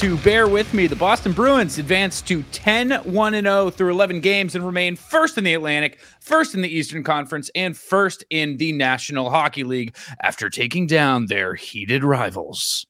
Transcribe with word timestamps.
To 0.00 0.16
Bear 0.16 0.48
With 0.48 0.72
Me. 0.72 0.86
The 0.86 0.96
Boston 0.96 1.32
Bruins 1.32 1.76
advanced 1.76 2.26
to 2.28 2.42
10 2.52 2.90
1 2.90 3.32
0 3.34 3.68
through 3.68 3.90
11 3.90 4.20
games 4.20 4.54
and 4.54 4.64
remain 4.64 4.96
first 4.96 5.36
in 5.36 5.44
the 5.44 5.52
Atlantic, 5.52 6.00
first 6.22 6.54
in 6.54 6.62
the 6.62 6.74
Eastern 6.74 7.04
Conference, 7.04 7.50
and 7.54 7.76
first 7.76 8.24
in 8.30 8.56
the 8.56 8.72
National 8.72 9.28
Hockey 9.28 9.62
League 9.62 9.94
after 10.22 10.48
taking 10.48 10.86
down 10.86 11.26
their 11.26 11.54
heated 11.54 12.02
rivals, 12.02 12.86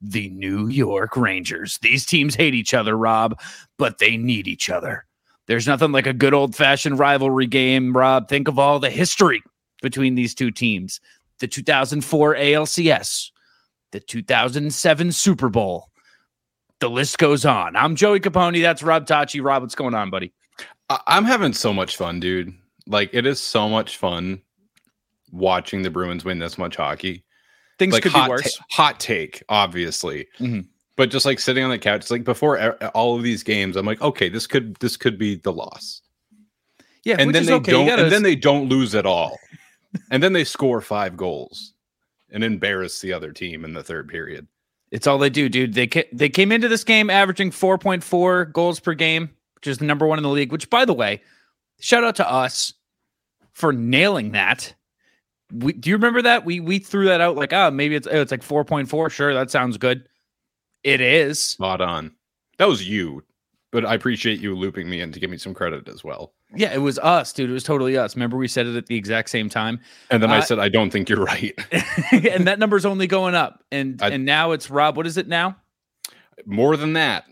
the 0.00 0.28
New 0.28 0.68
York 0.68 1.16
Rangers. 1.16 1.80
These 1.82 2.06
teams 2.06 2.36
hate 2.36 2.54
each 2.54 2.72
other, 2.72 2.96
Rob, 2.96 3.40
but 3.76 3.98
they 3.98 4.16
need 4.16 4.46
each 4.46 4.70
other. 4.70 5.06
There's 5.48 5.66
nothing 5.66 5.90
like 5.90 6.06
a 6.06 6.12
good 6.12 6.34
old 6.34 6.54
fashioned 6.54 7.00
rivalry 7.00 7.48
game, 7.48 7.96
Rob. 7.96 8.28
Think 8.28 8.46
of 8.46 8.60
all 8.60 8.78
the 8.78 8.90
history 8.90 9.42
between 9.82 10.14
these 10.14 10.36
two 10.36 10.52
teams 10.52 11.00
the 11.40 11.48
2004 11.48 12.36
ALCS, 12.36 13.30
the 13.90 13.98
2007 13.98 15.10
Super 15.10 15.48
Bowl. 15.48 15.88
The 16.80 16.90
list 16.90 17.18
goes 17.18 17.44
on. 17.44 17.76
I'm 17.76 17.94
Joey 17.96 18.20
Capone. 18.20 18.60
That's 18.60 18.82
Rob 18.82 19.06
Tachi. 19.06 19.42
Rob, 19.42 19.62
what's 19.62 19.74
going 19.74 19.94
on, 19.94 20.10
buddy? 20.10 20.32
I- 20.90 21.00
I'm 21.06 21.24
having 21.24 21.52
so 21.52 21.72
much 21.72 21.96
fun, 21.96 22.20
dude. 22.20 22.52
Like 22.86 23.10
it 23.12 23.24
is 23.26 23.40
so 23.40 23.68
much 23.68 23.96
fun 23.96 24.42
watching 25.32 25.82
the 25.82 25.90
Bruins 25.90 26.24
win 26.24 26.38
this 26.38 26.58
much 26.58 26.76
hockey. 26.76 27.24
Things 27.78 27.92
like 27.94 28.02
could 28.02 28.12
be 28.12 28.28
worse. 28.28 28.56
ta- 28.56 28.64
hot 28.70 29.00
take, 29.00 29.42
obviously. 29.48 30.26
Mhm. 30.38 30.66
But 30.96 31.10
just 31.10 31.26
like 31.26 31.40
sitting 31.40 31.64
on 31.64 31.70
the 31.70 31.78
couch, 31.78 32.10
like 32.10 32.22
before 32.24 32.74
all 32.94 33.16
of 33.16 33.22
these 33.22 33.42
games, 33.42 33.76
I'm 33.76 33.86
like, 33.86 34.00
okay, 34.02 34.28
this 34.28 34.46
could 34.46 34.76
this 34.76 34.96
could 34.96 35.18
be 35.18 35.36
the 35.36 35.52
loss. 35.52 36.02
yeah, 37.04 37.16
And 37.18 37.34
then 37.34 37.46
they 37.46 37.52
okay. 37.54 37.72
Don't 37.72 37.86
gotta- 37.86 38.04
and 38.04 38.12
then 38.12 38.22
they 38.22 38.36
don't 38.36 38.68
lose 38.68 38.94
at 38.94 39.06
all. 39.06 39.38
and 40.10 40.22
then 40.22 40.32
they 40.34 40.44
score 40.44 40.80
five 40.80 41.16
goals 41.16 41.72
and 42.30 42.44
embarrass 42.44 43.00
the 43.00 43.12
other 43.12 43.32
team 43.32 43.64
in 43.64 43.72
the 43.72 43.82
third 43.82 44.08
period. 44.08 44.46
It's 44.94 45.08
all 45.08 45.18
they 45.18 45.28
do, 45.28 45.48
dude. 45.48 45.74
They 45.74 45.88
ca- 45.88 46.08
they 46.12 46.28
came 46.28 46.52
into 46.52 46.68
this 46.68 46.84
game 46.84 47.10
averaging 47.10 47.50
4.4 47.50 48.52
goals 48.52 48.78
per 48.78 48.94
game, 48.94 49.28
which 49.56 49.66
is 49.66 49.78
the 49.78 49.84
number 49.84 50.06
one 50.06 50.20
in 50.20 50.22
the 50.22 50.28
league. 50.28 50.52
Which, 50.52 50.70
by 50.70 50.84
the 50.84 50.94
way, 50.94 51.20
shout 51.80 52.04
out 52.04 52.14
to 52.14 52.30
us 52.30 52.72
for 53.54 53.72
nailing 53.72 54.30
that. 54.30 54.72
We, 55.52 55.72
do 55.72 55.90
you 55.90 55.96
remember 55.96 56.22
that 56.22 56.44
we 56.44 56.60
we 56.60 56.78
threw 56.78 57.06
that 57.06 57.20
out 57.20 57.34
like, 57.34 57.52
oh, 57.52 57.72
maybe 57.72 57.96
it's 57.96 58.06
oh, 58.06 58.20
it's 58.20 58.30
like 58.30 58.42
4.4. 58.42 59.10
Sure, 59.10 59.34
that 59.34 59.50
sounds 59.50 59.78
good. 59.78 60.08
It 60.84 61.00
is. 61.00 61.42
Spot 61.42 61.80
on. 61.80 62.14
That 62.58 62.68
was 62.68 62.88
you, 62.88 63.24
but 63.72 63.84
I 63.84 63.94
appreciate 63.94 64.38
you 64.38 64.54
looping 64.54 64.88
me 64.88 65.00
in 65.00 65.10
to 65.10 65.18
give 65.18 65.28
me 65.28 65.38
some 65.38 65.54
credit 65.54 65.88
as 65.88 66.04
well. 66.04 66.34
Yeah, 66.56 66.72
it 66.74 66.78
was 66.78 66.98
us, 66.98 67.32
dude. 67.32 67.50
It 67.50 67.52
was 67.52 67.64
totally 67.64 67.96
us. 67.96 68.14
Remember 68.16 68.36
we 68.36 68.48
said 68.48 68.66
it 68.66 68.76
at 68.76 68.86
the 68.86 68.96
exact 68.96 69.30
same 69.30 69.48
time, 69.48 69.80
And 70.10 70.22
then 70.22 70.30
I 70.30 70.38
Uh, 70.38 70.42
said, 70.42 70.58
I 70.58 70.68
don't 70.68 70.90
think 70.90 71.08
you're 71.08 71.24
right. 71.24 71.52
and 72.12 72.46
that 72.46 72.58
number's 72.58 72.84
only 72.86 73.06
going 73.06 73.34
up. 73.34 73.62
And 73.72 74.00
I- 74.02 74.10
and 74.10 74.24
now 74.24 74.52
it's 74.52 74.70
Rob. 74.70 74.96
What 74.96 75.06
is 75.06 75.16
it 75.16 75.28
now? 75.28 75.56
More 76.46 76.76
than 76.76 76.94
that. 76.94 77.24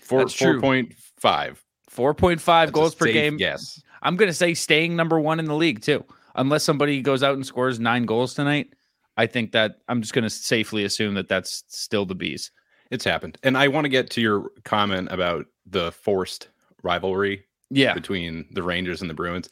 Four 0.00 0.20
That's 0.20 0.34
four 0.34 0.60
point 0.60 0.94
five. 1.18 1.62
4.5 1.90 2.72
goals 2.72 2.94
per 2.94 3.06
game. 3.06 3.36
Yes. 3.38 3.82
I'm 4.02 4.16
going 4.16 4.28
to 4.28 4.34
say 4.34 4.54
staying 4.54 4.94
number 4.94 5.18
one 5.18 5.40
in 5.40 5.46
the 5.46 5.54
league 5.56 5.80
too, 5.82 6.04
unless 6.36 6.62
somebody 6.62 7.02
goes 7.02 7.22
out 7.24 7.34
and 7.34 7.44
scores 7.44 7.80
nine 7.80 8.04
goals 8.06 8.34
tonight. 8.34 8.72
I 9.16 9.26
think 9.26 9.50
that 9.52 9.78
I'm 9.88 10.00
just 10.00 10.12
going 10.12 10.22
to 10.22 10.30
safely 10.30 10.84
assume 10.84 11.14
that 11.14 11.26
that's 11.28 11.64
still 11.66 12.06
the 12.06 12.14
bees. 12.14 12.52
It's 12.92 13.04
happened. 13.04 13.36
And 13.42 13.58
I 13.58 13.66
want 13.68 13.84
to 13.86 13.88
get 13.88 14.10
to 14.10 14.20
your 14.20 14.50
comment 14.64 15.08
about 15.10 15.46
the 15.66 15.90
forced 15.90 16.48
rivalry 16.84 17.44
Yeah, 17.70 17.94
between 17.94 18.46
the 18.52 18.62
Rangers 18.62 19.00
and 19.00 19.10
the 19.10 19.14
Bruins. 19.14 19.48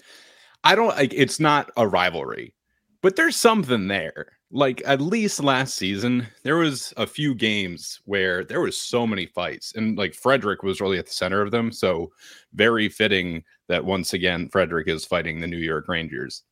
I 0.65 0.75
don't 0.75 0.89
like 0.89 1.15
it's 1.15 1.39
not 1.39 1.71
a 1.77 1.87
rivalry, 1.87 2.55
but 3.03 3.17
there's 3.17 3.37
something 3.37 3.89
there. 3.89 4.33
Like 4.51 4.83
at 4.87 5.01
least 5.01 5.43
last 5.43 5.75
season, 5.75 6.27
there 6.45 6.57
was 6.57 6.95
a 6.97 7.07
few 7.07 7.35
games 7.35 8.01
where 8.05 8.45
there 8.45 8.61
was 8.61 8.77
so 8.77 9.07
many 9.07 9.27
fights, 9.27 9.73
and 9.75 9.99
like 9.99 10.15
Frederic 10.15 10.63
was 10.63 10.81
really 10.81 10.99
at 10.99 11.07
the 11.07 11.13
center 11.13 11.43
of 11.43 11.51
them. 11.51 11.73
So 11.73 12.11
very 12.55 12.89
fitting 12.89 13.45
that 13.69 13.85
once 13.85 14.13
again 14.13 14.49
Frederic 14.49 14.89
is 14.89 15.05
fighting 15.05 15.41
the 15.41 15.47
New 15.47 15.59
York 15.59 15.89
Rangers. 15.89 16.43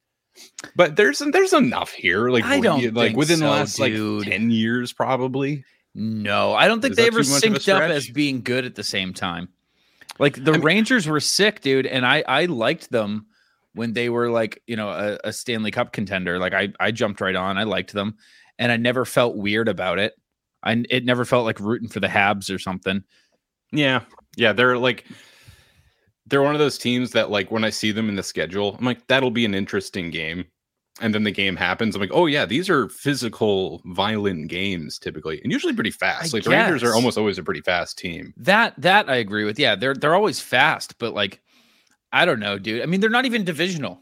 But 0.76 0.96
there's 0.96 1.20
there's 1.32 1.52
enough 1.52 1.90
here. 1.90 2.28
Like 2.30 2.44
I 2.44 2.60
don't 2.60 2.94
like 2.94 3.16
within 3.16 3.40
the 3.40 3.48
last 3.48 3.76
dude. 3.76 4.20
like 4.20 4.28
ten 4.28 4.50
years, 4.50 4.92
probably. 4.92 5.64
no, 5.94 6.54
I 6.54 6.66
don't 6.66 6.80
think 6.80 6.92
Is 6.92 6.96
they 6.96 7.06
ever 7.06 7.22
too 7.22 7.30
much 7.30 7.44
of 7.44 7.54
a 7.54 7.58
synced 7.58 7.74
up 7.74 7.82
as 7.82 8.08
being 8.10 8.42
good 8.42 8.64
at 8.64 8.74
the 8.74 8.82
same 8.82 9.14
time. 9.14 9.48
Like 10.18 10.42
the 10.44 10.52
I 10.52 10.54
mean- 10.54 10.62
Rangers 10.62 11.06
were 11.06 11.20
sick, 11.20 11.60
dude, 11.60 11.86
and 11.86 12.06
I 12.06 12.22
I 12.26 12.46
liked 12.46 12.90
them 12.90 13.26
when 13.74 13.92
they 13.92 14.08
were 14.08 14.30
like 14.30 14.62
you 14.66 14.76
know 14.76 14.88
a, 14.90 15.18
a 15.24 15.32
Stanley 15.32 15.70
Cup 15.70 15.92
contender. 15.92 16.38
Like 16.38 16.54
I 16.54 16.72
I 16.80 16.90
jumped 16.90 17.20
right 17.20 17.34
on. 17.36 17.58
I 17.58 17.64
liked 17.64 17.92
them, 17.92 18.16
and 18.58 18.70
I 18.70 18.76
never 18.76 19.04
felt 19.04 19.36
weird 19.36 19.68
about 19.68 19.98
it. 19.98 20.14
I 20.62 20.84
it 20.88 21.04
never 21.04 21.24
felt 21.24 21.44
like 21.44 21.60
rooting 21.60 21.88
for 21.88 22.00
the 22.00 22.06
Habs 22.08 22.54
or 22.54 22.58
something. 22.58 23.02
Yeah. 23.72 24.02
Yeah. 24.36 24.52
They're 24.52 24.78
like, 24.78 25.04
they're 26.26 26.42
one 26.42 26.54
of 26.54 26.60
those 26.60 26.78
teams 26.78 27.10
that, 27.10 27.28
like, 27.30 27.50
when 27.50 27.64
I 27.64 27.70
see 27.70 27.90
them 27.90 28.08
in 28.08 28.14
the 28.14 28.22
schedule, 28.22 28.76
I'm 28.78 28.84
like, 28.84 29.06
that'll 29.08 29.30
be 29.32 29.44
an 29.44 29.54
interesting 29.54 30.10
game. 30.10 30.44
And 31.00 31.12
then 31.12 31.24
the 31.24 31.32
game 31.32 31.56
happens. 31.56 31.96
I'm 31.96 32.00
like, 32.00 32.12
oh, 32.12 32.26
yeah, 32.26 32.46
these 32.46 32.70
are 32.70 32.88
physical, 32.88 33.82
violent 33.84 34.46
games 34.46 34.96
typically, 34.98 35.40
and 35.42 35.50
usually 35.50 35.72
pretty 35.72 35.90
fast. 35.90 36.32
I 36.32 36.36
like, 36.36 36.44
the 36.44 36.50
Rangers 36.50 36.84
are 36.84 36.94
almost 36.94 37.18
always 37.18 37.36
a 37.36 37.42
pretty 37.42 37.62
fast 37.62 37.98
team. 37.98 38.32
That 38.36 38.74
that 38.78 39.08
I 39.10 39.16
agree 39.16 39.44
with. 39.44 39.58
Yeah, 39.58 39.74
they're 39.74 39.94
they're 39.94 40.14
always 40.14 40.40
fast, 40.40 40.98
but 40.98 41.12
like 41.12 41.40
I 42.12 42.24
don't 42.24 42.38
know, 42.38 42.58
dude. 42.58 42.82
I 42.82 42.86
mean, 42.86 43.00
they're 43.00 43.10
not 43.10 43.24
even 43.24 43.44
divisional. 43.44 44.00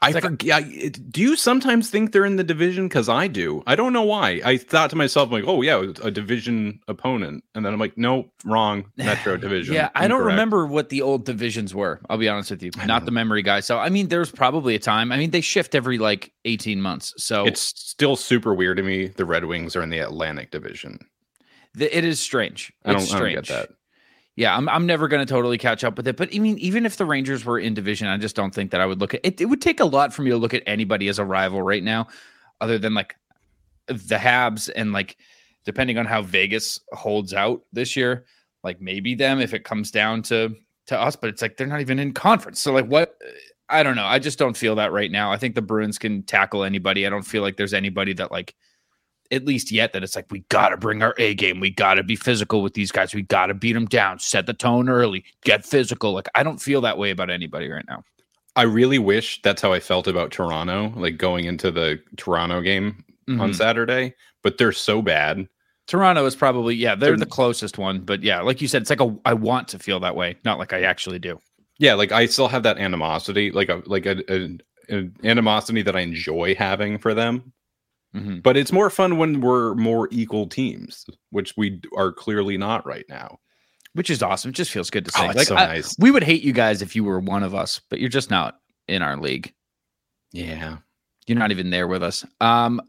I 0.00 0.12
like- 0.12 0.22
forget. 0.22 1.10
do 1.10 1.20
you 1.20 1.34
sometimes 1.34 1.90
think 1.90 2.12
they're 2.12 2.24
in 2.24 2.36
the 2.36 2.44
division? 2.44 2.86
Because 2.86 3.08
I 3.08 3.26
do. 3.26 3.62
I 3.66 3.74
don't 3.74 3.92
know 3.92 4.04
why. 4.04 4.40
I 4.44 4.56
thought 4.56 4.90
to 4.90 4.96
myself, 4.96 5.32
like, 5.32 5.42
oh, 5.46 5.60
yeah, 5.62 5.82
a 6.02 6.10
division 6.10 6.78
opponent. 6.86 7.42
And 7.54 7.64
then 7.66 7.72
I'm 7.72 7.80
like, 7.80 7.98
no, 7.98 8.30
wrong. 8.44 8.84
Metro 8.96 9.36
division. 9.46 9.74
Yeah, 9.74 9.88
I 9.96 10.06
don't 10.06 10.24
remember 10.24 10.66
what 10.66 10.88
the 10.90 11.02
old 11.02 11.24
divisions 11.24 11.74
were. 11.74 12.00
I'll 12.08 12.16
be 12.18 12.28
honest 12.28 12.50
with 12.52 12.62
you. 12.62 12.70
Not 12.86 13.06
the 13.06 13.10
memory 13.10 13.42
guy. 13.42 13.58
So 13.60 13.78
I 13.78 13.88
mean, 13.88 14.06
there's 14.08 14.30
probably 14.30 14.74
a 14.76 14.78
time. 14.78 15.10
I 15.10 15.16
mean, 15.16 15.30
they 15.30 15.40
shift 15.40 15.74
every 15.74 15.98
like 15.98 16.32
18 16.44 16.80
months. 16.80 17.12
So 17.18 17.44
It's 17.46 17.60
still 17.60 18.14
super 18.14 18.54
weird 18.54 18.76
to 18.76 18.82
me. 18.84 19.08
The 19.08 19.24
Red 19.24 19.46
Wings 19.46 19.74
are 19.74 19.82
in 19.82 19.90
the 19.90 19.98
Atlantic 19.98 20.52
division. 20.52 21.00
th- 21.76 21.90
it 21.92 22.04
is 22.04 22.20
strange. 22.20 22.72
I 22.84 22.92
don't, 22.92 23.02
It's 23.02 23.12
I 23.12 23.18
don't 23.18 23.32
get 23.34 23.46
that. 23.48 23.70
Yeah, 24.38 24.56
I'm 24.56 24.68
I'm 24.68 24.86
never 24.86 25.08
going 25.08 25.18
to 25.18 25.28
totally 25.28 25.58
catch 25.58 25.82
up 25.82 25.96
with 25.96 26.06
it. 26.06 26.16
But 26.16 26.32
I 26.32 26.38
mean, 26.38 26.58
even 26.58 26.86
if 26.86 26.96
the 26.96 27.04
Rangers 27.04 27.44
were 27.44 27.58
in 27.58 27.74
division, 27.74 28.06
I 28.06 28.16
just 28.18 28.36
don't 28.36 28.54
think 28.54 28.70
that 28.70 28.80
I 28.80 28.86
would 28.86 29.00
look 29.00 29.12
at 29.12 29.20
it. 29.24 29.40
It 29.40 29.46
would 29.46 29.60
take 29.60 29.80
a 29.80 29.84
lot 29.84 30.14
for 30.14 30.22
me 30.22 30.30
to 30.30 30.36
look 30.36 30.54
at 30.54 30.62
anybody 30.64 31.08
as 31.08 31.18
a 31.18 31.24
rival 31.24 31.60
right 31.60 31.82
now, 31.82 32.06
other 32.60 32.78
than 32.78 32.94
like 32.94 33.16
the 33.88 34.14
Habs 34.14 34.70
and 34.76 34.92
like 34.92 35.16
depending 35.64 35.98
on 35.98 36.06
how 36.06 36.22
Vegas 36.22 36.78
holds 36.92 37.34
out 37.34 37.62
this 37.72 37.96
year, 37.96 38.26
like 38.62 38.80
maybe 38.80 39.16
them 39.16 39.40
if 39.40 39.54
it 39.54 39.64
comes 39.64 39.90
down 39.90 40.22
to 40.22 40.54
to 40.86 40.96
us. 40.96 41.16
But 41.16 41.30
it's 41.30 41.42
like 41.42 41.56
they're 41.56 41.66
not 41.66 41.80
even 41.80 41.98
in 41.98 42.12
conference. 42.12 42.60
So 42.60 42.72
like 42.72 42.86
what? 42.86 43.16
I 43.68 43.82
don't 43.82 43.96
know. 43.96 44.06
I 44.06 44.20
just 44.20 44.38
don't 44.38 44.56
feel 44.56 44.76
that 44.76 44.92
right 44.92 45.10
now. 45.10 45.32
I 45.32 45.36
think 45.36 45.56
the 45.56 45.62
Bruins 45.62 45.98
can 45.98 46.22
tackle 46.22 46.62
anybody. 46.62 47.04
I 47.04 47.10
don't 47.10 47.22
feel 47.22 47.42
like 47.42 47.56
there's 47.56 47.74
anybody 47.74 48.12
that 48.12 48.30
like 48.30 48.54
at 49.30 49.44
least 49.44 49.70
yet 49.70 49.92
that 49.92 50.02
it's 50.02 50.16
like 50.16 50.26
we 50.30 50.40
got 50.48 50.70
to 50.70 50.76
bring 50.76 51.02
our 51.02 51.14
A 51.18 51.34
game. 51.34 51.60
We 51.60 51.70
got 51.70 51.94
to 51.94 52.02
be 52.02 52.16
physical 52.16 52.62
with 52.62 52.74
these 52.74 52.90
guys. 52.90 53.14
We 53.14 53.22
got 53.22 53.46
to 53.46 53.54
beat 53.54 53.74
them 53.74 53.86
down. 53.86 54.18
Set 54.18 54.46
the 54.46 54.54
tone 54.54 54.88
early. 54.88 55.24
Get 55.44 55.64
physical. 55.66 56.12
Like 56.12 56.28
I 56.34 56.42
don't 56.42 56.58
feel 56.60 56.80
that 56.82 56.98
way 56.98 57.10
about 57.10 57.30
anybody 57.30 57.68
right 57.70 57.84
now. 57.88 58.02
I 58.56 58.62
really 58.62 58.98
wish 58.98 59.40
that's 59.42 59.62
how 59.62 59.72
I 59.72 59.80
felt 59.80 60.08
about 60.08 60.30
Toronto, 60.32 60.92
like 60.96 61.16
going 61.18 61.44
into 61.44 61.70
the 61.70 62.00
Toronto 62.16 62.60
game 62.60 63.04
on 63.28 63.50
Mhm. 63.50 63.54
Saturday, 63.54 64.14
but 64.42 64.58
they're 64.58 64.72
so 64.72 65.02
bad. 65.02 65.46
Toronto 65.86 66.24
is 66.26 66.34
probably 66.34 66.74
yeah, 66.74 66.94
they're 66.94 67.10
They're- 67.10 67.18
the 67.18 67.26
closest 67.26 67.78
one, 67.78 68.00
but 68.00 68.22
yeah, 68.22 68.40
like 68.40 68.60
you 68.60 68.68
said, 68.68 68.82
it's 68.82 68.90
like 68.90 69.00
a 69.00 69.14
I 69.24 69.34
want 69.34 69.68
to 69.68 69.78
feel 69.78 70.00
that 70.00 70.16
way, 70.16 70.36
not 70.44 70.58
like 70.58 70.72
I 70.72 70.82
actually 70.82 71.18
do. 71.18 71.38
Yeah, 71.78 71.94
like 71.94 72.10
I 72.10 72.26
still 72.26 72.48
have 72.48 72.64
that 72.64 72.78
animosity, 72.78 73.50
like 73.52 73.68
a 73.68 73.82
like 73.86 74.04
a, 74.06 74.16
a, 74.32 74.58
an 74.88 75.14
animosity 75.22 75.82
that 75.82 75.94
I 75.94 76.00
enjoy 76.00 76.54
having 76.56 76.98
for 76.98 77.14
them. 77.14 77.52
Mhm. 78.16 78.42
But 78.42 78.56
it's 78.56 78.72
more 78.72 78.88
fun 78.90 79.18
when 79.18 79.40
we're 79.40 79.74
more 79.74 80.08
equal 80.10 80.46
teams, 80.46 81.04
which 81.30 81.54
we 81.56 81.80
are 81.96 82.10
clearly 82.12 82.56
not 82.56 82.86
right 82.86 83.04
now. 83.08 83.38
Which 83.94 84.10
is 84.10 84.22
awesome. 84.22 84.50
It 84.50 84.54
just 84.54 84.70
feels 84.70 84.90
good 84.90 85.04
to 85.06 85.12
Oh, 85.16 85.20
say. 85.20 85.26
it's 85.28 85.36
like 85.36 85.46
so 85.48 85.56
I- 85.56 85.66
nice. 85.66 85.96
we 85.98 86.10
would 86.10 86.22
hate 86.24 86.42
you 86.42 86.52
guys 86.52 86.82
if 86.82 86.94
you 86.96 87.04
were 87.04 87.20
one 87.20 87.42
of 87.42 87.54
us, 87.54 87.80
but 87.90 88.00
you're 88.00 88.08
just 88.08 88.30
not 88.30 88.58
in 88.86 89.02
our 89.02 89.16
league. 89.16 89.52
Yeah. 90.32 90.78
You're 91.26 91.38
not 91.38 91.50
even 91.50 91.70
there 91.70 91.86
with 91.88 92.02
us. 92.02 92.24
Um, 92.40 92.80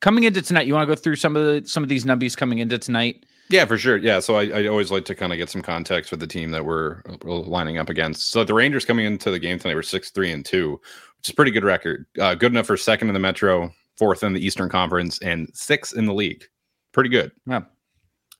coming 0.00 0.24
into 0.24 0.42
tonight, 0.42 0.66
you 0.66 0.74
want 0.74 0.88
to 0.88 0.94
go 0.94 1.00
through 1.00 1.16
some 1.16 1.36
of 1.36 1.44
the 1.44 1.68
some 1.68 1.82
of 1.82 1.88
these 1.88 2.04
nubbies 2.04 2.36
coming 2.36 2.58
into 2.58 2.78
tonight. 2.78 3.24
Yeah, 3.50 3.64
for 3.64 3.78
sure. 3.78 3.96
Yeah, 3.96 4.20
so 4.20 4.36
I, 4.36 4.44
I 4.46 4.66
always 4.66 4.90
like 4.92 5.06
to 5.06 5.14
kind 5.14 5.32
of 5.32 5.38
get 5.38 5.48
some 5.48 5.62
context 5.62 6.10
for 6.10 6.16
the 6.16 6.26
team 6.26 6.50
that 6.50 6.66
we're, 6.66 7.00
we're 7.22 7.32
lining 7.34 7.78
up 7.78 7.88
against. 7.88 8.30
So 8.30 8.44
the 8.44 8.52
Rangers 8.52 8.84
coming 8.84 9.06
into 9.06 9.30
the 9.30 9.38
game 9.38 9.58
tonight 9.58 9.74
were 9.74 9.82
six 9.82 10.10
three 10.10 10.30
and 10.30 10.44
two, 10.44 10.72
which 10.72 11.28
is 11.28 11.30
a 11.30 11.34
pretty 11.34 11.50
good 11.50 11.64
record. 11.64 12.04
Uh, 12.20 12.34
good 12.34 12.52
enough 12.52 12.66
for 12.66 12.76
second 12.76 13.08
in 13.08 13.14
the 13.14 13.20
Metro, 13.20 13.72
fourth 13.98 14.22
in 14.22 14.32
the 14.32 14.44
Eastern 14.44 14.68
Conference, 14.68 15.18
and 15.20 15.50
sixth 15.54 15.96
in 15.96 16.06
the 16.06 16.14
league. 16.14 16.44
Pretty 16.92 17.10
good. 17.10 17.32
Yeah. 17.46 17.62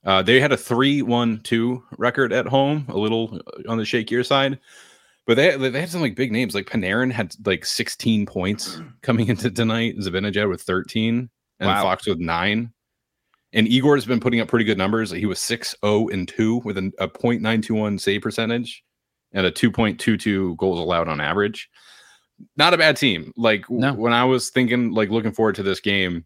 Uh, 0.05 0.21
they 0.21 0.39
had 0.39 0.51
a 0.53 0.57
3 0.57 1.01
1 1.01 1.41
2 1.41 1.83
record 1.97 2.31
at 2.31 2.47
home, 2.47 2.85
a 2.87 2.97
little 2.97 3.39
on 3.67 3.77
the 3.77 3.83
shakier 3.83 4.25
side. 4.25 4.57
But 5.27 5.35
they, 5.35 5.55
they 5.57 5.79
had 5.79 5.89
some 5.89 6.01
like 6.01 6.15
big 6.15 6.31
names. 6.31 6.55
Like 6.55 6.65
Panarin 6.65 7.11
had 7.11 7.35
like 7.45 7.65
16 7.65 8.25
points 8.25 8.81
coming 9.03 9.27
into 9.27 9.51
tonight. 9.51 9.97
Zibanejad 9.99 10.49
with 10.49 10.61
13 10.61 11.29
and 11.59 11.67
Wow. 11.67 11.83
Fox 11.83 12.07
with 12.07 12.19
nine. 12.19 12.73
And 13.51 13.67
Igor's 13.67 14.05
been 14.05 14.19
putting 14.19 14.39
up 14.39 14.47
pretty 14.47 14.65
good 14.65 14.77
numbers. 14.77 15.11
He 15.11 15.25
was 15.25 15.39
6 15.39 15.75
0 15.83 16.07
and 16.09 16.27
2 16.27 16.61
with 16.63 16.77
an, 16.77 16.93
a 16.99 17.07
0.921 17.07 17.99
save 17.99 18.21
percentage 18.21 18.83
and 19.33 19.45
a 19.45 19.51
2.22 19.51 20.57
goals 20.57 20.79
allowed 20.79 21.07
on 21.07 21.19
average. 21.21 21.69
Not 22.57 22.73
a 22.73 22.77
bad 22.77 22.97
team. 22.97 23.33
Like 23.37 23.69
No. 23.69 23.93
when 23.93 24.13
I 24.13 24.23
was 24.25 24.49
thinking, 24.49 24.91
like 24.91 25.09
looking 25.09 25.31
forward 25.31 25.55
to 25.55 25.63
this 25.63 25.79
game, 25.79 26.25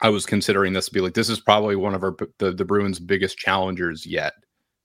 I 0.00 0.08
was 0.08 0.26
considering 0.26 0.72
this 0.72 0.86
to 0.86 0.92
be 0.92 1.00
like 1.00 1.14
this 1.14 1.28
is 1.28 1.40
probably 1.40 1.76
one 1.76 1.94
of 1.94 2.02
our 2.02 2.16
the, 2.38 2.52
the 2.52 2.64
Bruins' 2.64 2.98
biggest 2.98 3.38
challengers 3.38 4.04
yet, 4.06 4.32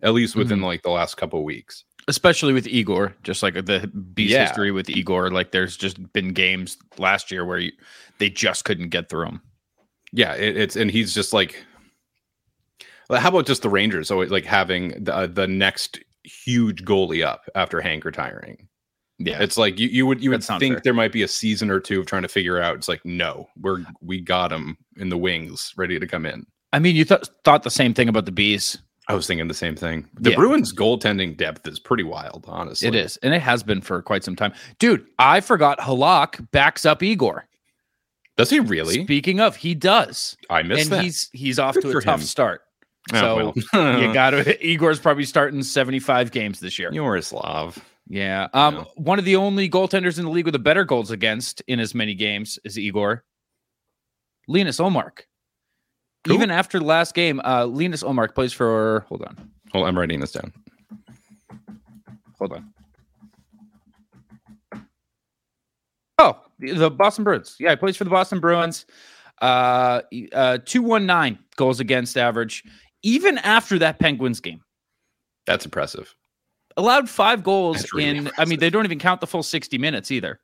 at 0.03 0.13
least 0.13 0.35
within 0.35 0.61
like 0.61 0.83
the 0.83 0.89
last 0.91 1.15
couple 1.17 1.39
of 1.39 1.45
weeks. 1.45 1.83
especially 2.07 2.53
with 2.53 2.67
Igor, 2.67 3.13
just 3.23 3.43
like 3.43 3.53
the 3.65 3.87
beast 4.13 4.31
Yeah. 4.31 4.45
history 4.47 4.71
with 4.71 4.89
Igor. 4.89 5.29
Like 5.31 5.51
there's 5.51 5.75
just 5.75 5.97
been 6.13 6.33
games 6.33 6.77
last 6.97 7.31
year 7.31 7.45
where 7.45 7.57
you, 7.59 7.71
they 8.19 8.29
just 8.29 8.63
couldn't 8.63 8.89
get 8.89 9.09
through 9.09 9.25
him. 9.25 9.41
Yeah, 10.13 10.33
it, 10.35 10.55
it's 10.55 10.75
and 10.77 10.89
he's 10.89 11.13
just 11.13 11.33
like, 11.33 11.65
how 13.11 13.29
about 13.29 13.45
just 13.45 13.61
the 13.61 13.69
Rangers? 13.69 14.07
So 14.07 14.19
like 14.19 14.45
having 14.45 15.03
the 15.03 15.15
uh, 15.15 15.27
the 15.27 15.47
next 15.47 15.99
huge 16.23 16.83
goalie 16.85 17.25
up 17.25 17.41
after 17.55 17.81
Hank 17.81 18.05
retiring. 18.05 18.67
Yeah, 19.19 19.41
It's 19.41 19.57
like 19.57 19.79
you, 19.79 19.87
you 19.87 20.05
would 20.05 20.21
you 20.23 20.29
would 20.29 20.43
think 20.43 20.75
fair. 20.75 20.81
there 20.83 20.93
might 20.93 21.11
be 21.11 21.23
a 21.23 21.27
season 21.27 21.71
or 21.71 21.79
two 21.79 21.99
of 21.99 22.05
trying 22.05 22.21
to 22.21 22.27
figure 22.27 22.61
out. 22.61 22.75
It's 22.75 22.87
like 22.87 23.03
no, 23.03 23.47
we're 23.59 23.83
we 24.01 24.21
got 24.21 24.51
him 24.51 24.77
in 24.97 25.09
the 25.09 25.17
wings, 25.17 25.73
ready 25.75 25.99
to 25.99 26.05
come 26.05 26.25
in. 26.25 26.45
I 26.73 26.79
mean, 26.79 26.95
you 26.95 27.03
th- 27.05 27.23
thought 27.43 27.63
the 27.63 27.71
same 27.71 27.93
thing 27.93 28.09
about 28.09 28.25
the 28.25 28.31
bees. 28.31 28.77
I 29.07 29.15
was 29.15 29.25
thinking 29.25 29.47
the 29.47 29.53
same 29.53 29.75
thing. 29.75 30.07
The 30.19 30.31
Yeah. 30.31 30.35
Bruins 30.35 30.73
goaltending 30.73 31.35
depth 31.37 31.65
is 31.67 31.79
pretty 31.79 32.03
wild, 32.03 32.43
honestly. 32.47 32.89
It 32.89 32.93
is, 32.95 33.17
and 33.23 33.33
it 33.33 33.41
has 33.41 33.63
been 33.63 33.81
for 33.81 34.01
quite 34.01 34.23
some 34.23 34.35
time, 34.35 34.53
dude. 34.79 35.05
I 35.17 35.39
forgot 35.39 35.79
Halak 35.79 36.51
backs 36.51 36.85
up 36.85 37.01
Igor. 37.01 37.47
Does 38.35 38.49
he 38.51 38.59
really? 38.59 39.03
Speaking 39.03 39.39
of, 39.39 39.55
he 39.55 39.73
does, 39.73 40.37
I 40.49 40.61
missed 40.61 40.83
and 40.83 40.91
that. 40.91 41.03
he's 41.03 41.29
he's 41.33 41.57
off 41.57 41.73
Good 41.73 41.83
to 41.83 41.97
a 41.97 42.01
tough 42.01 42.19
him. 42.19 42.25
start. 42.27 42.61
Oh, 43.13 43.19
so 43.19 43.35
well. 43.73 43.97
you 43.99 44.13
got 44.13 44.31
to 44.31 44.63
Igor's 44.63 44.99
probably 44.99 45.23
starting 45.25 45.63
seventy 45.63 45.99
five 45.99 46.31
games 46.31 46.59
this 46.59 46.77
year. 46.77 46.91
You're 46.93 47.15
a 47.15 47.21
Slav. 47.23 47.79
Yeah. 48.09 48.47
Um, 48.53 48.75
Yeah. 48.75 48.83
one 48.95 49.19
of 49.19 49.25
the 49.25 49.35
only 49.35 49.69
goaltenders 49.69 50.17
in 50.17 50.25
the 50.25 50.31
league 50.31 50.45
with 50.45 50.55
a 50.55 50.59
better 50.59 50.85
goals 50.85 51.11
against 51.11 51.61
in 51.67 51.79
as 51.79 51.93
many 51.93 52.13
games 52.15 52.57
is 52.63 52.77
Igor. 52.79 53.23
Linus 54.47 54.79
Ullmark. 54.79 55.21
Who? 56.25 56.33
Even 56.33 56.49
after 56.51 56.79
the 56.79 56.85
last 56.85 57.13
game, 57.13 57.41
uh, 57.43 57.65
Linus 57.65 58.03
Ullmark 58.03 58.33
plays 58.35 58.53
for. 58.53 59.05
Hold 59.09 59.23
on, 59.23 59.51
Hold 59.73 59.83
on, 59.83 59.89
I'm 59.89 59.97
writing 59.99 60.19
this 60.19 60.31
down. 60.31 60.53
hold 62.37 62.53
on. 62.53 62.73
Oh, 66.19 66.41
the 66.59 66.89
Boston 66.89 67.23
Bruins. 67.23 67.55
Yeah, 67.59 67.69
he 67.71 67.75
plays 67.75 67.95
for 67.97 68.03
the 68.03 68.09
Boston 68.09 68.39
Bruins. 68.39 68.85
Uh, 69.41 70.01
uh, 70.33 70.57
two 70.65 70.81
one 70.81 71.05
nine 71.05 71.37
goals 71.57 71.79
against 71.79 72.17
average. 72.17 72.63
Even 73.03 73.37
after 73.39 73.77
that 73.79 73.99
Penguins 73.99 74.39
game, 74.39 74.61
That's 75.45 75.63
impressive. 75.65 76.13
Allowed 76.77 77.09
five 77.09 77.43
goals 77.43 77.85
really 77.93 78.05
in. 78.17 78.31
I 78.37 78.45
mean, 78.45 78.59
they 78.59 78.69
don't 78.69 78.85
even 78.85 78.99
count 78.99 79.19
the 79.21 79.27
full 79.27 79.43
sixty 79.43 79.77
minutes 79.77 80.09
either, 80.11 80.39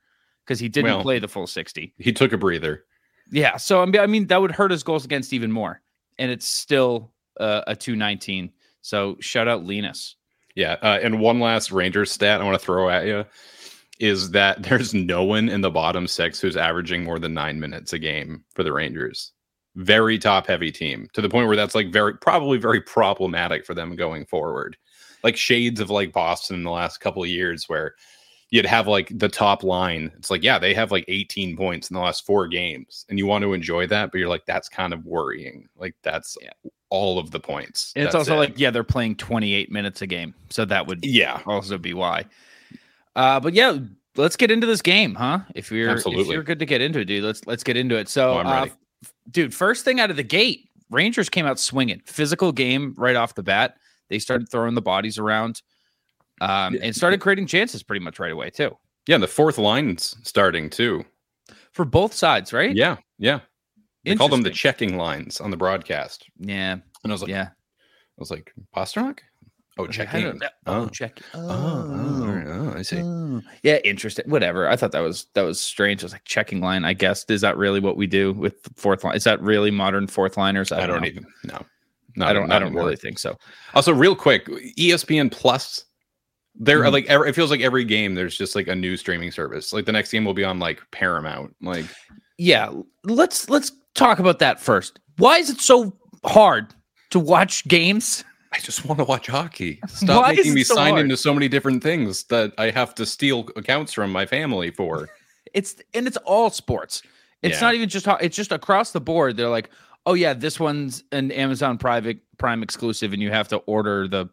because 0.46 0.60
he 0.60 0.68
didn't 0.68 0.92
Well- 0.92 1.02
play 1.02 1.20
the 1.20 1.28
full 1.28 1.48
sixty. 1.48 1.94
He 1.98 2.12
took 2.12 2.34
a 2.34 2.38
breather. 2.38 2.86
Yeah, 3.32 3.56
so 3.58 3.82
I 3.82 3.86
mean, 3.86 4.02
I 4.02 4.08
mean 4.08 4.28
that 4.28 4.42
would 4.42 4.52
hurt 4.52 4.72
his 4.72 4.84
goals 4.84 5.06
against 5.06 5.32
even 5.32 5.52
more, 5.52 5.82
and 6.20 6.30
it's 6.30 6.48
still 6.48 7.14
uh, 7.40 7.62
a 7.68 7.76
two 7.76 7.96
nineteen. 7.96 8.52
So 8.82 9.16
shout 9.22 9.48
out 9.48 9.64
Linus. 9.64 10.18
Yeah, 10.56 10.74
uh, 10.82 11.00
and 11.02 11.20
one 11.20 11.40
last 11.40 11.72
Rangers 11.72 12.12
stat 12.12 12.42
I 12.42 12.44
want 12.44 12.60
to 12.60 12.64
throw 12.64 12.90
at 12.90 13.06
you 13.08 13.26
is 14.00 14.32
that 14.32 14.62
there's 14.64 14.94
no 14.94 15.24
one 15.24 15.50
in 15.50 15.62
the 15.62 15.72
bottom 15.72 16.08
six 16.08 16.40
who's 16.40 16.58
averaging 16.58 17.04
more 17.04 17.20
than 17.20 17.34
nine 17.34 17.60
minutes 17.60 17.94
a 17.94 18.00
game 18.00 18.44
for 18.54 18.64
the 18.64 18.74
Rangers. 18.74 19.32
Very 19.76 20.20
top 20.20 20.46
heavy 20.46 20.72
team 20.72 21.08
to 21.14 21.22
the 21.22 21.30
point 21.30 21.48
where 21.48 21.56
that's 21.56 21.74
like 21.74 21.92
very 21.92 22.16
probably 22.18 22.60
very 22.60 22.82
problematic 22.82 23.66
for 23.66 23.74
them 23.74 23.96
going 23.96 24.26
forward. 24.26 24.78
Like 25.24 25.38
shades 25.38 25.80
of 25.80 25.90
like 25.90 26.12
Boston 26.12 26.58
in 26.58 26.64
the 26.64 26.72
last 26.72 27.00
couple 27.00 27.24
of 27.24 27.30
years 27.30 27.70
where 27.70 27.96
you'd 28.50 28.66
have 28.66 28.88
like 28.88 29.10
the 29.18 29.30
top 29.30 29.64
line. 29.64 30.12
It's 30.18 30.30
like, 30.30 30.44
yeah, 30.44 30.60
they 30.60 30.74
have 30.74 30.92
like 30.92 31.06
18 31.08 31.58
points 31.58 31.90
in 31.90 31.96
the 31.96 32.02
last 32.02 32.26
four 32.26 32.48
games, 32.48 33.06
and 33.10 33.18
you 33.18 33.26
want 33.26 33.42
to 33.44 33.54
enjoy 33.54 33.88
that, 33.88 34.12
but 34.12 34.18
you're 34.20 34.30
like, 34.30 34.46
that's 34.46 34.70
kind 34.70 34.94
of 34.94 35.06
worrying. 35.06 35.68
Like 35.78 35.96
that's 36.04 36.38
Yeah. 36.42 36.52
all 36.90 37.18
of 37.18 37.32
the 37.32 37.40
points. 37.40 37.94
And 37.96 38.06
it's 38.06 38.14
also 38.16 38.36
it. 38.36 38.38
like, 38.38 38.60
yeah, 38.60 38.70
they're 38.70 38.84
playing 38.84 39.16
twenty 39.16 39.54
eight 39.54 39.72
minutes 39.72 40.02
a 40.04 40.08
game, 40.08 40.36
so 40.50 40.66
that 40.66 40.86
would 40.86 41.04
yeah, 41.04 41.42
also 41.48 41.78
be 41.80 41.94
why. 41.94 42.26
Uh, 43.16 43.40
but 43.40 43.54
yeah, 43.54 43.78
let's 44.16 44.36
get 44.36 44.52
into 44.52 44.68
this 44.68 44.82
game, 44.82 45.16
huh? 45.16 45.40
If 45.56 45.72
you're 45.72 45.96
if 45.98 46.28
you're 46.28 46.44
good 46.44 46.60
to 46.60 46.66
get 46.66 46.82
into 46.82 47.00
it, 47.00 47.06
dude, 47.06 47.24
let's 47.24 47.46
let's 47.48 47.64
get 47.64 47.78
into 47.78 47.98
it. 47.98 48.10
So, 48.10 48.34
Oh, 48.34 48.38
uh, 48.40 48.68
dude, 49.32 49.54
first 49.54 49.86
thing 49.86 50.00
out 50.00 50.12
of 50.12 50.16
the 50.18 50.24
gate, 50.24 50.70
Rangers 50.92 51.30
came 51.30 51.46
out 51.48 51.60
swinging, 51.60 52.02
physical 52.06 52.52
game 52.52 52.94
right 52.98 53.16
off 53.16 53.34
the 53.36 53.42
bat. 53.44 53.78
They 54.10 54.20
started 54.20 54.50
throwing 54.50 54.76
the 54.76 54.82
bodies 54.82 55.18
around, 55.18 55.62
um, 56.42 56.78
and 56.82 56.96
started 56.96 57.22
creating 57.22 57.48
chances 57.48 57.84
pretty 57.84 58.04
much 58.04 58.20
right 58.20 58.32
away 58.32 58.50
too 58.50 58.78
yeah. 59.08 59.16
And 59.16 59.24
the 59.24 59.28
fourth 59.28 59.58
line's 59.58 60.16
starting 60.24 60.70
too. 60.70 61.04
for 61.74 61.86
both 61.86 62.14
sides, 62.14 62.54
right? 62.54 62.76
Yeah, 62.76 62.98
yeah. 63.18 63.42
They 64.06 64.16
called 64.16 64.32
them 64.32 64.42
the 64.42 64.50
checking 64.50 64.98
lines 64.98 65.40
on 65.40 65.50
the 65.50 65.58
broadcast, 65.58 66.26
Yeah, 66.38 66.74
and 66.74 66.82
I 67.06 67.10
was 67.12 67.22
like, 67.22 67.30
yeah. 67.30 67.50
I 67.52 68.20
was 68.20 68.32
like, 68.32 68.54
Pasternak. 68.76 69.20
Oh, 69.78 69.86
I 69.86 69.88
checking. 69.88 70.40
Oh, 70.68 70.84
Oh. 70.84 70.90
check. 70.90 71.20
Oh, 71.34 71.40
oh. 71.50 72.44
Oh, 72.46 72.74
I 72.78 72.82
see. 72.84 73.02
Oh. 73.02 73.42
Yeah, 73.64 73.78
interesting. 73.84 74.30
Whatever. 74.30 74.68
I 74.68 74.76
thought 74.76 74.92
that 74.92 75.00
was 75.00 75.28
that 75.34 75.42
was 75.42 75.60
strange. 75.60 76.04
I 76.04 76.06
was 76.06 76.12
like 76.12 76.26
checking 76.26 76.62
line. 76.62 76.86
I 76.86 76.94
guess 76.94 77.26
is 77.30 77.42
that 77.42 77.58
really 77.58 77.80
what 77.80 77.98
we 77.98 78.06
do 78.06 78.34
with 78.34 78.56
fourth 78.76 79.04
line? 79.04 79.16
Is 79.16 79.24
that 79.24 79.42
really 79.42 79.72
modern 79.72 80.06
fourth 80.08 80.38
liners? 80.38 80.72
I 80.72 80.86
don't 80.86 81.06
even 81.06 81.26
know. 81.46 81.56
even. 81.56 81.66
No, 82.16 82.26
I 82.26 82.34
don't. 82.34 82.52
I 82.52 82.60
don't 82.60 82.68
anymore. 82.70 82.84
really 82.86 82.96
think 82.96 83.20
so. 83.20 83.36
Also, 83.74 83.94
real 83.94 84.16
quick, 84.16 84.46
ESPN 84.78 85.32
Plus. 85.32 85.86
There, 86.56 86.82
Mhm. 86.82 86.92
like 86.92 87.06
every, 87.08 87.30
it 87.30 87.34
feels 87.36 87.50
like 87.50 87.62
every 87.62 87.84
game 87.84 88.14
there's 88.14 88.38
just 88.38 88.56
like 88.56 88.68
a 88.68 88.76
new 88.76 88.96
streaming 88.96 89.32
service. 89.32 89.74
Like 89.74 89.86
the 89.86 89.92
next 89.92 90.12
game 90.12 90.24
will 90.24 90.36
be 90.36 90.44
on 90.44 90.60
like 90.60 90.80
Paramount. 90.92 91.56
Like 91.62 91.86
Yeah, 92.38 92.70
let's 93.04 93.50
let's 93.50 93.72
talk 93.96 94.20
about 94.20 94.38
that 94.40 94.60
first. 94.60 95.00
Why 95.18 95.38
is 95.40 95.50
it 95.50 95.60
so 95.60 95.98
hard 96.24 96.72
to 97.10 97.18
watch 97.18 97.68
games? 97.68 98.24
I 98.52 98.60
just 98.60 98.86
want 98.86 99.00
to 99.00 99.04
watch 99.04 99.26
hockey. 99.26 99.80
Stop 99.88 100.22
Why 100.22 100.36
making 100.36 100.54
me 100.54 100.64
so 100.64 100.76
sign 100.76 100.92
hard? 100.92 101.02
into 101.06 101.18
so 101.18 101.34
many 101.34 101.48
different 101.48 101.82
things 101.82 102.26
that 102.26 102.54
I 102.60 102.70
have 102.70 102.94
to 102.96 103.06
steal 103.08 103.50
accounts 103.56 103.92
from 103.94 104.12
my 104.12 104.26
family 104.28 104.70
for. 104.70 105.10
It's 105.56 105.76
and 105.96 106.06
it's 106.08 106.18
all 106.18 106.50
sports. 106.52 107.02
It's 107.42 107.56
Yeah. 107.56 107.62
not 107.62 107.74
even 107.76 107.90
just 107.90 108.06
ho- 108.06 108.18
it's 108.22 108.36
just 108.36 108.52
across 108.52 108.92
the 108.92 109.02
board. 109.02 109.38
They're 109.38 109.50
like, 109.50 109.70
oh 110.06 110.14
yeah, 110.14 110.34
this 110.34 110.60
one's 110.60 111.04
an 111.12 111.32
Amazon 111.32 111.78
Private 111.78 112.20
Prime 112.38 112.64
exclusive, 112.64 113.14
and 113.14 113.22
you 113.22 113.32
have 113.32 113.48
to 113.50 113.58
order 113.58 114.08
the 114.08 114.30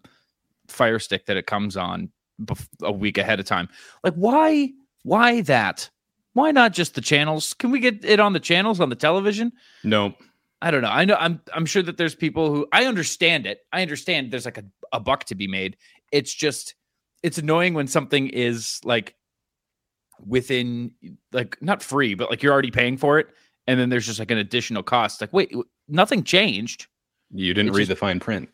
Fire 0.69 0.99
Stick 0.99 1.27
that 1.27 1.37
it 1.37 1.47
comes 1.47 1.77
on 1.77 2.11
bef- 2.43 2.69
a 2.83 2.93
week 2.93 3.19
ahead 3.19 3.41
of 3.41 3.47
time. 3.47 3.69
Like, 4.05 4.15
why? 4.15 4.71
Why 5.03 5.41
that? 5.43 5.89
Why 6.33 6.53
not 6.53 6.73
just 6.73 6.95
the 6.95 7.01
channels? 7.01 7.55
Can 7.55 7.71
we 7.71 7.81
get 7.81 8.05
it 8.05 8.21
on 8.21 8.33
the 8.33 8.41
channels 8.41 8.81
on 8.81 8.89
the 8.89 8.97
television? 8.97 9.53
no, 9.85 10.15
I 10.63 10.71
don't 10.71 10.83
know. 10.83 10.91
I 10.91 11.05
know 11.05 11.17
I'm 11.19 11.41
I'm 11.55 11.67
sure 11.67 11.83
that 11.83 11.97
there's 11.97 12.15
people 12.15 12.55
who 12.55 12.67
I 12.73 12.85
understand 12.87 13.47
it. 13.47 13.61
I 13.73 13.83
understand 13.83 14.31
there's 14.31 14.45
like 14.45 14.59
a, 14.59 14.65
a 14.93 15.01
buck 15.01 15.25
to 15.25 15.35
be 15.35 15.47
made. 15.47 15.77
It's 16.13 16.35
just 16.35 16.75
it's 17.23 17.39
annoying 17.39 17.75
when 17.75 17.87
something 17.87 18.29
is 18.29 18.81
like 18.85 19.15
within 20.25 20.93
like 21.33 21.61
not 21.63 21.83
free, 21.83 22.15
but 22.15 22.31
like 22.31 22.43
you're 22.43 22.53
already 22.53 22.71
paying 22.71 22.97
for 22.97 23.19
it 23.19 23.29
and 23.67 23.79
then 23.79 23.89
there's 23.89 24.07
just 24.07 24.19
like 24.19 24.31
an 24.31 24.39
additional 24.39 24.83
cost. 24.83 25.21
Like 25.21 25.33
wait, 25.33 25.53
nothing 25.89 26.25
changed. 26.25 26.87
you 27.33 27.55
didn't 27.55 27.69
It's 27.71 27.77
read 27.79 27.83
just- 27.85 27.89
the 27.91 27.97
fine 27.97 28.21
print. 28.21 28.49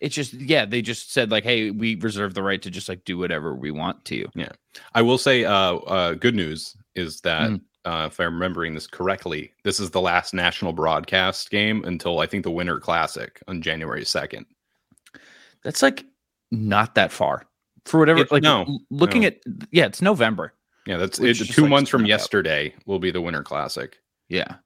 It's 0.00 0.14
just 0.14 0.34
yeah, 0.34 0.66
they 0.66 0.82
just 0.82 1.12
said 1.12 1.30
like 1.30 1.44
hey, 1.44 1.70
we 1.70 1.94
reserve 1.94 2.34
the 2.34 2.42
right 2.42 2.60
to 2.62 2.70
just 2.70 2.88
like 2.88 3.04
do 3.04 3.16
whatever 3.16 3.54
we 3.54 3.70
want 3.70 4.04
to 4.06 4.16
you. 4.16 4.28
I 4.94 5.00
will 5.02 5.16
say, 5.18 5.44
uh, 5.44 5.76
uh, 5.76 6.14
good 6.14 6.34
news 6.34 6.76
is 6.94 7.20
that 7.22 7.50
Mhm. 7.50 7.60
uh, 7.86 8.08
if 8.10 8.18
I'm 8.20 8.34
remembering 8.34 8.74
this 8.74 8.86
correctly, 8.86 9.52
this 9.62 9.80
is 9.80 9.90
the 9.90 10.00
last 10.00 10.34
national 10.34 10.72
broadcast 10.74 11.48
game 11.50 11.84
until 11.84 12.18
I 12.20 12.26
think 12.26 12.42
the 12.44 12.50
Winter 12.50 12.78
Classic 12.80 13.40
on 13.48 13.62
January 13.62 14.04
second. 14.04 14.44
That's 15.62 15.80
like 15.80 16.04
not 16.50 16.94
that 16.96 17.10
far. 17.12 17.46
For 17.86 17.98
whatever 18.00 18.20
It- 18.20 18.32
like 18.32 18.42
no, 18.42 18.80
looking 18.90 19.22
no. 19.22 19.28
at 19.28 19.38
yeah, 19.70 19.86
it's 19.86 20.02
November. 20.02 20.52
Yeah, 20.86 20.98
that's 20.98 21.18
it, 21.18 21.34
two 21.36 21.62
like, 21.62 21.70
months 21.70 21.90
from 21.90 22.00
snuck 22.02 22.06
out. 22.06 22.08
yesterday 22.20 22.74
will 22.84 22.98
be 22.98 23.10
the 23.10 23.22
Winter 23.22 23.42
Classic, 23.42 23.98
Yeah. 24.28 24.56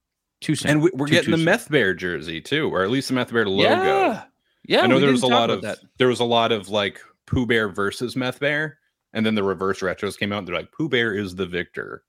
Too 0.40 0.54
soon. 0.54 0.70
and 0.70 0.82
we, 0.82 0.90
we're 0.94 1.06
Too, 1.06 1.12
getting 1.12 1.24
too 1.26 1.30
the 1.32 1.36
soon. 1.38 1.44
Meth 1.46 1.68
Bear 1.70 1.94
jersey 1.94 2.40
too, 2.40 2.70
or 2.72 2.82
at 2.84 2.90
least 2.90 3.08
the 3.08 3.14
Meth 3.14 3.32
Bear 3.32 3.46
logo. 3.48 3.62
Yeah. 3.62 4.22
Yeah. 4.64 4.80
I 4.82 4.86
know 4.86 5.00
there 5.00 5.10
was 5.10 5.22
a 5.22 5.26
lot 5.26 5.50
of 5.50 5.62
that. 5.62 5.78
there 5.98 6.08
was 6.08 6.20
a 6.20 6.24
lot 6.24 6.52
of 6.52 6.68
like 6.68 7.00
Pooh 7.26 7.46
Bear 7.46 7.68
versus 7.68 8.14
Meth 8.14 8.38
Bear, 8.38 8.78
and 9.12 9.26
then 9.26 9.34
the 9.34 9.42
reverse 9.42 9.80
retros 9.80 10.16
came 10.18 10.32
out. 10.32 10.38
And 10.38 10.46
they're 10.48 10.54
like 10.54 10.70
Pooh 10.72 10.88
Bear 10.88 11.14
is 11.14 11.34
the 11.34 11.46
victor, 11.46 12.04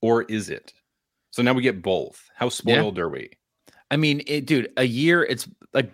or 0.00 0.22
is 0.24 0.48
it? 0.48 0.72
So 1.30 1.42
now 1.42 1.52
we 1.52 1.62
get 1.62 1.82
both. 1.82 2.28
How 2.34 2.48
spoiled 2.48 2.98
are 2.98 3.08
we? 3.08 3.30
I 3.90 3.96
mean, 3.96 4.22
it, 4.26 4.46
dude, 4.46 4.70
a 4.78 4.84
year, 4.84 5.22
it's 5.22 5.46
like, 5.74 5.90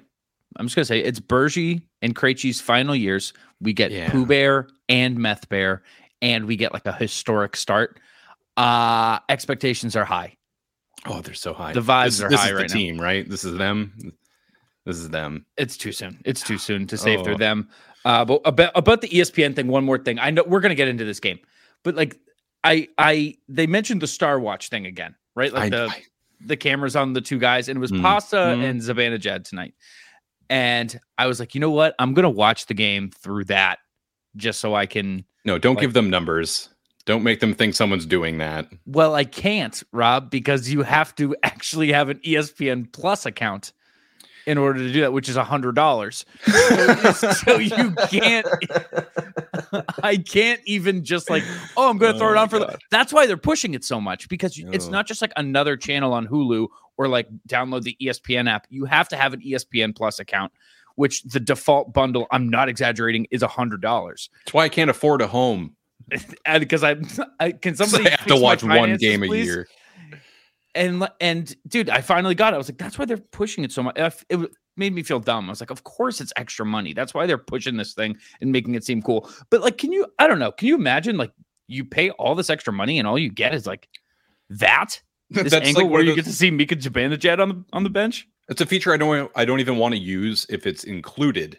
I'm 0.56 0.66
just 0.66 0.76
going 0.76 0.82
to 0.82 0.87
say 0.87 1.00
it's 1.00 1.20
Bergie 1.20 1.82
and 2.02 2.14
Krejci's 2.14 2.61
final 2.61 2.94
years. 2.94 3.32
We 3.61 3.73
get 3.73 3.90
Yeah. 3.90 4.11
Pooh 4.11 4.26
Bear 4.26 4.68
and 4.88 5.16
Meth 5.18 5.49
Bear, 5.49 5.82
and 6.23 6.47
we 6.47 6.56
get 6.56 6.73
like 6.73 6.87
a 6.87 6.92
historic 6.92 7.56
start. 7.56 7.99
Uh, 8.56 9.18
expectations 9.28 9.97
are 9.97 10.04
high. 10.04 10.37
Oh, 11.07 11.21
they're 11.21 11.35
so 11.35 11.52
high. 11.55 11.73
The 11.73 11.81
vibes 11.81 12.05
this, 12.07 12.23
are 12.23 12.28
this 12.31 12.40
high 12.40 12.47
is 12.49 12.52
right 12.55 12.69
the 12.69 12.75
now. 12.75 12.81
team, 12.81 13.00
right? 13.00 13.28
This 13.28 13.45
is 13.45 13.57
them. 13.57 13.93
This 14.85 14.97
is 14.99 15.11
them. 15.11 15.47
It's 15.57 15.76
too 15.76 15.93
soon. 15.93 16.21
It's 16.25 16.43
too 16.43 16.59
soon 16.59 16.87
to 16.88 16.97
say 16.97 17.14
if 17.14 17.25
they're 17.25 17.35
Oh. 17.35 17.38
them. 17.38 17.69
Uh, 18.05 18.25
but 18.25 18.40
about 18.45 18.73
about 18.75 19.00
the 19.00 19.09
ESPN 19.09 19.55
thing, 19.55 19.67
one 19.69 19.85
more 19.85 19.99
thing. 19.99 20.19
I 20.19 20.31
know 20.31 20.45
we're 20.47 20.61
gonna 20.61 20.75
get 20.75 20.88
into 20.88 21.05
this 21.05 21.21
game, 21.21 21.38
but 21.85 21.95
like 21.95 22.17
I 22.64 22.88
I 22.99 23.37
they 23.49 23.67
mentioned 23.67 24.00
the 24.00 24.07
Star 24.07 24.38
Watch 24.40 24.69
thing 24.71 24.87
again, 24.87 25.14
right? 25.35 25.52
Like 25.52 25.64
I- 25.73 25.76
the 25.76 25.87
I- 25.90 26.02
the 26.40 26.57
cameras 26.57 26.95
on 26.95 27.12
the 27.14 27.21
two 27.21 27.38
guys, 27.38 27.69
and 27.69 27.76
it 27.76 27.81
was 27.81 27.90
Mm. 27.93 28.00
Pasta 28.00 28.37
Mm. 28.37 28.62
and 28.71 28.81
Zibanejad 28.81 29.43
tonight. 29.45 29.75
And 30.49 30.99
I 31.19 31.26
was 31.26 31.40
like, 31.40 31.55
you 31.55 31.61
know 31.61 31.71
what? 31.71 31.95
I'm 31.99 32.14
gonna 32.14 32.31
watch 32.31 32.67
the 32.67 32.75
game 32.75 33.11
through 33.11 33.45
that 33.47 33.81
just 34.37 34.61
so 34.61 34.75
I 34.75 34.87
can. 34.87 35.25
no, 35.45 35.59
don't 35.59 35.75
Like- 35.75 35.83
give 35.83 35.93
them 35.95 36.11
numbers. 36.11 36.69
Don't 37.09 37.23
make 37.23 37.41
them 37.41 37.55
think 37.55 37.75
someone's 37.75 38.05
doing 38.05 38.37
that. 38.37 38.69
Well, 38.85 39.15
I 39.15 39.25
can't, 39.25 39.83
Rob, 39.93 40.29
because 40.31 40.71
you 40.71 40.83
have 40.83 41.15
to 41.15 41.35
actually 41.43 41.91
have 41.93 42.11
an 42.11 42.19
ESPN 42.19 42.93
Plus 42.93 43.25
account 43.25 43.73
in 44.47 44.59
order 44.59 44.79
to 44.81 44.93
do 44.93 45.00
that, 45.00 45.12
which 45.15 45.27
is 45.27 45.37
a 45.37 45.45
hundred 45.45 45.75
dollars. 45.75 46.27
so 46.45 47.57
you 47.57 47.95
can't. 48.11 48.47
I 50.03 50.19
can't 50.19 50.61
even 50.67 51.03
just 51.03 51.31
like, 51.31 51.45
oh, 51.79 51.88
I'm 51.88 51.97
going 51.97 52.12
to 52.12 52.19
throw 52.19 52.29
Oh 52.29 52.33
it 52.33 52.37
on 52.37 52.49
for 52.50 52.59
the. 52.59 52.79
That's 52.91 53.11
why 53.11 53.27
they're 53.27 53.38
pushing 53.38 53.73
it 53.73 53.85
so 53.85 54.00
much 54.03 54.29
because 54.29 54.59
you- 54.59 54.69
it's 54.71 54.87
Oh. 54.88 54.91
not 54.91 55.07
just 55.07 55.23
like 55.23 55.33
another 55.37 55.79
channel 55.79 56.12
on 56.12 56.29
Hulu 56.29 56.69
or 56.99 57.09
like 57.09 57.29
download 57.49 57.85
the 57.85 57.97
ESPN 58.03 58.50
app. 58.50 58.67
You 58.69 58.85
have 58.85 59.09
to 59.09 59.17
have 59.17 59.33
an 59.33 59.41
ESPN 59.41 59.97
Plus 59.97 60.19
account, 60.19 60.53
which 60.97 61.23
the 61.23 61.41
default 61.41 61.95
bundle, 61.95 62.27
I'm 62.31 62.50
not 62.50 62.69
exaggerating, 62.69 63.27
is 63.31 63.43
a 63.43 63.49
hundred 63.49 63.81
dollars. 63.81 64.29
That's 64.45 64.53
why 64.53 64.65
I 64.65 64.69
can't 64.69 64.91
afford 64.91 65.23
a 65.23 65.27
home. 65.27 65.75
And 66.45 66.61
because 66.61 66.85
I, 66.85 66.97
I 67.41 67.53
can 67.53 67.75
somebody 67.75 68.07
I 68.07 68.11
have 68.11 68.27
to 68.27 68.37
watch 68.37 68.62
one 68.62 68.97
game 68.97 69.23
a 69.23 69.27
year. 69.27 69.69
and 70.75 71.09
and 71.21 71.55
dude, 71.67 71.91
I 71.91 72.00
finally 72.00 72.35
got 72.35 72.53
it. 72.53 72.57
I 72.57 72.59
was 72.59 72.69
like, 72.69 72.79
that's 72.79 72.99
why 72.99 73.05
they're 73.05 73.17
pushing 73.17 73.65
it 73.65 73.73
so 73.73 73.83
much. 73.83 73.97
It 73.97 74.50
made 74.77 74.95
me 74.95 75.03
feel 75.03 75.21
dumb. 75.21 75.47
I 75.47 75.50
was 75.50 75.61
like, 75.61 75.71
of 75.71 75.85
course 75.85 76.21
it's 76.21 76.33
extra 76.37 76.65
money. 76.65 76.93
That's 76.95 77.12
why 77.12 77.27
they're 77.27 77.37
pushing 77.37 77.77
this 77.77 77.95
thing 77.95 78.17
and 78.41 78.53
making 78.53 78.75
it 78.75 78.85
seem 78.85 79.03
cool. 79.03 79.29
But 79.50 79.61
like, 79.61 79.77
can 79.77 79.93
you? 79.93 80.07
I 80.19 80.27
don't 80.27 80.38
know. 80.38 80.53
Can 80.53 80.69
you 80.69 80.75
imagine 80.75 81.17
like 81.17 81.33
you 81.67 81.85
pay 81.85 82.11
all 82.11 82.35
this 82.35 82.50
extra 82.50 82.73
money 82.73 82.99
and 82.99 83.07
all 83.07 83.19
you 83.19 83.31
get 83.31 83.55
is 83.55 83.67
like 83.67 83.88
that 84.50 85.00
this 85.31 85.53
That's 85.53 85.67
angle 85.67 85.85
like 85.85 85.93
where 85.93 86.03
you 86.03 86.11
of 86.11 86.17
get 86.17 86.25
to 86.25 86.33
see 86.33 86.50
Mika 86.50 86.77
Zibanejad 86.77 87.38
on 87.38 87.49
the 87.49 87.65
on 87.73 87.85
the 87.85 87.91
bench. 87.91 88.27
It's 88.49 88.62
a 88.62 88.67
feature 88.67 88.95
I 88.95 88.97
don't 88.97 89.31
I 89.35 89.45
don't 89.45 89.61
even 89.61 89.77
want 89.77 89.95
to 89.95 90.00
use 90.00 90.47
if 90.49 90.67
it's 90.67 90.85
included. 90.85 91.59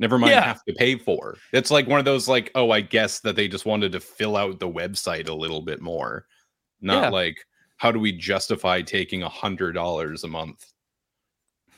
Never 0.00 0.18
mind 0.18 0.32
Yeah. 0.32 0.44
have 0.44 0.64
to 0.64 0.72
pay 0.74 0.96
for. 0.96 1.36
It's 1.52 1.70
like 1.70 1.86
one 1.86 1.98
of 2.00 2.04
those 2.04 2.26
like, 2.26 2.50
oh, 2.56 2.70
I 2.72 2.80
guess 2.80 3.20
that 3.20 3.36
they 3.36 3.46
just 3.46 3.66
wanted 3.66 3.92
to 3.92 4.00
fill 4.00 4.36
out 4.36 4.58
the 4.58 4.68
website 4.68 5.28
a 5.28 5.34
little 5.34 5.60
bit 5.60 5.80
more. 5.80 6.26
Not 6.80 7.04
Yeah. 7.04 7.08
like 7.10 7.36
how 7.76 7.92
do 7.92 7.98
we 8.00 8.10
justify 8.12 8.82
taking 8.82 9.22
a 9.22 9.28
hundred 9.28 9.72
dollars 9.72 10.24
a 10.24 10.28
month? 10.28 10.64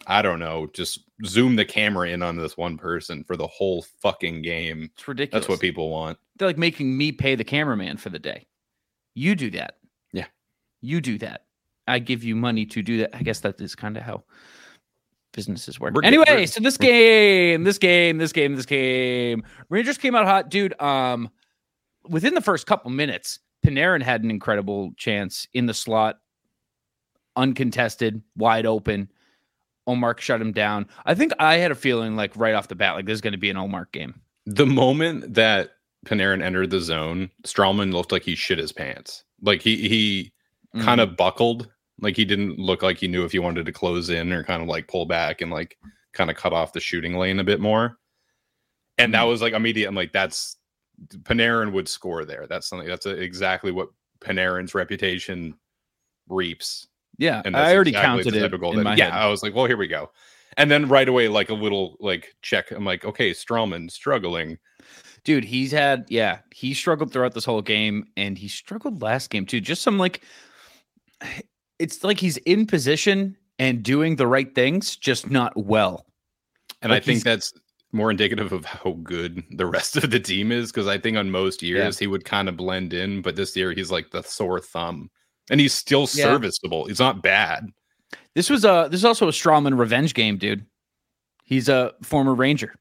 I 0.07 0.21
don't 0.23 0.39
know. 0.41 0.67
Just 0.73 1.01
zoom 1.25 1.55
the 1.57 1.65
camera 1.65 2.09
in 2.09 2.23
on 2.23 2.37
this 2.37 2.57
one 2.57 2.77
person 2.77 3.23
for 3.25 3.37
the 3.37 3.47
whole 3.47 3.83
fucking 4.01 4.43
game. 4.43 4.91
It's 4.95 5.07
ridiculous. 5.07 5.43
That's 5.45 5.49
what 5.49 5.61
people 5.61 5.91
want. 5.91 6.19
they're 6.39 6.49
like 6.49 6.59
making 6.59 6.97
me 6.97 7.13
pay 7.13 7.35
the 7.37 7.45
cameraman 7.45 7.97
for 7.99 8.09
the 8.11 8.19
day. 8.19 8.47
You 9.15 9.35
do 9.37 9.51
that. 9.51 9.77
Yeah. 10.13 10.27
You 10.81 11.01
do 11.01 11.19
that. 11.19 11.45
I 11.87 11.99
give 12.01 12.25
you 12.25 12.35
money 12.35 12.67
to 12.67 12.83
do 12.83 12.99
that. 12.99 13.15
I 13.15 13.23
guess 13.23 13.41
that 13.41 13.61
is 13.61 13.75
kind 13.77 13.97
of 13.97 14.03
how 14.03 14.25
businesses 15.33 15.81
work. 15.81 15.95
We're 15.95 16.03
anyway, 16.05 16.25
We're- 16.29 16.47
so 16.47 16.61
this 16.61 16.77
game, 16.77 17.65
this 17.65 17.79
game, 17.79 18.19
this 18.19 18.33
game, 18.33 18.55
this 18.57 18.67
game. 18.67 19.43
Rangers 19.69 19.99
came 19.99 20.15
out 20.15 20.27
hot, 20.27 20.49
dude. 20.51 20.81
Um, 20.81 21.31
within 22.09 22.35
the 22.35 22.41
first 22.41 22.67
couple 22.67 22.91
minutes, 22.91 23.39
Panarin 23.67 24.03
had 24.03 24.23
an 24.25 24.31
incredible 24.31 24.93
chance 24.97 25.47
in 25.55 25.67
the 25.67 25.75
slot, 25.75 26.19
uncontested, 27.37 28.23
wide 28.37 28.67
open. 28.67 29.11
Ullmark 29.89 30.21
shut 30.21 30.41
him 30.41 30.53
down. 30.53 30.87
I 31.07 31.15
think 31.15 31.33
I 31.41 31.57
had 31.57 31.71
a 31.73 31.75
feeling 31.75 32.15
like 32.15 32.37
right 32.37 32.55
off 32.55 32.69
the 32.69 32.75
bat, 32.77 32.95
like 32.95 33.07
this 33.07 33.15
is 33.15 33.21
going 33.21 33.33
to 33.33 33.39
be 33.39 33.51
an 33.51 33.57
Ullmark 33.57 33.91
game. 33.93 34.15
The 34.47 34.67
moment 34.67 35.35
that 35.35 35.71
Panarin 36.07 36.43
entered 36.43 36.71
the 36.71 36.81
zone, 36.81 37.31
Strawman 37.45 37.93
looked 37.93 38.13
like 38.13 38.23
he 38.23 38.35
shit 38.35 38.59
his 38.59 38.73
pants. 38.73 39.25
Like 39.41 39.61
he 39.63 39.89
he 39.89 40.33
Mm-hmm. 40.75 40.87
kind 40.87 41.03
of 41.03 41.19
buckled. 41.19 41.69
Like 42.03 42.17
he 42.17 42.25
didn't 42.27 42.59
look 42.59 42.83
like 42.83 42.99
he 42.99 43.09
knew 43.09 43.25
if 43.25 43.33
he 43.33 43.39
wanted 43.39 43.65
to 43.67 43.73
close 43.73 44.11
in 44.11 44.33
or 44.33 44.45
kind 44.45 44.61
of 44.61 44.69
like 44.69 44.89
pull 44.89 45.07
back 45.07 45.41
and 45.41 45.51
like 45.51 45.79
kind 46.13 46.31
of 46.31 46.37
cut 46.37 46.53
off 46.53 46.73
the 46.75 46.81
shooting 46.81 47.17
lane 47.17 47.39
a 47.41 47.45
bit 47.45 47.61
more. 47.61 47.97
And 48.99 49.15
that 49.15 49.23
Mhm. 49.25 49.29
was 49.29 49.41
like 49.41 49.55
immediate. 49.55 49.89
I'm 49.89 49.95
like, 49.95 50.13
that's 50.13 50.57
Panarin 51.23 51.73
would 51.73 51.89
score 51.89 52.25
there. 52.27 52.47
That's 52.47 52.69
something 52.69 52.87
that's 52.89 53.07
exactly 53.07 53.73
what 53.73 53.89
Panarin's 54.21 54.75
reputation 54.75 55.55
reaps. 56.29 56.87
yeah, 57.19 57.41
And 57.45 57.57
I 57.57 57.75
already 57.75 57.91
exactly 57.91 58.25
counted 58.25 58.35
it 58.37 58.41
type 58.41 58.53
of 58.53 58.61
goal 58.61 58.77
in 58.79 58.85
that- 58.85 58.99
yeah, 58.99 59.05
head. 59.11 59.15
I 59.23 59.27
was 59.29 59.43
like, 59.43 59.55
well, 59.55 59.67
here 59.67 59.77
we 59.77 59.87
go. 59.89 60.11
And 60.57 60.71
then 60.71 60.89
right 60.89 61.09
away, 61.09 61.29
like 61.29 61.49
a 61.51 61.55
little 61.55 61.97
like 62.01 62.35
check. 62.43 62.71
I'm 62.71 62.85
like, 62.85 63.05
okay, 63.05 63.31
Strawman 63.31 63.91
struggling. 63.91 64.59
dude 65.25 65.45
he's 65.45 65.71
had 65.71 66.05
yeah 66.09 66.41
he 66.53 66.75
struggled 66.75 67.13
throughout 67.13 67.33
this 67.33 67.45
whole 67.45 67.63
game 67.63 68.05
and 68.17 68.37
he 68.37 68.49
struggled 68.49 69.01
last 69.03 69.31
game 69.31 69.47
too 69.47 69.61
just 69.61 69.81
some 69.83 69.97
like 69.97 70.21
it's 71.83 72.03
like 72.05 72.19
he's 72.19 72.37
in 72.39 72.67
position 72.67 73.37
and 73.59 73.83
doing 73.83 74.17
the 74.17 74.27
right 74.27 74.55
things 74.55 74.97
just 74.97 75.31
not 75.31 75.53
well 75.57 76.07
And 76.81 76.91
Like 76.91 77.03
I 77.03 77.05
think 77.05 77.23
that's 77.25 77.53
more 77.93 78.11
indicative 78.11 78.53
of 78.53 78.65
how 78.65 78.93
good 79.03 79.43
the 79.51 79.67
rest 79.67 79.97
of 79.97 80.11
the 80.11 80.19
team 80.21 80.51
is 80.53 80.73
because 80.73 80.87
I 80.89 80.97
think 80.99 81.17
on 81.19 81.31
most 81.31 81.63
years 81.63 81.99
he 81.99 82.07
would 82.07 82.25
kind 82.25 82.49
of 82.49 82.57
blend 82.57 82.95
in, 82.95 83.21
but 83.23 83.37
this 83.37 83.55
year 83.57 83.73
he's 83.73 83.91
like 83.91 84.11
the 84.11 84.23
sore 84.23 84.61
thumb. 84.61 85.11
And 85.51 85.61
he's 85.61 85.75
still 85.75 86.03
Yeah. 86.15 86.25
serviceable. 86.25 86.87
He's 86.87 87.01
not 87.01 87.23
bad. 87.23 87.67
this 88.35 88.49
was 88.49 88.65
a 88.65 88.89
this 88.91 89.01
is 89.01 89.05
also 89.05 89.29
a 89.29 89.33
strawman 89.33 89.79
revenge 89.79 90.13
game 90.15 90.37
dude 90.39 90.65
he's 91.45 91.69
a 91.69 91.93
former 92.03 92.35
ranger 92.35 92.75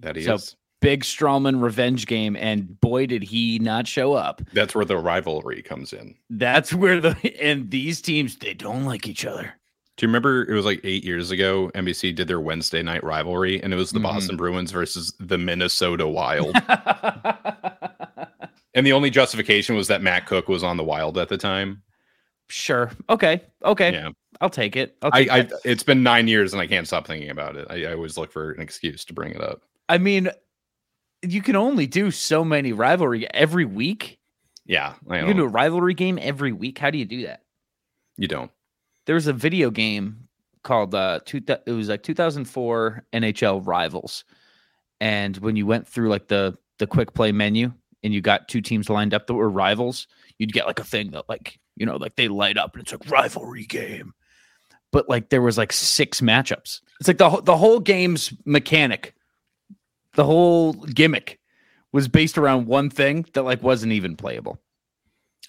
That 0.00 0.16
he 0.16 0.22
So- 0.24 0.34
is. 0.36 0.56
Big 0.80 1.02
strawman 1.02 1.60
revenge 1.62 2.06
game 2.06 2.36
and 2.36 2.80
boy 2.80 3.06
did 3.06 3.22
he 3.24 3.58
not 3.58 3.86
show 3.88 4.14
up 4.14 4.40
That's 4.52 4.74
where 4.74 4.84
the 4.84 4.96
rivalry 4.98 5.60
comes 5.62 5.92
in. 5.92 6.14
that's 6.30 6.72
where 6.72 7.00
the 7.00 7.16
and 7.42 7.70
these 7.70 8.00
teams 8.00 8.36
they 8.36 8.54
don't 8.54 8.84
like 8.84 9.06
each 9.08 9.24
other 9.24 9.52
Do 9.96 10.06
you 10.06 10.08
remember 10.08 10.48
it 10.48 10.54
was 10.54 10.64
like 10.64 10.80
eight 10.84 11.02
years 11.04 11.32
ago? 11.32 11.70
NBC 11.74 12.14
did 12.14 12.28
their 12.28 12.38
Wednesday 12.40 12.82
night 12.82 13.02
rivalry, 13.02 13.60
and 13.60 13.72
it 13.72 13.76
was 13.76 13.90
the 13.90 13.98
Mhm. 13.98 14.04
Boston 14.04 14.36
Bruins 14.36 14.70
versus 14.70 15.12
the 15.18 15.36
Minnesota 15.38 16.06
Wild. 16.06 16.54
and 18.74 18.86
the 18.86 18.92
only 18.92 19.10
justification 19.10 19.74
was 19.76 19.88
that 19.88 20.02
Matt 20.02 20.26
Cooke 20.26 20.48
was 20.48 20.62
on 20.62 20.76
the 20.76 20.84
Wild 20.84 21.18
at 21.18 21.28
the 21.28 21.36
time. 21.38 21.82
sure 22.48 22.90
okay 23.10 23.42
okay 23.64 23.92
Yeah, 23.92 24.10
i'll 24.40 24.48
take 24.48 24.74
it 24.76 24.96
I'll 25.02 25.10
take 25.10 25.30
I 25.30 25.42
that. 25.42 25.60
it's 25.64 25.82
been 25.82 26.02
nine 26.02 26.28
years 26.28 26.52
and 26.54 26.62
I 26.62 26.66
can't 26.66 26.86
stop 26.86 27.06
thinking 27.06 27.30
about 27.30 27.56
it. 27.56 27.66
I, 27.68 27.86
I 27.86 27.92
always 27.94 28.16
look 28.16 28.30
for 28.32 28.52
an 28.52 28.60
excuse 28.62 29.04
to 29.06 29.12
bring 29.12 29.32
it 29.32 29.40
up. 29.42 29.62
I 29.90 29.98
mean, 29.98 30.30
you 31.22 31.42
can 31.42 31.56
only 31.56 31.86
do 31.86 32.10
so 32.10 32.44
many 32.44 32.72
rivalry 32.72 33.32
every 33.32 33.64
week. 33.64 34.18
Yeah, 34.66 34.94
I 35.08 35.20
You 35.20 35.26
can 35.26 35.36
do 35.36 35.44
a 35.44 35.48
rivalry 35.48 35.94
game 35.94 36.18
every 36.20 36.52
week. 36.52 36.78
How 36.78 36.90
do 36.90 36.98
you 36.98 37.06
do 37.06 37.26
that? 37.26 37.42
You 38.16 38.28
don't. 38.28 38.50
There 39.06 39.14
was 39.14 39.26
a 39.26 39.32
video 39.32 39.70
game 39.70 40.28
called 40.62 40.94
uh 40.94 41.20
two, 41.24 41.40
it 41.66 41.70
was 41.70 41.88
like 41.88 42.02
2004 42.02 43.04
NHL 43.12 43.66
Rivals. 43.66 44.24
And 45.00 45.36
when 45.38 45.56
you 45.56 45.66
went 45.66 45.86
through 45.86 46.08
like 46.08 46.28
the 46.28 46.58
the 46.78 46.86
quick 46.86 47.14
play 47.14 47.32
menu 47.32 47.72
and 48.02 48.12
you 48.12 48.20
got 48.20 48.48
two 48.48 48.60
teams 48.60 48.90
lined 48.90 49.14
up 49.14 49.26
that 49.26 49.34
were 49.34 49.50
rivals, 49.50 50.06
you'd 50.38 50.52
get 50.52 50.66
like 50.66 50.78
a 50.78 50.84
thing 50.84 51.10
that 51.12 51.28
like, 51.28 51.58
you 51.76 51.86
know, 51.86 51.96
like 51.96 52.16
they 52.16 52.28
light 52.28 52.58
up 52.58 52.74
and 52.74 52.82
it's 52.82 52.92
like 52.92 53.10
rivalry 53.10 53.64
game. 53.64 54.12
But 54.92 55.08
like 55.08 55.30
there 55.30 55.42
was 55.42 55.58
like 55.58 55.72
six 55.72 56.20
matchups. 56.20 56.80
It's 57.00 57.08
like 57.08 57.18
the 57.18 57.40
the 57.42 57.56
whole 57.56 57.80
game's 57.80 58.32
mechanic, 58.44 59.14
the 60.18 60.24
whole 60.24 60.72
gimmick 60.72 61.38
was 61.92 62.08
based 62.08 62.36
around 62.36 62.66
one 62.66 62.90
thing 62.90 63.24
that 63.34 63.44
like 63.44 63.62
wasn't 63.62 63.92
even 63.92 64.16
playable. 64.16 64.58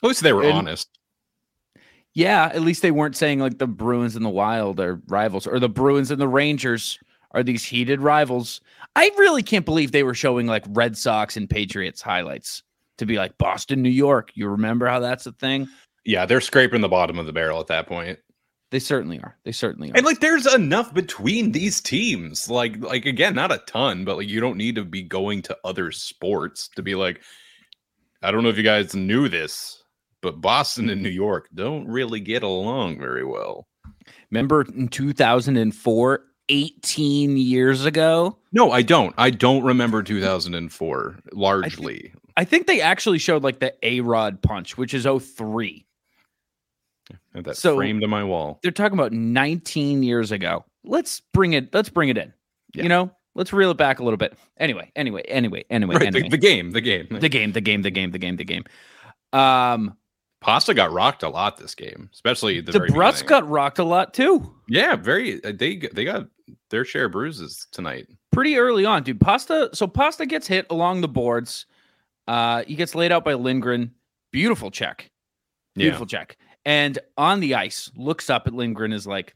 At 0.04 0.08
least 0.08 0.22
they 0.22 0.32
were 0.32 0.44
And- 0.44 0.54
honest. 0.54 0.88
Yeah, 2.14 2.46
at 2.54 2.62
least 2.62 2.82
they 2.84 2.92
weren't 2.92 3.16
saying 3.16 3.40
like 3.40 3.58
the 3.58 3.66
Bruins 3.68 4.16
and 4.16 4.24
the 4.24 4.30
Wild 4.30 4.80
are 4.80 5.02
rivals 5.08 5.48
or 5.48 5.60
the 5.60 5.70
Bruins 5.70 6.12
and 6.12 6.22
the 6.22 6.28
Rangers 6.28 7.00
are 7.32 7.42
these 7.42 7.64
heated 7.64 8.00
rivals. 8.02 8.62
I 8.96 9.12
really 9.18 9.42
can't 9.44 9.66
believe 9.66 9.92
they 9.92 10.04
were 10.04 10.14
showing 10.14 10.46
like 10.46 10.66
Red 10.70 10.98
Sox 10.98 11.36
and 11.36 11.50
Patriots 11.50 12.02
highlights 12.02 12.62
to 13.00 13.06
be 13.08 13.18
like 13.18 13.38
Boston, 13.40 13.82
New 13.82 13.90
York. 13.90 14.32
You 14.36 14.50
remember 14.50 14.88
how 14.88 15.00
that's 15.00 15.26
a 15.26 15.32
thing? 15.32 15.68
Yeah, 16.06 16.26
they're 16.28 16.42
scraping 16.42 16.82
the 16.82 16.90
bottom 16.90 17.18
of 17.18 17.26
the 17.26 17.34
barrel 17.34 17.60
at 17.60 17.68
that 17.68 17.88
point. 17.88 18.20
They 18.72 18.80
certainly 18.80 19.20
are. 19.20 19.36
They 19.44 19.52
certainly 19.52 19.90
are. 19.90 19.96
And 19.96 20.06
like 20.06 20.20
there's 20.20 20.52
enough 20.54 20.94
between 20.94 21.52
these 21.52 21.82
teams. 21.82 22.50
Like 22.50 22.80
like 22.80 23.06
again, 23.06 23.34
not 23.36 23.52
a 23.52 23.58
ton, 23.60 24.06
but 24.06 24.18
like 24.18 24.28
you 24.28 24.40
don't 24.40 24.58
need 24.58 24.76
to 24.76 24.86
be 24.86 25.02
going 25.02 25.42
to 25.44 25.58
other 25.64 25.92
sports 25.92 26.70
to 26.76 26.84
be 26.84 26.96
like 26.96 27.22
I 28.22 28.32
don't 28.32 28.44
know 28.44 28.50
if 28.50 28.58
you 28.58 28.64
guys 28.64 28.94
knew 28.94 29.30
this, 29.30 29.82
but 30.22 30.42
Boston 30.42 30.90
and 30.90 31.02
New 31.02 31.10
York 31.10 31.48
don't 31.54 31.88
really 31.88 32.20
get 32.20 32.44
along 32.44 33.00
very 33.00 33.26
well. 33.26 33.68
Remember 34.30 34.62
in 34.62 34.88
2004, 34.90 36.22
18 36.50 37.38
years 37.38 37.86
ago? 37.86 38.38
No, 38.52 38.72
I 38.72 38.82
don't. 38.82 39.14
I 39.18 39.30
don't 39.30 39.64
remember 39.64 40.04
2004 40.04 41.20
largely. 41.32 42.14
I 42.38 42.44
think 42.44 42.68
they 42.68 42.82
actually 42.82 43.20
showed 43.20 43.44
like 43.44 43.60
the 43.60 43.74
A 43.84 44.02
Rod 44.02 44.42
punch, 44.42 44.78
which 44.78 44.94
is 44.94 45.06
03. 45.06 45.86
Have 47.36 47.44
that 47.46 47.58
So- 47.58 47.76
framed 47.76 48.04
on 48.04 48.10
my 48.10 48.24
wall. 48.24 48.60
They're 48.64 48.72
talking 48.72 48.98
about 48.98 49.12
19 49.14 50.04
years 50.04 50.32
ago. 50.32 50.66
Let's 50.84 51.22
bring 51.34 51.54
it. 51.54 51.74
Let's 51.74 51.90
bring 51.90 52.10
it 52.10 52.18
in. 52.18 52.34
Yeah. 52.74 52.84
You 52.84 52.90
know, 52.90 53.12
let's 53.36 53.52
reel 53.52 53.72
it 53.72 53.78
back 53.78 54.00
a 54.00 54.04
little 54.04 54.18
bit. 54.18 54.38
Anyway, 54.58 54.92
anyway, 54.96 55.22
anyway, 55.28 55.64
anyway, 55.70 55.96
Right, 55.96 56.08
anyway. 56.08 56.24
the, 56.24 56.30
the 56.30 56.38
game, 56.38 56.72
the 56.72 56.82
game. 56.82 57.08
the 57.10 57.30
game, 57.30 57.52
the 57.52 57.62
game, 57.62 57.82
the 57.82 57.92
game, 57.92 58.12
the 58.12 58.18
game, 58.20 58.36
the 58.38 58.44
game. 58.46 58.64
Um, 59.34 59.96
Pasta 60.42 60.74
got 60.74 60.92
rocked 60.92 61.24
a 61.24 61.30
lot 61.30 61.58
this 61.58 61.76
game, 61.76 62.10
especially 62.14 62.62
the, 62.62 62.72
the 62.72 62.80
Brus 62.80 63.22
got 63.22 63.48
rocked 63.50 63.80
a 63.80 63.84
lot 63.84 64.14
too. 64.14 64.54
Yeah, 64.70 64.96
very. 64.96 65.44
uh, 65.44 65.52
They 65.54 65.76
they 65.78 66.06
got 66.06 66.28
their 66.70 66.86
share 66.86 67.06
of 67.06 67.12
bruises 67.12 67.68
tonight. 67.72 68.08
pretty 68.32 68.56
early 68.58 68.86
on, 68.86 69.04
dude. 69.04 69.20
Pasta. 69.20 69.70
So 69.74 69.86
Pasta 69.86 70.26
gets 70.26 70.48
hit 70.48 70.66
along 70.70 71.02
the 71.02 71.08
boards. 71.10 71.66
Uh, 72.28 72.64
he 72.66 72.76
gets 72.76 72.96
laid 72.96 73.12
out 73.12 73.26
by 73.26 73.34
Lindgren. 73.34 73.94
Beautiful 74.32 74.72
check. 74.72 75.10
Beautiful 75.76 76.06
check. 76.06 76.38
And 76.66 77.00
on 77.18 77.40
the 77.40 77.56
ice, 77.56 77.92
looks 77.96 78.30
up 78.30 78.48
at 78.48 78.54
Lindgren 78.54 78.94
is 78.94 79.08
like, 79.08 79.36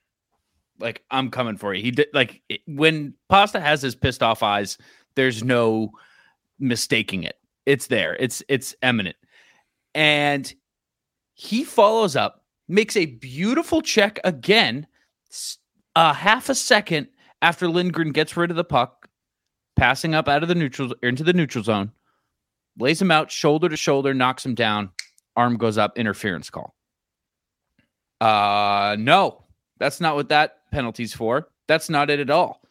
like 0.80 1.04
I'm 1.10 1.30
coming 1.32 1.58
for 1.58 1.74
you. 1.74 1.82
He 1.82 1.92
did 1.92 2.08
like 2.14 2.42
it- 2.50 2.62
when 2.68 3.14
Pasta 3.30 3.60
has 3.60 3.82
his 3.82 3.96
pissed 3.96 4.24
off 4.24 4.44
eyes. 4.44 4.78
There's 5.16 5.44
no 5.44 5.92
mistaking 6.60 7.24
it. 7.24 7.38
It's 7.66 7.88
there. 7.88 8.16
It's 8.20 8.44
it's 8.50 8.76
eminent. 8.82 9.16
And 9.96 10.52
he 11.34 11.64
follows 11.64 12.16
up, 12.16 12.44
makes 12.68 12.98
a 12.98 13.06
beautiful 13.06 13.82
check 13.82 14.20
again, 14.24 14.88
a 15.96 16.14
half 16.14 16.50
a 16.50 16.56
second 16.56 17.08
after 17.42 17.68
Lindgren 17.68 18.12
gets 18.12 18.36
rid 18.36 18.50
of 18.50 18.58
the 18.58 18.64
puck, 18.64 19.08
passing 19.76 20.16
up 20.16 20.28
out 20.28 20.44
of 20.44 20.50
the 20.50 20.56
neutral 20.56 20.94
into 21.04 21.24
the 21.24 21.34
neutral 21.34 21.64
zone, 21.64 21.92
lays 22.80 23.02
him 23.02 23.12
out 23.12 23.32
shoulder 23.32 23.70
to 23.70 23.78
shoulder, 23.78 24.14
knocks 24.14 24.46
him 24.46 24.56
down, 24.56 24.90
arm 25.36 25.58
goes 25.58 25.78
up, 25.78 25.98
interference 25.98 26.50
call. 26.50 26.76
Uh 28.24 28.96
no, 28.98 29.44
that's 29.80 30.00
not 30.00 30.16
what 30.16 30.30
that 30.30 30.60
penalty's 30.72 31.14
for. 31.14 31.50
That's 31.68 31.90
not 31.90 32.10
it 32.10 32.22
at 32.22 32.30
all. 32.30 32.62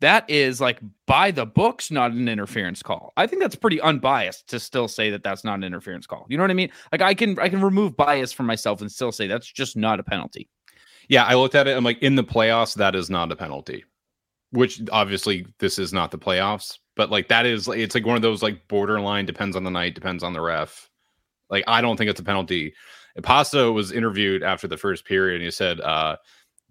That 0.00 0.30
is 0.30 0.60
like 0.60 0.78
by 1.06 1.32
the 1.32 1.44
books, 1.44 1.90
not 1.90 2.12
an 2.12 2.28
interference 2.28 2.82
call. 2.82 3.12
I 3.16 3.26
think 3.26 3.42
that's 3.42 3.56
pretty 3.56 3.80
unbiased 3.80 4.48
to 4.50 4.60
still 4.60 4.86
say 4.86 5.10
that 5.10 5.24
that's 5.24 5.42
not 5.42 5.54
an 5.54 5.64
interference 5.64 6.06
call. 6.06 6.24
You 6.28 6.38
know 6.38 6.44
what 6.44 6.52
I 6.52 6.54
mean? 6.54 6.70
Like 6.92 7.02
I 7.02 7.14
can 7.14 7.36
I 7.40 7.48
can 7.48 7.60
remove 7.60 7.96
bias 7.96 8.32
from 8.32 8.46
myself 8.46 8.80
and 8.80 8.90
still 8.90 9.10
say 9.10 9.26
that's 9.26 9.50
just 9.50 9.76
not 9.76 9.98
a 9.98 10.04
penalty. 10.04 10.48
Yeah, 11.08 11.24
I 11.24 11.34
looked 11.34 11.56
at 11.56 11.66
it. 11.66 11.76
I'm 11.76 11.82
like, 11.82 11.98
in 12.02 12.14
the 12.14 12.22
playoffs, 12.22 12.76
that 12.76 12.94
is 12.94 13.10
not 13.10 13.32
a 13.32 13.36
penalty. 13.36 13.84
Which 14.52 14.80
obviously 14.92 15.46
this 15.58 15.80
is 15.80 15.92
not 15.92 16.12
the 16.12 16.18
playoffs, 16.18 16.78
but 16.94 17.10
like 17.10 17.26
that 17.26 17.44
is 17.44 17.66
it's 17.66 17.96
like 17.96 18.06
one 18.06 18.16
of 18.16 18.22
those 18.22 18.42
like 18.42 18.68
borderline 18.68 19.26
depends 19.26 19.56
on 19.56 19.64
the 19.64 19.70
night, 19.70 19.96
depends 19.96 20.22
on 20.22 20.32
the 20.32 20.40
ref. 20.40 20.88
Like 21.50 21.64
I 21.66 21.80
don't 21.80 21.96
think 21.96 22.08
it's 22.08 22.20
a 22.20 22.24
penalty. 22.24 22.72
Pasta 23.22 23.70
was 23.72 23.92
interviewed 23.92 24.42
after 24.42 24.68
the 24.68 24.76
first 24.76 25.04
period 25.04 25.36
and 25.36 25.44
he 25.44 25.50
said, 25.50 25.80
uh, 25.80 26.16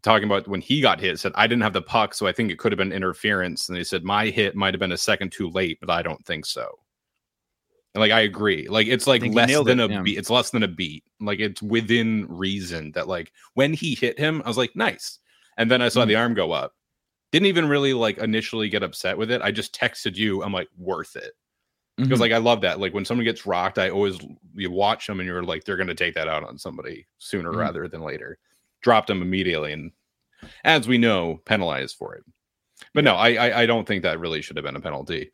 talking 0.02 0.26
about 0.26 0.48
when 0.48 0.62
he 0.62 0.82
got 0.82 1.00
hit, 1.00 1.20
said, 1.20 1.34
I 1.36 1.48
didn't 1.48 1.64
have 1.64 1.74
the 1.74 1.82
puck, 1.82 2.14
so 2.14 2.28
I 2.28 2.32
think 2.32 2.52
it 2.52 2.58
could 2.60 2.72
have 2.72 2.78
been 2.78 2.94
interference. 2.94 3.70
And 3.70 3.78
he 3.78 3.84
said, 3.84 4.04
My 4.04 4.28
hit 4.28 4.56
might 4.56 4.74
have 4.74 4.80
been 4.80 4.92
a 4.94 4.98
second 4.98 5.32
too 5.32 5.50
late, 5.50 5.78
but 5.82 5.90
I 5.90 6.02
don't 6.02 6.26
think 6.26 6.46
so. 6.46 6.80
And 7.94 8.02
like 8.02 8.12
I 8.12 8.22
agree. 8.22 8.68
Like 8.68 8.88
it's 8.88 9.08
like 9.08 9.24
less 9.24 9.52
than 9.66 9.80
it, 9.80 9.90
a 9.90 9.94
yeah. 9.94 10.02
beat. 10.02 10.18
It's 10.18 10.30
less 10.30 10.52
than 10.52 10.64
a 10.64 10.68
beat. 10.68 11.04
Like 11.20 11.40
it's 11.40 11.62
within 11.62 12.28
reason 12.30 12.92
that 12.92 13.08
like 13.08 13.32
when 13.56 13.74
he 13.74 13.96
hit 13.96 14.20
him, 14.20 14.42
I 14.46 14.48
was 14.48 14.58
like, 14.58 14.76
nice. 14.76 15.20
And 15.58 15.70
then 15.70 15.82
I 15.82 15.90
saw 15.90 16.04
Mhm. 16.04 16.08
the 16.08 16.16
arm 16.16 16.34
go 16.36 16.52
up. 16.52 16.74
Didn't 17.32 17.48
even 17.48 17.68
really 17.68 17.94
like 17.94 18.18
initially 18.20 18.70
get 18.70 18.84
upset 18.84 19.18
with 19.18 19.32
it. 19.32 19.42
I 19.42 19.52
just 19.52 19.74
texted 19.76 20.16
you. 20.16 20.44
I'm 20.44 20.54
like, 20.54 20.70
worth 20.78 21.16
it. 21.16 21.34
Because 22.00 22.18
Mhm. 22.18 22.22
like 22.22 22.32
I 22.32 22.38
love 22.38 22.62
that. 22.62 22.80
Like 22.80 22.94
when 22.94 23.06
someone 23.06 23.26
gets 23.26 23.46
rocked, 23.46 23.78
I 23.78 23.90
always 23.90 24.18
you 24.56 24.72
watch 24.72 25.06
them 25.08 25.20
and 25.20 25.28
you're 25.28 25.44
like, 25.44 25.64
they're 25.64 25.78
gonna 25.78 25.94
take 25.96 26.16
that 26.16 26.28
out 26.28 26.44
on 26.44 26.58
somebody 26.58 27.06
sooner 27.18 27.52
Mhm. 27.52 27.58
rather 27.58 27.88
than 27.88 28.02
later. 28.02 28.38
Dropped 28.82 29.08
them 29.08 29.22
immediately, 29.22 29.74
and 29.74 29.92
as 30.64 30.88
we 30.88 30.98
know, 30.98 31.42
penalized 31.46 31.98
for 31.98 32.16
it. 32.16 32.24
But 32.94 33.04
no, 33.04 33.16
I, 33.16 33.34
I 33.34 33.62
I 33.62 33.66
don't 33.66 33.86
think 33.88 34.04
that 34.04 34.20
really 34.20 34.42
should 34.42 34.56
have 34.56 34.64
been 34.66 34.76
a 34.78 34.82
penalty. 34.82 35.32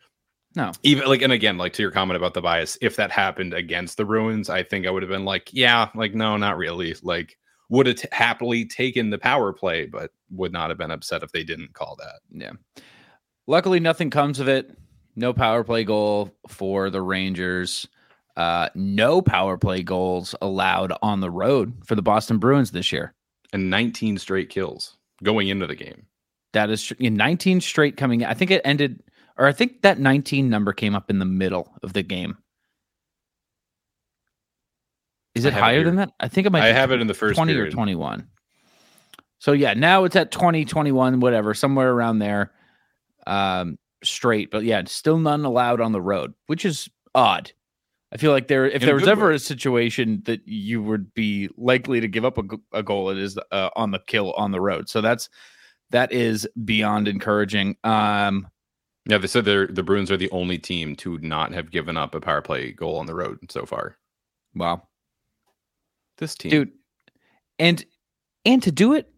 No. 0.55 0.71
Even 0.83 1.07
like 1.07 1.21
and 1.21 1.33
again, 1.33 1.57
like 1.57 1.73
to 1.73 1.81
your 1.83 1.91
comment 1.91 2.17
about 2.17 2.33
the 2.33 2.41
bias, 2.41 2.77
if 2.81 2.95
that 2.95 3.11
happened 3.11 3.53
against 3.53 3.97
the 3.97 4.05
Bruins, 4.05 4.49
I 4.49 4.63
think 4.63 4.87
I 4.87 4.89
would 4.89 5.03
have 5.03 5.09
been 5.11 5.25
like, 5.25 5.49
yeah, 5.53 5.89
like 5.95 6.15
no, 6.15 6.37
not 6.37 6.57
really. 6.57 6.95
Like 7.03 7.37
would 7.69 7.87
have 7.87 7.97
t- 7.97 8.07
happily 8.11 8.63
taken 8.65 9.09
the 9.09 9.17
power 9.17 9.51
play, 9.51 9.85
but 9.85 10.11
would 10.31 10.51
not 10.53 10.69
have 10.69 10.77
been 10.77 10.91
upset 10.91 11.23
if 11.23 11.31
they 11.31 11.43
didn't 11.43 11.73
call 11.73 11.95
that. 11.97 12.19
Yeah. 12.31 12.53
Luckily, 13.47 13.79
nothing 13.79 14.09
comes 14.09 14.39
of 14.39 14.47
it. 14.47 14.75
No 15.15 15.33
power 15.33 15.63
play 15.63 15.83
goal 15.83 16.31
for 16.47 16.89
the 16.89 17.01
Rangers. 17.01 17.87
Uh, 18.35 18.69
no 18.75 19.21
power 19.21 19.57
play 19.57 19.81
goals 19.81 20.35
allowed 20.41 20.91
on 21.01 21.21
the 21.21 21.31
road 21.31 21.73
for 21.85 21.95
the 21.95 22.01
Boston 22.01 22.37
Bruins 22.37 22.71
this 22.71 22.91
year. 22.91 23.13
And 23.53 23.69
19 23.69 24.17
straight 24.17 24.49
kills 24.49 24.97
going 25.23 25.47
into 25.47 25.67
the 25.67 25.75
game. 25.75 26.05
That 26.53 26.69
is 26.69 26.83
tr- 26.83 26.95
in 26.99 27.15
19 27.15 27.61
straight 27.61 27.95
coming. 27.95 28.25
I 28.25 28.33
think 28.33 28.51
it 28.51 28.61
ended, 28.65 29.01
or 29.37 29.45
I 29.45 29.53
think 29.53 29.81
that 29.83 29.99
19 29.99 30.49
number 30.49 30.73
came 30.73 30.95
up 30.95 31.09
in 31.09 31.19
the 31.19 31.25
middle 31.25 31.73
of 31.81 31.93
the 31.93 32.03
game. 32.03 32.37
Is 35.33 35.45
it 35.45 35.53
have 35.53 35.59
it 35.59 35.63
higher 35.63 35.83
than 35.83 35.97
that? 35.97 36.11
I 36.19 36.27
think 36.27 36.47
it 36.47 36.51
might 36.51 36.63
I 36.63 36.71
be 36.71 36.77
have 36.77 36.91
it 36.91 37.01
in 37.01 37.07
the 37.07 37.13
first 37.13 37.35
20 37.35 37.53
period. 37.53 37.73
or 37.73 37.75
21. 37.75 38.27
So 39.39 39.51
yeah, 39.51 39.73
now 39.73 40.05
it's 40.05 40.15
at 40.15 40.31
20, 40.31 40.65
21, 40.65 41.19
whatever, 41.19 41.53
somewhere 41.53 41.91
around 41.91 42.19
there. 42.19 42.51
Um, 43.27 43.77
straight, 44.03 44.51
but 44.51 44.63
yeah, 44.63 44.81
still 44.85 45.17
none 45.17 45.45
allowed 45.45 45.81
on 45.81 45.91
the 45.91 46.01
road, 46.01 46.33
which 46.47 46.65
is 46.65 46.89
odd. 47.13 47.51
I 48.11 48.17
feel 48.17 48.31
like 48.31 48.47
there, 48.47 48.65
if 48.67 48.81
In 48.81 48.85
there 48.85 48.95
was 48.95 49.07
ever 49.07 49.29
way. 49.29 49.35
a 49.35 49.39
situation 49.39 50.21
that 50.25 50.47
you 50.47 50.81
would 50.81 51.13
be 51.13 51.49
likely 51.57 51.99
to 51.99 52.07
give 52.07 52.23
up 52.23 52.37
a 52.73 52.83
goal, 52.83 53.09
it 53.09 53.17
is 53.17 53.37
uh, 53.51 53.69
on 53.75 53.91
the 53.91 53.99
kill 53.99 54.31
on 54.33 54.51
the 54.51 54.61
road. 54.61 54.87
So 54.87 55.01
that's 55.01 55.27
that 55.91 56.11
is 56.13 56.47
beyond 56.63 57.07
encouraging. 57.07 57.75
Um, 57.83 58.47
Yeah, 59.07 59.17
they 59.17 59.27
said 59.27 59.43
they're 59.45 59.67
the 59.67 59.83
Bruins 59.83 60.11
are 60.11 60.17
the 60.17 60.31
only 60.31 60.57
team 60.59 60.95
to 60.97 61.17
not 61.19 61.51
have 61.53 61.71
given 61.71 61.97
up 61.97 62.15
a 62.15 62.21
power 62.21 62.41
play 62.41 62.71
goal 62.71 62.97
on 62.97 63.05
the 63.05 63.15
road 63.15 63.39
so 63.49 63.65
far. 63.65 63.97
wow, 64.53 64.87
This 66.17 66.35
team, 66.35 66.51
dude, 66.51 66.71
and 67.59 67.83
and 68.45 68.63
to 68.63 68.71
do 68.71 68.93
it 68.93 69.11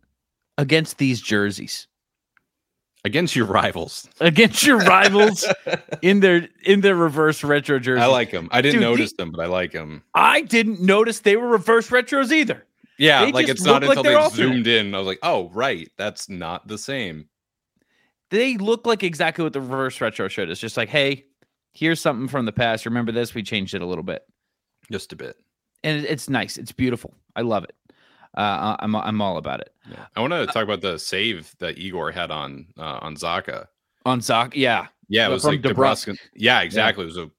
against 0.57 0.97
these 0.97 1.21
jerseys, 1.21 1.87
against 3.05 3.35
your 3.35 3.45
rivals. 3.45 4.07
against 4.19 4.63
your 4.65 4.77
rivals 4.79 5.45
in 6.01 6.19
their 6.19 6.47
in 6.65 6.81
their 6.81 6.95
reverse 6.95 7.43
retro 7.43 7.79
jerseys. 7.79 8.03
I 8.03 8.07
like 8.07 8.31
them. 8.31 8.49
I 8.51 8.61
didn't 8.61 8.75
Dude, 8.75 8.83
the- 8.83 8.89
notice 8.91 9.13
them, 9.13 9.31
but 9.31 9.39
I 9.41 9.45
like 9.47 9.71
them. 9.71 10.03
I 10.13 10.41
didn't 10.41 10.81
notice 10.81 11.19
they 11.19 11.37
were 11.37 11.47
reverse 11.47 11.89
retros 11.89 12.31
either. 12.31 12.65
Yeah, 12.99 13.25
They 13.25 13.31
like 13.31 13.47
it's 13.47 13.63
not 13.63 13.81
like 13.83 13.89
until 13.89 14.03
they're 14.03 14.13
they 14.13 14.17
alternate. 14.17 14.53
zoomed 14.53 14.67
in. 14.67 14.95
I 14.95 14.97
was 14.97 15.05
like, 15.07 15.19
oh, 15.21 15.49
right, 15.49 15.87
that's 15.97 16.29
not 16.29 16.67
the 16.67 16.79
same. 16.79 17.29
They 18.31 18.57
look 18.57 18.85
like 18.87 19.03
exactly 19.03 19.43
what 19.43 19.53
the 19.53 19.61
reverse 19.61 20.01
retro 20.01 20.27
shirt 20.27 20.49
is. 20.49 20.59
Just 20.59 20.77
like, 20.77 20.89
hey, 20.89 21.25
here's 21.73 22.01
something 22.01 22.27
from 22.27 22.45
the 22.45 22.51
past. 22.51 22.85
Remember 22.85 23.11
this? 23.11 23.33
We 23.35 23.43
changed 23.43 23.73
it 23.75 23.81
a 23.81 23.85
little 23.85 24.03
bit, 24.03 24.23
Just 24.91 25.13
a 25.13 25.15
bit. 25.15 25.35
and 25.83 26.05
it's 26.05 26.27
nice. 26.27 26.57
It's 26.57 26.71
beautiful. 26.71 27.13
I 27.35 27.41
love 27.41 27.63
it. 27.65 27.75
Uh, 28.37 28.77
I'm 28.79 28.95
I'm 28.95 29.19
all 29.19 29.37
about 29.37 29.61
it. 29.61 29.73
Yeah. 29.89 30.05
I 30.15 30.21
want 30.21 30.31
to 30.31 30.45
talk 30.45 30.63
about 30.63 30.81
the 30.81 30.99
save 30.99 31.55
that 31.57 31.79
Igor 31.79 32.11
had 32.11 32.29
on 32.29 32.67
uh, 32.77 32.99
on 33.01 33.15
Zacha. 33.15 33.65
On 34.05 34.19
Zoc, 34.19 34.53
yeah, 34.53 34.87
Yeah, 35.09 35.25
it 35.25 35.27
Yeah, 35.27 35.27
was 35.29 35.41
from 35.41 35.51
like 35.53 35.61
DeBrusk. 35.61 36.07
DeBrusk. 36.07 36.17
Yeah, 36.35 36.61
exactly. 36.61 37.03
It 37.03 37.07
was 37.07 37.17
a 37.17 37.31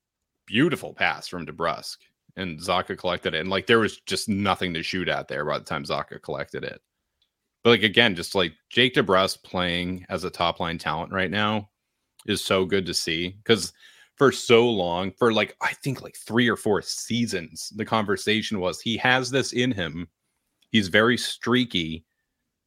beautiful 0.46 0.92
pass 0.92 1.28
from 1.28 1.46
DeBrusk, 1.46 1.98
and 2.36 2.58
Zacha 2.58 2.98
collected 2.98 3.34
it. 3.34 3.40
And 3.40 3.48
like 3.48 3.66
there 3.66 3.78
was 3.78 4.00
just 4.00 4.28
nothing 4.28 4.74
to 4.74 4.82
shoot 4.82 5.08
at 5.08 5.28
there 5.28 5.44
by 5.44 5.58
the 5.58 5.64
time 5.64 5.84
Zacha 5.84 6.20
collected 6.20 6.64
it. 6.64 6.80
But 7.62 7.70
like 7.70 7.82
again, 7.84 8.16
just 8.16 8.34
like 8.34 8.52
Jake 8.68 8.94
DeBrusk 8.94 9.44
playing 9.44 10.04
as 10.08 10.24
a 10.24 10.30
top 10.30 10.58
line 10.58 10.78
talent 10.78 11.12
right 11.12 11.30
now 11.30 11.70
is 12.26 12.44
so 12.44 12.64
good 12.64 12.86
to 12.86 12.94
see 12.94 13.36
because 13.42 13.72
for 14.16 14.32
so 14.32 14.68
long, 14.68 15.12
for 15.12 15.32
like 15.32 15.56
I 15.60 15.74
think 15.74 16.02
like 16.02 16.16
three 16.16 16.48
or 16.48 16.56
four 16.56 16.82
seasons, 16.82 17.72
the 17.76 17.84
conversation 17.84 18.58
was 18.58 18.80
he 18.80 18.96
has 18.96 19.30
this 19.30 19.52
in 19.52 19.70
him. 19.70 20.08
He's 20.70 20.88
very 20.88 21.16
streaky, 21.16 22.04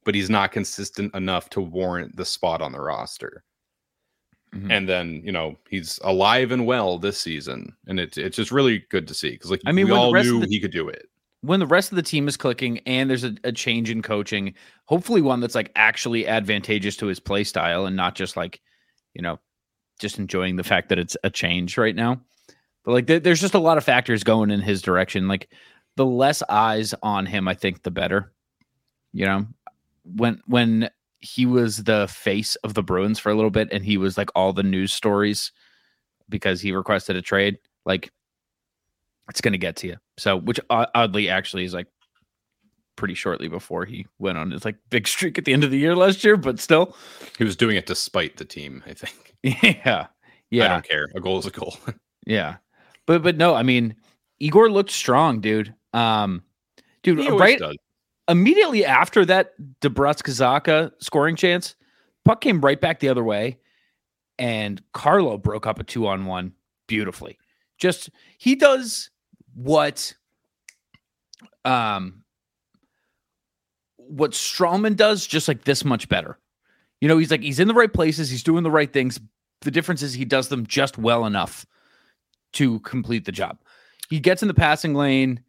but 0.06 0.16
he's 0.16 0.30
not 0.30 0.52
consistent 0.52 1.14
enough 1.16 1.50
to 1.52 1.62
warrant 1.62 2.16
the 2.16 2.26
spot 2.26 2.62
on 2.62 2.72
the 2.72 2.82
roster 2.82 3.44
Mhm. 4.54 4.70
and 4.70 4.90
then 4.90 5.22
you 5.24 5.32
know 5.32 5.58
he's 5.70 5.98
alive 6.04 6.52
and 6.52 6.66
well 6.66 6.98
this 7.00 7.18
season, 7.18 7.74
and 7.88 8.00
it's 8.02 8.18
it's 8.18 8.36
just 8.36 8.52
really 8.52 8.80
good 8.90 9.08
to 9.08 9.14
see 9.14 9.30
because 9.32 9.50
like 9.50 9.62
I 9.66 9.72
mean, 9.72 9.86
we 9.86 9.92
all 9.94 10.14
knew 10.14 10.42
the- 10.42 10.48
he 10.48 10.60
could 10.60 10.72
do 10.72 10.90
it. 10.90 11.08
when 11.40 11.60
the 11.62 11.66
rest 11.68 11.92
of 11.92 11.96
the 11.96 12.02
team 12.04 12.28
is 12.28 12.36
clicking 12.36 12.80
and 12.80 13.10
there's 13.10 13.24
a, 13.24 13.34
a 13.46 13.52
change 13.54 13.90
in 13.90 14.02
coaching, 14.02 14.54
hopefully 14.86 15.22
one 15.22 15.40
that's 15.40 15.56
like 15.56 15.72
actually 15.78 16.28
advantageous 16.28 16.98
to 16.98 17.06
his 17.08 17.20
play 17.20 17.44
style 17.46 17.86
and 17.86 17.96
not 17.96 18.14
just 18.14 18.36
like, 18.38 18.60
you 19.14 19.22
know, 19.22 19.40
just 20.00 20.20
enjoying 20.20 20.56
the 20.58 20.64
fact 20.66 20.90
that 20.90 21.00
it's 21.00 21.16
a 21.24 21.30
change 21.30 21.78
right 21.78 21.96
now. 21.96 22.20
But 22.84 22.92
like, 22.92 23.08
there- 23.08 23.20
there's 23.22 23.40
just 23.42 23.54
a 23.56 23.60
lot 23.60 23.78
of 23.78 23.84
factors 23.86 24.24
going 24.24 24.52
in 24.52 24.60
his 24.60 24.82
direction. 24.84 25.28
Like, 25.30 25.50
the 26.02 26.06
less 26.08 26.42
eyes 26.50 26.96
on 27.04 27.28
him, 27.28 27.48
I 27.48 27.54
think, 27.54 27.84
the 27.84 27.92
better. 27.92 28.34
You 29.14 29.26
know, 29.26 29.48
when 30.04 30.42
when 30.48 30.90
he 31.20 31.46
was 31.46 31.84
the 31.84 32.08
face 32.08 32.56
of 32.64 32.74
the 32.74 32.82
Bruins 32.82 33.20
for 33.20 33.30
a 33.30 33.36
little 33.36 33.52
bit, 33.52 33.70
and 33.72 33.86
he 33.86 33.98
was 33.98 34.18
like 34.18 34.32
all 34.34 34.52
the 34.52 34.64
news 34.64 34.92
stories 34.92 35.52
because 36.28 36.60
he 36.60 36.72
requested 36.72 37.16
a 37.16 37.22
trade. 37.22 37.60
Like, 37.86 38.12
it's 39.30 39.42
going 39.42 39.52
to 39.52 39.60
get 39.60 39.76
to 39.78 39.88
you. 39.88 39.98
So, 40.18 40.38
which 40.38 40.60
oddly 40.72 41.30
actually 41.30 41.66
is 41.66 41.74
like 41.76 41.86
pretty 42.96 43.14
shortly 43.14 43.48
before 43.48 43.86
he 43.86 44.08
went 44.18 44.40
on 44.40 44.50
his 44.50 44.66
like 44.66 44.78
big 44.90 45.08
streak 45.08 45.38
at 45.38 45.46
the 45.46 45.54
end 45.54 45.64
of 45.64 45.70
the 45.70 45.78
year 45.78 45.96
last 45.96 46.24
year, 46.24 46.36
but 46.36 46.60
still. 46.60 46.96
He 47.38 47.44
was 47.44 47.56
doing 47.56 47.78
it 47.78 47.86
despite 47.86 48.38
the 48.38 48.46
team, 48.46 48.84
I 48.88 48.94
think. 48.94 49.36
Yeah. 49.44 50.08
Yeah. 50.50 50.66
I 50.66 50.68
don't 50.68 50.88
care. 50.88 51.10
A 51.16 51.20
goal 51.20 51.38
is 51.38 51.46
a 51.46 51.52
goal. 51.52 51.78
yeah. 52.26 52.58
But 53.06 53.22
but 53.22 53.38
no, 53.38 53.54
I 53.54 53.62
mean, 53.62 53.96
Igor 54.40 54.72
looked 54.72 54.90
strong, 54.90 55.40
dude. 55.42 55.76
Um 55.94 56.44
dude, 57.04 57.20
right 57.40 57.60
does. 57.60 57.76
immediately 58.28 58.86
after 58.86 59.26
that 59.26 59.54
DeBrusk 59.82 60.24
Kazaka 60.24 60.92
scoring 61.00 61.36
chance, 61.36 61.76
puck 62.26 62.42
came 62.42 62.62
right 62.62 62.80
back 62.80 63.00
the 63.00 63.10
other 63.10 63.24
way, 63.24 63.60
and 64.40 64.82
Carlo 64.94 65.38
broke 65.38 65.68
up 65.68 65.80
a 65.80 65.84
two 65.84 66.08
on 66.08 66.26
one 66.26 66.54
beautifully. 66.88 67.38
Just 67.78 68.10
he 68.38 68.56
does 68.56 69.10
what 69.54 70.14
um 71.66 72.24
what 73.98 74.32
Strawman 74.32 74.96
does 74.96 75.26
just 75.26 75.48
like 75.48 75.64
this 75.64 75.86
much 75.86 76.10
better. 76.10 76.38
You 77.00 77.08
know, 77.08 77.18
he's 77.18 77.32
like 77.32 77.42
he's 77.42 77.60
in 77.60 77.68
the 77.68 77.74
right 77.74 77.92
places, 77.92 78.30
he's 78.30 78.44
doing 78.44 78.64
the 78.64 78.72
right 78.72 78.92
things. 78.92 79.20
The 79.62 79.72
difference 79.72 80.02
is 80.02 80.14
he 80.14 80.26
does 80.26 80.48
them 80.50 80.66
just 80.66 80.98
well 80.98 81.26
enough 81.26 81.66
to 82.54 82.80
complete 82.82 83.26
the 83.26 83.32
job. 83.32 83.58
He 84.10 84.20
gets 84.20 84.42
in 84.42 84.48
the 84.48 84.54
passing 84.54 84.94
lane 84.94 85.42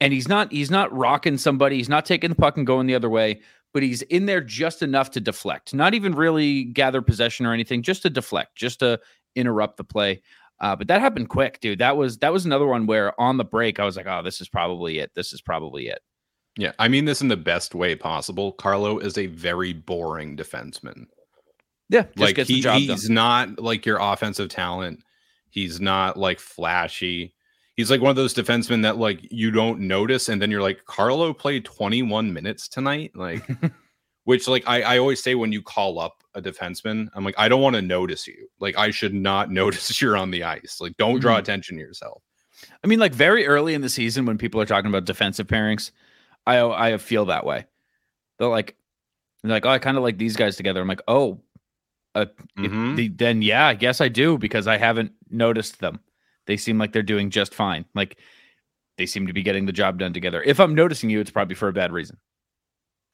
and 0.00 0.12
he's 0.12 0.28
not 0.28 0.52
he's 0.52 0.70
not 0.70 0.92
rocking 0.96 1.38
somebody 1.38 1.76
he's 1.76 1.88
not 1.88 2.04
taking 2.04 2.30
the 2.30 2.36
puck 2.36 2.56
and 2.56 2.66
going 2.66 2.86
the 2.86 2.94
other 2.94 3.10
way 3.10 3.40
but 3.74 3.82
he's 3.82 4.02
in 4.02 4.26
there 4.26 4.40
just 4.40 4.82
enough 4.82 5.10
to 5.10 5.20
deflect 5.20 5.74
not 5.74 5.94
even 5.94 6.14
really 6.14 6.64
gather 6.64 7.02
possession 7.02 7.46
or 7.46 7.52
anything 7.52 7.82
just 7.82 8.02
to 8.02 8.10
deflect 8.10 8.56
just 8.56 8.80
to 8.80 8.98
interrupt 9.34 9.76
the 9.76 9.84
play 9.84 10.20
uh, 10.60 10.74
but 10.74 10.88
that 10.88 11.00
happened 11.00 11.28
quick 11.28 11.60
dude 11.60 11.78
that 11.78 11.96
was 11.96 12.18
that 12.18 12.32
was 12.32 12.46
another 12.46 12.66
one 12.66 12.86
where 12.86 13.18
on 13.20 13.36
the 13.36 13.44
break 13.44 13.78
i 13.78 13.84
was 13.84 13.96
like 13.96 14.06
oh 14.06 14.22
this 14.22 14.40
is 14.40 14.48
probably 14.48 14.98
it 14.98 15.10
this 15.14 15.32
is 15.32 15.40
probably 15.40 15.88
it 15.88 16.00
Yeah, 16.58 16.72
I 16.80 16.88
mean 16.88 17.04
this 17.04 17.22
in 17.22 17.28
the 17.28 17.36
best 17.36 17.72
way 17.72 17.94
possible. 17.94 18.50
Carlo 18.50 18.98
is 18.98 19.16
a 19.16 19.26
very 19.26 19.72
boring 19.72 20.36
defenseman. 20.36 21.06
yeah 21.88 22.02
just 22.02 22.18
like 22.18 22.36
he, 22.36 22.60
he's 22.60 23.04
done 23.04 23.14
not 23.14 23.60
like 23.60 23.86
your 23.86 23.98
offensive 24.00 24.48
talent. 24.48 25.04
He's 25.50 25.80
not 25.80 26.16
like 26.16 26.40
flashy. 26.40 27.32
He's 27.78 27.90
like 27.90 28.00
one 28.02 28.10
of 28.10 28.16
those 28.16 28.34
defensemen 28.34 28.82
that 28.82 28.98
like 28.98 29.20
you 29.30 29.50
don't 29.50 29.78
notice, 29.80 30.28
and 30.28 30.42
then 30.42 30.50
you're 30.50 30.60
like, 30.62 30.84
Carlo 30.84 31.32
played 31.32 31.64
21 31.64 32.32
minutes 32.32 32.68
tonight. 32.68 33.12
Like, 33.14 33.48
which 34.24 34.46
like 34.48 34.64
I, 34.66 34.82
I 34.82 34.98
always 34.98 35.22
say 35.22 35.34
when 35.36 35.52
you 35.52 35.62
call 35.62 35.98
up 36.00 36.22
a 36.34 36.42
defenseman, 36.42 37.08
I'm 37.14 37.24
like, 37.24 37.36
I 37.38 37.48
don't 37.48 37.62
want 37.62 37.76
to 37.76 37.82
notice 37.82 38.26
you. 38.26 38.48
Like, 38.58 38.76
I 38.76 38.90
should 38.90 39.14
not 39.14 39.50
notice 39.60 40.02
you're 40.02 40.16
on 40.16 40.30
the 40.32 40.42
ice. 40.42 40.78
Like, 40.80 40.96
don't 40.96 41.20
draw 41.20 41.36
Mhm. 41.36 41.40
attention 41.40 41.76
to 41.76 41.80
yourself. 41.82 42.20
i 42.82 42.86
mean 42.88 42.98
like 42.98 43.12
very 43.14 43.46
early 43.46 43.72
in 43.74 43.80
the 43.82 43.88
season 43.88 44.26
when 44.26 44.36
people 44.36 44.60
are 44.60 44.66
talking 44.66 44.88
about 44.90 45.04
defensive 45.04 45.46
pairings 45.46 45.92
i 46.44 46.58
i 46.60 46.96
feel 46.98 47.24
that 47.26 47.46
way 47.46 47.64
they're 48.38 48.48
like 48.48 48.74
they're 49.44 49.52
like 49.52 49.64
oh 49.64 49.70
i 49.70 49.78
kind 49.78 49.96
of 49.96 50.02
like 50.02 50.18
these 50.18 50.34
guys 50.34 50.56
together 50.56 50.80
i'm 50.80 50.88
like 50.88 51.02
oh 51.06 51.40
uh, 52.16 52.26
Mhm. 52.58 52.96
the, 52.96 53.08
then 53.08 53.42
yeah, 53.42 53.68
I 53.68 53.74
guess 53.74 54.00
I 54.00 54.08
do 54.08 54.36
because 54.38 54.66
I 54.66 54.76
haven't 54.76 55.12
noticed 55.30 55.78
them. 55.78 56.00
They 56.48 56.56
seem 56.56 56.78
like 56.78 56.92
they're 56.92 57.02
doing 57.02 57.28
just 57.30 57.54
fine. 57.54 57.84
Like 57.94 58.16
they 58.96 59.04
seem 59.04 59.26
to 59.26 59.34
be 59.34 59.42
getting 59.42 59.66
the 59.66 59.72
job 59.72 59.98
done 59.98 60.14
together. 60.14 60.42
If 60.42 60.58
I'm 60.58 60.74
noticing 60.74 61.10
you, 61.10 61.20
it's 61.20 61.30
probably 61.30 61.54
for 61.54 61.68
a 61.68 61.72
bad 61.74 61.92
reason. 61.92 62.16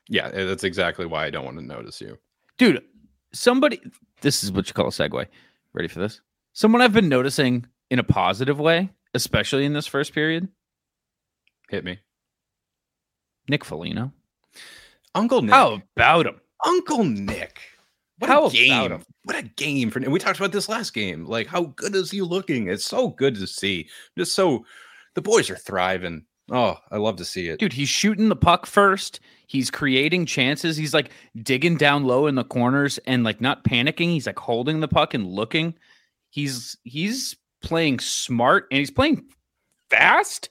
Yeah, 0.08 0.30
eh, 0.32 0.44
that's 0.44 0.62
exactly 0.64 1.04
why 1.04 1.26
I 1.26 1.30
don't 1.30 1.44
want 1.44 1.58
to 1.58 1.64
notice 1.64 2.00
you. 2.00 2.16
Dude, 2.58 2.82
somebody 3.32 3.80
this 4.20 4.44
is 4.44 4.52
what 4.52 4.68
you 4.68 4.72
call 4.72 4.86
a 4.86 4.90
segue. 4.90 5.26
Ready 5.72 5.88
for 5.88 5.98
this? 5.98 6.20
Someone 6.52 6.80
I've 6.80 6.92
been 6.92 7.08
noticing 7.08 7.66
in 7.90 7.98
a 7.98 8.04
positive 8.04 8.60
way, 8.60 8.90
especially 9.14 9.64
in 9.64 9.72
this 9.72 9.88
first 9.88 10.14
period, 10.14 10.48
Hit 11.68 11.84
me, 11.84 11.98
Nick 13.48 13.64
Foligno. 13.64 14.12
Uncle 15.16 15.42
Nick. 15.42 15.54
How 15.54 15.82
about 15.96 16.26
him? 16.26 16.40
Uncle 16.64 17.02
Nick. 17.02 17.58
What 18.18 18.30
How 18.30 18.46
a 18.46 18.50
game. 18.50 19.02
What 19.24 19.36
a 19.36 19.42
game 19.42 19.90
for 19.90 19.98
and 19.98 20.12
we 20.12 20.18
talked 20.18 20.38
about 20.38 20.52
this 20.52 20.68
last 20.68 20.94
game. 20.94 21.26
Like 21.26 21.46
how 21.46 21.64
good 21.76 21.94
is 21.94 22.10
he 22.10 22.20
looking? 22.20 22.68
It's 22.68 22.84
so 22.84 23.08
good 23.08 23.34
to 23.36 23.46
see. 23.46 23.88
Just 24.16 24.34
so 24.34 24.64
the 25.14 25.22
boys 25.22 25.50
are 25.50 25.56
thriving. 25.56 26.24
Oh, 26.50 26.76
I 26.90 26.98
love 26.98 27.16
to 27.16 27.24
see 27.24 27.48
it. 27.48 27.58
Dude, 27.58 27.72
he's 27.72 27.88
shooting 27.88 28.28
the 28.28 28.36
puck 28.36 28.66
first. 28.66 29.20
He's 29.46 29.70
creating 29.70 30.26
chances. 30.26 30.76
He's 30.76 30.94
like 30.94 31.10
digging 31.42 31.76
down 31.76 32.04
low 32.04 32.26
in 32.26 32.34
the 32.34 32.44
corners 32.44 32.98
and 33.06 33.24
like 33.24 33.40
not 33.40 33.64
panicking. 33.64 34.10
He's 34.10 34.26
like 34.26 34.38
holding 34.38 34.80
the 34.80 34.88
puck 34.88 35.14
and 35.14 35.26
looking. 35.26 35.74
He's 36.30 36.76
he's 36.84 37.36
playing 37.62 38.00
smart 38.00 38.66
and 38.70 38.78
he's 38.78 38.90
playing 38.90 39.24
fast. 39.90 40.50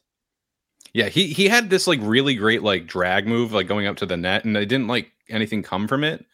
Yeah, 0.94 1.10
he 1.10 1.28
he 1.28 1.48
had 1.48 1.70
this 1.70 1.88
like 1.88 2.00
really 2.02 2.36
great 2.36 2.64
like 2.64 2.88
drag 2.88 3.28
move 3.28 3.54
like 3.54 3.68
going 3.68 3.88
up 3.88 3.98
to 3.98 4.06
the 4.06 4.18
net 4.18 4.46
and 4.46 4.58
I 4.58 4.66
didn't 4.66 4.88
like 4.88 5.12
anything 5.30 5.64
come 5.64 5.88
from 5.88 6.04
it. 6.04 6.26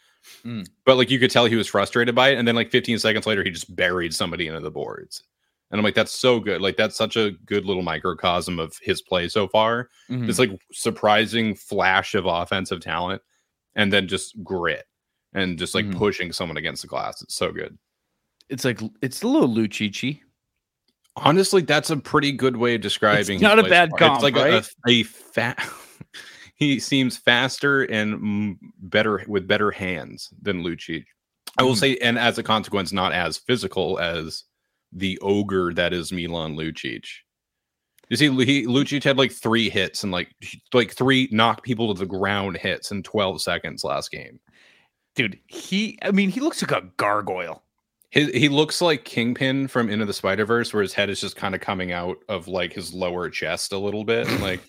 Mm. 0.46 0.68
But 0.86 0.98
like 0.98 1.10
you 1.10 1.20
could 1.20 1.32
tell 1.32 1.46
he 1.46 1.56
was 1.56 1.68
frustrated 1.68 2.14
by 2.16 2.30
it 2.30 2.38
and 2.38 2.48
then 2.48 2.56
like 2.56 2.72
15 2.72 3.00
seconds 3.00 3.26
later 3.26 3.44
he 3.44 3.50
just 3.50 3.74
buried 3.76 4.14
somebody 4.14 4.48
into 4.48 4.60
the 4.60 4.72
boards. 4.72 5.24
And 5.72 5.80
I'm 5.80 5.84
like 5.84 5.96
that's 5.96 6.12
so 6.12 6.40
good. 6.40 6.62
Like 6.62 6.78
that's 6.78 6.96
such 6.96 7.16
a 7.16 7.32
good 7.46 7.66
little 7.66 7.84
microcosm 7.84 8.60
of 8.60 8.78
his 8.82 9.02
play 9.02 9.28
so 9.28 9.48
far. 9.48 9.90
Mhm. 10.10 10.28
this 10.28 10.40
like 10.40 10.52
surprising 10.72 11.56
flash 11.56 12.16
of 12.16 12.26
offensive 12.26 12.82
talent 12.82 13.22
and 13.76 13.94
then 13.94 14.08
just 14.08 14.44
grit 14.44 14.86
and 15.34 15.58
just 15.60 15.76
like 15.76 15.86
Mhm. 15.86 15.96
pushing 15.96 16.32
someone 16.32 16.58
against 16.58 16.82
the 16.82 16.88
glass. 16.88 17.22
It's 17.22 17.36
so 17.36 17.52
good. 17.52 17.78
It's 18.50 18.66
like 18.66 18.82
it's 19.02 19.22
a 19.22 19.28
little 19.28 19.48
Lucici. 19.50 20.22
Honestly, 21.16 21.62
that's 21.62 21.90
a 21.90 21.98
pretty 21.98 22.32
good 22.32 22.56
way 22.58 22.76
of 22.76 22.82
describing. 22.82 23.34
his 23.34 23.42
not 23.42 23.60
a 23.60 23.64
bad 23.64 23.90
comp, 23.98 24.16
It's 24.16 24.24
like 24.24 24.36
right? 24.36 24.54
a, 24.54 24.68
a, 24.88 24.92
a 24.92 25.04
fat. 25.04 25.60
He 26.60 26.80
seems 26.80 27.18
faster 27.18 27.84
and 27.84 28.58
better 28.80 29.24
with 29.28 29.48
better 29.48 29.72
hands 29.72 30.30
than 30.42 30.64
Lucic. 30.64 31.06
I 31.58 31.64
will 31.64 31.74
Mhm. 31.74 31.80
say, 31.80 31.98
and 31.98 32.20
as 32.20 32.38
a 32.38 32.44
consequence, 32.44 32.92
not 32.92 33.12
as 33.14 33.38
physical 33.38 33.98
as 34.00 34.44
the 34.92 35.18
ogre 35.20 35.74
that 35.74 35.94
is 35.94 36.12
Milan 36.12 36.56
Lucic. 36.56 37.06
You 38.10 38.18
see, 38.18 38.30
he, 38.46 38.66
Lucic 38.66 39.04
had 39.04 39.18
like 39.18 39.32
three 39.32 39.70
hits 39.70 40.04
and 40.04 40.12
like 40.12 40.32
like 40.74 40.92
three 40.94 41.30
knock 41.32 41.64
people 41.64 41.94
to 41.94 42.00
the 42.00 42.06
ground 42.08 42.58
hits 42.58 42.92
in 42.92 43.04
12 43.04 43.42
seconds 43.42 43.84
last 43.84 44.12
game. 44.12 44.40
Dude, 45.16 45.40
he 45.48 45.98
I 46.02 46.12
mean, 46.12 46.30
he 46.30 46.40
looks 46.40 46.62
like 46.62 46.72
a 46.72 46.88
gargoyle. 46.98 47.64
His, 48.12 48.30
he 48.30 48.50
looks 48.50 48.82
like 48.82 49.06
Kingpin 49.06 49.68
from 49.68 49.90
Into 49.90 50.06
the 50.06 50.14
Spider 50.14 50.44
Verse, 50.46 50.74
where 50.74 50.82
his 50.82 50.94
head 50.94 51.12
is 51.12 51.22
just 51.22 51.36
kind 51.36 51.54
of 51.54 51.62
coming 51.62 51.92
out 51.92 52.18
of 52.28 52.48
like 52.48 52.74
his 52.74 52.94
lower 52.94 53.30
chest 53.30 53.72
a 53.72 53.78
little 53.78 54.04
bit, 54.04 54.28
like 54.42 54.62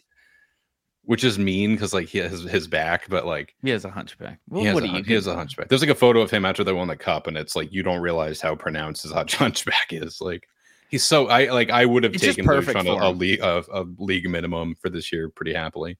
which 1.05 1.25
is 1.25 1.39
mean 1.39 1.73
because 1.73 1.93
like 1.95 2.09
he 2.09 2.19
has 2.19 2.43
his 2.43 2.69
back, 2.69 3.09
but 3.09 3.27
like 3.27 3.55
He 3.63 3.71
has 3.71 3.85
a 3.85 3.91
hunchback. 3.91 4.39
Well, 4.49 4.61
he 4.61 4.67
has, 4.67 4.75
what 4.75 4.83
a, 4.85 4.87
do 4.87 4.91
you 4.91 4.97
hun- 4.97 5.05
he 5.05 5.15
has 5.15 5.27
a 5.27 5.35
hunchback. 5.35 5.69
There's 5.69 5.81
like 5.81 5.91
a 5.91 5.95
photo 5.95 6.21
of 6.21 6.31
him 6.31 6.45
after 6.45 6.63
they 6.65 6.73
won 6.73 6.89
the 6.89 6.97
cup, 6.97 7.27
and 7.27 7.37
it's 7.37 7.57
like 7.57 7.73
you 7.73 7.83
don't 7.83 8.01
realize 8.01 8.41
how 8.41 8.55
pronounced 8.55 9.03
his 9.03 9.13
hunchback 9.35 9.93
is. 9.93 10.21
Like 10.21 10.47
he's 10.91 11.05
so 11.05 11.29
I 11.29 11.51
like 11.51 11.71
I 11.71 11.85
would 11.87 12.05
have 12.05 12.15
It's 12.15 12.23
taken 12.23 12.45
perfect 12.45 12.77
on 12.77 12.87
a, 12.87 12.93
a 12.93 13.11
league 13.11 13.41
a, 13.41 13.65
a 13.73 13.85
league 13.99 14.29
minimum 14.29 14.75
for 14.81 14.91
this 14.91 15.13
year 15.13 15.29
pretty 15.29 15.55
happily. 15.55 15.99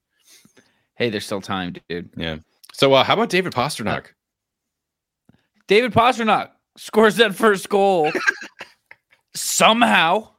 Hey, 0.95 1.09
there's 1.09 1.25
still 1.25 1.41
time, 1.41 1.75
dude. 1.89 2.11
Yeah. 2.17 2.37
So 2.73 2.93
uh, 2.93 3.03
how 3.05 3.15
about 3.15 3.31
David 3.31 3.53
Pastrnak? 3.53 4.07
David 5.67 5.93
Pastrnak 5.93 6.51
scores 6.77 7.17
that 7.17 7.35
first 7.35 7.69
goal 7.69 8.13
somehow. 9.35 10.29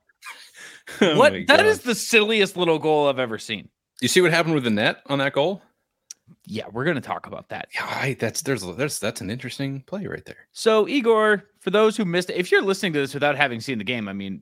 Oh 0.99 1.17
what? 1.17 1.33
That 1.47 1.65
is 1.65 1.81
the 1.81 1.95
silliest 1.95 2.57
little 2.57 2.77
goal 2.77 3.07
I've 3.07 3.19
ever 3.19 3.37
seen. 3.37 3.69
You 4.01 4.07
see 4.07 4.21
what 4.21 4.31
happened 4.31 4.55
with 4.55 4.63
the 4.63 4.71
net 4.71 5.01
on 5.05 5.19
that 5.19 5.33
goal? 5.33 5.61
Yeah, 6.45 6.65
we're 6.71 6.85
gonna 6.85 7.01
talk 7.01 7.27
about 7.27 7.49
that. 7.49 7.67
Yeah, 7.73 7.85
I, 7.85 8.17
that's 8.19 8.41
there's 8.41 8.63
there's 8.75 8.99
that's 8.99 9.21
an 9.21 9.29
interesting 9.29 9.81
play 9.81 10.07
right 10.07 10.25
there. 10.25 10.47
So, 10.53 10.87
Igor, 10.87 11.43
for 11.59 11.69
those 11.69 11.95
who 11.95 12.05
missed 12.05 12.29
it, 12.29 12.37
if 12.37 12.51
you're 12.51 12.63
listening 12.63 12.93
to 12.93 12.99
this 12.99 13.13
without 13.13 13.35
having 13.35 13.61
seen 13.61 13.77
the 13.77 13.83
game, 13.83 14.07
I 14.07 14.13
mean, 14.13 14.41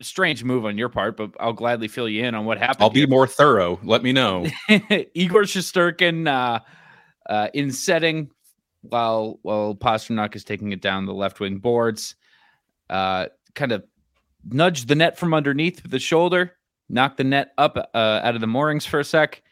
strange 0.00 0.42
move 0.42 0.64
on 0.64 0.78
your 0.78 0.88
part, 0.88 1.16
but 1.16 1.32
I'll 1.38 1.52
gladly 1.52 1.88
fill 1.88 2.08
you 2.08 2.24
in 2.24 2.34
on 2.34 2.44
what 2.44 2.58
happened. 2.58 2.82
I'll 2.82 2.90
be 2.90 3.00
here. 3.00 3.08
more 3.08 3.26
thorough. 3.26 3.78
Let 3.82 4.02
me 4.02 4.12
know. 4.12 4.46
Igor 4.68 5.42
Shesterkin 5.42 6.28
uh, 6.28 6.60
uh, 7.28 7.48
in 7.52 7.70
setting 7.70 8.30
while 8.82 9.38
while 9.42 9.74
Pastrnak 9.74 10.34
is 10.34 10.44
taking 10.44 10.72
it 10.72 10.80
down 10.80 11.04
the 11.04 11.14
left 11.14 11.40
wing 11.40 11.58
boards, 11.58 12.14
uh, 12.90 13.26
kind 13.54 13.72
of 13.72 13.84
nudged 14.48 14.88
the 14.88 14.94
net 14.94 15.18
from 15.18 15.34
underneath 15.34 15.82
with 15.82 15.90
the 15.90 15.98
shoulder, 15.98 16.54
knocked 16.88 17.18
the 17.18 17.24
net 17.24 17.52
up 17.58 17.76
uh, 17.94 18.20
out 18.22 18.34
of 18.34 18.40
the 18.40 18.46
moorings 18.46 18.86
for 18.86 19.00
a 19.00 19.04
sec, 19.04 19.42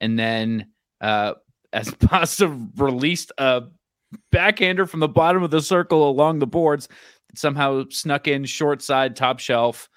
and 0.00 0.18
then 0.18 0.68
uh, 1.00 1.34
as 1.72 1.92
Pasta 2.00 2.48
released 2.76 3.32
a 3.38 3.64
backhander 4.30 4.86
from 4.86 5.00
the 5.00 5.08
bottom 5.08 5.42
of 5.42 5.50
the 5.50 5.60
circle 5.60 6.08
along 6.08 6.38
the 6.38 6.46
boards, 6.46 6.88
somehow 7.34 7.84
snuck 7.90 8.28
in 8.28 8.44
short 8.44 8.82
side 8.82 9.16
top 9.16 9.38
shelf. 9.38 9.88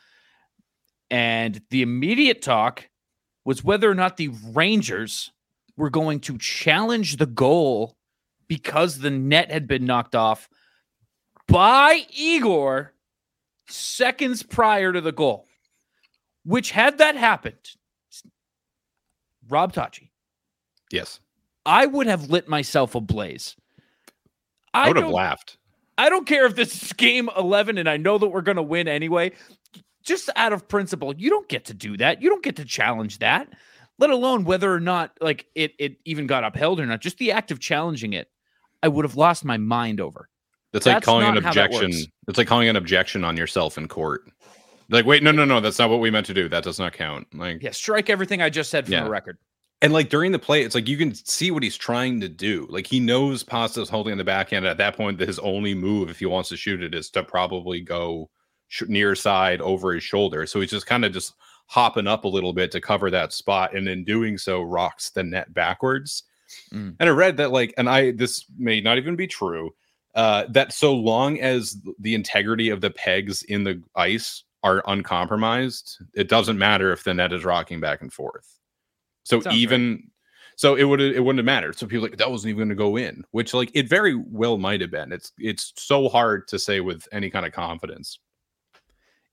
And 1.11 1.59
the 1.71 1.81
immediate 1.81 2.41
talk 2.41 2.87
was 3.45 3.63
whether 3.63 3.89
or 3.89 3.95
not 3.95 4.17
the 4.17 4.29
Rangers 4.53 5.31
were 5.75 5.89
going 5.89 6.19
to 6.19 6.37
challenge 6.37 7.17
the 7.17 7.25
goal 7.25 7.95
because 8.47 8.99
the 8.99 9.09
net 9.09 9.51
had 9.51 9.67
been 9.67 9.85
knocked 9.85 10.15
off 10.15 10.49
by 11.47 12.05
Igor 12.11 12.93
seconds 13.67 14.43
prior 14.43 14.93
to 14.93 15.01
the 15.01 15.11
goal. 15.11 15.47
Which, 16.49 16.71
had 16.71 16.97
that 16.97 17.15
happened, 17.15 17.75
Rob 19.47 19.71
Tachi. 19.71 20.09
Yes. 20.91 21.19
I 21.63 21.85
would 21.85 22.07
have 22.07 22.31
lit 22.31 22.49
myself 22.49 22.95
ablaze. 22.95 23.55
I, 24.73 24.87
would 24.87 24.97
have 24.97 25.11
laughed. 25.11 25.57
I 25.99 26.09
don't 26.09 26.25
care 26.25 26.47
if 26.47 26.55
this 26.55 26.81
is 26.81 26.93
game 26.93 27.29
11 27.37 27.77
and 27.77 27.87
I 27.87 27.97
know 27.97 28.17
that 28.17 28.29
we're 28.29 28.41
going 28.41 28.55
to 28.55 28.63
win 28.63 28.87
anyway. 28.87 29.31
Just 30.01 30.31
out 30.35 30.51
of 30.51 30.67
principle, 30.67 31.13
you 31.15 31.29
don't 31.29 31.47
get 31.49 31.65
to 31.65 31.75
do 31.75 31.95
that. 31.97 32.19
You 32.19 32.29
don't 32.29 32.43
get 32.43 32.55
to 32.55 32.65
challenge 32.65 33.19
that, 33.19 33.53
let 33.99 34.09
alone 34.09 34.43
whether 34.43 34.73
or 34.73 34.79
not 34.79 35.11
like 35.21 35.45
it 35.53 35.73
it 35.77 35.97
even 36.05 36.25
got 36.25 36.43
upheld 36.43 36.79
or 36.79 36.87
not. 36.87 36.99
Just 36.99 37.19
the 37.19 37.31
act 37.31 37.51
of 37.51 37.59
challenging 37.59 38.13
it, 38.13 38.27
I 38.81 38.87
would 38.87 39.05
have 39.05 39.17
lost 39.17 39.45
my 39.45 39.57
mind 39.57 40.01
over. 40.01 40.29
That's 40.73 40.87
like 40.87 41.03
calling 41.03 41.27
an 41.27 41.35
not 41.35 41.43
how 41.43 41.53
that 41.53 41.65
objection. 41.67 42.11
It's 42.27 42.39
like 42.39 42.47
calling 42.47 42.69
an 42.69 42.75
objection 42.75 43.23
on 43.23 43.37
yourself 43.37 43.77
in 43.77 43.87
court. 43.87 44.23
Like, 44.89 45.05
wait, 45.05 45.21
no, 45.23 45.31
no, 45.31 45.45
no, 45.45 45.59
that's 45.59 45.79
not 45.79 45.89
what 45.89 45.99
we 45.99 46.09
meant 46.11 46.25
to 46.27 46.33
do. 46.33 46.49
That 46.49 46.63
does 46.63 46.79
not 46.79 46.93
count. 46.93 47.27
Like, 47.33 47.61
Yeah, 47.61 47.71
strike 47.71 48.09
everything 48.09 48.41
I 48.41 48.49
just 48.49 48.69
said 48.69 48.85
from 48.85 48.93
Yeah. 48.93 49.03
the 49.03 49.09
record. 49.09 49.37
and 49.81 49.93
like 49.93 50.09
during 50.09 50.31
the 50.33 50.39
play, 50.39 50.63
it's 50.63 50.75
like 50.75 50.89
you 50.89 50.97
can 50.97 51.13
see 51.15 51.51
what 51.51 51.63
he's 51.63 51.77
trying 51.77 52.19
to 52.19 52.27
do. 52.27 52.67
Like 52.69 52.85
he 52.85 52.99
knows 52.99 53.43
Pasta's 53.43 53.87
holding 53.89 54.11
in 54.11 54.17
the 54.17 54.25
backhand. 54.25 54.65
At 54.65 54.77
that 54.77 54.97
point, 54.97 55.17
that 55.19 55.27
his 55.29 55.39
only 55.39 55.73
move, 55.73 56.09
if 56.09 56.19
he 56.19 56.25
wants 56.25 56.49
to 56.49 56.57
shoot 56.57 56.83
it, 56.83 56.93
is 56.93 57.09
to 57.11 57.23
probably 57.23 57.79
go 57.79 58.29
sh- 58.67 58.83
near 58.89 59.15
side 59.15 59.61
over 59.61 59.93
his 59.93 60.03
shoulder. 60.03 60.45
So 60.45 60.59
he's 60.59 60.71
just 60.71 60.85
kind 60.85 61.05
of 61.05 61.13
just 61.13 61.33
hopping 61.67 62.07
up 62.07 62.25
a 62.25 62.27
little 62.27 62.51
bit 62.51 62.71
to 62.71 62.81
cover 62.81 63.09
that 63.11 63.31
spot, 63.31 63.73
and 63.75 63.87
in 63.87 64.03
doing 64.03 64.37
so, 64.37 64.61
rocks 64.63 65.11
the 65.11 65.23
net 65.23 65.53
backwards. 65.53 66.23
Mm. 66.73 66.95
And 66.99 67.09
I 67.09 67.13
read 67.13 67.37
that 67.37 67.51
like, 67.51 67.73
and 67.77 67.87
I 67.87 68.11
this 68.11 68.45
may 68.57 68.81
not 68.81 68.97
even 68.97 69.15
be 69.15 69.27
true. 69.27 69.73
Uh, 70.15 70.43
that 70.49 70.73
so 70.73 70.93
long 70.93 71.39
as 71.39 71.77
the 71.99 72.15
integrity 72.15 72.69
of 72.69 72.81
the 72.81 72.89
pegs 72.89 73.43
in 73.43 73.63
the 73.63 73.81
ice 73.95 74.43
are 74.63 74.83
uncompromised, 74.87 75.97
it 76.13 76.27
doesn't 76.29 76.57
matter 76.57 76.91
if 76.91 77.03
the 77.03 77.13
net 77.13 77.33
is 77.33 77.45
rocking 77.45 77.79
back 77.79 78.01
and 78.01 78.11
forth. 78.11 78.59
So 79.23 79.37
Sounds 79.37 79.45
right. 79.47 79.55
even 79.55 80.09
so, 80.55 80.75
it 80.75 80.83
would 80.83 80.99
it 80.99 81.21
wouldn't 81.23 81.37
have 81.39 81.45
mattered. 81.45 81.77
So 81.77 81.87
people 81.87 82.03
like 82.09 82.17
that 82.17 82.29
wasn't 82.29 82.49
even 82.49 82.57
going 82.59 82.69
to 82.69 82.75
go 82.75 82.97
in, 82.97 83.23
which 83.31 83.53
like 83.53 83.71
it 83.73 83.87
very 83.87 84.15
well 84.15 84.57
might 84.57 84.81
have 84.81 84.91
been. 84.91 85.11
It's 85.13 85.31
it's 85.37 85.71
so 85.77 86.09
hard 86.09 86.47
to 86.49 86.59
say 86.59 86.81
with 86.81 87.07
any 87.13 87.29
kind 87.29 87.45
of 87.45 87.53
confidence. 87.53 88.19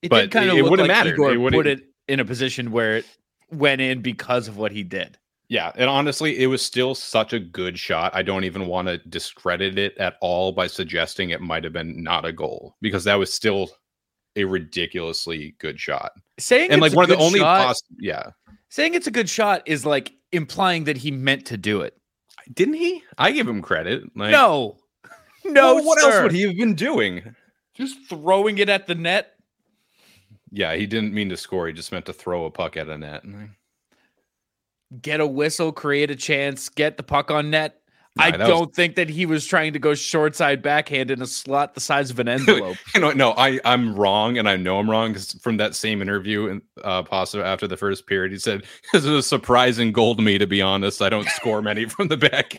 It 0.03 0.11
But 0.11 0.31
kind 0.31 0.51
of 0.51 0.57
it 0.57 0.63
look 0.63 0.71
wouldn't 0.71 0.89
like 0.89 0.97
matter. 0.97 1.15
It 1.33 1.39
wouldn't- 1.39 1.53
put 1.53 1.67
it 1.67 1.81
in 2.07 2.21
a 2.21 2.25
position 2.25 2.71
where 2.71 2.99
it 2.99 3.07
went 3.51 3.81
in 3.81 4.03
because 4.03 4.47
of 4.47 4.57
what 4.57 4.71
he 4.71 4.85
did. 4.85 5.19
Yeah, 5.49 5.73
and 5.77 5.89
honestly, 5.89 6.39
it 6.39 6.47
was 6.47 6.61
still 6.63 6.95
such 6.95 7.33
a 7.33 7.39
good 7.39 7.79
shot. 7.79 8.15
I 8.15 8.23
don't 8.23 8.45
even 8.45 8.67
want 8.67 8.89
to 8.89 8.99
discredit 8.99 9.79
it 9.79 9.97
at 9.99 10.17
all 10.21 10.51
by 10.53 10.67
suggesting 10.67 11.31
it 11.31 11.41
might 11.41 11.63
have 11.65 11.73
been 11.73 12.03
not 12.03 12.25
a 12.25 12.33
goal 12.33 12.77
because 12.81 13.05
that 13.05 13.15
was 13.15 13.33
still 13.33 13.71
a 14.37 14.45
ridiculously 14.45 15.55
good 15.59 15.81
shot. 15.81 16.13
Saying 16.39 16.71
And 16.71 16.83
it's 16.83 16.83
like 16.83 16.93
a 16.93 16.97
one 16.97 17.05
of 17.05 17.11
the 17.11 17.25
only 17.25 17.41
shot, 17.41 17.67
poss- 17.67 17.83
yeah. 17.99 18.31
saying 18.69 18.95
it's 18.95 19.07
a 19.07 19.11
good 19.11 19.29
shot 19.29 19.63
is 19.67 19.85
like 19.87 20.13
implying 20.33 20.85
that 20.85 20.97
he 20.97 21.11
meant 21.11 21.47
to 21.47 21.57
do 21.57 21.81
it. 21.81 21.97
Didn't 22.53 22.75
he? 22.75 23.03
I 23.19 23.33
give 23.33 23.49
him 23.49 23.63
credit. 23.63 24.05
Like 24.15 24.31
no, 24.31 24.77
no, 25.45 25.77
well, 25.77 25.85
what 25.85 26.01
sir. 26.01 26.11
else 26.11 26.23
would 26.23 26.33
he 26.33 26.43
have 26.43 26.57
been 26.57 26.75
doing? 26.75 27.35
just 27.75 27.99
throwing 28.09 28.59
it 28.59 28.69
at 28.69 28.87
the 28.87 28.95
net? 28.95 29.35
Yeah, 30.51 30.75
he 30.75 30.87
didn't 30.87 31.13
mean 31.13 31.29
to 31.29 31.37
score. 31.37 31.67
He 31.67 31.73
just 31.73 31.93
meant 31.93 32.07
to 32.07 32.13
throw 32.13 32.47
a 32.47 32.51
puck 32.51 32.77
at 32.77 32.89
a 32.89 32.97
net. 32.97 33.25
Get 35.03 35.21
a 35.21 35.27
whistle, 35.27 35.73
create 35.73 36.11
a 36.11 36.17
chance, 36.17 36.69
get 36.69 36.97
the 36.97 37.03
puck 37.03 37.31
on 37.31 37.51
net. 37.51 37.81
Nah, 38.17 38.25
I 38.25 38.31
don't 38.33 38.75
think 38.75 38.95
that 38.97 39.11
he 39.11 39.27
was 39.27 39.45
trying 39.47 39.75
to 39.75 39.79
go 39.79 39.95
short 39.95 40.35
side 40.35 40.63
backhand 40.63 41.11
in 41.11 41.21
a 41.21 41.27
slot 41.27 41.75
the 41.75 41.81
size 41.81 42.11
of 42.11 42.19
an 42.19 42.29
envelope. 42.37 42.77
You 42.95 43.01
know, 43.03 43.13
no, 43.13 43.33
I 43.37 43.61
I'm 43.65 43.95
wrong, 43.95 44.39
and 44.39 44.49
I 44.49 44.57
know 44.57 44.79
I'm 44.79 44.89
wrong 44.91 45.13
because 45.13 45.33
from 45.43 45.59
that 45.59 45.75
same 45.75 46.01
interview 46.01 46.47
in 46.47 46.63
uh, 46.83 47.03
Pasta 47.03 47.45
after 47.45 47.69
the 47.69 47.77
first 47.77 48.07
period, 48.07 48.33
he 48.33 48.39
said 48.39 48.65
this 48.93 49.05
is 49.05 49.11
a 49.11 49.23
surprising 49.23 49.93
goal 49.93 50.15
to 50.17 50.23
me. 50.23 50.39
To 50.39 50.47
be 50.47 50.63
honest, 50.63 51.03
I 51.03 51.09
don't 51.11 51.29
score 51.29 51.61
many 51.61 51.85
from 51.89 52.09
the 52.09 52.17
back. 52.17 52.57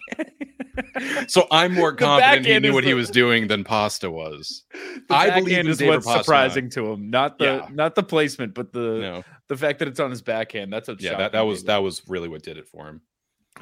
so 1.27 1.47
I'm 1.51 1.73
more 1.73 1.93
confident 1.93 2.45
he 2.45 2.59
knew 2.59 2.73
what 2.73 2.83
he 2.83 2.93
was 2.93 3.09
doing 3.09 3.47
than 3.47 3.63
Pasta 3.63 4.11
was. 4.11 4.63
The 4.73 5.01
I 5.15 5.29
believe 5.29 5.45
backhand 5.45 5.67
is 5.69 5.77
David 5.79 5.95
what's 5.95 6.07
Pastrnak. 6.07 6.17
surprising 6.23 6.69
to 6.71 6.91
him, 6.91 7.09
not 7.09 7.39
the 7.39 7.45
Yeah. 7.45 7.67
not 7.71 7.95
the 7.95 8.03
placement, 8.03 8.53
but 8.53 8.73
the 8.73 8.79
No, 8.99 9.23
the 9.47 9.57
fact 9.57 9.79
that 9.79 9.87
it's 9.87 9.99
on 9.99 10.11
his 10.11 10.21
backhand. 10.21 10.71
That's 10.71 10.87
what 10.87 11.01
yeah, 11.01 11.17
that, 11.17 11.31
that 11.31 11.41
was 11.41 11.63
that 11.63 11.77
was 11.77 12.03
really 12.07 12.27
what 12.29 12.43
did 12.43 12.57
it 12.57 12.67
for 12.67 12.87
him. 12.87 13.01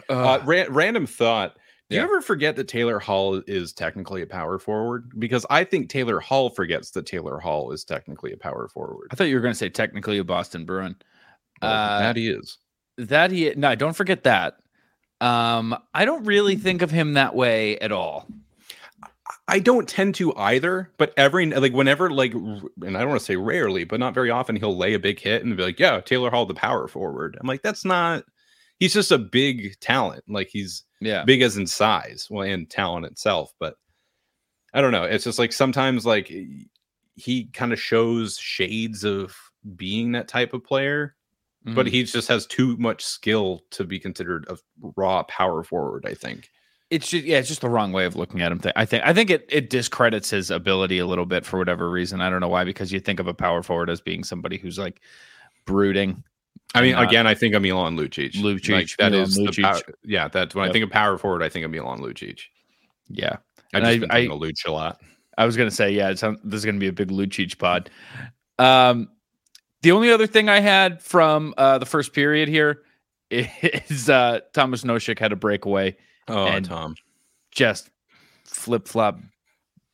Uh, 0.10 0.14
Uh, 0.14 0.42
ra- 0.46 0.66
random 0.70 1.06
thought. 1.08 1.56
Do 1.90 1.96
Yeah. 1.96 2.02
you 2.02 2.08
ever 2.08 2.22
forget 2.22 2.56
that 2.56 2.68
Taylor 2.68 2.98
Hall 3.00 3.42
is 3.46 3.72
technically 3.72 4.22
a 4.24 4.28
power 4.28 4.58
forward? 4.58 5.12
Because 5.20 5.46
I 5.50 5.64
think 5.64 5.90
Taylor 5.90 6.20
Hall 6.20 6.50
forgets 6.50 6.92
that 6.92 7.06
Taylor 7.06 7.40
Hall 7.40 7.72
is 7.72 7.84
technically 7.84 8.32
a 8.34 8.38
power 8.38 8.68
forward. 8.68 9.10
I 9.12 9.16
thought 9.16 9.26
you 9.28 9.36
were 9.36 9.42
going 9.42 9.54
to 9.54 9.58
say 9.58 9.70
technically 9.70 10.18
a 10.18 10.24
Boston 10.24 10.66
Bruin. 10.66 10.96
Well, 11.62 11.72
Uh, 11.72 12.00
that 12.00 12.16
he 12.16 12.30
is. 12.30 12.58
That 12.98 13.30
he 13.32 13.54
no, 13.56 13.76
don't 13.76 13.96
forget 13.96 14.24
that. 14.24 14.58
Um, 15.22 15.78
I 15.94 16.06
don't 16.06 16.24
really 16.26 16.56
think 16.56 16.82
of 16.82 16.90
him 16.92 17.14
that 17.14 17.36
way 17.36 17.78
at 17.80 17.92
all. 17.92 18.28
I 19.48 19.60
don't 19.60 19.88
tend 19.88 20.16
to 20.16 20.36
either, 20.36 20.90
but 20.98 21.14
every 21.18 21.46
like 21.46 21.74
whenever 21.74 22.10
like, 22.10 22.34
and 22.34 22.98
I 22.98 23.02
don't 23.02 23.10
want 23.10 23.20
to 23.20 23.26
say 23.26 23.36
rarely, 23.36 23.84
but 23.84 24.00
not 24.00 24.14
very 24.16 24.32
often, 24.32 24.56
he'll 24.56 24.76
lay 24.78 24.94
a 24.96 25.00
big 25.00 25.20
hit 25.20 25.44
and 25.44 25.56
be 25.56 25.64
like, 25.64 25.80
"Yeah, 25.80 26.00
Taylor 26.02 26.32
Hall, 26.32 26.46
the 26.48 26.54
power 26.56 26.88
forward." 26.88 27.38
I'm 27.40 27.48
like, 27.48 27.62
that's 27.62 27.86
not. 27.86 28.24
He's 28.80 28.94
just 28.94 29.12
a 29.12 29.18
big 29.20 29.80
talent. 29.80 30.24
Like 30.28 30.50
he's 30.52 30.84
Yeah. 31.02 31.24
big 31.26 31.42
as 31.42 31.58
in 31.58 31.68
size, 31.68 32.28
well, 32.30 32.48
and 32.48 32.70
talent 32.70 33.06
itself. 33.06 33.54
But 33.60 33.76
I 34.74 34.82
don't 34.82 34.92
know. 34.92 35.04
It's 35.04 35.24
just 35.24 35.40
like 35.40 35.54
sometimes 35.54 36.06
like 36.06 36.32
he 37.16 37.46
kind 37.54 37.72
of 37.74 37.80
shows 37.82 38.38
shades 38.38 39.04
of 39.04 39.36
being 39.76 40.12
that 40.14 40.28
type 40.28 40.54
of 40.54 40.64
player, 40.64 41.16
but 41.64 41.86
Mhm. 41.86 41.90
he 41.92 42.04
just 42.04 42.28
has 42.28 42.46
too 42.46 42.76
much 42.78 43.04
skill 43.06 43.62
to 43.72 43.84
be 43.86 44.00
considered 44.00 44.46
a 44.50 44.58
raw 44.98 45.24
power 45.24 45.64
forward. 45.64 46.06
I 46.06 46.14
think. 46.14 46.50
it's 46.92 47.10
just 47.10 47.26
yeah, 47.26 47.40
it's 47.40 47.48
just 47.48 47.62
the 47.62 47.70
wrong 47.70 47.92
way 47.92 48.06
of 48.06 48.16
looking 48.16 48.42
at 48.42 48.52
him. 48.52 48.62
I 48.76 48.86
think 48.86 49.04
I 49.04 49.12
think 49.12 49.32
it 49.32 49.46
it 49.50 49.70
discredits 49.72 50.30
his 50.30 50.52
ability 50.52 51.00
a 51.00 51.06
little 51.08 51.26
bit 51.26 51.44
for 51.46 51.58
whatever 51.58 51.90
reason. 51.90 52.22
I 52.22 52.30
don't 52.30 52.42
know 52.42 52.48
why, 52.48 52.64
because 52.64 52.92
you 52.92 53.00
think 53.00 53.20
of 53.20 53.28
a 53.28 53.34
power 53.34 53.64
forward 53.64 53.90
as 53.90 54.02
being 54.02 54.24
somebody 54.24 54.58
who's 54.60 54.78
like 54.78 55.02
brooding. 55.66 56.24
I 56.74 56.82
mean, 56.82 56.94
not- 56.94 57.08
again, 57.08 57.28
I 57.28 57.34
think 57.36 57.54
of 57.56 57.62
Milan 57.62 57.96
Lucic. 57.98 58.34
Lucic, 58.34 58.70
like, 58.74 58.90
that 58.98 59.12
Milan 59.12 59.28
is 59.28 59.36
the 59.36 59.44
Lucic. 59.44 59.64
power, 59.64 59.82
yeah. 60.04 60.28
That's 60.28 60.54
when 60.56 60.68
I 60.68 60.72
think 60.72 60.84
of 60.84 60.90
power 60.92 61.18
forward. 61.18 61.42
I 61.44 61.50
think 61.50 61.66
of 61.66 61.72
Milan 61.72 62.00
Lucic. 62.00 62.40
Yeah. 63.10 63.38
I 63.74 63.78
And 63.80 63.86
just 64.02 64.12
I- 64.12 64.22
been 64.24 64.32
I- 64.32 64.36
Luch 64.36 64.66
a 64.68 64.72
lot. 64.72 65.02
I 65.38 65.46
was 65.46 65.58
gonna 65.58 65.72
say, 65.72 65.92
yeah, 65.92 66.10
it's, 66.10 66.22
this 66.22 66.38
is 66.60 66.66
gonna 66.66 66.80
be 66.80 66.88
a 66.88 66.94
big 66.94 67.10
Lucic 67.10 67.58
pod. 67.58 67.90
Um, 68.58 69.10
the 69.82 69.92
only 69.92 70.10
other 70.12 70.28
thing 70.28 70.48
I 70.50 70.60
had 70.62 71.02
from 71.04 71.54
uh, 71.58 71.78
the 71.78 71.86
first 71.86 72.14
period 72.14 72.48
here 72.50 72.84
is 73.30 74.10
uh, 74.10 74.40
Thomas 74.54 74.84
Nosek 74.84 75.20
had 75.20 75.32
a 75.32 75.36
breakaway, 75.36 75.96
Oh, 76.28 76.46
And- 76.48 76.66
Tom. 76.66 76.96
just 77.52 77.90
flip 78.46 78.88
flop, 78.88 79.20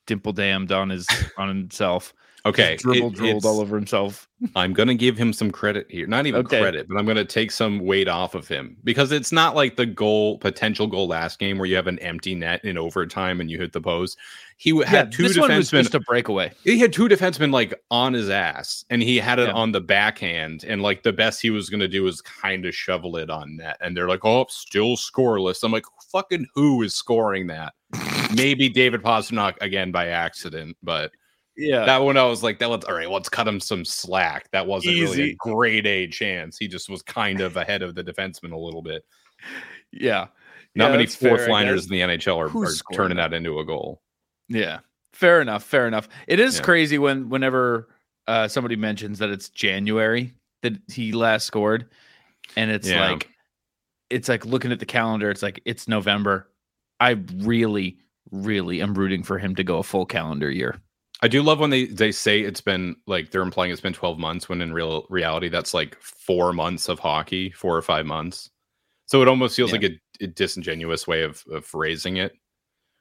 dimple 0.05 0.34
damned 0.34 0.71
on 0.71 0.89
his 0.89 1.07
on 1.38 1.47
himself. 1.47 2.13
Okay, 2.43 2.73
Just 2.73 2.84
dribble 2.86 3.08
it- 3.10 3.13
drooled 3.15 3.45
all 3.45 3.60
over 3.62 3.75
himself. 3.75 4.27
I'm 4.56 4.73
gonna 4.73 4.95
give 4.95 5.15
him 5.17 5.32
some 5.32 5.51
credit 5.51 5.86
here. 5.89 6.08
Not 6.08 6.25
even 6.25 6.41
Okay. 6.41 6.60
credit, 6.60 6.88
but 6.89 6.97
I'm 6.97 7.06
gonna 7.06 7.23
take 7.23 7.51
some 7.51 7.77
weight 7.80 8.08
off 8.08 8.34
of 8.34 8.47
him 8.47 8.77
because 8.84 9.12
it's 9.12 9.32
not 9.32 9.56
like 9.56 9.75
the 9.75 9.86
goal 9.86 10.39
potential 10.39 10.88
goal 10.88 11.08
last 11.08 11.38
game 11.38 11.60
where 11.60 11.67
you 11.67 11.75
have 11.75 11.86
an 11.86 11.99
empty 11.99 12.34
net 12.34 12.65
in 12.65 12.77
overtime 12.80 13.39
and 13.41 13.51
you 13.51 13.60
hit 13.60 13.71
the 13.73 13.82
post. 13.82 14.17
He 14.58 14.71
Yeah, 14.71 14.86
had 14.88 15.12
two 15.12 15.27
this 15.27 15.38
one 15.38 15.56
was 15.56 15.69
defensemen. 15.69 15.82
just 15.84 15.95
a 15.95 15.99
breakaway. 15.99 16.51
he 16.63 16.80
had 16.80 16.91
two 16.91 17.08
defensemen 17.08 17.54
like 17.54 17.80
on 17.91 18.13
his 18.13 18.30
ass, 18.32 18.84
and 18.89 19.04
he 19.04 19.17
had 19.17 19.38
it 19.38 19.49
Yeah. 19.49 19.54
on 19.54 19.71
the 19.71 19.82
backhand. 19.82 20.63
And 20.67 20.82
like 20.82 21.04
the 21.04 21.13
best 21.13 21.41
he 21.43 21.51
was 21.51 21.69
gonna 21.69 21.88
do 21.88 22.08
is 22.08 22.21
kind 22.21 22.65
of 22.65 22.73
shovel 22.73 23.17
it 23.17 23.30
on 23.30 23.58
net. 23.58 23.77
And 23.82 23.95
they're 23.95 24.08
like, 24.10 24.25
"Oh, 24.25 24.47
still 24.49 24.95
scoreless." 24.97 25.63
I'm 25.63 25.71
like, 25.71 25.86
"Fucking 26.12 26.47
who 26.56 26.82
is 26.82 26.95
scoring 26.95 27.45
that?" 27.47 27.73
Maybe 28.36 28.67
David 28.69 29.04
Pastrnak 29.04 29.56
again 29.62 29.91
by 29.91 30.08
accident, 30.08 30.77
but 30.82 31.12
Yeah, 31.62 31.86
that 31.86 31.97
one 32.02 32.17
I 32.17 32.24
was 32.24 32.43
like, 32.43 32.60
that 32.60 32.69
was 32.69 32.84
all 32.86 32.95
right. 32.95 33.10
Let's 33.10 33.30
cut 33.30 33.47
him 33.47 33.60
some 33.60 33.86
slack. 33.86 34.50
That 34.52 34.65
wasn't 34.67 34.95
really 35.00 35.32
a 35.32 35.36
grade 35.36 35.86
A 35.88 36.08
chance. 36.08 36.58
He 36.58 36.67
just 36.67 36.89
was 36.89 37.02
kind 37.02 37.41
of 37.41 37.58
ahead 37.58 37.82
of 37.82 37.95
the 37.95 38.04
defenseman 38.04 38.52
a 38.52 38.58
little 38.58 38.82
bit. 38.82 39.04
yeah. 39.91 40.28
Not 40.74 40.86
Yeah, 40.86 40.91
many 40.91 41.04
that's 41.06 41.15
fair, 41.15 41.38
fourth 41.38 41.50
liners 41.50 41.86
in 41.86 41.91
the 41.91 42.00
NHL 42.02 42.38
are, 42.38 42.65
are 42.65 42.95
turning 42.95 43.17
that? 43.17 43.32
that 43.32 43.38
into 43.38 43.60
a 43.60 43.65
goal. 43.65 44.02
Yeah. 44.47 44.80
Fair 45.13 45.41
enough. 45.41 45.63
Fair 45.63 45.88
enough. 45.88 46.08
It 46.28 46.39
is 46.39 46.58
Yeah. 46.58 46.63
crazy 46.63 46.97
when 46.97 47.30
whenever 47.30 47.89
uh, 48.28 48.47
somebody 48.47 48.76
mentions 48.78 49.19
that 49.19 49.30
it's 49.30 49.50
January 49.50 50.34
that 50.62 50.74
he 50.88 51.12
last 51.12 51.45
scored, 51.45 51.88
and 52.56 52.71
it's 52.71 52.88
Yeah. 52.89 53.10
like 53.12 53.30
it's 54.10 54.30
like 54.30 54.45
looking 54.45 54.71
at 54.71 54.80
the 54.80 54.86
calendar. 54.86 55.30
It's 55.30 55.41
like 55.43 55.62
it's 55.65 55.88
November. 55.88 56.50
I 57.00 57.12
really, 57.38 57.97
really 58.32 58.82
am 58.82 58.93
rooting 58.93 59.24
for 59.24 59.38
him 59.39 59.56
to 59.56 59.63
go 59.63 59.80
a 59.80 59.84
full 59.84 60.06
calendar 60.06 60.50
year. 60.52 60.80
I 61.21 61.27
do 61.27 61.43
love 61.43 61.60
when 61.60 61.69
they 61.69 61.86
they 61.86 62.12
say 62.12 62.41
it's 62.41 62.62
been 62.62 62.95
like 63.05 63.29
they're 63.31 63.41
implying 63.43 63.71
it's 63.71 63.81
been 63.81 63.93
12 63.93 64.17
months 64.17 64.49
when 64.49 64.62
in 64.62 64.73
real 64.73 65.05
reality 65.10 65.49
that's 65.49 65.73
like 65.73 65.95
four 66.01 66.51
months 66.53 66.89
of 66.89 66.99
hockey, 66.99 67.51
four 67.51 67.77
or 67.77 67.81
five 67.81 68.05
months. 68.05 68.49
So 69.05 69.21
it 69.21 69.27
almost 69.27 69.55
feels 69.55 69.71
Yeah. 69.71 69.79
like 69.79 69.91
a, 69.91 70.23
a 70.23 70.27
disingenuous 70.27 71.07
way 71.07 71.23
of, 71.23 71.43
of 71.51 71.65
phrasing 71.65 72.17
it, 72.17 72.34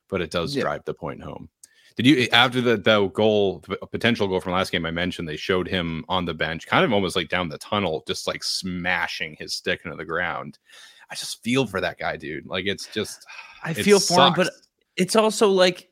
but 0.08 0.20
it 0.20 0.30
does 0.30 0.54
Yeah. 0.54 0.62
drive 0.62 0.84
the 0.84 0.94
point 0.94 1.22
home. 1.22 1.48
Did 1.96 2.06
you 2.06 2.22
eh, 2.22 2.28
after 2.32 2.60
the, 2.60 2.76
the 2.76 3.08
goal, 3.08 3.62
the 3.68 3.76
potential 3.86 4.28
goal 4.28 4.40
from 4.40 4.52
last 4.52 4.70
game 4.72 4.86
I 4.86 4.90
mentioned, 4.90 5.28
they 5.28 5.36
showed 5.36 5.66
him 5.68 6.04
on 6.08 6.24
the 6.24 6.34
bench, 6.34 6.66
kind 6.66 6.84
of 6.84 6.92
almost 6.92 7.16
like 7.16 7.28
down 7.28 7.48
the 7.48 7.58
tunnel, 7.58 8.02
just 8.06 8.26
like 8.26 8.42
smashing 8.44 9.36
his 9.38 9.54
stick 9.54 9.82
into 9.84 9.96
the 9.96 10.04
ground. 10.04 10.58
I 11.10 11.14
just 11.14 11.42
feel 11.42 11.66
for 11.66 11.80
that 11.80 11.98
guy, 11.98 12.16
dude. 12.16 12.46
Like 12.46 12.66
it's 12.66 12.86
just 12.86 13.24
I 13.62 13.72
feel 13.72 13.96
it 13.96 14.02
for 14.04 14.26
him, 14.26 14.32
but 14.34 14.52
it's 14.96 15.16
also 15.16 15.48
like 15.50 15.89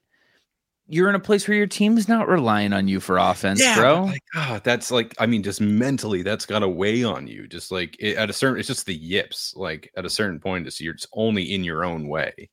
you're 0.88 1.08
in 1.10 1.14
a 1.14 1.20
place 1.20 1.46
where 1.46 1.56
your 1.56 1.66
team's 1.66 2.08
not 2.08 2.28
relying 2.28 2.72
on 2.72 2.88
you 2.88 2.98
for 2.98 3.18
offense, 3.18 3.62
but 3.62 3.76
bro. 3.76 4.04
Like, 4.04 4.22
ah, 4.34 4.60
that's 4.64 4.90
like, 4.90 5.14
I 5.18 5.26
mean, 5.26 5.42
just 5.42 5.60
mentally, 5.60 6.22
that's 6.22 6.46
got 6.46 6.60
to 6.60 6.68
weigh 6.68 7.04
on 7.04 7.26
you. 7.26 7.46
Just 7.46 7.70
like 7.70 7.94
it, 8.00 8.16
at 8.16 8.30
a 8.30 8.32
certain, 8.32 8.58
it's 8.58 8.68
just 8.68 8.86
the 8.86 8.94
yips. 8.94 9.54
Like 9.54 9.90
at 9.96 10.06
a 10.06 10.10
certain 10.10 10.40
point, 10.40 10.66
it's 10.66 10.80
you're 10.80 10.94
just 10.94 11.08
only 11.12 11.54
in 11.54 11.62
your 11.62 11.84
own 11.84 12.08
way. 12.08 12.48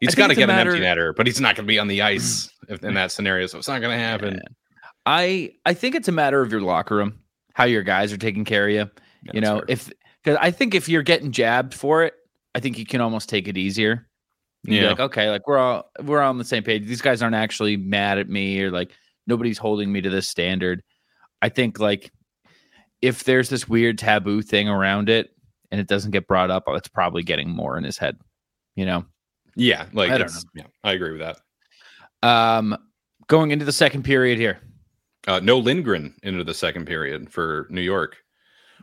He's 0.00 0.14
got 0.14 0.28
to 0.28 0.34
get 0.34 0.48
an 0.48 0.58
empty 0.58 0.80
netter, 0.80 1.14
but 1.14 1.26
he's 1.26 1.40
not 1.40 1.56
going 1.56 1.66
to 1.66 1.70
be 1.70 1.78
on 1.78 1.88
the 1.88 2.00
ice 2.00 2.48
if, 2.68 2.82
in 2.82 2.94
that 2.94 3.12
scenario, 3.12 3.46
so 3.46 3.58
it's 3.58 3.68
not 3.68 3.82
going 3.82 3.96
to 3.96 4.02
happen. 4.02 4.34
Yeah. 4.34 4.48
I 5.04 5.52
I 5.66 5.74
think 5.74 5.94
it's 5.94 6.08
a 6.08 6.12
matter 6.12 6.40
of 6.40 6.50
your 6.50 6.62
locker 6.62 6.96
room, 6.96 7.20
how 7.52 7.64
your 7.64 7.82
guys 7.82 8.10
are 8.10 8.16
taking 8.16 8.46
care 8.46 8.66
of 8.66 8.72
you. 8.72 8.90
Yeah, 9.24 9.32
you 9.34 9.40
know, 9.42 9.56
fair. 9.56 9.64
if 9.68 9.92
because 10.22 10.38
I 10.40 10.50
think 10.50 10.74
if 10.74 10.88
you're 10.88 11.02
getting 11.02 11.30
jabbed 11.30 11.74
for 11.74 12.04
it, 12.04 12.14
I 12.54 12.60
think 12.60 12.78
you 12.78 12.86
can 12.86 13.02
almost 13.02 13.28
take 13.28 13.48
it 13.48 13.58
easier. 13.58 14.08
You 14.64 14.68
can 14.68 14.72
be 14.72 14.82
Yeah. 14.82 14.88
like, 14.90 15.00
okay, 15.00 15.30
like 15.30 15.46
we're 15.46 15.58
all 15.58 15.90
we're 16.02 16.20
all 16.20 16.30
on 16.30 16.38
the 16.38 16.44
same 16.44 16.62
page. 16.62 16.86
These 16.86 17.02
guys 17.02 17.22
aren't 17.22 17.34
actually 17.36 17.76
mad 17.76 18.18
at 18.18 18.28
me 18.28 18.60
or 18.62 18.70
like 18.70 18.90
nobody's 19.26 19.58
holding 19.58 19.92
me 19.92 20.00
to 20.00 20.10
this 20.10 20.28
standard. 20.28 20.82
I 21.42 21.50
think 21.50 21.78
like 21.78 22.10
if 23.02 23.24
there's 23.24 23.50
this 23.50 23.68
weird 23.68 23.98
taboo 23.98 24.40
thing 24.42 24.68
around 24.68 25.08
it 25.10 25.30
and 25.70 25.80
it 25.80 25.86
doesn't 25.86 26.12
get 26.12 26.26
brought 26.26 26.50
up, 26.50 26.64
it's 26.68 26.88
probably 26.88 27.22
getting 27.22 27.50
more 27.50 27.76
in 27.76 27.84
his 27.84 27.98
head. 27.98 28.16
You 28.74 28.86
know? 28.86 29.04
yeah, 29.54 29.86
like 29.92 30.10
I 30.10 30.18
don't 30.18 30.22
it's- 30.28 30.44
Yeah, 30.54 30.64
I 30.82 30.92
agree 30.92 31.12
with 31.12 31.20
that. 31.20 32.26
Um 32.26 32.76
going 33.28 33.50
into 33.50 33.64
the 33.64 33.72
second 33.72 34.02
period 34.04 34.38
here. 34.38 34.58
Uh, 35.26 35.40
no 35.42 35.58
Lindgren 35.58 36.14
into 36.22 36.44
the 36.44 36.52
second 36.54 36.86
period 36.86 37.30
for 37.32 37.66
New 37.70 37.80
York, 37.80 38.16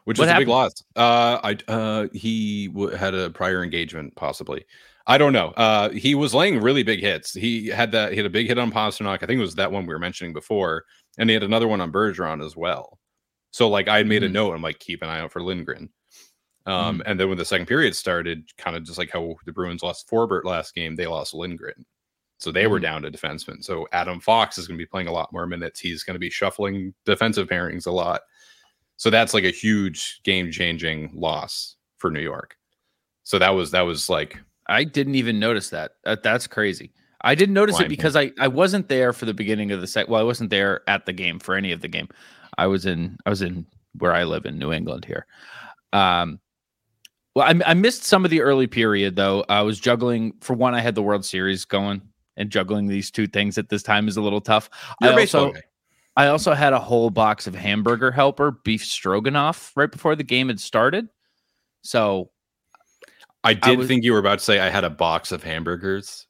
which 0.05 0.17
What 0.17 0.27
is 0.27 0.33
a 0.33 0.37
big 0.37 0.47
loss. 0.47 0.71
Uh, 0.95 1.39
I 1.43 1.57
uh, 1.71 2.07
he 2.13 2.67
w- 2.69 2.89
had 2.95 3.13
a 3.13 3.29
prior 3.29 3.63
engagement, 3.63 4.15
possibly. 4.15 4.65
I 5.07 5.17
don't 5.17 5.33
know. 5.33 5.47
Uh, 5.57 5.89
he 5.89 6.15
was 6.15 6.33
laying 6.33 6.61
really 6.61 6.83
big 6.83 6.99
hits. 7.01 7.33
He 7.33 7.67
had 7.67 7.91
that. 7.93 8.11
He 8.11 8.17
had 8.17 8.25
a 8.25 8.29
big 8.29 8.47
hit 8.47 8.57
on 8.59 8.71
Pastrnak. 8.71 9.23
I 9.23 9.25
think 9.25 9.31
it 9.39 9.41
was 9.41 9.55
that 9.55 9.71
one 9.71 9.85
we 9.85 9.93
were 9.93 9.99
mentioning 9.99 10.33
before, 10.33 10.83
and 11.17 11.29
he 11.29 11.33
had 11.33 11.43
another 11.43 11.67
one 11.67 11.81
on 11.81 11.91
Bergeron 11.91 12.45
as 12.45 12.55
well. 12.55 12.99
So 13.51 13.67
like 13.67 13.87
I 13.87 13.97
had 13.97 14.07
made 14.07 14.23
a 14.23 14.29
Mhm. 14.29 14.33
note. 14.33 14.53
I'm 14.53 14.61
like 14.61 14.79
keep 14.79 15.01
an 15.01 15.09
eye 15.09 15.19
out 15.19 15.31
for 15.31 15.41
Lindgren. 15.43 15.89
Um, 16.67 17.01
and 17.07 17.19
then 17.19 17.27
when 17.27 17.37
the 17.39 17.45
second 17.45 17.65
period 17.65 17.95
started, 17.95 18.45
kind 18.57 18.75
of 18.77 18.83
just 18.83 18.99
like 18.99 19.09
how 19.09 19.35
the 19.45 19.51
Bruins 19.51 19.81
lost 19.83 20.07
Forbort 20.09 20.43
last 20.43 20.75
game, 20.75 20.95
they 20.95 21.07
lost 21.07 21.33
Lindgren. 21.33 21.85
So 22.37 22.51
they 22.51 22.67
were 22.67 22.79
Mhm. 22.79 22.83
down 22.83 23.01
to 23.01 23.11
defensemen. 23.11 23.63
So 23.63 23.87
Adam 23.91 24.19
Fox 24.19 24.57
is 24.59 24.67
going 24.67 24.77
to 24.77 24.81
be 24.81 24.87
playing 24.87 25.07
a 25.07 25.11
lot 25.11 25.33
more 25.33 25.47
minutes. 25.47 25.79
He's 25.79 26.03
going 26.03 26.15
to 26.15 26.19
be 26.19 26.29
shuffling 26.29 26.93
defensive 27.05 27.47
pairings 27.47 27.87
a 27.87 27.91
lot. 27.91 28.21
So 28.97 29.09
that's 29.09 29.33
like 29.33 29.43
a 29.43 29.49
huge 29.51 30.21
game 30.23 30.51
changing 30.51 31.11
loss 31.15 31.77
for 31.97 32.11
New 32.11 32.21
York. 32.21 32.55
So 33.23 33.39
that 33.39 33.49
was 33.49 33.71
that 33.71 33.81
was 33.81 34.09
like 34.09 34.39
I 34.71 34.83
didn't 34.83 35.15
even 35.15 35.39
notice 35.39 35.69
that. 35.69 35.91
That- 36.03 36.23
that's 36.23 36.47
crazy. 36.47 36.91
I 37.23 37.35
didn't 37.35 37.53
notice 37.53 37.79
it 37.79 37.89
because 37.89 38.15
I, 38.15 38.31
I 38.39 38.47
wasn't 38.47 38.87
there 38.87 39.13
for 39.13 39.25
the 39.25 39.33
beginning 39.33 39.71
of 39.71 39.79
the 39.79 39.85
set. 39.85 40.09
Well, 40.09 40.19
I 40.19 40.23
wasn't 40.23 40.49
there 40.49 40.81
at 40.87 41.05
the 41.05 41.13
game 41.13 41.37
for 41.37 41.53
any 41.55 41.71
of 41.71 41.81
the 41.81 41.87
game. 41.87 42.07
I 42.57 42.65
was 42.65 42.87
in 42.87 43.17
I 43.27 43.29
was 43.29 43.43
in 43.43 43.67
where 43.99 44.11
I 44.11 44.23
live 44.23 44.45
in 44.45 44.57
New 44.57 44.73
England 44.73 45.05
here. 45.05 45.27
Um, 45.93 46.39
well, 47.35 47.45
I, 47.47 47.71
I 47.71 47.73
missed 47.75 48.03
some 48.05 48.25
of 48.25 48.31
the 48.31 48.41
early 48.41 48.65
period 48.65 49.15
though. 49.15 49.45
I 49.47 49.61
was 49.61 49.79
juggling. 49.79 50.33
For 50.41 50.53
one, 50.53 50.73
I 50.73 50.81
had 50.81 50.95
the 50.95 51.03
World 51.03 51.23
Series 51.23 51.63
going, 51.63 52.01
and 52.37 52.49
juggling 52.49 52.87
these 52.87 53.11
two 53.11 53.27
things 53.27 53.59
at 53.59 53.69
this 53.69 53.83
time 53.83 54.07
is 54.07 54.17
a 54.17 54.21
little 54.21 54.41
tough. 54.41 54.69
you're 54.99 55.13
I 55.13 55.21
also 55.21 55.51
guy. 55.51 55.61
I 56.17 56.27
also 56.27 56.53
had 56.53 56.73
a 56.73 56.79
whole 56.79 57.11
box 57.11 57.45
of 57.45 57.53
hamburger 57.53 58.11
helper 58.11 58.51
beef 58.63 58.83
stroganoff 58.83 59.71
right 59.75 59.91
before 59.91 60.15
the 60.15 60.23
game 60.23 60.47
had 60.47 60.59
started. 60.59 61.07
So 61.83 62.30
I 63.43 63.53
did 63.53 63.77
was- 63.79 63.87
think 63.87 64.03
you 64.03 64.13
were 64.13 64.19
about 64.19 64.39
to 64.39 64.45
say 64.45 64.59
I 64.59 64.69
had 64.69 64.83
a 64.83 64.89
box 64.89 65.31
of 65.31 65.43
hamburgers, 65.43 66.27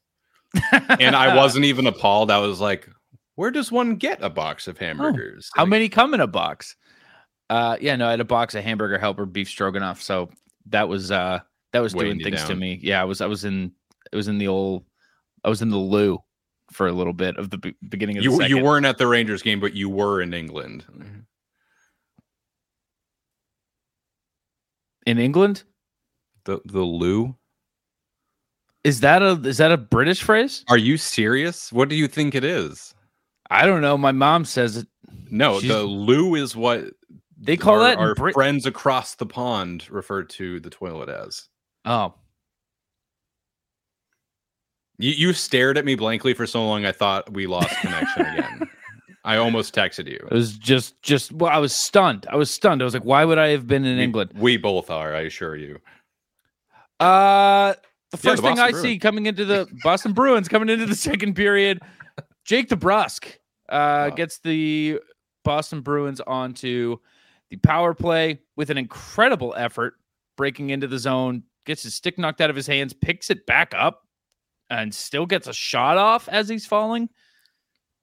and 0.98 1.14
I 1.16 1.34
wasn't 1.36 1.64
even 1.66 1.86
appalled. 1.86 2.30
I 2.30 2.38
was 2.38 2.60
like, 2.60 2.88
where 3.34 3.50
does 3.50 3.70
one 3.72 3.96
get 3.96 4.22
a 4.22 4.30
box 4.30 4.66
of 4.68 4.78
hamburgers? 4.78 5.50
How 5.54 5.62
Like, 5.62 5.70
many 5.70 5.88
come 5.88 6.14
in 6.14 6.20
a 6.20 6.26
box? 6.26 6.76
Uh, 7.50 7.76
yeah, 7.80 7.96
no, 7.96 8.06
I 8.06 8.10
had 8.12 8.20
a 8.20 8.24
box 8.24 8.54
of 8.54 8.64
hamburger 8.64 8.98
helper 8.98 9.26
beef 9.26 9.48
stroganoff. 9.48 10.00
So 10.00 10.30
that 10.66 10.88
was 10.88 11.10
uh 11.10 11.40
that 11.72 11.80
was 11.80 11.92
doing 11.92 12.18
things 12.20 12.44
to 12.44 12.54
me. 12.54 12.78
Yeah, 12.82 13.00
I 13.02 13.04
was 13.04 13.20
I 13.20 13.26
was 13.26 13.44
in 13.44 13.72
it 14.10 14.16
was 14.16 14.28
in 14.28 14.38
the 14.38 14.48
old 14.48 14.84
I 15.44 15.48
was 15.50 15.60
in 15.60 15.68
the 15.68 15.76
loo 15.78 16.18
for 16.70 16.86
a 16.86 16.92
little 16.92 17.12
bit 17.12 17.36
of 17.36 17.50
the 17.50 17.58
be- 17.58 17.74
beginning 17.88 18.16
of 18.16 18.24
the 18.24 18.30
You 18.30 18.36
second. 18.38 18.56
you 18.56 18.62
weren't 18.64 18.86
at 18.86 18.96
the 18.96 19.06
Rangers 19.06 19.42
game, 19.42 19.60
but 19.60 19.74
you 19.74 19.90
were 19.90 20.22
in 20.22 20.32
England. 20.32 20.84
in 25.06 25.18
England. 25.18 25.64
The 26.44 26.60
the 26.64 26.80
Lou. 26.80 27.36
Is 28.84 29.00
that 29.00 29.22
a 29.22 29.32
is 29.44 29.58
that 29.58 29.70
a 29.72 29.76
British 29.76 30.22
phrase? 30.22 30.64
Are 30.68 30.76
you 30.78 30.96
serious? 30.96 31.72
What 31.72 31.88
do 31.88 31.94
you 31.94 32.08
think 32.08 32.34
it 32.34 32.44
is? 32.44 32.94
I 33.50 33.66
don't 33.66 33.80
know. 33.82 33.96
My 33.96 34.12
mom 34.12 34.44
says 34.44 34.78
it. 34.78 34.86
No, 35.30 35.60
She's- 35.60 35.72
the 35.72 35.82
loo 35.82 36.34
is 36.34 36.56
what 36.56 36.84
They 37.38 37.56
call 37.56 37.74
our, 37.74 37.80
that 37.80 37.98
our 37.98 38.14
Brit- 38.14 38.34
friends 38.34 38.66
across 38.66 39.14
the 39.14 39.26
pond 39.26 39.88
refer 39.90 40.22
to 40.24 40.58
the 40.60 40.70
toilet 40.70 41.08
as. 41.08 41.48
Oh, 41.84 42.14
You, 44.98 45.10
you 45.10 45.32
stared 45.32 45.78
at 45.78 45.84
me 45.84 45.94
blankly 45.94 46.34
for 46.34 46.46
so 46.46 46.64
long. 46.66 46.84
I 46.86 46.92
thought 46.92 47.32
we 47.32 47.46
lost 47.46 47.70
connection 47.80 48.26
again. 48.26 48.68
I 49.24 49.36
almost 49.36 49.74
texted 49.74 50.06
you. 50.08 50.16
it 50.16 50.32
was 50.34 50.56
just 50.58 51.00
just 51.02 51.32
well, 51.32 51.50
I 51.50 51.58
was 51.58 51.72
stunned. 51.72 52.26
I 52.28 52.34
was 52.36 52.50
stunned. 52.50 52.82
I 52.82 52.84
was 52.84 52.94
like, 52.94 53.04
why 53.04 53.24
would 53.24 53.38
I 53.38 53.48
have 53.48 53.66
been 53.68 53.84
in 53.84 53.98
We- 53.98 54.02
England? 54.04 54.30
We 54.34 54.56
both 54.56 54.90
are. 54.90 55.14
I 55.14 55.20
assure 55.22 55.54
you. 55.56 55.78
Uh 57.00 57.74
the 58.10 58.18
Yeah, 58.22 58.30
first 58.30 58.42
the 58.42 58.48
thing 58.48 58.58
I 58.58 58.70
Bruins. 58.70 58.82
see 58.82 58.98
coming 58.98 59.26
into 59.26 59.44
the 59.44 59.66
Boston 59.82 60.12
Bruins 60.12 60.48
coming 60.48 60.68
into 60.68 60.86
the 60.86 60.94
second 60.94 61.34
period, 61.34 61.80
Jake 62.44 62.68
DeBrusk 62.68 63.26
uh, 63.68 63.70
Wow. 63.70 64.10
gets 64.10 64.38
the 64.40 65.00
Boston 65.44 65.80
Bruins 65.80 66.20
onto 66.20 66.98
the 67.50 67.56
power 67.56 67.94
play 67.94 68.40
with 68.56 68.70
an 68.70 68.78
incredible 68.78 69.54
effort, 69.56 69.94
breaking 70.36 70.70
into 70.70 70.86
the 70.86 70.98
zone, 70.98 71.42
gets 71.66 71.82
his 71.82 71.94
stick 71.94 72.18
knocked 72.18 72.40
out 72.40 72.50
of 72.50 72.56
his 72.56 72.66
hands, 72.66 72.92
picks 72.92 73.30
it 73.30 73.44
back 73.46 73.72
up, 73.76 74.02
and 74.70 74.94
still 74.94 75.26
gets 75.26 75.46
a 75.48 75.52
shot 75.52 75.96
off 75.98 76.28
as 76.28 76.48
he's 76.48 76.66
falling. 76.66 77.08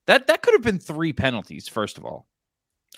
That 0.06 0.26
that 0.26 0.42
could 0.42 0.54
have 0.54 0.62
been 0.62 0.78
three 0.80 1.12
penalties. 1.12 1.68
First 1.68 1.98
of 1.98 2.04
all, 2.04 2.26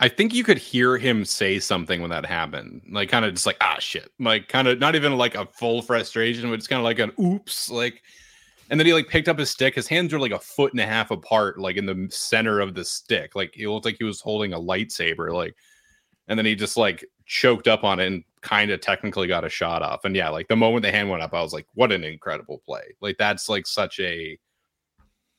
I 0.01 0.09
think 0.09 0.35
you 0.35 0.43
could 0.43 0.59
hear 0.59 0.97
him 0.97 1.25
say 1.25 1.59
something 1.59 2.01
when 2.01 2.11
that 2.11 2.25
happened. 2.25 2.83
Like 2.91 3.11
kind 3.11 3.25
of 3.25 3.35
just 3.35 3.47
like, 3.47 3.59
ah 3.61 3.77
shit. 3.79 4.11
Like 4.19 4.49
kind 4.49 4.69
of 4.69 4.79
not 4.79 4.95
even 4.95 5.17
like 5.17 5.35
a 5.35 5.47
full 5.47 5.83
frustration, 5.83 6.49
but 6.49 6.55
it's 6.55 6.67
kind 6.67 6.81
of 6.81 6.85
like 6.85 6.99
an 6.99 7.13
oops. 7.23 7.71
Like 7.71 8.03
and 8.71 8.81
then 8.81 8.87
he 8.87 8.95
like 8.95 9.09
picked 9.09 9.29
up 9.29 9.39
his 9.39 9.51
stick. 9.51 9.75
His 9.75 9.89
hands 9.89 10.13
were 10.13 10.19
like 10.19 10.33
a 10.33 10.39
foot 10.39 10.73
and 10.73 10.81
a 10.81 10.87
half 10.87 11.11
apart, 11.11 11.59
like 11.59 11.77
in 11.77 11.85
the 11.85 12.09
center 12.11 12.61
of 12.61 12.75
the 12.75 12.85
stick. 12.85 13.35
Like 13.35 13.57
it 13.57 13.69
looked 13.69 13.85
like 13.85 13.97
he 13.99 14.05
was 14.05 14.21
holding 14.21 14.55
a 14.55 14.59
lightsaber. 14.59 15.33
Like 15.33 15.55
and 16.29 16.39
then 16.39 16.47
he 16.47 16.55
just 16.55 16.77
like 16.77 17.05
choked 17.27 17.69
up 17.69 17.85
on 17.85 18.01
it 18.01 18.07
and 18.07 18.25
kind 18.41 18.71
of 18.71 18.81
technically 18.81 19.27
got 19.27 19.45
a 19.45 19.49
shot 19.49 19.83
off. 19.83 20.05
And 20.05 20.17
yeah, 20.17 20.31
like 20.31 20.49
the 20.49 20.57
moment 20.57 20.83
the 20.83 20.91
hand 20.91 21.11
went 21.11 21.23
up, 21.23 21.35
I 21.35 21.43
was 21.43 21.53
like, 21.53 21.67
what 21.75 21.93
an 21.93 22.05
incredible 22.05 22.63
play. 22.65 22.95
Like 23.01 23.19
that's 23.19 23.49
like 23.49 23.67
such 23.67 24.01
a 24.01 24.39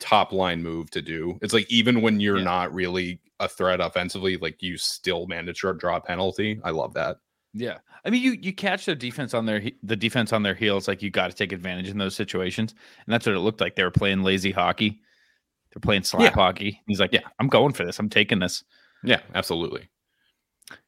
top 0.04 0.32
line 0.34 0.62
move 0.62 0.92
to 0.92 1.02
do. 1.02 1.40
It's 1.42 1.54
like 1.54 1.70
even 1.72 2.02
when 2.02 2.20
you're 2.20 2.38
Yeah. 2.38 2.44
not 2.44 2.74
really 2.74 3.20
a 3.40 3.48
threat 3.48 3.80
offensively, 3.82 4.36
like 4.38 4.62
you 4.62 4.78
still 4.78 5.26
manage 5.28 5.62
to 5.62 5.74
draw 5.74 5.96
a 5.98 6.02
penalty. 6.02 6.60
I 6.64 6.72
love 6.72 6.94
that. 6.96 7.18
Yeah, 7.54 7.78
I 8.04 8.10
mean, 8.10 8.22
you 8.24 8.32
you 8.42 8.52
catch 8.52 8.86
the 8.86 8.96
defense 8.96 9.34
on 9.34 9.46
their 9.46 9.62
the 9.84 9.96
defense 9.96 10.34
on 10.34 10.42
their 10.44 10.56
heels. 10.56 10.88
Like 10.88 11.02
you 11.04 11.10
got 11.12 11.30
to 11.30 11.36
take 11.36 11.52
advantage 11.52 11.88
in 11.90 11.98
those 12.00 12.16
situations, 12.16 12.74
and 13.06 13.14
that's 13.14 13.26
what 13.28 13.36
it 13.36 13.40
looked 13.40 13.62
like. 13.62 13.76
They 13.76 13.84
were 13.84 13.92
playing 13.92 14.24
lazy 14.24 14.52
hockey. 14.52 15.00
They're 15.72 15.80
playing 15.82 16.04
slap 16.04 16.22
Yeah. 16.36 16.42
hockey. 16.42 16.82
He's 16.88 17.00
like, 17.00 17.14
"Yeah, 17.14 17.28
I'm 17.40 17.48
going 17.48 17.74
for 17.74 17.86
this. 17.86 18.00
I'm 18.00 18.10
taking 18.10 18.40
this." 18.40 18.64
Yeah, 19.04 19.22
absolutely. 19.36 19.88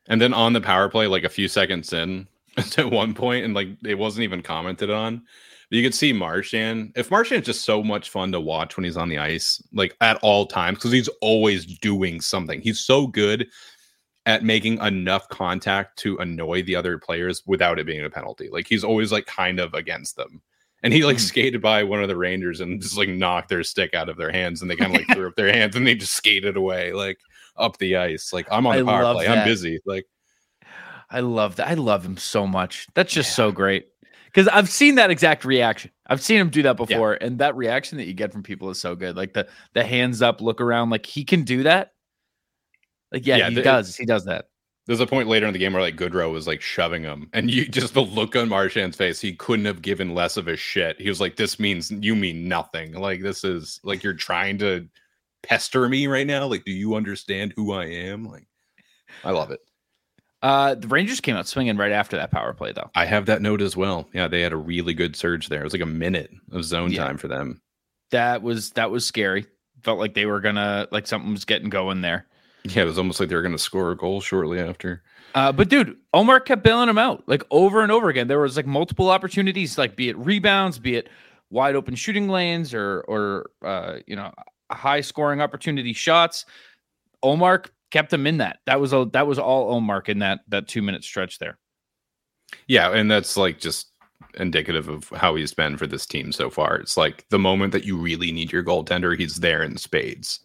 And 0.07 0.19
then 0.19 0.33
on 0.33 0.53
the 0.53 0.61
power 0.61 0.89
play, 0.89 1.07
like 1.07 1.23
a 1.23 1.29
few 1.29 1.47
seconds 1.47 1.93
in, 1.93 2.27
at 2.57 2.89
one 2.91 3.13
point, 3.13 3.45
and 3.45 3.53
like 3.53 3.67
it 3.85 3.95
wasn't 3.99 4.23
even 4.23 4.41
commented 4.41 4.89
on. 4.89 5.23
But 5.69 5.77
you 5.77 5.83
could 5.83 5.95
see 5.95 6.13
Marchand. 6.13 6.91
If 6.95 7.09
Marchand's 7.11 7.45
just 7.47 7.65
so 7.65 7.83
much 7.83 8.09
fun 8.09 8.31
to 8.33 8.39
watch 8.39 8.77
when 8.77 8.83
he's 8.83 8.97
on 8.97 9.09
the 9.09 9.17
ice, 9.17 9.61
like 9.73 9.95
at 10.01 10.17
all 10.21 10.45
times, 10.45 10.77
because 10.77 10.91
he's 10.91 11.09
always 11.21 11.65
doing 11.65 12.21
something. 12.21 12.61
He's 12.61 12.79
so 12.79 13.07
good 13.07 13.47
at 14.27 14.43
making 14.43 14.79
enough 14.79 15.27
contact 15.29 15.99
to 15.99 16.17
annoy 16.17 16.63
the 16.63 16.75
other 16.75 16.97
players 16.97 17.43
without 17.45 17.77
it 17.79 17.85
being 17.85 18.03
a 18.05 18.09
penalty. 18.09 18.49
Like 18.51 18.67
he's 18.67 18.83
always 18.83 19.11
like 19.11 19.25
kind 19.27 19.59
of 19.59 19.73
against 19.73 20.15
them. 20.17 20.41
And 20.83 20.93
he 20.93 21.03
like 21.03 21.17
Mhm. 21.17 21.21
skated 21.27 21.61
by 21.61 21.83
one 21.83 22.01
of 22.01 22.09
the 22.09 22.17
Rangers 22.17 22.59
and 22.61 22.81
just 22.81 22.97
like 22.97 23.09
knocked 23.09 23.49
their 23.49 23.63
stick 23.63 23.93
out 23.95 24.09
of 24.09 24.17
their 24.17 24.31
hands, 24.31 24.61
and 24.61 24.69
they 24.69 24.75
kind 24.75 24.93
of 24.95 24.99
like 24.99 25.07
threw 25.17 25.27
up 25.27 25.35
their 25.35 25.51
hands 25.51 25.75
and 25.75 25.85
they 25.85 25.95
just 25.95 26.13
skated 26.13 26.57
away 26.57 26.91
like 26.93 27.17
up 27.57 27.77
the 27.77 27.95
ice. 27.97 28.31
Like 28.33 28.47
I'm 28.51 28.67
on 28.67 28.73
I 28.75 28.79
the 28.79 28.85
power 28.85 29.13
play. 29.13 29.25
that. 29.27 29.37
I'm 29.39 29.45
busy. 29.47 29.79
Like 29.85 30.05
I 31.09 31.19
love 31.21 31.55
that. 31.57 31.67
I 31.67 31.75
love 31.75 32.03
him 32.05 32.17
so 32.17 32.45
much. 32.47 32.87
That's 32.95 33.13
just 33.13 33.29
Yeah. 33.31 33.35
so 33.35 33.51
great 33.51 33.87
because 34.35 34.49
I've 34.49 34.69
seen 34.69 34.95
that 34.95 35.11
exact 35.11 35.45
reaction. 35.45 35.91
I've 36.07 36.21
seen 36.21 36.37
him 36.37 36.49
do 36.49 36.61
that 36.63 36.75
before, 36.75 37.13
yeah. 37.13 37.25
and 37.25 37.39
that 37.39 37.55
reaction 37.55 37.97
that 37.99 38.05
you 38.05 38.13
get 38.13 38.33
from 38.33 38.43
people 38.43 38.69
is 38.69 38.79
so 38.79 38.93
good. 38.93 39.15
Like 39.15 39.33
the 39.33 39.47
the 39.73 39.83
hands 39.85 40.21
up, 40.21 40.41
look 40.41 40.59
around, 40.59 40.89
like 40.89 41.05
he 41.05 41.23
can 41.23 41.43
do 41.43 41.63
that. 41.63 41.93
Like 43.13 43.25
yeah, 43.25 43.37
yeah 43.37 43.49
he 43.49 43.55
the, 43.55 43.61
does. 43.61 43.95
He 43.95 44.05
does 44.05 44.25
that. 44.25 44.49
There's 44.87 44.99
a 44.99 45.07
point 45.07 45.29
later 45.29 45.47
in 45.47 45.53
the 45.53 45.59
game 45.59 45.71
where 45.71 45.81
like 45.81 45.95
Goodrow 45.95 46.31
was 46.33 46.47
like 46.47 46.61
shoving 46.61 47.01
him, 47.03 47.29
and 47.31 47.49
you 47.49 47.65
just 47.65 47.93
the 47.93 48.01
look 48.01 48.35
on 48.35 48.49
Marchand's 48.49 48.97
face. 48.97 49.21
He 49.21 49.33
couldn't 49.33 49.65
have 49.65 49.81
given 49.81 50.13
less 50.13 50.35
of 50.35 50.49
a 50.49 50.57
shit. 50.57 50.99
He 50.99 51.07
was 51.07 51.21
like, 51.21 51.37
"This 51.37 51.57
means 51.57 51.89
you 51.89 52.13
mean 52.13 52.49
nothing. 52.49 52.91
Like 52.91 53.21
this 53.21 53.45
is 53.45 53.79
like 53.83 54.03
you're 54.03 54.13
trying 54.13 54.57
to 54.57 54.85
pester 55.43 55.87
me 55.87 56.07
right 56.07 56.27
now. 56.27 56.45
Like, 56.45 56.65
do 56.65 56.73
you 56.73 56.95
understand 56.95 57.53
who 57.55 57.71
I 57.71 57.85
am? 57.85 58.25
Like, 58.25 58.47
I 59.23 59.31
love 59.31 59.51
it." 59.51 59.61
Uh, 60.45 60.75
the 60.75 60.87
Rangers 60.87 61.19
came 61.19 61.35
out 61.35 61.47
swinging 61.47 61.75
right 61.75 61.91
after 61.91 62.15
that 62.17 62.29
power 62.29 62.53
play, 62.53 62.71
though. 62.71 62.91
I 62.93 63.05
have 63.05 63.25
that 63.25 63.41
note 63.41 63.63
as 63.63 63.75
well. 63.75 64.07
Yeah, 64.13 64.27
they 64.27 64.41
had 64.41 64.53
a 64.53 64.57
really 64.57 64.93
good 64.93 65.15
surge 65.15 65.49
there. 65.49 65.61
It 65.61 65.63
was 65.63 65.73
like 65.73 65.81
a 65.81 65.87
minute 65.87 66.29
of 66.51 66.63
zone 66.63 66.91
yeah. 66.91 67.03
time 67.03 67.17
for 67.17 67.27
them. 67.27 67.59
That 68.11 68.43
was 68.43 68.69
that 68.73 68.91
was 68.91 69.07
scary. 69.07 69.47
Felt 69.81 69.97
like 69.97 70.13
they 70.13 70.27
were 70.27 70.39
gonna 70.39 70.87
like 70.91 71.07
something 71.07 71.31
was 71.31 71.45
getting 71.45 71.71
going 71.71 72.01
there. 72.01 72.27
Yeah, 72.63 72.83
it 72.83 72.85
was 72.85 72.99
almost 72.99 73.19
like 73.19 73.29
they 73.29 73.35
were 73.35 73.41
gonna 73.41 73.57
score 73.57 73.89
a 73.89 73.97
goal 73.97 74.21
shortly 74.21 74.59
after. 74.59 75.01
Uh, 75.33 75.51
but 75.51 75.67
dude, 75.67 75.97
Ullmark 76.13 76.45
kept 76.45 76.61
bailing 76.61 76.89
him 76.89 76.99
out 76.99 77.23
like 77.27 77.41
over 77.49 77.81
and 77.81 77.91
over 77.91 78.09
again. 78.09 78.27
There 78.27 78.39
was 78.39 78.55
like 78.55 78.67
multiple 78.67 79.09
opportunities, 79.09 79.79
like 79.79 79.95
be 79.95 80.09
it 80.09 80.17
rebounds, 80.17 80.77
be 80.77 80.95
it 80.95 81.09
wide 81.49 81.75
open 81.75 81.95
shooting 81.95 82.29
lanes, 82.29 82.71
or 82.71 83.03
or 83.07 83.49
uh, 83.63 83.95
you 84.05 84.15
know 84.15 84.31
high 84.71 85.01
scoring 85.01 85.41
opportunity 85.41 85.93
shots. 85.93 86.45
Ullmark 87.23 87.69
kept 87.95 88.11
him 88.11 88.27
in 88.27 88.37
that. 88.39 88.59
That 88.65 88.81
was 88.81 88.91
a 88.91 89.07
that 89.13 89.25
was 89.25 89.39
all 89.39 89.79
Ullmark 89.79 90.09
in 90.09 90.19
that 90.19 90.41
that 90.49 90.67
two 90.67 90.81
minute 90.81 91.05
stretch 91.05 91.39
there. 91.39 91.57
Yeah, 92.67 92.91
and 92.91 93.09
that's 93.09 93.37
like 93.37 93.57
just 93.57 93.91
indicative 94.37 94.89
of 94.89 95.07
how 95.09 95.35
he's 95.35 95.53
been 95.53 95.77
for 95.77 95.87
this 95.87 96.05
team 96.05 96.33
so 96.33 96.49
far. 96.49 96.75
It's 96.75 96.97
like 96.97 97.25
the 97.29 97.39
moment 97.39 97.71
that 97.71 97.85
you 97.85 97.95
really 97.95 98.33
need 98.33 98.51
your 98.51 98.63
goaltender, 98.63 99.17
he's 99.17 99.37
there 99.37 99.63
in 99.63 99.77
spades, 99.77 100.41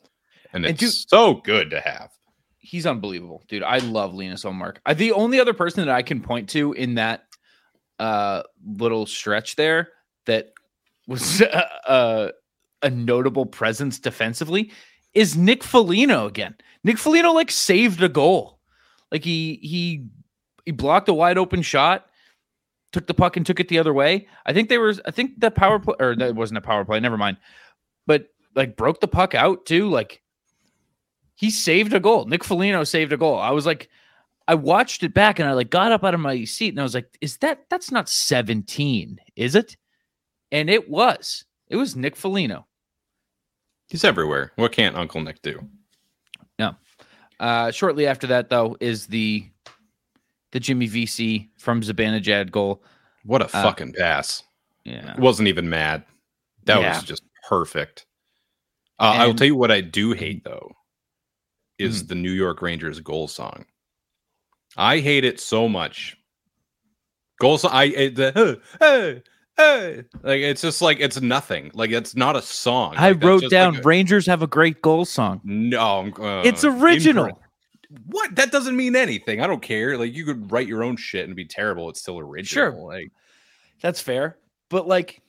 and 0.52 0.64
it's 0.64 0.70
and 0.70 0.78
dude, 0.78 0.92
so 0.92 1.34
good 1.34 1.70
to 1.70 1.80
have. 1.80 2.12
He's 2.58 2.86
unbelievable, 2.86 3.42
dude. 3.48 3.64
I 3.64 3.78
love 3.78 4.14
Linus 4.14 4.44
Ullmark. 4.44 4.76
I, 4.86 4.94
the 4.94 5.10
only 5.10 5.40
other 5.40 5.54
person 5.54 5.84
that 5.84 5.92
I 5.92 6.02
can 6.02 6.20
point 6.20 6.48
to 6.50 6.72
in 6.74 6.94
that 6.94 7.24
uh, 7.98 8.44
little 8.64 9.06
stretch 9.06 9.56
there 9.56 9.88
that 10.26 10.52
was 11.08 11.40
a, 11.88 12.30
a 12.82 12.90
notable 12.90 13.44
presence 13.44 13.98
defensively 13.98 14.70
is 15.14 15.36
Nick 15.36 15.62
Foligno 15.62 16.26
again. 16.26 16.54
Nick 16.84 16.98
Foligno 16.98 17.32
like 17.32 17.50
saved 17.50 18.02
a 18.02 18.08
goal. 18.08 18.58
Like 19.10 19.24
he 19.24 19.58
he 19.62 20.06
he 20.64 20.72
blocked 20.72 21.08
a 21.08 21.14
wide 21.14 21.38
open 21.38 21.62
shot, 21.62 22.06
took 22.92 23.06
the 23.06 23.14
puck 23.14 23.36
and 23.36 23.44
took 23.44 23.60
it 23.60 23.68
the 23.68 23.78
other 23.78 23.92
way. 23.92 24.28
I 24.46 24.52
think 24.52 24.68
there 24.68 24.80
was 24.80 25.00
I 25.04 25.10
think 25.10 25.40
the 25.40 25.50
power 25.50 25.78
play 25.78 25.94
or 25.98 26.16
that 26.16 26.34
wasn't 26.34 26.58
a 26.58 26.62
power 26.62 26.84
play, 26.84 27.00
never 27.00 27.18
mind. 27.18 27.38
But 28.06 28.26
like 28.54 28.76
broke 28.76 29.00
the 29.00 29.08
puck 29.08 29.34
out 29.34 29.66
too. 29.66 29.88
Like 29.88 30.22
he 31.34 31.50
saved 31.50 31.92
a 31.94 32.00
goal. 32.00 32.26
Nick 32.26 32.44
Foligno 32.44 32.84
saved 32.84 33.12
a 33.12 33.16
goal. 33.16 33.38
I 33.38 33.50
was 33.50 33.66
like, 33.66 33.88
I 34.46 34.54
watched 34.54 35.02
it 35.02 35.14
back 35.14 35.38
and 35.38 35.48
I 35.48 35.52
like 35.52 35.70
got 35.70 35.92
up 35.92 36.04
out 36.04 36.14
of 36.14 36.20
my 36.20 36.44
seat 36.44 36.70
and 36.70 36.80
I 36.80 36.82
was 36.82 36.94
like, 36.94 37.16
is 37.20 37.36
that 37.38 37.64
that's 37.70 37.90
not 37.90 38.08
17, 38.08 39.18
is 39.36 39.54
it? 39.54 39.76
And 40.52 40.68
it 40.68 40.90
was. 40.90 41.44
It 41.68 41.76
was 41.76 41.96
Nick 41.96 42.16
Foligno. 42.16 42.66
He's 43.90 44.04
everywhere. 44.04 44.52
What 44.54 44.72
can't 44.72 44.96
Uncle 44.96 45.20
Nick 45.20 45.42
do? 45.42 45.60
No. 46.58 46.76
Uh, 47.40 47.72
shortly 47.72 48.06
after 48.06 48.28
that, 48.28 48.48
though, 48.48 48.76
is 48.80 49.06
the 49.06 49.44
the 50.52 50.60
Jimmy 50.60 50.86
Vesey 50.86 51.50
from 51.58 51.80
Zibanejad 51.82 52.50
goal. 52.50 52.82
What 53.24 53.42
a 53.42 53.46
uh, 53.46 53.48
fucking 53.48 53.94
pass! 53.94 54.44
Yeah, 54.84 55.18
wasn't 55.18 55.48
even 55.48 55.68
mad. 55.68 56.04
That 56.64 56.80
yeah. 56.80 56.94
was 56.94 57.04
just 57.04 57.22
perfect. 57.48 58.06
Uh, 58.98 59.12
and, 59.14 59.22
I 59.22 59.26
will 59.26 59.34
tell 59.34 59.46
you 59.46 59.56
what 59.56 59.72
I 59.72 59.80
do 59.80 60.12
hate 60.12 60.44
though 60.44 60.70
is 61.78 62.04
mm. 62.04 62.08
the 62.08 62.14
New 62.14 62.32
York 62.32 62.62
Rangers 62.62 63.00
goal 63.00 63.26
song. 63.26 63.64
I 64.76 65.00
hate 65.00 65.24
it 65.24 65.40
so 65.40 65.68
much. 65.68 66.16
Goal 67.40 67.58
song. 67.58 67.70
I 67.74 67.88
the 67.88 68.60
hey, 68.80 68.86
hey. 68.86 69.22
Like 70.22 70.40
it's 70.40 70.62
just 70.62 70.82
like 70.82 71.00
it's 71.00 71.20
nothing. 71.20 71.70
Like 71.74 71.90
it's 71.90 72.16
not 72.16 72.36
a 72.36 72.42
song. 72.42 72.94
I 72.96 73.12
like, 73.12 73.24
wrote 73.24 73.50
down 73.50 73.74
like 73.74 73.84
a, 73.84 73.86
Rangers 73.88 74.26
have 74.26 74.42
a 74.42 74.46
great 74.46 74.82
goal 74.82 75.04
song. 75.04 75.40
No, 75.44 76.10
uh, 76.18 76.42
it's 76.44 76.64
original. 76.64 77.40
What? 78.06 78.36
That 78.36 78.52
doesn't 78.52 78.76
mean 78.76 78.96
anything. 78.96 79.40
I 79.40 79.46
don't 79.46 79.62
care. 79.62 79.98
Like 79.98 80.14
you 80.14 80.24
could 80.24 80.50
write 80.52 80.66
your 80.66 80.82
own 80.82 80.96
shit 80.96 81.26
and 81.26 81.34
be 81.34 81.44
terrible. 81.44 81.88
It's 81.88 82.00
still 82.00 82.18
original. 82.18 82.72
Sure. 82.72 82.72
Like 82.72 83.10
that's 83.80 84.00
fair. 84.00 84.38
But 84.68 84.86
like, 84.86 85.22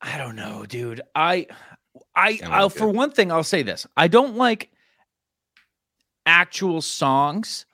I 0.00 0.18
don't 0.18 0.36
know, 0.36 0.64
dude. 0.66 1.00
I 1.14 1.46
I 2.14 2.40
I'll 2.44 2.70
for 2.70 2.88
one 2.88 3.10
thing, 3.10 3.32
I'll 3.32 3.42
say 3.42 3.62
this. 3.62 3.86
I 3.96 4.08
don't 4.08 4.36
like 4.36 4.70
actual 6.26 6.80
songs 6.80 7.66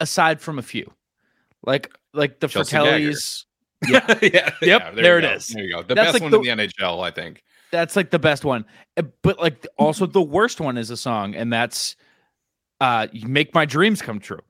aside 0.00 0.40
from 0.40 0.58
a 0.58 0.62
few. 0.62 0.92
Like 1.64 1.92
like 2.12 2.40
the 2.40 2.48
Chelsea 2.48 2.76
Fratellis. 2.76 3.44
Yeah. 3.88 4.18
yeah. 4.22 4.28
Yep. 4.30 4.52
Yeah, 4.62 4.90
there, 4.90 5.02
there 5.02 5.18
it 5.18 5.24
is. 5.24 5.48
There 5.48 5.64
you 5.64 5.72
go. 5.72 5.82
The 5.82 5.94
that's 5.94 6.06
best 6.06 6.14
like 6.14 6.22
one 6.22 6.30
the, 6.30 6.50
in 6.50 6.58
the 6.58 6.66
NHL, 6.66 7.04
I 7.04 7.10
think. 7.10 7.42
That's 7.70 7.96
like 7.96 8.10
the 8.10 8.18
best 8.18 8.44
one. 8.44 8.64
Uh, 8.96 9.02
but 9.22 9.38
like 9.38 9.66
also 9.78 10.06
the 10.06 10.22
worst 10.22 10.60
one 10.60 10.78
is 10.78 10.90
a 10.90 10.96
song, 10.96 11.34
and 11.34 11.52
that's 11.52 11.96
uh 12.80 13.08
Make 13.26 13.54
My 13.54 13.64
Dreams 13.64 14.02
Come 14.02 14.20
True. 14.20 14.42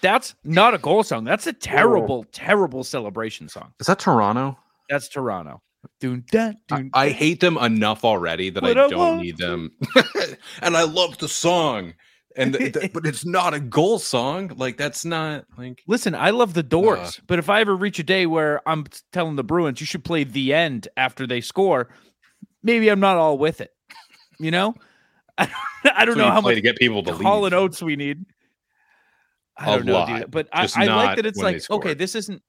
That's 0.00 0.34
not 0.44 0.74
a 0.74 0.78
goal 0.78 1.02
song. 1.02 1.24
That's 1.24 1.46
a 1.46 1.52
terrible, 1.52 2.24
terrible 2.30 2.84
celebration 2.84 3.48
song. 3.48 3.72
Is 3.80 3.88
that 3.88 3.98
Toronto? 3.98 4.56
That's 4.88 5.08
Toronto. 5.08 5.60
Doon, 6.00 6.24
da, 6.30 6.52
doon, 6.68 6.90
I, 6.92 7.06
I, 7.06 7.08
hate 7.10 7.40
them 7.40 7.56
enough 7.56 8.04
already 8.04 8.50
that 8.50 8.64
I 8.64 8.74
don't 8.74 9.18
need 9.20 9.38
them. 9.38 9.70
and 10.62 10.76
I 10.76 10.82
love 10.82 11.18
the 11.18 11.28
song 11.28 11.94
and 12.38 12.52
but 12.94 13.04
it's 13.04 13.26
not 13.26 13.52
a 13.52 13.60
goal 13.60 13.98
song. 13.98 14.52
Like 14.56 14.76
that's 14.76 15.04
not 15.04 15.44
like. 15.58 15.82
Listen, 15.86 16.14
I 16.14 16.30
love 16.30 16.54
the 16.54 16.62
Doors, 16.62 17.18
uh, 17.18 17.22
but 17.26 17.38
if 17.38 17.50
I 17.50 17.60
ever 17.60 17.76
reach 17.76 17.98
a 17.98 18.04
day 18.04 18.26
where 18.26 18.66
I'm 18.66 18.86
telling 19.12 19.36
the 19.36 19.44
Bruins 19.44 19.80
you 19.80 19.86
should 19.86 20.04
play 20.04 20.24
the 20.24 20.54
end 20.54 20.88
after 20.96 21.26
they 21.26 21.40
score, 21.40 21.88
maybe 22.62 22.88
I'm 22.88 23.00
not 23.00 23.16
all 23.16 23.36
with 23.36 23.60
it. 23.60 23.72
You 24.38 24.52
know, 24.52 24.74
I, 25.36 25.50
I 25.94 26.04
don't 26.04 26.16
know 26.16 26.30
how 26.30 26.40
much 26.40 26.54
to 26.54 26.60
get 26.60 26.76
people 26.76 27.02
to 27.02 27.12
Hall 27.14 27.44
and 27.44 27.54
Oates 27.54 27.82
we 27.82 27.96
need. 27.96 28.24
I 29.56 29.76
don't 29.76 29.86
know, 29.86 30.06
dude, 30.06 30.30
but 30.30 30.48
I, 30.52 30.68
I 30.76 30.86
like 30.86 31.16
that 31.16 31.26
it's 31.26 31.38
like 31.38 31.68
okay, 31.68 31.94
this 31.94 32.14
isn't. 32.14 32.42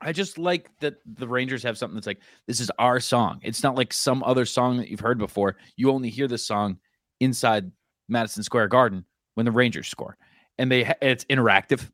I 0.00 0.12
just 0.12 0.36
like 0.36 0.68
that 0.80 0.96
the 1.06 1.28
Rangers 1.28 1.62
have 1.62 1.78
something 1.78 1.94
that's 1.94 2.08
like 2.08 2.20
this 2.48 2.58
is 2.58 2.70
our 2.78 2.98
song. 2.98 3.38
It's 3.42 3.62
not 3.62 3.76
like 3.76 3.92
some 3.92 4.24
other 4.24 4.44
song 4.44 4.78
that 4.78 4.88
you've 4.88 5.00
heard 5.00 5.18
before. 5.18 5.56
You 5.76 5.92
only 5.92 6.10
hear 6.10 6.26
this 6.26 6.44
song 6.44 6.78
inside 7.20 7.70
Madison 8.08 8.42
Square 8.42 8.68
Garden 8.68 9.04
when 9.34 9.46
the 9.46 9.52
Rangers 9.52 9.88
score, 9.88 10.16
and 10.58 10.70
they 10.70 10.92
it's 11.00 11.24
interactive. 11.26 11.90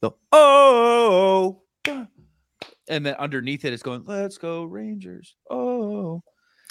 The 0.00 0.10
oh, 0.10 0.16
oh, 0.32 1.62
oh, 1.86 1.88
oh, 1.88 2.06
and 2.88 3.04
then 3.04 3.14
underneath 3.14 3.64
it, 3.64 3.68
it 3.68 3.74
is 3.74 3.82
going, 3.82 4.04
"Let's 4.06 4.38
go 4.38 4.64
Rangers!" 4.64 5.36
Oh, 5.50 6.22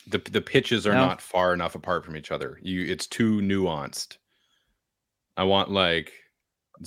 the 0.08 0.18
the 0.18 0.42
pitches 0.42 0.88
are 0.88 0.94
not 0.94 1.22
far 1.22 1.54
enough 1.54 1.76
apart 1.76 2.06
from 2.06 2.16
each 2.16 2.32
other. 2.32 2.60
You, 2.62 2.86
it's 2.86 3.08
too 3.08 3.40
nuanced. 3.40 4.18
I 5.38 5.44
want 5.44 5.72
like 5.72 6.12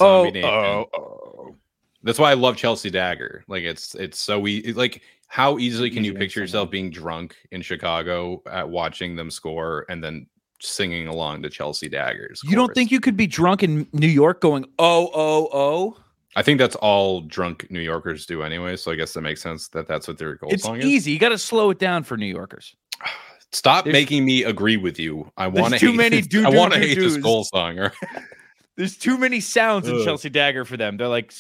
oh, 0.01 0.31
oh, 0.45 0.87
oh. 0.95 1.57
That's 2.03 2.19
why 2.19 2.33
I 2.33 2.35
love 2.35 2.57
Chelsea 2.57 2.91
Dagger. 2.91 3.45
Like 3.49 3.63
it's 3.63 3.95
it's 3.95 4.19
so 4.19 4.47
easy. 4.47 4.73
Like 4.73 5.03
how 5.29 5.59
easily 5.59 5.89
can 5.89 6.05
you 6.05 6.13
picture 6.13 6.41
yourself 6.41 6.71
being 6.71 6.91
drunk 6.91 7.37
in 7.53 7.63
Chicago 7.63 8.43
at 8.51 8.69
watching 8.69 9.17
them 9.17 9.31
score 9.31 9.87
and 9.89 10.05
then 10.05 10.27
singing 10.63 11.07
along 11.07 11.43
to 11.43 11.51
Chelsea 11.51 11.89
Daggers. 11.89 12.41
You 12.45 12.57
don't 12.57 12.75
think 12.75 12.91
you 12.91 13.01
could 13.01 13.17
be 13.17 13.27
drunk 13.27 13.63
in 13.63 13.87
New 13.93 14.09
York 14.09 14.41
going 14.41 14.65
oh 14.79 15.11
oh 15.15 15.49
oh? 15.53 15.97
I 16.35 16.43
think 16.43 16.59
that's 16.59 16.77
all 16.77 17.21
drunk 17.23 17.71
New 17.71 17.81
Yorkers 17.81 18.25
do 18.25 18.43
anyway. 18.43 18.77
So 18.77 18.91
I 18.91 18.95
guess 18.95 19.13
that 19.13 19.21
makes 19.21 19.43
sense 19.43 19.69
that 19.69 19.87
that's 19.87 20.09
what 20.09 20.19
their 20.19 20.37
goal 20.37 20.51
it's 20.51 20.63
song 20.63 20.77
is. 20.77 20.85
It's 20.85 20.93
easy. 20.93 21.13
You 21.13 21.19
got 21.19 21.29
to 21.31 21.39
slow 21.39 21.71
it 21.71 21.79
down 21.79 22.05
for 22.05 22.17
New 22.17 22.27
Yorkers. 22.27 22.75
Stop 23.53 23.85
there's, 23.85 23.93
making 23.93 24.25
me 24.25 24.45
agree 24.45 24.79
with 24.79 24.99
you. 24.99 25.31
I 25.37 25.47
want 25.47 25.75
to 25.75 25.79
too 25.79 25.91
hate, 25.91 26.33
many. 26.33 26.45
I 26.45 26.49
want 26.49 26.73
to 26.73 26.79
hate 26.79 26.99
this 26.99 27.19
goal 27.19 27.45
song. 27.45 27.91
there's 28.77 28.97
too 28.97 29.19
many 29.19 29.41
sounds 29.41 29.87
in 29.87 30.03
Chelsea 30.05 30.31
Dagger 30.31 30.65
for 30.65 30.79
them. 30.79 30.97
They're 30.97 31.07
like, 31.07 31.35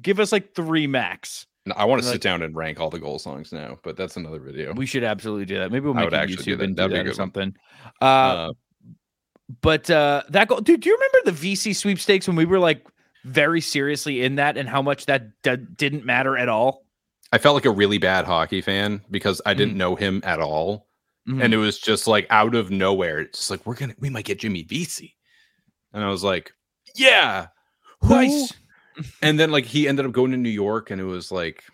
give 0.00 0.18
us 0.18 0.32
like 0.32 0.54
three 0.54 0.86
max. 0.86 1.46
I 1.76 1.84
want 1.84 2.00
to 2.00 2.06
sit 2.06 2.14
like, 2.14 2.20
down 2.22 2.42
and 2.42 2.56
rank 2.56 2.80
all 2.80 2.88
the 2.88 2.98
goal 2.98 3.18
songs 3.18 3.52
now, 3.52 3.78
but 3.82 3.96
that's 3.96 4.16
another 4.16 4.38
video. 4.38 4.72
We 4.72 4.86
should 4.86 5.04
absolutely 5.04 5.44
do 5.44 5.58
that. 5.58 5.70
Maybe 5.70 5.84
we'll 5.84 5.92
make 5.92 6.10
a 6.10 6.16
YouTube 6.16 6.44
do 6.44 6.56
that. 6.56 6.64
and 6.64 6.76
do 6.76 6.88
That'd 6.88 7.06
that 7.06 7.10
or 7.10 7.14
something. 7.14 7.54
Uh, 8.00 8.04
uh, 8.04 8.52
but 9.62 9.90
uh, 9.90 10.22
that 10.28 10.48
goal, 10.48 10.60
dude, 10.60 10.80
do 10.80 10.88
you 10.88 10.94
remember 10.96 11.18
the 11.24 11.32
Vesey 11.32 11.72
sweepstakes 11.72 12.26
when 12.26 12.36
we 12.36 12.44
were 12.44 12.58
like 12.58 12.86
very 13.24 13.60
seriously 13.60 14.22
in 14.22 14.36
that 14.36 14.56
and 14.56 14.68
how 14.68 14.82
much 14.82 15.06
that 15.06 15.42
d- 15.42 15.56
didn't 15.56 16.04
matter 16.04 16.36
at 16.36 16.48
all? 16.48 16.84
I 17.32 17.38
felt 17.38 17.54
like 17.54 17.64
a 17.64 17.70
really 17.70 17.98
bad 17.98 18.24
hockey 18.24 18.60
fan 18.60 19.02
because 19.10 19.40
I 19.44 19.54
didn't 19.54 19.74
mm. 19.74 19.78
know 19.78 19.96
him 19.96 20.22
at 20.24 20.40
all. 20.40 20.86
Mm-hmm. 21.28 21.42
And 21.42 21.54
it 21.54 21.58
was 21.58 21.78
just 21.78 22.06
like 22.06 22.26
out 22.30 22.54
of 22.54 22.70
nowhere. 22.70 23.20
It's 23.20 23.38
just 23.38 23.50
like, 23.50 23.66
we're 23.66 23.74
going 23.74 23.90
to, 23.90 23.96
we 24.00 24.08
might 24.08 24.24
get 24.24 24.38
Jimmy 24.38 24.62
Vesey. 24.62 25.14
And 25.92 26.02
I 26.02 26.08
was 26.08 26.24
like, 26.24 26.52
yeah, 26.94 27.48
nice. 28.02 28.52
and 29.22 29.38
then 29.38 29.50
like 29.50 29.64
he 29.64 29.88
ended 29.88 30.06
up 30.06 30.12
going 30.12 30.30
to 30.30 30.36
New 30.36 30.48
York 30.48 30.90
and 30.90 31.00
it 31.00 31.04
was 31.04 31.30
like 31.30 31.64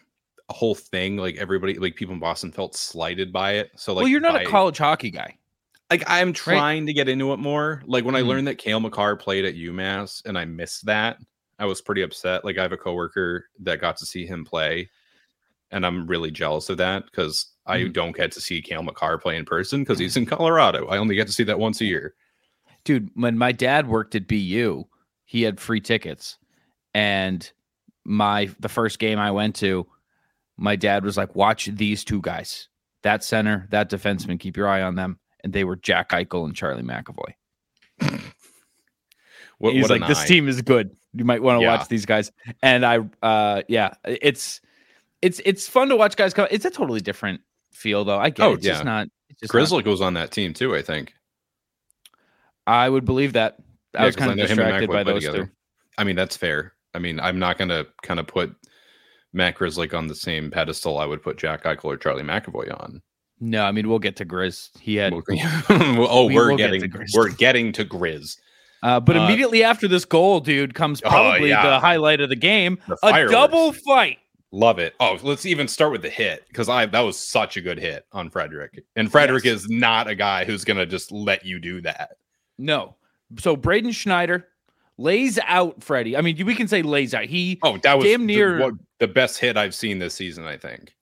a 0.49 0.53
whole 0.53 0.75
thing. 0.75 1.17
Like 1.17 1.37
everybody, 1.37 1.75
like 1.75 1.95
people 1.95 2.15
in 2.15 2.21
Boston 2.21 2.51
felt 2.51 2.75
slighted 2.75 3.33
by 3.33 3.53
it. 3.53 3.71
So 3.77 3.95
like, 3.95 4.03
well, 4.03 4.11
you're 4.11 4.21
not 4.21 4.35
by- 4.35 4.43
a 4.43 4.47
college 4.47 4.79
hockey 4.79 5.11
guy. 5.11 5.39
Like 5.91 6.03
I'm 6.07 6.33
trying 6.33 6.87
to 6.87 6.93
get 6.93 7.09
into 7.09 7.33
it 7.33 7.39
more. 7.39 7.83
Like 7.87 8.05
when 8.05 8.15
I 8.17 8.23
Mhm. 8.23 8.27
learned 8.27 8.47
that 8.49 8.59
Cale 8.59 8.81
Makar 8.81 9.17
played 9.17 9.45
at 9.45 9.55
UMass 9.55 10.25
and 10.25 10.37
I 10.39 10.45
missed 10.45 10.87
that, 10.87 11.19
I 11.59 11.67
was 11.67 11.81
pretty 11.81 12.03
upset. 12.03 12.45
Like 12.45 12.59
I 12.59 12.63
have 12.63 12.73
a 12.73 12.77
coworker 12.77 13.47
that 13.61 13.81
got 13.81 13.97
to 13.99 14.07
see 14.07 14.27
him 14.27 14.45
play, 14.45 14.91
and 15.71 15.85
I'm 15.87 16.07
really 16.07 16.31
jealous 16.31 16.69
of 16.71 16.79
that 16.79 17.05
because 17.05 17.53
I 17.67 17.79
Mhm. 17.81 17.93
don't 17.93 18.17
get 18.17 18.33
to 18.33 18.41
see 18.41 18.61
Cale 18.63 18.83
Makar 18.83 19.19
play 19.19 19.37
in 19.37 19.45
person 19.45 19.81
because 19.83 19.99
he's 19.99 20.17
in 20.17 20.27
Colorado. 20.27 20.87
I 20.89 20.99
only 20.99 21.15
get 21.15 21.27
to 21.29 21.33
see 21.33 21.45
that 21.45 21.59
once 21.59 21.81
a 21.81 21.85
year. 21.87 22.15
dude 22.85 23.09
when 23.15 23.39
my 23.39 23.51
dad 23.51 23.87
worked 23.89 24.15
at 24.15 24.27
bu 24.29 24.85
he 25.25 25.41
had 25.43 25.59
free 25.59 25.81
tickets 25.81 26.37
and 26.93 27.51
my 28.05 28.51
the 28.61 28.69
first 28.69 28.99
game 28.99 29.19
i 29.19 29.31
went 29.31 29.57
to 29.57 29.87
my 30.59 30.77
dad 30.77 31.03
was 31.03 31.17
like 31.17 31.35
watch 31.35 31.65
these 31.73 32.05
two 32.05 32.21
guys 32.21 32.69
that 33.03 33.25
center 33.25 33.67
that 33.71 33.89
defenseman 33.89 34.39
keep 34.39 34.55
your 34.55 34.69
eye 34.69 34.83
on 34.83 34.97
them 34.97 35.19
and 35.45 35.53
they 35.53 35.63
were 35.63 35.77
jack 35.77 36.09
eichel 36.11 36.45
and 36.45 36.57
charlie 36.57 36.83
mcavoy 36.83 37.33
What, 39.59 39.73
he's 39.75 39.83
what 39.83 40.01
like 40.01 40.09
this 40.09 40.23
eye. 40.23 40.27
team 40.27 40.49
is 40.49 40.61
good 40.63 40.97
you 41.13 41.25
might 41.25 41.41
want 41.43 41.61
to 41.61 41.65
Yeah. 41.65 41.77
watch 41.77 41.89
these 41.89 42.05
guys 42.07 42.33
and 42.63 42.85
i 42.85 42.99
uh 43.23 43.63
yeah 43.69 43.95
it's 44.05 44.61
it's 45.23 45.41
it's 45.45 45.69
fun 45.69 45.89
to 45.91 45.97
watch 45.97 46.17
guys 46.17 46.35
come 46.35 46.49
it's 46.51 46.65
a 46.65 46.71
totally 46.71 47.01
different 47.01 47.41
feel 47.73 48.05
though 48.05 48.19
i 48.19 48.31
get 48.31 48.45
Oh, 48.45 48.51
it. 48.53 48.55
it's 48.57 48.65
just 48.67 48.85
not 48.85 49.07
it's 49.31 49.41
just 49.43 49.55
not- 49.55 49.61
Grzelcyk 49.63 49.85
goes 49.85 50.01
on 50.01 50.15
that 50.15 50.33
team 50.33 50.55
too. 50.55 50.75
I 50.75 50.83
think. 50.83 51.15
i 52.67 52.89
would 52.89 53.05
believe 53.05 53.35
that 53.35 53.57
i 53.95 54.01
Yeah, 54.01 54.07
was 54.07 54.17
kind 54.17 54.31
of 54.33 54.37
know 54.39 54.43
him 54.45 54.51
and 54.51 54.59
distracted 54.59 54.91
by 54.91 55.03
those 55.05 55.23
together. 55.23 55.45
two 55.47 55.51
I 55.97 56.03
mean, 56.03 56.17
that's 56.17 56.37
fair. 56.37 56.73
I 56.93 56.99
mean, 56.99 57.21
I'm 57.21 57.39
not 57.39 57.57
gonna 57.57 57.85
kind 58.03 58.19
of 58.19 58.27
put 58.27 58.53
Matt 59.33 59.57
Grzelcyk 59.57 59.95
on 59.95 60.09
the 60.09 60.15
same 60.17 60.51
pedestal 60.51 60.99
I 60.99 61.07
would 61.07 61.23
put 61.23 61.39
Jack 61.39 61.63
Eichel 61.63 61.85
or 61.85 61.97
Charlie 61.97 62.25
McAvoy 62.25 62.73
on. 62.83 63.01
No 63.41 63.65
i 63.65 63.73
mean 63.73 63.89
we'll 63.89 63.99
get 63.99 64.17
to 64.17 64.25
grizz 64.25 64.71
he 64.81 64.95
had 64.97 65.13
oh, 65.69 66.27
We 66.27 66.37
are 66.39 66.51
get 66.51 66.57
getting 66.73 66.83
Grizz. 66.91 67.11
we're 67.15 67.31
getting 67.31 67.73
to 67.73 67.85
Grizz. 67.85 68.39
Uh, 68.83 69.01
but 69.01 69.17
Uh, 69.17 69.21
immediately 69.21 69.65
after 69.65 69.89
this 69.89 70.05
goal, 70.05 70.41
dude, 70.41 70.75
comes 70.75 71.01
Oh, 71.05 71.09
probably 71.09 71.49
yeah. 71.49 71.67
the 71.69 71.81
highlight 71.81 72.21
of 72.21 72.29
the 72.29 72.37
game: 72.37 72.79
The 72.87 72.99
a 73.03 73.27
double 73.29 73.73
fight. 73.73 74.19
Love 74.53 74.79
it. 74.79 74.95
Oh, 75.01 75.19
let's 75.23 75.47
even 75.47 75.67
start 75.69 75.91
with 75.91 76.03
the 76.03 76.11
hit 76.11 76.45
because 76.49 76.69
I 76.69 76.85
that 76.87 77.01
was 77.01 77.19
such 77.19 77.57
a 77.57 77.61
good 77.63 77.79
hit 77.79 78.05
on 78.13 78.29
Frederic. 78.31 78.85
And 78.95 79.11
Frederic 79.11 79.45
Yes. 79.45 79.63
is 79.63 79.69
not 79.71 80.07
a 80.07 80.15
guy 80.15 80.45
who's 80.45 80.65
gonna 80.65 80.85
just 80.87 81.11
let 81.13 81.45
you 81.47 81.59
do 81.59 81.81
that. 81.81 82.11
No, 82.59 82.95
so 83.39 83.57
Braden 83.57 83.93
Schneider 83.93 84.47
lays 84.99 85.39
out 85.47 85.83
Freddie. 85.83 86.17
I 86.17 86.21
mean, 86.21 86.45
we 86.47 86.55
can 86.55 86.69
say 86.69 86.83
lays 86.83 87.15
out. 87.15 87.25
He 87.25 87.59
Oh, 87.63 87.79
that 87.79 87.95
was 87.97 88.05
Damn 88.05 88.27
the- 88.27 88.37
near- 88.37 88.61
what, 88.61 88.75
the 89.01 89.09
best 89.09 89.39
hit 89.39 89.57
I've 89.57 89.75
seen 89.75 89.99
this 89.99 90.15
season. 90.15 90.45
I 90.45 90.57
think 90.59 90.95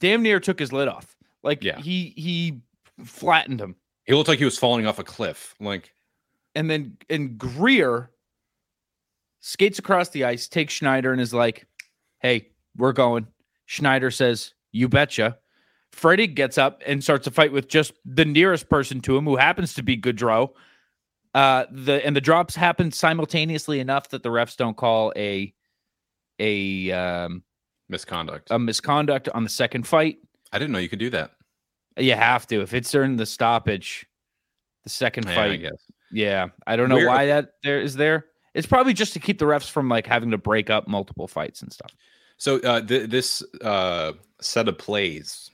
damn 0.00 0.22
near 0.22 0.40
took 0.40 0.58
his 0.58 0.72
lid 0.72 0.88
off. 0.88 1.15
Like, 1.46 1.64
Yeah. 1.64 1.78
he 1.80 2.12
he 2.16 2.60
flattened 3.04 3.60
him, 3.60 3.76
he 4.04 4.12
looked 4.14 4.28
like 4.28 4.38
he 4.38 4.44
was 4.44 4.58
falling 4.58 4.86
off 4.86 4.98
a 4.98 5.04
cliff. 5.04 5.54
Like 5.60 5.92
and 6.54 6.68
then 6.70 6.96
and 7.08 7.38
Greer 7.38 8.10
skates 9.40 9.78
across 9.78 10.08
the 10.10 10.24
ice, 10.24 10.48
takes 10.48 10.74
Schneider, 10.74 11.12
and 11.12 11.20
is 11.20 11.32
like, 11.32 11.66
"Hey, 12.20 12.50
we're 12.76 12.92
going." 12.92 13.26
Schneider 13.66 14.10
says, 14.10 14.54
"You 14.72 14.88
betcha." 14.88 15.38
Freddie 15.92 16.26
gets 16.26 16.58
up 16.58 16.82
and 16.84 17.02
starts 17.02 17.26
a 17.26 17.30
fight 17.30 17.52
with 17.52 17.68
just 17.68 17.92
the 18.04 18.24
nearest 18.24 18.68
person 18.68 19.00
to 19.02 19.16
him, 19.16 19.24
who 19.24 19.36
happens 19.36 19.72
to 19.74 19.82
be 19.82 19.96
Goodrow. 19.96 20.50
Uh, 21.34 21.64
the 21.70 22.04
and 22.04 22.14
the 22.16 22.20
drops 22.20 22.54
happen 22.56 22.90
simultaneously 22.90 23.78
enough 23.80 24.08
that 24.10 24.22
the 24.22 24.28
refs 24.30 24.56
don't 24.56 24.76
call 24.76 25.12
a 25.16 25.54
a 26.38 26.90
um, 26.92 27.42
misconduct. 27.88 28.48
a 28.50 28.58
misconduct 28.58 29.28
on 29.30 29.42
the 29.44 29.48
second 29.50 29.86
fight. 29.86 30.18
I 30.52 30.58
didn't 30.58 30.72
know 30.72 30.78
you 30.78 30.88
could 30.88 30.98
do 30.98 31.10
that. 31.10 31.32
You 31.96 32.14
have 32.14 32.46
to 32.48 32.60
if 32.60 32.74
it's 32.74 32.90
during 32.90 33.16
the 33.16 33.26
stoppage, 33.26 34.06
the 34.84 34.90
second 34.90 35.24
Yeah, 35.26 35.32
I 35.32 35.34
fight. 35.34 35.60
guess. 35.62 35.82
Yeah, 36.12 36.48
I 36.66 36.76
don't 36.76 36.88
know 36.88 36.96
Where- 36.96 37.08
why 37.08 37.26
that 37.26 37.52
there 37.62 37.80
is 37.80 37.94
there. 37.94 38.26
It's 38.54 38.66
probably 38.66 38.94
just 38.94 39.12
to 39.14 39.18
keep 39.18 39.38
the 39.38 39.44
refs 39.44 39.70
from 39.70 39.88
like 39.88 40.06
having 40.06 40.30
to 40.30 40.38
break 40.38 40.70
up 40.70 40.88
multiple 40.88 41.28
fights 41.28 41.60
and 41.62 41.72
stuff. 41.72 41.90
So 42.38 42.58
uh, 42.60 42.80
th- 42.80 43.10
this 43.10 43.42
uh, 43.62 44.12
set 44.40 44.68
of 44.68 44.78
plays 44.78 45.50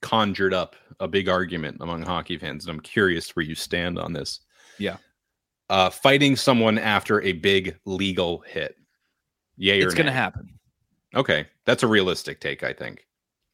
conjured 0.00 0.54
up 0.54 0.76
a 1.00 1.08
big 1.08 1.28
argument 1.28 1.78
among 1.80 2.02
hockey 2.02 2.38
fans, 2.38 2.64
and 2.64 2.70
I'm 2.74 2.80
curious 2.80 3.34
where 3.36 3.44
you 3.44 3.54
stand 3.54 3.98
on 3.98 4.12
this. 4.12 4.40
Yeah. 4.78 4.96
uh, 5.70 5.90
fighting 5.90 6.36
someone 6.36 6.76
after 6.78 7.20
a 7.22 7.32
big 7.32 7.76
legal 7.84 8.40
hit. 8.46 8.76
Yeah, 9.56 9.74
it's 9.74 9.94
going 9.94 10.06
to 10.06 10.12
happen. 10.12 10.58
Okay, 11.14 11.46
that's 11.66 11.82
a 11.82 11.86
realistic 11.86 12.40
take. 12.40 12.62
I 12.62 12.72
think. 12.72 13.06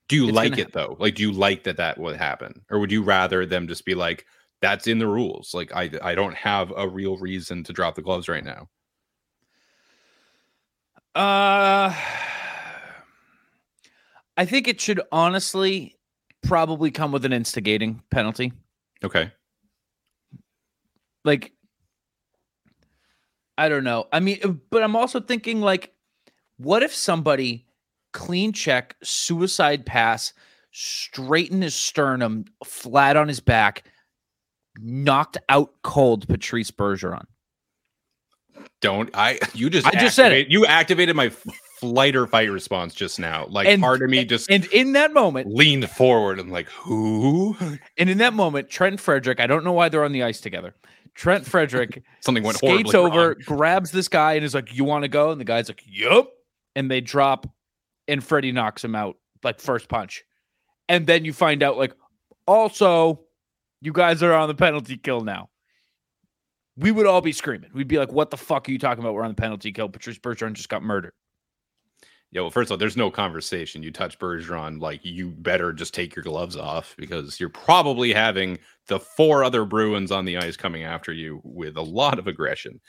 Do 0.09 0.17
you 0.17 0.29
It's 0.29 0.35
like 0.35 0.59
it 0.59 0.73
though? 0.73 0.97
Like, 0.99 1.15
do 1.15 1.23
you 1.23 1.33
like 1.33 1.65
that 1.65 1.77
that 1.77 1.99
would 1.99 2.17
happen, 2.17 2.63
or 2.71 2.79
would 2.79 2.91
you 2.91 3.03
rather 3.03 3.45
them 3.45 3.69
just 3.69 3.85
be 3.85 3.95
like, 3.95 4.25
"That's 4.63 4.87
in 4.87 4.99
the 4.99 5.07
rules"? 5.07 5.53
Like, 5.53 5.71
I 5.75 5.91
I 6.03 6.15
don't 6.15 6.35
have 6.35 6.73
a 6.77 6.89
real 6.89 7.19
reason 7.19 7.63
to 7.65 7.73
drop 7.75 7.95
the 7.95 8.03
gloves 8.03 8.29
right 8.29 8.45
now. 8.45 8.69
Uh 11.15 11.95
I 14.37 14.45
think 14.45 14.69
it 14.69 14.81
should 14.81 15.01
honestly 15.11 15.97
probably 16.43 16.91
come 16.91 17.13
with 17.13 17.25
an 17.25 17.33
instigating 17.33 18.03
penalty. 18.11 18.53
Okay. 19.05 19.33
Like 21.25 21.53
I 23.59 23.69
don't 23.69 23.85
know. 23.85 24.07
I 24.13 24.21
mean, 24.21 24.61
but 24.71 24.83
I'm 24.85 24.97
also 24.97 25.21
thinking 25.21 25.61
like 25.61 25.93
what 26.57 26.83
if 26.83 26.95
somebody 26.95 27.67
clean 28.13 28.53
check, 28.53 28.97
suicide 29.03 29.85
pass, 29.87 30.33
straighten 30.73 31.63
his 31.63 31.75
sternum, 31.75 32.45
flat 32.65 33.17
on 33.17 33.29
his 33.29 33.41
back, 33.41 33.85
knocked 34.79 35.39
out 35.49 35.71
cold 35.83 36.29
Patrice 36.29 36.71
Bergeron. 36.71 37.25
Don't 38.81 39.11
I? 39.15 39.39
You 39.55 39.71
just 39.71 39.87
I 39.87 39.93
just 39.93 40.15
said 40.17 40.33
it. 40.33 40.49
You 40.49 40.65
activated 40.67 41.15
my 41.17 41.31
flight 41.81 42.15
or 42.17 42.27
fight 42.27 42.51
response 42.51 42.95
just 42.95 43.19
now. 43.19 43.47
Like 43.49 43.67
And- 43.69 43.81
part 43.83 44.03
of 44.03 44.11
me 44.11 44.25
just 44.25 44.51
And 44.51 44.67
in 44.67 44.93
that 44.93 45.13
moment, 45.13 45.49
leaned 45.53 45.89
forward 45.91 46.39
and 46.41 46.51
like, 46.51 46.69
who? 46.71 47.57
and 47.97 48.11
in 48.11 48.19
that 48.19 48.35
moment, 48.35 48.69
Trent 48.69 49.01
Frederic, 49.01 49.41
I 49.41 49.47
don't 49.47 49.65
know 49.65 49.73
why 49.73 49.89
they're 49.89 50.05
on 50.05 50.13
the 50.13 50.23
ice 50.25 50.41
together. 50.41 50.75
Trent 51.15 51.45
Frederic 51.47 52.03
Something 52.21 52.45
went 52.45 52.59
skates 52.59 52.95
over, 52.95 53.29
wrong. 53.31 53.35
grabs 53.45 53.91
this 53.91 54.07
guy, 54.09 54.35
and 54.35 54.45
is 54.45 54.55
like, 54.55 54.73
"You 54.73 54.85
want 54.85 55.03
to 55.03 55.09
go?" 55.09 55.33
And 55.33 55.41
the 55.41 55.45
guy's 55.45 55.69
like, 55.69 55.83
"Yup." 55.85 56.31
And 56.77 56.89
they 56.89 57.01
drop, 57.01 57.49
and 58.09 58.25
Freddie 58.25 58.53
knocks 58.53 58.83
him 58.83 58.95
out 58.95 59.17
like 59.45 59.61
first 59.61 59.89
punch. 59.89 60.25
And 60.89 61.07
then 61.07 61.25
you 61.25 61.33
find 61.33 61.63
out, 61.63 61.77
like, 61.77 61.95
also, 62.47 63.21
you 63.81 63.93
guys 63.93 64.23
are 64.23 64.33
on 64.33 64.49
the 64.49 64.55
penalty 64.55 64.97
kill 64.97 65.21
now. 65.21 65.51
We 66.77 66.91
would 66.91 67.07
all 67.07 67.21
be 67.21 67.33
screaming. 67.33 67.71
We'd 67.75 67.89
be 67.89 67.99
like, 67.99 68.13
"What 68.13 68.31
the 68.31 68.37
fuck 68.37 68.69
are 68.69 68.73
you 68.73 68.79
talking 68.79 69.03
about? 69.03 69.15
We're 69.15 69.25
on 69.25 69.31
the 69.31 69.35
penalty 69.35 69.73
kill. 69.73 69.89
Patrice 69.89 70.19
Bergeron 70.19 70.55
just 70.55 70.69
got 70.69 70.83
murdered." 70.83 71.13
Yeah, 72.31 72.43
well, 72.43 72.51
first 72.51 72.69
of 72.69 72.73
all, 72.73 72.79
there's 72.79 72.97
no 72.97 73.11
conversation. 73.11 73.83
You 73.83 73.91
touch 73.91 74.19
Bergeron, 74.19 74.81
like 74.81 75.01
you 75.03 75.31
better 75.31 75.73
just 75.73 75.95
take 75.95 76.15
your 76.15 76.23
gloves 76.23 76.57
off 76.57 76.95
because 76.99 77.41
you're 77.41 77.49
probably 77.49 78.13
having 78.13 78.59
the 78.87 79.01
four 79.01 79.45
other 79.45 79.65
Bruins 79.65 80.13
on 80.13 80.25
the 80.25 80.37
ice 80.37 80.57
coming 80.57 80.85
after 80.85 81.13
you 81.13 81.41
with 81.43 81.77
a 81.77 81.83
lot 81.83 82.19
of 82.19 82.27
aggression. 82.27 82.81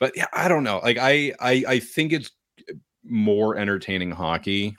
But 0.00 0.16
yeah, 0.16 0.26
I 0.32 0.48
don't 0.48 0.64
know. 0.64 0.80
Like 0.82 0.98
I, 0.98 1.32
I, 1.40 1.64
I 1.68 1.78
think 1.78 2.12
it's 2.12 2.32
more 3.04 3.56
entertaining 3.56 4.10
hockey 4.10 4.70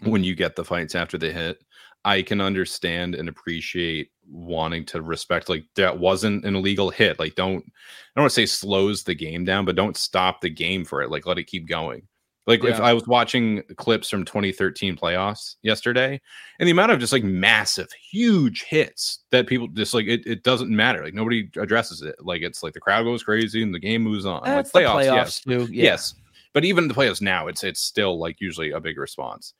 mm-hmm. 0.00 0.10
when 0.10 0.24
you 0.24 0.34
get 0.34 0.56
the 0.56 0.64
fights 0.64 0.94
after 0.94 1.18
the 1.18 1.32
hit. 1.32 1.62
I 2.04 2.22
can 2.22 2.40
understand 2.40 3.14
and 3.14 3.28
appreciate 3.28 4.10
wanting 4.28 4.84
to 4.86 5.02
respect 5.02 5.48
like 5.48 5.64
that 5.76 5.98
wasn't 5.98 6.44
an 6.44 6.56
illegal 6.56 6.90
hit. 6.90 7.18
Like 7.18 7.36
don't 7.36 7.58
I 7.58 8.16
don't 8.16 8.22
want 8.24 8.30
to 8.30 8.34
say 8.34 8.46
slows 8.46 9.04
the 9.04 9.14
game 9.14 9.44
down, 9.44 9.64
but 9.64 9.76
don't 9.76 9.96
stop 9.96 10.40
the 10.40 10.50
game 10.50 10.84
for 10.84 11.02
it. 11.02 11.10
Like 11.10 11.26
let 11.26 11.38
it 11.38 11.46
keep 11.46 11.68
going. 11.68 12.08
Like 12.46 12.64
if 12.64 12.80
I 12.80 12.92
was 12.92 13.06
watching 13.06 13.62
clips 13.76 14.10
from 14.10 14.24
2013 14.24 14.96
playoffs 14.96 15.54
yesterday, 15.62 16.20
and 16.58 16.66
the 16.66 16.72
amount 16.72 16.90
of 16.90 16.98
just 16.98 17.12
like 17.12 17.22
massive, 17.22 17.88
huge 18.10 18.64
hits 18.64 19.20
that 19.30 19.46
people 19.46 19.68
just 19.68 19.94
like 19.94 20.06
it, 20.06 20.26
it 20.26 20.42
doesn't 20.42 20.68
matter. 20.68 21.04
Like 21.04 21.14
nobody 21.14 21.48
addresses 21.56 22.02
it. 22.02 22.16
Like 22.20 22.42
it's 22.42 22.64
like 22.64 22.72
the 22.72 22.80
crowd 22.80 23.04
goes 23.04 23.22
crazy 23.22 23.62
and 23.62 23.72
the 23.72 23.78
game 23.78 24.02
moves 24.02 24.26
on. 24.26 24.40
Like 24.40 24.46
That's 24.46 24.72
the 24.72 24.80
playoffs, 24.80 25.04
playoffs 25.04 25.14
yes. 25.14 25.40
too. 25.40 25.68
Yeah. 25.70 25.84
Yes. 25.84 26.14
But 26.54 26.64
even 26.64 26.88
the 26.88 26.94
playoffs 26.94 27.22
now, 27.22 27.46
it's 27.48 27.64
it's 27.64 27.80
still 27.80 28.18
like 28.18 28.40
usually 28.40 28.70
a 28.72 28.80
big 28.80 28.98
response. 28.98 29.54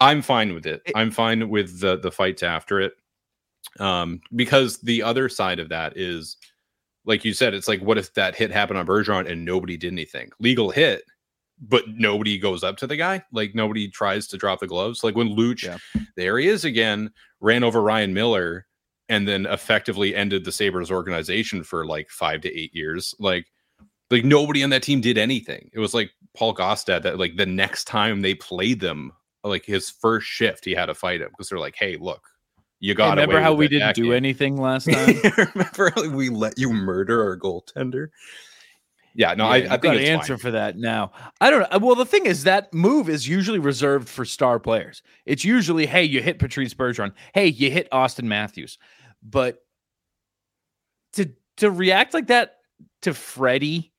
I'm 0.00 0.22
fine 0.22 0.52
with 0.54 0.66
it. 0.66 0.82
I'm 0.94 1.10
fine 1.10 1.48
with 1.48 1.80
the 1.80 1.96
the 1.96 2.10
fights 2.10 2.42
after 2.42 2.80
it. 2.80 2.94
Um, 3.80 4.20
because 4.34 4.78
the 4.78 5.02
other 5.02 5.28
side 5.28 5.58
of 5.58 5.68
that 5.70 5.96
is 5.96 6.36
like 7.06 7.24
you 7.24 7.32
said, 7.34 7.54
it's 7.54 7.68
like 7.68 7.80
what 7.80 7.98
if 7.98 8.12
that 8.14 8.34
hit 8.34 8.50
happened 8.50 8.78
on 8.78 8.86
Bergeron 8.86 9.30
and 9.30 9.44
nobody 9.44 9.76
did 9.76 9.92
anything? 9.92 10.30
Legal 10.40 10.70
hit, 10.70 11.04
but 11.60 11.84
nobody 11.88 12.38
goes 12.38 12.64
up 12.64 12.76
to 12.78 12.86
the 12.86 12.96
guy. 12.96 13.22
Like 13.32 13.54
nobody 13.54 13.88
tries 13.88 14.26
to 14.28 14.36
drop 14.36 14.60
the 14.60 14.66
gloves. 14.66 15.04
Like 15.04 15.14
when 15.14 15.36
Luch, 15.36 15.62
Yeah. 15.64 15.78
there 16.16 16.38
he 16.38 16.48
is 16.48 16.64
again, 16.64 17.10
ran 17.40 17.62
over 17.64 17.80
Ryan 17.82 18.12
Miller 18.14 18.66
and 19.08 19.28
then 19.28 19.44
effectively 19.46 20.14
ended 20.14 20.44
the 20.44 20.52
Sabres 20.52 20.90
organization 20.90 21.62
for 21.62 21.86
like 21.86 22.08
five 22.10 22.40
to 22.42 22.58
eight 22.58 22.74
years. 22.74 23.14
Like 23.18 23.46
like 24.14 24.24
nobody 24.24 24.62
on 24.62 24.70
that 24.70 24.82
team 24.82 25.00
did 25.00 25.18
anything. 25.18 25.70
It 25.72 25.80
was 25.80 25.92
like 25.92 26.10
Paul 26.36 26.54
Gaustad 26.54 27.02
that 27.02 27.18
like 27.18 27.36
the 27.36 27.46
next 27.46 27.84
time 27.84 28.20
they 28.20 28.34
played 28.34 28.80
them 28.80 29.12
like 29.42 29.64
his 29.64 29.90
first 29.90 30.26
shift, 30.26 30.64
he 30.64 30.72
had 30.72 30.86
to 30.86 30.94
fight 30.94 31.20
him 31.20 31.28
because 31.30 31.48
they're 31.48 31.58
like, 31.58 31.74
"Hey, 31.76 31.96
look, 31.96 32.28
you 32.78 32.94
got." 32.94 33.10
Remember 33.10 33.40
how 33.40 33.52
we 33.52 33.66
didn't 33.66 33.96
do 33.96 34.12
anything 34.12 34.56
last 34.56 34.84
time? 34.90 35.16
remember 35.54 35.92
how 35.94 36.08
we 36.08 36.28
let 36.28 36.58
you 36.58 36.72
murder 36.72 37.22
our 37.22 37.36
goaltender? 37.36 38.08
Yeah, 39.16 39.34
no, 39.34 39.44
yeah, 39.44 39.70
I, 39.70 39.74
I 39.74 39.78
think 39.78 39.94
an 39.94 40.00
answer 40.00 40.36
fine. 40.36 40.42
for 40.42 40.50
that 40.52 40.76
now. 40.76 41.12
I 41.40 41.50
don't 41.50 41.70
know. 41.70 41.78
Well, 41.78 41.94
the 41.94 42.06
thing 42.06 42.26
is 42.26 42.44
that 42.44 42.72
move 42.72 43.08
is 43.08 43.28
usually 43.28 43.60
reserved 43.60 44.08
for 44.08 44.24
star 44.24 44.58
players. 44.58 45.02
It's 45.24 45.44
usually, 45.44 45.86
hey, 45.86 46.02
you 46.02 46.20
hit 46.20 46.40
Patrice 46.40 46.74
Bergeron. 46.74 47.12
Hey, 47.32 47.46
you 47.46 47.70
hit 47.70 47.88
Auston 47.92 48.24
Matthews. 48.24 48.76
But 49.22 49.58
to 51.14 51.30
to 51.58 51.70
react 51.70 52.12
like 52.14 52.26
that 52.26 52.56
to 53.02 53.14
Freddie, 53.14 53.93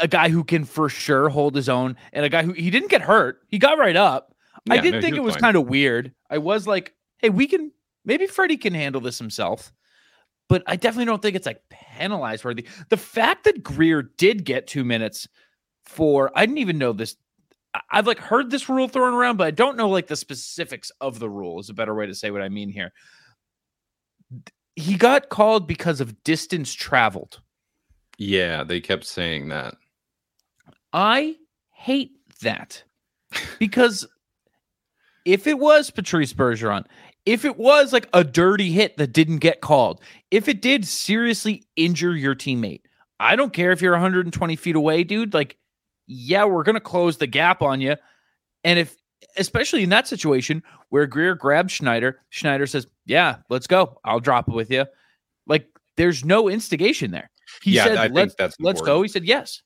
a 0.00 0.08
guy 0.08 0.28
who 0.28 0.44
can 0.44 0.64
for 0.64 0.88
sure 0.88 1.28
hold 1.28 1.54
his 1.54 1.68
own, 1.68 1.96
and 2.12 2.24
a 2.24 2.28
guy 2.28 2.42
who 2.42 2.52
he 2.52 2.70
didn't 2.70 2.90
get 2.90 3.02
hurt, 3.02 3.40
he 3.48 3.58
got 3.58 3.78
right 3.78 3.96
up. 3.96 4.34
Yeah, 4.64 4.74
I 4.74 4.78
did 4.78 4.94
no, 4.94 5.00
think 5.00 5.16
it 5.16 5.22
was 5.22 5.36
kind 5.36 5.56
of 5.56 5.66
weird. 5.66 6.12
I 6.30 6.38
was 6.38 6.66
like, 6.66 6.94
hey, 7.18 7.30
we 7.30 7.46
can 7.46 7.72
maybe 8.04 8.26
Freddie 8.26 8.56
can 8.56 8.74
handle 8.74 9.00
this 9.00 9.18
himself 9.18 9.72
but 10.52 10.62
I 10.66 10.76
definitely 10.76 11.06
don't 11.06 11.22
think 11.22 11.34
it's 11.34 11.46
like 11.46 11.62
penalized 11.70 12.44
worthy. 12.44 12.66
The 12.90 12.98
fact 12.98 13.44
that 13.44 13.62
Greer 13.62 14.02
did 14.02 14.44
get 14.44 14.66
two 14.66 14.84
minutes 14.84 15.26
for 15.86 16.30
I 16.34 16.44
didn't 16.44 16.58
even 16.58 16.76
know 16.76 16.92
this. 16.92 17.16
I've 17.90 18.06
like 18.06 18.18
heard 18.18 18.50
this 18.50 18.68
rule 18.68 18.86
thrown 18.86 19.14
around, 19.14 19.38
but 19.38 19.46
I 19.46 19.50
don't 19.50 19.78
know 19.78 19.88
like 19.88 20.08
the 20.08 20.14
specifics 20.14 20.92
of 21.00 21.18
the 21.18 21.30
rule. 21.30 21.58
Is 21.58 21.70
a 21.70 21.72
better 21.74 21.94
way 21.94 22.04
to 22.04 22.14
say 22.14 22.30
what 22.30 22.42
I 22.42 22.50
mean 22.50 22.68
here. 22.68 22.92
He 24.76 24.96
got 24.96 25.30
called 25.30 25.66
because 25.66 26.02
of 26.02 26.22
distance 26.22 26.74
traveled. 26.74 27.40
Yeah, 28.18 28.62
they 28.62 28.78
kept 28.78 29.06
saying 29.06 29.48
that. 29.48 29.76
I 30.92 31.36
hate 31.70 32.12
that 32.42 32.82
because 33.58 34.06
if 35.24 35.46
it 35.46 35.58
was 35.58 35.90
Patrice 35.90 36.32
Bergeron, 36.32 36.84
if 37.24 37.44
it 37.44 37.56
was 37.56 37.92
like 37.92 38.08
a 38.12 38.24
dirty 38.24 38.72
hit 38.72 38.96
that 38.96 39.12
didn't 39.12 39.38
get 39.38 39.60
called, 39.60 40.00
if 40.30 40.48
it 40.48 40.60
did 40.60 40.86
seriously 40.86 41.64
injure 41.76 42.16
your 42.16 42.34
teammate, 42.34 42.82
I 43.20 43.36
don't 43.36 43.52
care 43.52 43.70
if 43.70 43.80
you're 43.80 43.92
120 43.92 44.56
feet 44.56 44.74
away, 44.76 45.04
dude. 45.04 45.32
Like, 45.32 45.56
yeah, 46.06 46.44
we're 46.44 46.64
gonna 46.64 46.80
close 46.80 47.16
the 47.18 47.28
gap 47.28 47.62
on 47.62 47.80
you. 47.80 47.96
And 48.64 48.78
if, 48.78 48.96
especially 49.36 49.84
in 49.84 49.90
that 49.90 50.08
situation 50.08 50.62
where 50.88 51.06
Greer 51.06 51.34
grabs 51.36 51.72
Schneider, 51.72 52.20
Schneider 52.30 52.66
says, 52.66 52.86
"Yeah, 53.06 53.36
let's 53.48 53.68
go. 53.68 54.00
I'll 54.04 54.20
drop 54.20 54.48
it 54.48 54.54
with 54.54 54.70
you." 54.70 54.84
Like, 55.46 55.66
there's 55.96 56.24
no 56.24 56.48
instigation 56.48 57.12
there. 57.12 57.30
He 57.62 57.72
Yeah, 57.72 57.84
said, 57.84 57.96
I 57.98 58.06
"Let's 58.08 58.34
that's 58.34 58.56
let's 58.58 58.80
important. 58.80 58.86
go." 58.86 59.02
He 59.02 59.08
said, 59.08 59.24
"Yes." 59.24 59.62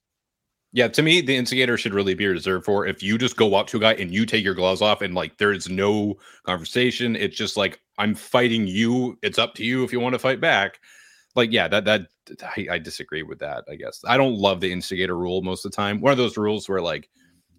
Yeah, 0.77 0.89
to 0.89 1.03
me, 1.03 1.23
the 1.23 1.35
instigator 1.35 1.79
should 1.79 1.95
really 1.95 2.13
be 2.13 2.27
reserved 2.27 2.67
for 2.67 2.87
if 2.87 3.03
you 3.03 3.17
just 3.17 3.37
go 3.39 3.55
up 3.55 3.67
to 3.69 3.79
a 3.79 3.81
guy 3.81 3.95
and 3.95 4.13
you 4.13 4.27
take 4.27 4.45
your 4.45 4.53
gloves 4.55 4.83
off 4.83 5.01
and 5.01 5.15
like 5.15 5.39
there's 5.39 5.71
no 5.71 6.17
conversation. 6.45 7.17
It's 7.17 7.35
just 7.35 7.57
like 7.57 7.81
I'm 7.97 8.15
fighting 8.15 8.67
you. 8.67 9.19
It's 9.23 9.39
up 9.39 9.55
to 9.55 9.65
you 9.65 9.85
if 9.85 9.93
you 9.93 10.01
want 10.01 10.13
to 10.13 10.19
fight 10.19 10.39
back. 10.39 10.79
Like, 11.35 11.51
yeah, 11.51 11.67
that 11.69 11.87
that 11.87 12.09
I, 12.43 12.67
I 12.73 12.79
disagree 12.79 13.23
with 13.23 13.39
that. 13.39 13.65
I 13.71 13.77
guess 13.77 14.03
I 14.07 14.19
don't 14.19 14.35
love 14.37 14.61
the 14.61 14.71
instigator 14.71 15.17
rule 15.17 15.41
most 15.41 15.65
of 15.65 15.71
the 15.73 15.77
time. 15.77 16.03
One 16.03 16.13
of 16.13 16.19
those 16.19 16.37
rules 16.37 16.69
where 16.69 16.83
like 16.83 17.09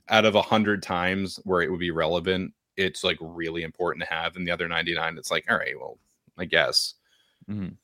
out 0.09 0.26
of 0.26 0.36
a 0.36 0.41
hundred 0.43 0.84
times 0.84 1.39
where 1.45 1.61
it 1.63 1.72
would 1.72 1.80
be 1.82 1.91
relevant, 1.91 2.53
it's 2.78 3.03
like 3.03 3.18
really 3.22 3.63
important 3.63 4.03
to 4.05 4.13
have, 4.13 4.36
and 4.36 4.47
the 4.47 4.51
other 4.51 4.68
99, 4.68 5.18
it's 5.18 5.32
like, 5.32 5.45
all 5.49 5.57
right, 5.57 5.80
well, 5.80 5.99
I 6.38 6.45
guess. 6.45 6.95
Mhm. 7.49 7.78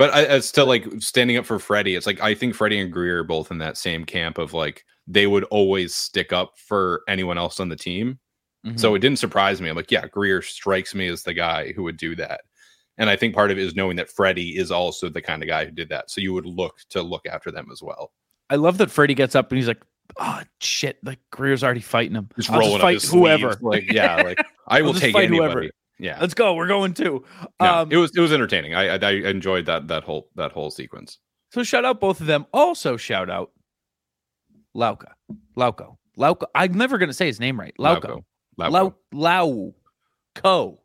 But 0.00 0.14
I, 0.14 0.22
it's 0.22 0.46
still 0.48 0.64
like 0.64 0.86
standing 0.98 1.36
up 1.36 1.44
for 1.44 1.58
Freddie. 1.58 1.94
It's 1.94 2.06
like 2.06 2.22
I 2.22 2.32
think 2.34 2.54
Freddie 2.54 2.80
and 2.80 2.90
Greer 2.90 3.18
are 3.18 3.24
both 3.24 3.50
in 3.50 3.58
that 3.58 3.76
same 3.76 4.06
camp 4.06 4.38
of 4.38 4.54
like 4.54 4.82
they 5.06 5.26
would 5.26 5.44
always 5.44 5.94
stick 5.94 6.32
up 6.32 6.54
for 6.56 7.02
anyone 7.06 7.36
else 7.36 7.60
on 7.60 7.68
the 7.68 7.76
team. 7.76 8.18
Mhm. 8.66 8.80
So 8.80 8.94
it 8.94 9.00
didn't 9.00 9.18
surprise 9.18 9.60
me. 9.60 9.68
I'm 9.68 9.76
like, 9.76 9.90
yeah, 9.90 10.06
Greer 10.06 10.40
strikes 10.40 10.94
me 10.94 11.06
as 11.08 11.22
the 11.22 11.34
guy 11.34 11.72
who 11.72 11.82
would 11.82 11.98
do 11.98 12.16
that. 12.16 12.40
And 12.96 13.10
I 13.10 13.16
think 13.16 13.34
part 13.34 13.50
of 13.50 13.58
it 13.58 13.62
is 13.62 13.74
knowing 13.76 13.96
that 13.96 14.08
Freddie 14.10 14.56
is 14.56 14.70
also 14.70 15.10
the 15.10 15.20
kind 15.20 15.42
of 15.42 15.48
guy 15.50 15.66
who 15.66 15.70
did 15.70 15.90
that. 15.90 16.10
So 16.10 16.22
you 16.22 16.32
would 16.32 16.46
look 16.46 16.78
to 16.90 17.02
look 17.02 17.26
after 17.30 17.50
them 17.50 17.68
as 17.70 17.82
well. 17.82 18.10
I 18.48 18.56
love 18.56 18.78
that 18.78 18.90
Freddie 18.90 19.12
gets 19.14 19.34
up 19.34 19.52
and 19.52 19.58
he's 19.58 19.68
like, 19.68 19.82
"Oh 20.18 20.40
shit!" 20.60 20.96
Like 21.04 21.18
Greer's 21.30 21.62
already 21.62 21.80
fighting 21.80 22.16
him. 22.16 22.30
Just 22.36 22.50
I'll 22.50 22.60
rolling 22.60 22.80
just 22.80 23.04
up 23.06 23.10
fight 23.12 23.18
whoever. 23.18 23.52
sleeves, 23.52 23.62
Like, 23.62 23.92
yeah, 23.92 24.16
like 24.16 24.38
I 24.66 24.78
I'll 24.78 24.94
take 24.94 25.14
anybody. 25.14 25.36
whoever. 25.36 25.70
Yeah. 26.02 26.16
Let's 26.20 26.32
go. 26.34 26.54
We're 26.54 26.66
going 26.66 26.94
too. 26.94 27.24
No, 27.60 27.80
Um, 27.82 27.92
it 27.92 27.96
was 27.98 28.10
it 28.16 28.20
was 28.20 28.32
entertaining. 28.32 28.74
I, 28.74 28.94
I 28.96 28.98
I 29.02 29.10
enjoyed 29.28 29.66
that 29.66 29.88
that 29.88 30.02
whole 30.02 30.28
that 30.36 30.50
whole 30.52 30.70
sequence. 30.70 31.18
so 31.52 31.62
shout 31.62 31.84
out 31.84 32.00
both 32.00 32.20
of 32.20 32.26
them. 32.26 32.46
Also 32.54 32.96
shout 32.96 33.28
out 33.28 33.50
Lauka, 34.74 35.12
Lauko, 35.56 35.96
Lauko. 36.16 36.46
I'm 36.54 36.72
never 36.74 36.96
gonna 36.96 37.12
say 37.12 37.26
his 37.26 37.38
name 37.40 37.60
right. 37.60 37.74
Lauko, 37.78 38.22
Lauko. 38.58 38.94
Lau, 39.12 39.74
Lauko. 40.42 40.78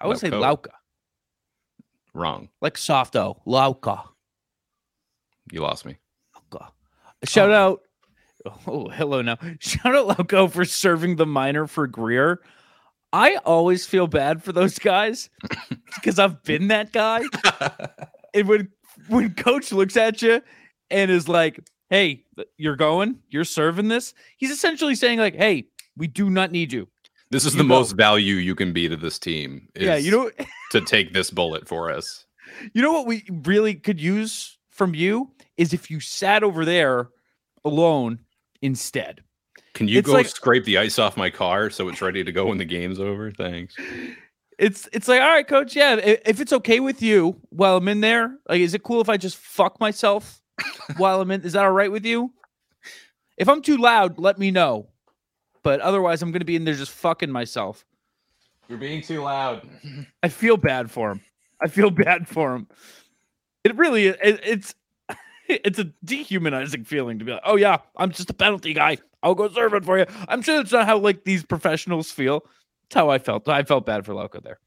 I 0.00 0.06
would 0.08 0.18
say. 0.18 0.30
Lauka, 0.30 0.70
Wrong. 2.12 2.48
like 2.60 2.76
soft 2.76 3.14
softo. 3.14 3.40
Lauka. 3.46 4.02
You 5.52 5.60
lost 5.60 5.84
me. 5.84 5.96
Lauka. 6.34 6.70
Shout 7.24 7.50
Oh. 7.50 7.54
out. 7.54 7.80
Oh, 8.66 8.88
hello 8.88 9.22
now. 9.22 9.38
Shout 9.60 9.94
out 9.94 10.08
Lauko 10.08 10.50
for 10.50 10.64
serving 10.64 11.16
the 11.16 11.26
minor 11.26 11.66
for 11.66 11.86
Greer. 11.86 12.40
I 13.14 13.36
always 13.44 13.86
feel 13.86 14.08
bad 14.08 14.42
for 14.42 14.50
those 14.52 14.76
guys 14.78 15.30
because 15.94 16.18
I've 16.18 16.42
been 16.42 16.66
that 16.68 16.92
guy. 16.92 17.22
and 18.34 18.48
when 18.48 18.68
when 19.08 19.34
coach 19.34 19.70
looks 19.72 19.96
at 19.96 20.20
you 20.20 20.42
and 20.90 21.10
is 21.10 21.28
like, 21.28 21.60
"Hey, 21.90 22.24
you're 22.56 22.74
going, 22.76 23.20
you're 23.30 23.44
serving 23.44 23.86
this," 23.88 24.14
he's 24.36 24.50
essentially 24.50 24.94
saying 24.96 25.20
like, 25.20 25.36
"Hey, 25.36 25.66
we 25.96 26.08
do 26.08 26.28
not 26.28 26.50
need 26.50 26.72
you." 26.72 26.88
This 27.30 27.44
is 27.46 27.54
You 27.54 27.58
the 27.62 27.68
go. 27.68 27.68
most 27.68 27.92
value 27.92 28.34
you 28.34 28.54
can 28.54 28.72
be 28.72 28.88
to 28.88 28.96
this 28.96 29.18
team. 29.18 29.68
yeah, 29.76 29.96
you 29.96 30.10
know, 30.10 30.30
to 30.72 30.80
take 30.80 31.12
this 31.12 31.30
bullet 31.30 31.66
for 31.68 31.90
us. 31.90 32.26
you 32.74 32.82
know 32.82 32.92
what 32.92 33.06
we 33.06 33.24
really 33.30 33.74
could 33.74 34.00
use 34.00 34.58
from 34.70 34.94
you 34.94 35.30
is 35.56 35.72
if 35.72 35.90
you 35.90 36.00
sat 36.00 36.42
over 36.42 36.64
there 36.64 37.08
alone 37.64 38.18
instead. 38.60 39.22
Can 39.74 39.88
you 39.88 39.98
It's 39.98 40.06
go 40.06 40.12
like- 40.14 40.26
scrape 40.28 40.64
the 40.64 40.78
ice 40.78 40.98
off 40.98 41.16
my 41.16 41.30
car 41.30 41.68
so 41.70 41.88
it's 41.88 42.00
ready 42.00 42.22
to 42.24 42.32
go 42.32 42.46
when 42.46 42.58
the 42.58 42.64
game's 42.64 43.00
over? 43.00 43.30
Thanks. 43.30 43.74
It's 44.56 44.88
it's 44.92 45.08
like, 45.08 45.20
all 45.20 45.28
right, 45.28 45.46
coach, 45.46 45.74
yeah, 45.74 45.96
if 45.96 46.40
it's 46.40 46.52
okay 46.52 46.78
with 46.78 47.02
you 47.02 47.40
while 47.50 47.76
I'm 47.76 47.88
in 47.88 48.00
there, 48.00 48.38
like, 48.48 48.60
is 48.60 48.72
it 48.72 48.84
cool 48.84 49.00
if 49.00 49.08
I 49.08 49.16
just 49.16 49.36
fuck 49.36 49.80
myself 49.80 50.40
while 50.96 51.20
I'm 51.20 51.30
in? 51.32 51.42
Is 51.42 51.54
that 51.54 51.64
all 51.64 51.72
right 51.72 51.90
with 51.90 52.04
you? 52.06 52.32
If 53.36 53.48
I'm 53.48 53.62
too 53.62 53.76
loud, 53.76 54.16
let 54.16 54.38
me 54.38 54.52
know. 54.52 54.86
But 55.64 55.80
otherwise, 55.80 56.22
I'm 56.22 56.30
gonna 56.30 56.44
be 56.44 56.54
in 56.54 56.64
there 56.64 56.74
just 56.74 56.92
fucking 56.92 57.32
myself. 57.32 57.84
You're 58.68 58.78
being 58.78 59.02
too 59.02 59.22
loud. 59.22 59.68
I 60.22 60.28
feel 60.28 60.56
bad 60.56 60.88
for 60.88 61.10
him. 61.10 61.20
I 61.60 61.66
feel 61.66 61.90
bad 61.90 62.28
for 62.28 62.54
him. 62.54 62.68
It 63.64 63.74
really. 63.76 64.06
It, 64.06 64.40
it's 64.44 64.74
it's 65.48 65.80
a 65.80 65.90
dehumanizing 66.04 66.84
feeling 66.84 67.18
to 67.18 67.24
be 67.24 67.32
like, 67.32 67.42
oh 67.44 67.56
yeah, 67.56 67.78
I'm 67.96 68.12
just 68.12 68.30
a 68.30 68.34
penalty 68.34 68.72
guy. 68.72 68.98
I'll 69.24 69.34
go 69.34 69.48
serve 69.48 69.74
it 69.74 69.84
for 69.84 69.98
you. 69.98 70.06
I'm 70.28 70.42
sure 70.42 70.58
that's 70.58 70.70
not 70.72 70.86
how 70.86 70.98
like 70.98 71.24
these 71.24 71.42
professionals 71.42 72.10
feel. 72.10 72.44
That's 72.84 72.94
how 72.94 73.10
I 73.10 73.18
felt. 73.18 73.48
I 73.48 73.62
felt 73.64 73.86
bad 73.86 74.04
for 74.04 74.14
Loco 74.14 74.38
there. 74.40 74.58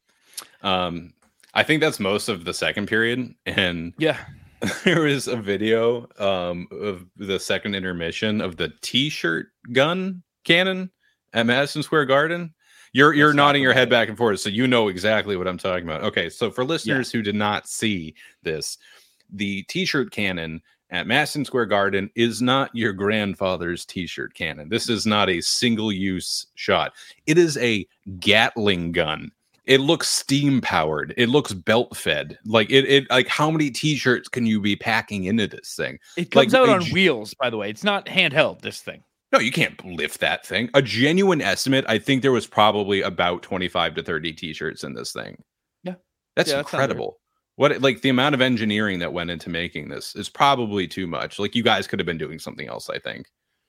Um, 0.62 1.14
I 1.54 1.62
think 1.62 1.80
that's 1.80 2.00
most 2.00 2.28
of 2.28 2.44
the 2.44 2.52
second 2.52 2.88
period, 2.88 3.34
and 3.46 3.94
Yeah. 3.98 4.18
there 4.84 5.02
was 5.02 5.28
a 5.28 5.36
video 5.36 6.08
um 6.18 6.66
of 6.72 7.06
the 7.16 7.38
second 7.38 7.76
intermission 7.76 8.40
of 8.40 8.56
the 8.56 8.72
t-shirt 8.82 9.46
gun 9.72 10.20
cannon 10.42 10.90
at 11.32 11.46
Madison 11.46 11.82
Square 11.82 12.06
Garden. 12.06 12.52
You're 12.92 13.14
you're 13.14 13.28
Let's 13.28 13.36
nodding 13.36 13.62
your 13.62 13.72
head 13.72 13.88
back 13.88 14.08
and 14.08 14.18
forth, 14.18 14.40
so 14.40 14.48
you 14.48 14.66
know 14.66 14.88
exactly 14.88 15.36
what 15.36 15.46
I'm 15.46 15.58
talking 15.58 15.84
about. 15.84 16.02
Okay, 16.02 16.28
so 16.28 16.50
for 16.50 16.64
listeners 16.64 17.12
who 17.12 17.22
did 17.22 17.36
not 17.36 17.68
see 17.68 18.14
this, 18.42 18.78
the 19.30 19.62
t-shirt 19.64 20.10
cannon 20.10 20.60
at 20.90 21.06
Madison 21.06 21.44
Square 21.44 21.66
Garden 21.66 22.10
is 22.14 22.40
not 22.40 22.70
your 22.74 22.92
grandfather's 22.92 23.84
t-shirt 23.84 24.34
cannon. 24.34 24.68
This 24.68 24.88
is 24.88 25.06
not 25.06 25.28
a 25.28 25.40
single-use 25.40 26.46
shot. 26.54 26.92
It 27.26 27.38
is 27.38 27.56
a 27.58 27.86
Gatling 28.20 28.92
gun. 28.92 29.30
It 29.66 29.80
looks 29.80 30.08
steam 30.08 30.62
powered. 30.62 31.12
It 31.18 31.28
looks 31.28 31.52
belt 31.52 31.94
fed. 31.94 32.38
Like 32.46 32.70
it, 32.70 32.86
it 32.86 33.10
like 33.10 33.28
how 33.28 33.50
many 33.50 33.70
t-shirts 33.70 34.26
can 34.26 34.46
you 34.46 34.60
be 34.62 34.76
packing 34.76 35.24
into 35.24 35.46
this 35.46 35.74
thing? 35.76 35.98
It 36.16 36.30
comes 36.30 36.54
Like, 36.54 36.62
out 36.62 36.70
on 36.70 36.80
g- 36.80 36.92
wheels, 36.92 37.34
by 37.34 37.50
the 37.50 37.58
way. 37.58 37.68
It's 37.68 37.84
not 37.84 38.06
handheld, 38.06 38.62
this 38.62 38.80
thing. 38.80 39.04
No, 39.30 39.40
you 39.40 39.52
can't 39.52 39.84
lift 39.84 40.20
that 40.20 40.46
thing. 40.46 40.70
A 40.72 40.80
genuine 40.80 41.42
estimate, 41.42 41.84
I 41.86 41.98
think 41.98 42.22
there 42.22 42.32
was 42.32 42.46
probably 42.46 43.02
about 43.02 43.42
25 43.42 43.96
to 43.96 44.02
30 44.02 44.32
t-shirts 44.32 44.84
in 44.84 44.94
this 44.94 45.12
thing. 45.12 45.36
Yeah. 45.84 45.96
That's 46.34 46.50
Yeah, 46.50 46.60
incredible. 46.60 47.18
What 47.58 47.82
like 47.82 48.02
the 48.02 48.08
amount 48.08 48.36
of 48.36 48.40
engineering 48.40 49.00
that 49.00 49.12
went 49.12 49.30
into 49.30 49.50
making 49.50 49.88
this 49.88 50.14
is 50.14 50.28
probably 50.28 50.86
too 50.86 51.08
much. 51.08 51.40
Like 51.40 51.56
you 51.56 51.64
guys 51.64 51.88
could 51.88 51.98
have 51.98 52.06
been 52.06 52.16
doing 52.16 52.38
something 52.38 52.68
else, 52.68 52.88
I 52.88 53.00
think. 53.00 53.26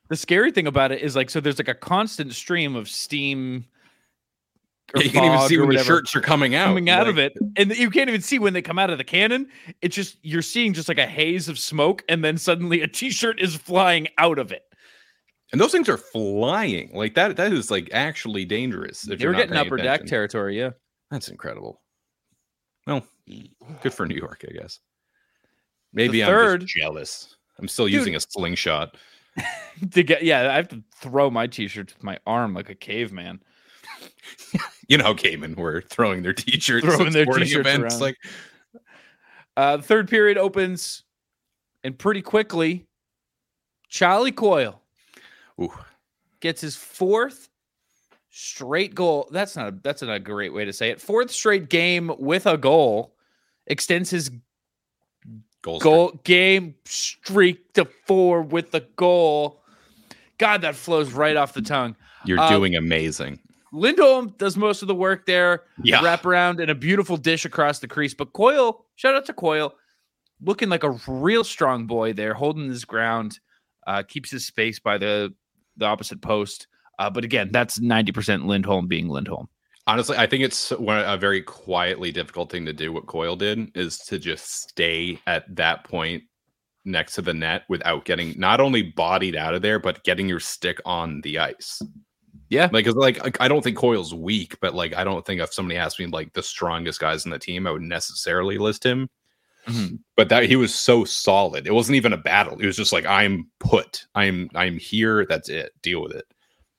The 0.10 0.16
scary 0.16 0.52
thing 0.52 0.68
about 0.68 0.92
it 0.92 1.02
is 1.02 1.16
like, 1.16 1.32
so 1.32 1.40
there's 1.40 1.58
like 1.58 1.70
a 1.70 1.74
constant 1.74 2.36
stream 2.36 2.76
of 2.76 2.88
steam. 2.88 3.66
Yeah, 4.96 5.02
you 5.02 5.10
can 5.10 5.24
even 5.24 5.48
see 5.48 5.58
when 5.58 5.70
the 5.70 5.84
shirts 5.84 6.16
are 6.16 6.22
coming 6.22 6.54
out. 6.54 6.68
coming 6.68 6.92
out 6.92 7.08
of 7.08 7.18
it, 7.18 7.34
and 7.56 7.76
you 7.76 7.90
can't 7.90 8.10
even 8.10 8.22
see 8.22 8.38
when 8.38 8.54
they 8.54 8.62
come 8.62 8.78
out 8.78 8.92
of 8.92 9.00
the 9.00 9.04
cannon. 9.04 9.48
It's 9.82 9.96
just 9.96 10.18
you're 10.22 10.44
seeing 10.44 10.72
just 10.72 10.88
like 10.88 11.00
a 11.00 11.08
haze 11.08 11.50
of 11.50 11.58
smoke, 11.58 12.04
and 12.08 12.24
then 12.24 12.38
suddenly 12.38 12.82
a 12.84 12.88
t-shirt 12.88 13.40
is 13.40 13.56
flying 13.56 14.08
out 14.20 14.38
of 14.38 14.52
it. 14.52 14.66
And 15.52 15.60
those 15.60 15.72
things 15.72 15.90
are 15.90 15.98
flying. 15.98 16.92
Like 16.94 17.16
that 17.16 17.38
that 17.38 17.54
is 17.54 17.72
like 17.72 17.90
actually 17.92 18.46
dangerous. 18.46 19.08
If 19.08 19.18
they 19.18 19.26
were 19.26 19.34
getting 19.34 19.58
upper 19.58 19.78
attention. 19.78 20.06
deck 20.06 20.06
territory, 20.06 20.60
yeah. 20.60 20.72
That's 21.10 21.30
incredible. 21.30 21.82
Well, 22.86 23.04
good 23.82 23.94
for 23.94 24.06
New 24.06 24.16
York, 24.16 24.46
I 24.48 24.54
guess. 24.54 24.80
Maybe 25.94 26.24
i 26.24 26.32
I'm 26.32 26.66
jealous. 26.66 27.36
I'm 27.58 27.68
still 27.68 27.86
Dude, 27.86 27.94
using 27.96 28.16
a 28.16 28.20
slingshot. 28.20 28.96
to 29.92 30.04
get 30.04 30.24
yeah, 30.24 30.52
I 30.52 30.56
have 30.56 30.68
to 30.70 30.84
throw 30.96 31.30
my 31.30 31.48
t-shirt 31.48 31.94
with 31.94 32.04
my 32.04 32.20
arm 32.26 32.54
like 32.54 32.70
a 32.70 32.76
caveman. 32.76 33.42
you 34.88 34.98
know 34.98 35.06
how 35.06 35.14
cavemen 35.14 35.56
were 35.56 35.82
throwing 35.82 36.24
their 36.24 36.34
t-shirts, 36.34 36.86
throwing 36.86 37.14
their 37.14 37.26
t-shirts 37.26 37.68
events. 37.68 37.96
Around. 37.96 38.02
Like 38.02 38.18
uh, 39.58 39.78
the 39.78 39.84
third 39.84 40.10
period 40.10 40.38
opens, 40.38 41.04
and 41.84 41.98
pretty 41.98 42.22
quickly, 42.22 42.88
Charlie 43.90 44.32
Coyle 44.32 44.82
Ooh. 45.62 45.74
gets 46.40 46.62
his 46.62 46.76
fourth 46.76 47.50
straight 48.30 48.96
goal. 48.96 49.28
That's 49.32 49.56
not 49.56 49.68
a, 49.68 49.72
that's 49.84 50.02
not 50.02 50.16
a 50.16 50.20
great 50.20 50.54
way 50.54 50.66
to 50.66 50.74
say 50.74 50.90
it. 50.90 51.02
Fourth 51.02 51.32
straight 51.32 51.70
game 51.70 52.12
with 52.20 52.46
a 52.46 52.58
goal 52.58 53.16
extends 53.70 54.10
his 54.10 54.32
goal, 55.62 55.80
goal 55.80 56.20
game 56.24 56.76
streak 56.86 57.74
to 57.74 57.86
four 58.06 58.42
with 58.42 58.72
the 58.72 58.82
goal. 58.96 59.62
God, 60.38 60.62
that 60.62 60.76
flows 60.76 61.12
right 61.12 61.36
off 61.36 61.54
the 61.54 61.62
tongue. 61.62 61.96
You're 62.26 62.40
um, 62.40 62.52
doing 62.52 62.76
amazing. 62.76 63.40
Lindholm 63.72 64.34
does 64.38 64.58
most 64.58 64.82
of 64.82 64.88
the 64.88 64.96
work 64.96 65.26
there. 65.26 65.64
Yeah. 65.84 66.04
Wrap 66.04 66.26
around 66.26 66.60
and 66.60 66.72
a 66.72 66.76
beautiful 66.76 67.18
dish 67.18 67.46
across 67.46 67.80
the 67.80 67.88
crease. 67.88 68.14
But 68.14 68.34
Coyle, 68.34 68.86
shout 68.96 69.16
out 69.16 69.26
to 69.28 69.34
Coyle, 69.34 69.76
looking 70.42 70.70
like 70.70 70.84
a 70.84 71.00
real 71.08 71.44
strong 71.44 71.86
boy 71.86 72.14
there, 72.14 72.34
holding 72.34 72.68
his 72.68 72.86
ground, 72.86 73.40
uh, 73.86 74.04
keeps 74.04 74.32
his 74.32 74.46
space 74.46 74.80
by 74.80 74.98
the 74.98 75.34
the 75.78 75.86
opposite 75.86 76.22
post. 76.22 76.68
Uh, 76.98 77.10
but 77.10 77.24
again, 77.24 77.50
that's 77.54 77.80
90% 77.80 78.46
Lindholm 78.46 78.88
being 78.88 79.08
Lindholm. 79.08 79.48
Honestly, 79.88 80.18
I 80.18 80.28
think 80.28 80.44
it's 80.44 80.72
a 80.72 81.18
very 81.18 81.42
quietly 81.42 82.12
difficult 82.12 82.52
thing 82.52 82.66
to 82.66 82.74
do. 82.74 82.92
What 82.94 83.08
Coyle 83.08 83.36
did 83.36 83.76
is 83.76 83.98
to 84.00 84.20
just 84.20 84.70
stay 84.70 85.20
at 85.26 85.44
that 85.56 85.84
point 85.84 86.24
next 86.86 87.14
to 87.16 87.22
the 87.22 87.34
net 87.34 87.64
without 87.70 88.06
getting 88.06 88.40
not 88.40 88.62
only 88.62 88.84
bodied 88.84 89.36
out 89.36 89.56
of 89.56 89.62
there, 89.62 89.80
but 89.80 90.04
getting 90.04 90.30
your 90.30 90.40
stick 90.40 90.80
on 90.86 91.22
the 91.22 91.40
ice. 91.40 91.82
Yeah, 92.50 92.70
like, 92.72 92.86
because 92.86 92.96
like 92.96 93.40
I 93.42 93.48
don't 93.48 93.64
think 93.64 93.78
Coyle's 93.78 94.14
weak, 94.14 94.58
but 94.60 94.74
like 94.74 94.96
I 94.96 95.04
don't 95.04 95.26
think 95.26 95.42
if 95.42 95.54
somebody 95.54 95.78
asked 95.78 96.00
me 96.00 96.08
like 96.08 96.34
the 96.34 96.44
strongest 96.44 97.00
guys 97.00 97.26
in 97.26 97.32
the 97.32 97.40
team, 97.40 97.68
I 97.68 97.72
would 97.72 97.82
necessarily 97.82 98.58
list 98.58 98.84
him. 98.84 99.10
Mm-hmm. 99.68 99.96
But 100.16 100.30
that 100.30 100.44
he 100.44 100.56
was 100.56 100.74
so 100.74 101.04
solid. 101.04 101.68
It 101.68 101.74
wasn't 101.74 101.98
even 101.98 102.14
a 102.14 102.18
battle. 102.18 102.60
It 102.60 102.66
was 102.66 102.78
just 102.78 102.94
like 102.94 103.06
I'm 103.06 103.50
put. 103.60 104.06
I'm 104.16 104.50
I'm 104.56 104.78
here. 104.78 105.26
That's 105.28 105.50
it. 105.50 105.74
Deal 105.82 106.02
with 106.02 106.14
it. 106.14 106.26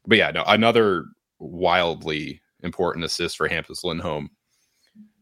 But 0.06 0.18
yeah, 0.18 0.30
no, 0.30 0.44
another 0.46 1.04
wildly 1.38 2.40
important 2.62 3.04
assist 3.04 3.36
for 3.36 3.48
Hampus 3.48 3.84
Lindholm, 3.84 4.30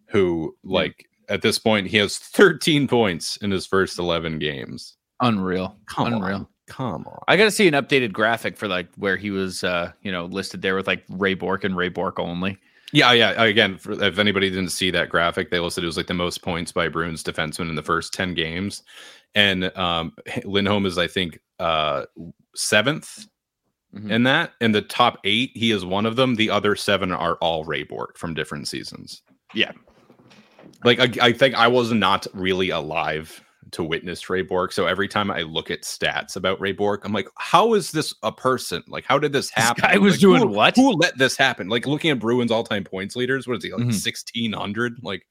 who 0.08 0.56
like 0.64 1.06
at 1.28 1.42
this 1.42 1.58
point 1.58 1.86
he 1.86 1.96
has 1.98 2.18
13 2.18 2.88
points 2.88 3.36
in 3.38 3.50
his 3.50 3.66
first 3.66 3.98
11 3.98 4.38
games. 4.38 4.96
Unreal. 5.20 5.76
Come 5.86 6.14
Unreal. 6.14 6.36
On. 6.36 6.48
Come 6.68 7.06
on. 7.06 7.20
I 7.28 7.36
got 7.36 7.44
to 7.44 7.50
see 7.50 7.66
an 7.66 7.74
updated 7.74 8.12
graphic 8.12 8.56
for 8.56 8.68
like 8.68 8.88
where 8.96 9.16
he 9.16 9.30
was, 9.30 9.64
uh, 9.64 9.92
you 10.02 10.12
know, 10.12 10.26
listed 10.26 10.62
there 10.62 10.76
with 10.76 10.86
like 10.86 11.04
Ray 11.08 11.34
Bourque 11.34 11.64
and 11.64 11.76
Ray 11.76 11.88
Bourque 11.88 12.18
only. 12.18 12.58
Yeah, 12.92 13.12
yeah. 13.12 13.42
Again, 13.42 13.76
for, 13.76 13.92
if 14.02 14.18
anybody 14.18 14.48
didn't 14.48 14.70
see 14.70 14.90
that 14.92 15.08
graphic, 15.08 15.50
they 15.50 15.60
listed 15.60 15.84
it 15.84 15.86
was 15.86 15.96
like 15.96 16.06
the 16.06 16.14
most 16.14 16.42
points 16.42 16.72
by 16.72 16.88
Bruins 16.88 17.22
defenseman 17.22 17.68
in 17.68 17.74
the 17.74 17.82
first 17.82 18.14
10 18.14 18.34
games. 18.34 18.82
And 19.34 19.76
um, 19.76 20.14
Lindholm 20.44 20.86
is, 20.86 20.96
I 20.96 21.06
think, 21.06 21.38
uh, 21.58 22.04
7th 22.56 23.26
mm-hmm. 23.94 24.10
in 24.10 24.22
that. 24.24 24.52
In 24.60 24.72
the 24.72 24.82
top 24.82 25.18
eight, 25.24 25.50
he 25.54 25.70
is 25.70 25.84
one 25.84 26.06
of 26.06 26.16
them. 26.16 26.34
The 26.34 26.50
other 26.50 26.76
seven 26.76 27.12
are 27.12 27.36
all 27.36 27.64
Ray 27.64 27.82
Bourque 27.82 28.18
from 28.18 28.34
different 28.34 28.68
seasons. 28.68 29.22
Yeah. 29.54 29.72
Like, 30.84 31.00
I, 31.00 31.28
I 31.28 31.32
think 31.32 31.54
I 31.54 31.68
was 31.68 31.92
not 31.92 32.26
really 32.34 32.70
alive 32.70 33.42
to 33.72 33.84
witness 33.84 34.28
Ray 34.30 34.42
Bourque. 34.42 34.72
So 34.72 34.86
every 34.86 35.08
time 35.08 35.30
I 35.30 35.42
look 35.42 35.70
at 35.70 35.82
stats 35.82 36.36
about 36.36 36.60
Ray 36.60 36.72
Bourque, 36.72 37.04
I'm 37.04 37.12
like, 37.12 37.28
how 37.36 37.74
is 37.74 37.92
this 37.92 38.14
a 38.22 38.32
person? 38.32 38.82
Like, 38.88 39.04
how 39.04 39.18
did 39.18 39.32
this 39.32 39.50
happen? 39.50 39.82
Guy 39.82 39.98
was 39.98 40.14
like, 40.14 40.20
doing 40.20 40.42
who, 40.42 40.48
what? 40.48 40.76
Who 40.76 40.92
let 40.92 41.18
this 41.18 41.36
happen? 41.36 41.68
Like 41.68 41.86
looking 41.86 42.10
at 42.10 42.18
Bruins 42.18 42.50
all 42.50 42.64
time 42.64 42.84
points 42.84 43.16
leaders, 43.16 43.46
what 43.46 43.58
is 43.58 43.64
he 43.64 43.70
like 43.70 43.80
mm-hmm. 43.80 43.88
1600? 43.88 44.98
Like 45.02 45.26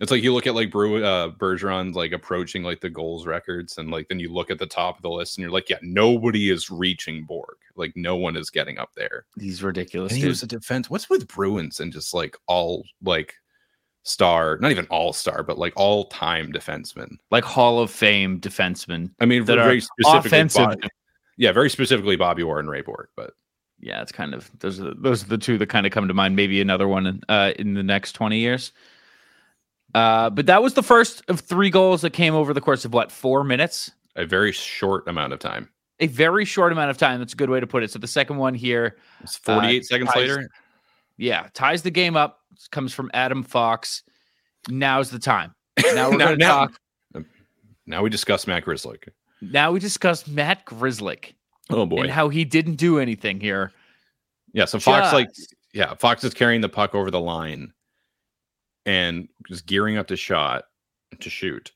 it's 0.00 0.10
like 0.10 0.22
you 0.22 0.32
look 0.32 0.46
at 0.46 0.54
like 0.54 0.70
Brew 0.70 1.04
uh 1.04 1.30
Bergeron 1.30 1.94
like 1.94 2.12
approaching 2.12 2.62
like 2.62 2.80
the 2.80 2.90
goals 2.90 3.26
records, 3.26 3.78
and 3.78 3.90
like 3.90 4.08
then 4.08 4.20
you 4.20 4.32
look 4.32 4.50
at 4.50 4.58
the 4.58 4.66
top 4.66 4.96
of 4.96 5.02
the 5.02 5.10
list 5.10 5.36
and 5.36 5.42
you're 5.42 5.50
like, 5.50 5.68
yeah, 5.68 5.78
nobody 5.82 6.50
is 6.50 6.70
reaching 6.70 7.24
Bourque. 7.24 7.60
Like 7.76 7.92
no 7.96 8.16
one 8.16 8.36
is 8.36 8.50
getting 8.50 8.78
up 8.78 8.90
there. 8.96 9.26
He's 9.38 9.62
ridiculous. 9.62 10.12
And 10.12 10.20
he 10.20 10.28
was 10.28 10.42
a 10.42 10.46
defense. 10.46 10.88
What's 10.88 11.10
with 11.10 11.26
Bruins 11.28 11.80
and 11.80 11.92
just 11.92 12.14
like 12.14 12.36
all 12.46 12.84
like 13.02 13.34
star, 14.04 14.58
not 14.60 14.70
even 14.70 14.86
all 14.86 15.12
star, 15.12 15.42
but 15.42 15.58
like 15.58 15.72
all 15.76 16.06
time 16.06 16.52
defenseman, 16.52 17.16
like 17.30 17.44
Hall 17.44 17.80
of 17.80 17.90
Fame 17.90 18.40
defenseman. 18.40 19.10
I 19.20 19.26
mean, 19.26 19.44
that 19.44 19.56
very 19.56 19.82
are 20.06 20.18
offensive. 20.18 20.66
Bobby, 20.66 20.88
yeah, 21.36 21.52
very 21.52 21.70
specifically 21.70 22.16
Bobby 22.16 22.42
Orr 22.42 22.58
and 22.58 22.70
Ray 22.70 22.82
Bourque, 22.82 23.10
but 23.16 23.34
yeah, 23.80 24.02
it's 24.02 24.12
kind 24.12 24.34
of 24.34 24.50
those 24.58 24.80
are 24.80 24.94
those 24.94 25.24
are 25.24 25.28
the 25.28 25.38
two 25.38 25.58
that 25.58 25.68
kind 25.68 25.86
of 25.86 25.92
come 25.92 26.08
to 26.08 26.14
mind. 26.14 26.34
Maybe 26.34 26.60
another 26.60 26.88
one 26.88 27.06
in, 27.06 27.20
uh, 27.28 27.52
in 27.58 27.74
the 27.74 27.82
next 27.82 28.12
twenty 28.12 28.38
years. 28.38 28.72
Uh, 29.94 30.30
but 30.30 30.46
that 30.46 30.62
was 30.62 30.74
the 30.74 30.82
first 30.82 31.22
of 31.28 31.40
three 31.40 31.70
goals 31.70 32.02
that 32.02 32.10
came 32.10 32.34
over 32.34 32.52
the 32.52 32.60
course 32.60 32.84
of 32.84 32.92
what 32.92 33.10
four 33.10 33.44
minutes? 33.44 33.90
A 34.16 34.26
very 34.26 34.52
short 34.52 35.08
amount 35.08 35.32
of 35.32 35.38
time. 35.38 35.68
A 36.00 36.06
very 36.06 36.44
short 36.44 36.72
amount 36.72 36.90
of 36.90 36.98
time. 36.98 37.18
That's 37.18 37.32
a 37.32 37.36
good 37.36 37.50
way 37.50 37.60
to 37.60 37.66
put 37.66 37.82
it. 37.82 37.90
So 37.90 37.98
the 37.98 38.06
second 38.06 38.36
one 38.36 38.54
here, 38.54 38.96
it's 39.20 39.36
forty-eight 39.36 39.82
uh, 39.82 39.84
seconds 39.84 40.10
ties, 40.10 40.16
later. 40.16 40.50
Yeah, 41.16 41.48
ties 41.54 41.82
the 41.82 41.90
game 41.90 42.16
up. 42.16 42.40
Comes 42.70 42.92
from 42.92 43.10
Adam 43.14 43.42
Fox. 43.42 44.02
Now's 44.68 45.10
the 45.10 45.18
time. 45.18 45.54
Now 45.94 46.10
we're 46.10 46.18
going 46.18 46.38
to 46.38 46.44
talk. 46.44 46.78
Now 47.86 48.02
we 48.02 48.10
discuss 48.10 48.46
Matt 48.46 48.64
Grzelcyk. 48.64 49.08
Now 49.40 49.72
we 49.72 49.80
discuss 49.80 50.26
Matt 50.26 50.66
Grzelcyk. 50.66 51.34
Oh 51.70 51.86
boy, 51.86 52.02
and 52.02 52.10
how 52.10 52.28
he 52.28 52.44
didn't 52.44 52.76
do 52.76 52.98
anything 52.98 53.40
here. 53.40 53.72
Yeah, 54.52 54.66
so 54.66 54.78
Fox 54.78 55.06
just. 55.06 55.14
like 55.14 55.28
yeah, 55.72 55.94
Fox 55.94 56.22
is 56.24 56.34
carrying 56.34 56.60
the 56.60 56.68
puck 56.68 56.94
over 56.94 57.10
the 57.10 57.20
line 57.20 57.72
and 58.88 59.28
just 59.46 59.66
gearing 59.66 59.98
up 59.98 60.06
to 60.06 60.16
shot 60.16 60.64
to 61.20 61.28
shoot. 61.28 61.72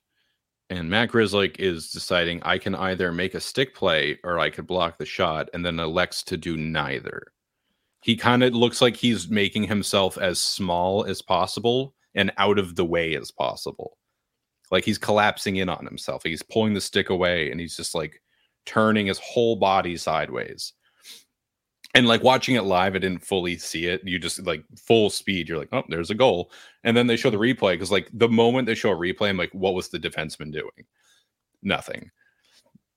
And 0.70 0.88
Matt 0.88 1.10
Grzelcyk 1.10 1.60
is 1.60 1.90
deciding 1.90 2.42
I 2.42 2.56
can 2.56 2.74
either 2.74 3.12
make 3.12 3.34
a 3.34 3.40
stick 3.40 3.74
play 3.74 4.18
or 4.24 4.38
I 4.38 4.48
could 4.48 4.66
block 4.66 4.96
the 4.96 5.04
shot, 5.04 5.50
and 5.52 5.64
then 5.64 5.78
elects 5.78 6.22
to 6.24 6.38
do 6.38 6.56
neither. 6.56 7.32
He 8.02 8.16
kind 8.16 8.42
of 8.42 8.54
looks 8.54 8.80
like 8.80 8.96
he's 8.96 9.28
making 9.28 9.64
himself 9.64 10.16
as 10.16 10.40
small 10.40 11.04
as 11.04 11.20
possible 11.20 11.94
and 12.14 12.32
out 12.38 12.58
of 12.58 12.76
the 12.76 12.84
way 12.84 13.14
as 13.14 13.30
possible. 13.30 13.98
Like 14.70 14.86
he's 14.86 14.98
collapsing 14.98 15.56
in 15.56 15.68
on 15.68 15.84
himself. 15.84 16.22
He's 16.24 16.42
pulling 16.42 16.72
the 16.72 16.80
stick 16.80 17.10
away 17.10 17.50
and 17.50 17.60
he's 17.60 17.76
just 17.76 17.94
like 17.94 18.22
turning 18.64 19.06
his 19.06 19.18
whole 19.18 19.56
body 19.56 19.98
sideways. 19.98 20.72
And 21.94 22.06
like 22.06 22.22
watching 22.22 22.54
it 22.54 22.62
live, 22.62 22.94
I 22.94 22.98
didn't 22.98 23.24
fully 23.24 23.58
see 23.58 23.86
it. 23.86 24.00
You 24.04 24.18
just 24.18 24.44
like 24.46 24.64
full 24.76 25.10
speed, 25.10 25.48
you're 25.48 25.58
like, 25.58 25.68
oh, 25.72 25.82
there's 25.88 26.10
a 26.10 26.14
goal. 26.14 26.50
And 26.84 26.96
then 26.96 27.06
they 27.06 27.16
show 27.16 27.28
the 27.28 27.36
replay 27.36 27.74
because 27.74 27.92
like 27.92 28.08
the 28.14 28.28
moment 28.28 28.66
they 28.66 28.74
show 28.74 28.92
a 28.92 28.96
replay, 28.96 29.28
I'm 29.28 29.36
like, 29.36 29.52
what 29.52 29.74
was 29.74 29.88
the 29.88 29.98
defenseman 29.98 30.52
doing? 30.52 30.86
Nothing. 31.62 32.10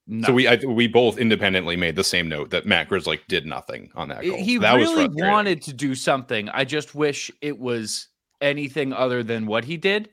No. 0.06 0.28
So 0.28 0.32
we 0.32 0.48
I, 0.48 0.56
we 0.64 0.86
both 0.86 1.18
independently 1.18 1.76
made 1.76 1.96
the 1.96 2.04
same 2.04 2.28
note 2.28 2.50
that 2.50 2.64
Matt 2.64 2.88
Grzelcyk 2.88 3.26
did 3.28 3.44
nothing 3.44 3.90
on 3.96 4.08
that 4.08 4.22
goal. 4.24 4.36
He 4.36 4.56
that 4.58 4.74
really 4.74 5.08
wanted 5.08 5.60
to 5.62 5.72
do 5.72 5.94
something. 5.94 6.48
I 6.50 6.64
just 6.64 6.94
wish 6.94 7.30
it 7.42 7.58
was 7.58 8.08
anything 8.40 8.92
other 8.92 9.22
than 9.22 9.46
what 9.46 9.64
he 9.64 9.76
did. 9.76 10.08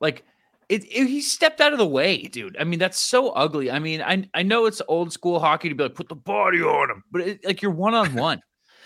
Like 0.00 0.24
it, 0.68 0.84
it, 0.84 1.06
he 1.06 1.20
stepped 1.20 1.60
out 1.60 1.72
of 1.72 1.78
the 1.78 1.86
way, 1.86 2.22
dude. 2.22 2.56
I 2.58 2.64
mean, 2.64 2.78
that's 2.78 3.00
so 3.00 3.30
ugly. 3.30 3.70
I 3.70 3.78
mean, 3.78 4.02
I 4.02 4.28
I 4.34 4.42
know 4.42 4.66
it's 4.66 4.82
old 4.88 5.12
school 5.12 5.38
hockey 5.38 5.68
to 5.68 5.74
be 5.74 5.84
like 5.84 5.94
put 5.94 6.08
the 6.08 6.16
body 6.16 6.60
on 6.60 6.90
him, 6.90 7.04
but 7.10 7.20
it, 7.22 7.44
like 7.44 7.62
you're 7.62 7.70
one 7.70 7.94
on 7.94 8.14
one, 8.14 8.40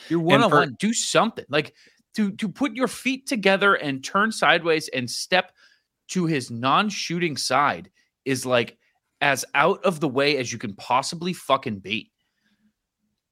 you're 0.08 0.20
one 0.20 0.42
on 0.42 0.50
one. 0.50 0.76
Do 0.78 0.92
something 0.92 1.46
like 1.48 1.74
to 2.14 2.32
to 2.32 2.48
put 2.48 2.74
your 2.74 2.88
feet 2.88 3.26
together 3.26 3.74
and 3.74 4.04
turn 4.04 4.30
sideways 4.30 4.88
and 4.88 5.10
step 5.10 5.52
to 6.08 6.26
his 6.26 6.50
non-shooting 6.50 7.36
side 7.36 7.90
is 8.24 8.44
like 8.44 8.76
as 9.20 9.44
out 9.54 9.82
of 9.84 10.00
the 10.00 10.08
way 10.08 10.36
as 10.36 10.52
you 10.52 10.58
can 10.58 10.74
possibly 10.74 11.32
fucking 11.32 11.78
be. 11.78 12.10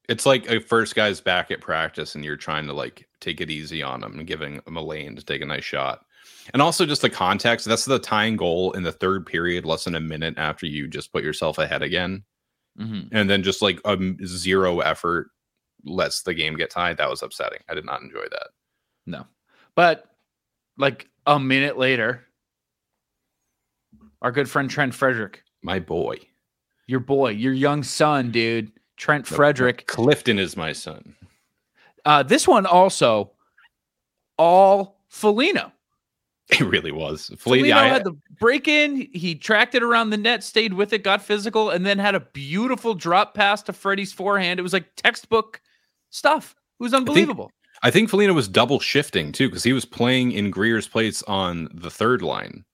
It's 0.09 0.25
like 0.25 0.49
a 0.51 0.61
first 0.61 0.95
guy's 0.95 1.21
back 1.21 1.51
at 1.51 1.61
practice 1.61 2.15
and 2.15 2.25
you're 2.25 2.37
trying 2.37 2.67
to 2.67 2.73
like 2.73 3.07
take 3.21 3.41
it 3.41 3.51
easy 3.51 3.83
on 3.83 4.03
him 4.03 4.19
and 4.19 4.27
giving 4.27 4.61
him 4.67 4.77
a 4.77 4.83
lane 4.83 5.17
to 5.17 5.25
take 5.25 5.43
a 5.43 5.47
nice 5.47 5.65
shot. 5.65 6.05
And 6.53 6.63
also 6.63 6.87
just 6.87 7.03
the 7.03 7.11
context. 7.11 7.67
That's 7.67 7.85
the 7.85 7.99
tying 7.99 8.37
goal 8.37 8.73
in 8.73 8.83
the 8.83 8.93
third 8.93 9.27
period, 9.27 9.65
less 9.65 9.85
than 9.85 9.95
a 9.95 10.01
minute 10.01 10.35
after 10.37 10.67
you 10.67 10.89
just 10.89 11.13
put 11.13 11.23
yourself 11.23 11.59
ahead 11.59 11.83
again. 11.83 12.25
Mm-hmm. 12.79 13.09
And 13.13 13.29
then 13.29 13.43
just 13.43 13.61
like 13.61 13.81
a 13.85 13.99
zero 14.25 14.81
effort 14.81 15.31
lets 15.85 16.23
the 16.23 16.35
game 16.35 16.57
get 16.57 16.71
tied. 16.71 16.97
That 16.97 17.11
was 17.11 17.23
upsetting. 17.23 17.61
I 17.69 17.75
did 17.75 17.85
not 17.85 18.03
enjoy 18.03 18.25
that. 18.31 18.49
No. 19.07 19.27
But 19.75 20.07
like 20.77 21.09
a 21.27 21.39
minute 21.39 21.77
later, 21.77 22.25
our 24.23 24.33
good 24.33 24.49
friend 24.49 24.71
Trent 24.71 24.95
Frederic. 24.95 25.43
My 25.63 25.79
boy. 25.79 26.19
Your 26.87 27.01
boy, 27.01 27.31
your 27.31 27.53
young 27.53 27.83
son, 27.83 28.31
dude 28.31 28.73
Trent 28.99 29.27
Frederic. 29.27 29.87
Clifton 29.87 30.39
is 30.39 30.57
my 30.57 30.73
son. 30.73 31.15
Uh, 32.05 32.23
this 32.23 32.47
one 32.49 32.67
also 32.67 33.31
all 34.37 35.01
Foligno. 35.09 35.73
It 36.51 36.61
really 36.63 36.93
was. 36.93 37.31
Foligno 37.39 37.77
I, 37.77 37.89
had 37.89 38.05
the 38.05 38.17
break 38.41 38.69
in. 38.69 39.09
He 39.13 39.35
tracked 39.35 39.75
it 39.75 39.83
around 39.83 40.11
the 40.11 40.17
net, 40.17 40.43
stayed 40.43 40.73
with 40.73 40.95
it, 40.95 41.05
got 41.05 41.21
physical, 41.21 41.69
and 41.71 41.85
then 41.85 41.99
had 41.99 42.15
a 42.15 42.21
beautiful 42.21 42.95
drop 42.95 43.35
pass 43.35 43.63
to 43.65 43.73
Freddie's 43.75 44.15
forehand. 44.15 44.59
It 44.59 44.63
was 44.63 44.73
like 44.73 44.87
textbook 44.97 45.61
stuff. 46.09 46.55
It 46.81 46.83
was 46.83 46.95
unbelievable. 46.95 47.51
I 47.83 47.91
think, 47.91 47.91
I 47.91 47.91
think 47.91 48.11
Foligno 48.11 48.33
was 48.33 48.49
double 48.49 48.81
shifting 48.81 49.31
too 49.31 49.49
because 49.49 49.63
he 49.63 49.75
was 49.75 49.85
playing 49.85 50.33
in 50.33 50.51
Greer's 50.51 50.89
place 50.89 51.23
on 51.25 51.69
the 51.75 51.91
third 51.91 52.23
line. 52.23 52.65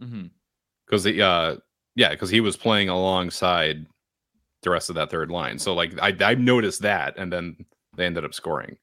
Because 0.00 1.06
mm-hmm. 1.06 1.22
uh, 1.22 1.60
yeah, 1.96 2.10
because 2.10 2.28
he 2.28 2.40
was 2.40 2.58
playing 2.58 2.90
alongside 2.90 3.86
the 4.62 4.70
rest 4.70 4.90
of 4.90 4.96
that 4.96 5.10
third 5.10 5.30
line. 5.30 5.58
So 5.58 5.72
like 5.72 5.98
I 6.00 6.14
I 6.20 6.34
noticed 6.34 6.82
that, 6.82 7.14
and 7.16 7.32
then 7.32 7.56
they 7.96 8.04
ended 8.04 8.24
up 8.24 8.34
scoring. 8.34 8.76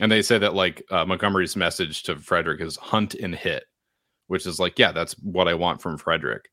And 0.00 0.10
they 0.10 0.22
say 0.22 0.38
that 0.38 0.54
like 0.54 0.82
uh, 0.90 1.04
Montgomery's 1.04 1.56
message 1.56 2.02
to 2.04 2.16
Frederic 2.16 2.60
is 2.60 2.76
hunt 2.76 3.14
and 3.14 3.34
hit, 3.34 3.64
which 4.26 4.46
is 4.46 4.58
like, 4.58 4.78
yeah, 4.78 4.92
that's 4.92 5.14
what 5.14 5.48
I 5.48 5.54
want 5.54 5.80
from 5.80 5.98
Frederic. 5.98 6.50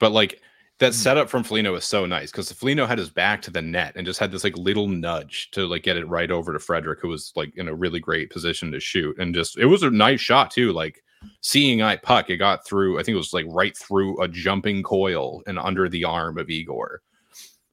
But 0.00 0.12
like 0.12 0.40
that 0.80 0.92
mm. 0.92 0.96
setup 0.96 1.30
from 1.30 1.44
Foligno 1.44 1.72
was 1.72 1.84
so 1.84 2.06
nice 2.06 2.30
because 2.30 2.50
Foligno 2.50 2.86
had 2.86 2.98
his 2.98 3.10
back 3.10 3.40
to 3.42 3.50
the 3.50 3.62
net 3.62 3.92
and 3.94 4.04
just 4.04 4.18
had 4.18 4.32
this 4.32 4.42
like 4.42 4.56
little 4.56 4.88
nudge 4.88 5.50
to 5.52 5.66
like 5.66 5.84
get 5.84 5.96
it 5.96 6.08
right 6.08 6.30
over 6.30 6.52
to 6.52 6.58
Frederic, 6.58 7.00
who 7.00 7.08
was 7.08 7.32
like 7.36 7.52
in 7.56 7.68
a 7.68 7.74
really 7.74 8.00
great 8.00 8.30
position 8.30 8.72
to 8.72 8.80
shoot. 8.80 9.16
And 9.18 9.34
just 9.34 9.56
it 9.56 9.66
was 9.66 9.84
a 9.84 9.90
nice 9.90 10.20
shot 10.20 10.50
too. 10.50 10.72
Like 10.72 11.00
seeing 11.40 11.82
eye 11.82 11.96
puck, 11.96 12.30
it 12.30 12.38
got 12.38 12.66
through, 12.66 12.98
I 12.98 13.02
think 13.02 13.14
it 13.14 13.18
was 13.18 13.32
like 13.32 13.46
right 13.48 13.76
through 13.76 14.20
a 14.20 14.26
jumping 14.26 14.82
Coyle 14.82 15.42
and 15.46 15.58
under 15.58 15.88
the 15.88 16.04
arm 16.04 16.38
of 16.38 16.50
Igor. 16.50 17.00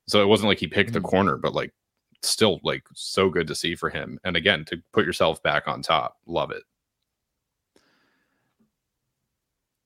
So 0.08 0.22
it 0.22 0.28
wasn't 0.28 0.50
like 0.50 0.60
he 0.60 0.68
picked 0.68 0.92
mm. 0.92 0.94
the 0.94 1.02
corner, 1.02 1.38
but 1.38 1.54
like 1.54 1.74
still 2.24 2.60
like 2.64 2.84
so 2.94 3.30
good 3.30 3.48
to 3.48 3.56
see 3.56 3.76
for 3.76 3.90
him. 3.90 4.20
And 4.24 4.36
again, 4.36 4.66
to 4.66 4.82
put 4.94 5.06
yourself 5.06 5.42
back 5.44 5.68
on 5.68 5.82
top, 5.82 6.18
love 6.26 6.52
it. 6.52 6.64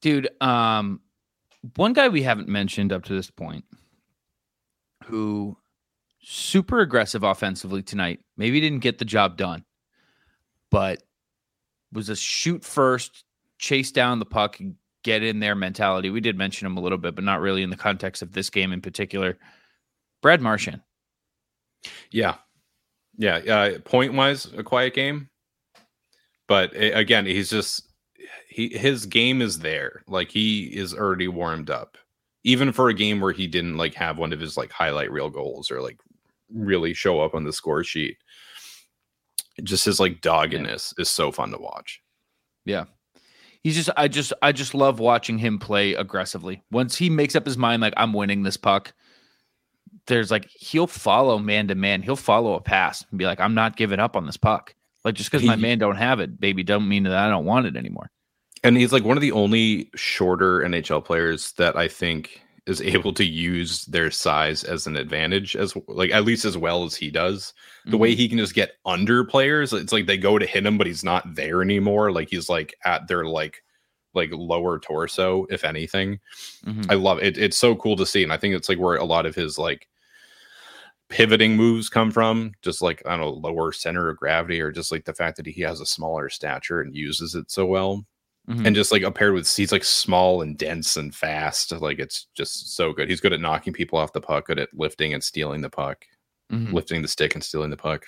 Dude, 0.01 0.29
um 0.41 1.01
one 1.75 1.93
guy 1.93 2.09
we 2.09 2.21
haven't 2.21 2.47
mentioned 2.47 2.93
up 2.93 3.03
to 3.05 3.13
this 3.13 3.31
point 3.31 3.65
who 5.03 5.57
super 6.21 6.79
aggressive 6.79 7.23
offensively 7.23 7.81
tonight. 7.81 8.19
Maybe 8.38 8.59
didn't 8.59 8.79
get 8.79 8.97
the 8.97 9.05
job 9.05 9.38
done, 9.38 9.63
but 10.71 11.03
was 11.91 12.09
a 12.09 12.15
shoot 12.15 12.63
first, 12.63 13.23
chase 13.57 13.91
down 13.91 14.19
the 14.19 14.25
puck, 14.25 14.59
get 15.03 15.23
in 15.23 15.39
there 15.39 15.55
mentality. 15.55 16.09
We 16.09 16.19
did 16.19 16.38
mention 16.38 16.65
him 16.65 16.77
a 16.77 16.81
little 16.81 16.97
bit, 16.97 17.15
but 17.15 17.23
not 17.23 17.41
really 17.41 17.63
in 17.63 17.69
the 17.69 17.77
context 17.77 18.21
of 18.21 18.31
this 18.31 18.49
game 18.49 18.73
in 18.73 18.81
particular. 18.81 19.38
Brad 20.21 20.41
Marchand. 20.41 20.81
Yeah. 22.11 22.36
Yeah. 23.17 23.38
Uh, 23.38 23.79
point 23.79 24.13
wise, 24.13 24.45
a 24.57 24.63
quiet 24.63 24.93
game. 24.93 25.29
But 26.47 26.75
again, 26.75 27.25
he's 27.25 27.49
just, 27.49 27.89
he 28.49 28.69
his 28.69 29.05
game 29.05 29.41
is 29.41 29.59
there. 29.59 30.03
Like 30.07 30.29
he 30.29 30.65
is 30.65 30.93
already 30.93 31.27
warmed 31.27 31.69
up. 31.69 31.97
Even 32.43 32.71
for 32.71 32.89
a 32.89 32.93
game 32.93 33.19
where 33.19 33.31
he 33.31 33.47
didn't 33.47 33.77
like 33.77 33.95
have 33.95 34.19
one 34.19 34.31
of 34.31 34.39
his 34.39 34.55
like 34.55 34.71
highlight 34.71 35.11
reel 35.11 35.29
goals 35.29 35.71
or 35.71 35.81
like 35.81 35.97
really 36.53 36.93
show 36.93 37.21
up 37.21 37.33
on 37.33 37.43
the 37.43 37.51
score 37.51 37.83
sheet. 37.83 38.17
Just 39.63 39.86
his 39.86 39.99
like 39.99 40.21
doggedness 40.21 40.93
yeah. 40.97 41.01
is 41.01 41.09
so 41.09 41.31
fun 41.31 41.49
to 41.51 41.57
watch. 41.57 42.01
Yeah. 42.65 42.86
He's 43.63 43.75
just 43.75 43.89
I 43.97 44.07
just 44.07 44.31
I 44.43 44.51
just 44.51 44.75
love 44.75 44.99
watching 44.99 45.39
him 45.39 45.57
play 45.57 45.95
aggressively. 45.95 46.61
Once 46.71 46.95
he 46.95 47.09
makes 47.09 47.36
up 47.36 47.47
his 47.47 47.57
mind 47.57 47.81
like 47.81 47.95
I'm 47.97 48.13
winning 48.13 48.43
this 48.43 48.57
puck, 48.57 48.93
there's 50.08 50.32
like 50.32 50.49
he'll 50.49 50.88
follow 50.88 51.39
man 51.39 51.68
to 51.68 51.76
man. 51.76 52.01
He'll 52.01 52.16
follow 52.16 52.56
a 52.56 52.62
pass 52.62 53.06
and 53.10 53.18
be 53.18 53.26
like, 53.26 53.39
I'm 53.39 53.53
not 53.53 53.78
giving 53.78 53.99
up 53.99 54.16
on 54.16 54.26
this 54.26 54.38
puck. 54.38 54.76
Like 55.03 55.16
just 55.16 55.32
because 55.32 55.45
my 55.45 55.56
man 55.56 55.78
don't 55.78 55.97
have 55.97 56.20
it, 56.20 56.39
baby, 56.39 56.64
don't 56.64 56.88
mean 56.88 57.03
that 57.03 57.14
I 57.14 57.30
don't 57.30 57.45
want 57.45 57.68
it 57.68 57.76
anymore. 57.76 58.10
And 58.64 58.76
he's 58.76 58.91
like 58.91 59.03
one 59.03 59.18
of 59.18 59.22
the 59.22 59.32
only 59.32 59.91
shorter 59.95 60.62
NHL 60.62 61.06
players 61.06 61.51
that 61.53 61.76
I 61.76 61.88
think 61.88 62.41
is 62.66 62.82
able 62.82 63.14
to 63.14 63.24
use 63.24 63.86
their 63.86 64.10
size 64.10 64.64
as 64.64 64.88
an 64.88 64.97
advantage 64.97 65.56
as 65.56 65.78
like 65.88 66.10
at 66.10 66.26
least 66.26 66.45
as 66.45 66.58
well 66.58 66.84
as 66.84 66.95
he 66.95 67.12
does. 67.12 67.53
The 67.84 67.91
mm-hmm. 67.91 67.99
way 67.99 68.16
he 68.16 68.28
can 68.28 68.39
just 68.39 68.56
get 68.56 68.74
under 68.86 69.24
players, 69.24 69.72
it's 69.72 69.93
like 69.93 70.08
they 70.08 70.18
go 70.18 70.39
to 70.39 70.45
hit 70.47 70.66
him, 70.66 70.80
but 70.80 70.88
he's 70.88 71.03
not 71.03 71.36
there 71.36 71.62
anymore. 71.62 72.12
Like 72.12 72.30
he's 72.30 72.49
like 72.49 72.74
at 72.84 73.08
their 73.08 73.26
like 73.26 73.64
like 74.16 74.32
lower 74.32 74.80
torso, 74.80 75.45
if 75.51 75.64
anything. 75.64 76.20
Mm-hmm. 76.66 76.89
I 76.89 76.95
love 76.95 77.20
it. 77.20 77.38
It's 77.38 77.58
so 77.58 77.76
cool 77.76 77.95
to 77.97 78.06
see. 78.06 78.24
And 78.24 78.34
I 78.34 78.38
think 78.38 78.56
it's 78.56 78.70
like 78.70 78.80
where 78.80 78.95
a 78.95 79.06
lot 79.06 79.28
of 79.28 79.36
his 79.36 79.60
like 79.60 79.88
pivoting 81.10 81.56
moves 81.56 81.89
come 81.89 82.12
from 82.12 82.51
just 82.62 82.82
like 82.82 83.01
on 83.06 83.20
don't 83.20 83.26
lower 83.26 83.72
center 83.72 84.10
of 84.10 84.18
gravity 84.18 84.60
or 84.60 84.72
just 84.72 84.91
like 84.91 85.06
the 85.06 85.14
fact 85.14 85.38
that 85.38 85.45
he 85.45 85.62
has 85.62 85.80
a 85.80 85.86
smaller 85.86 86.30
stature 86.30 86.82
and 86.82 86.95
uses 86.95 87.36
it 87.36 87.51
so 87.51 87.66
well. 87.66 88.06
Mm-hmm. 88.47 88.68
and 88.68 88.76
just 88.76 88.91
like 88.91 89.01
a 89.01 89.10
paired 89.10 89.34
with 89.34 89.51
he's 89.56 89.72
like 89.72 89.84
small 89.84 90.43
and 90.43 90.56
dense 90.56 90.97
and 90.97 91.16
fast 91.16 91.72
like 91.72 91.97
it's 91.97 92.28
just 92.36 92.76
so 92.76 92.93
good. 92.93 93.10
He's 93.10 93.20
good 93.20 93.34
at 93.34 93.41
knocking 93.41 93.74
people 93.74 93.97
off 93.97 94.14
the 94.14 94.22
puck 94.22 94.45
good 94.45 94.60
at 94.60 94.70
lifting 94.72 95.16
and 95.16 95.24
stealing 95.24 95.62
the 95.62 95.70
puck 95.70 96.06
mm-hmm. 96.51 96.72
lifting 96.72 97.01
the 97.01 97.08
stick 97.08 97.34
and 97.34 97.43
stealing 97.43 97.72
the 97.72 97.78
puck. 97.78 98.06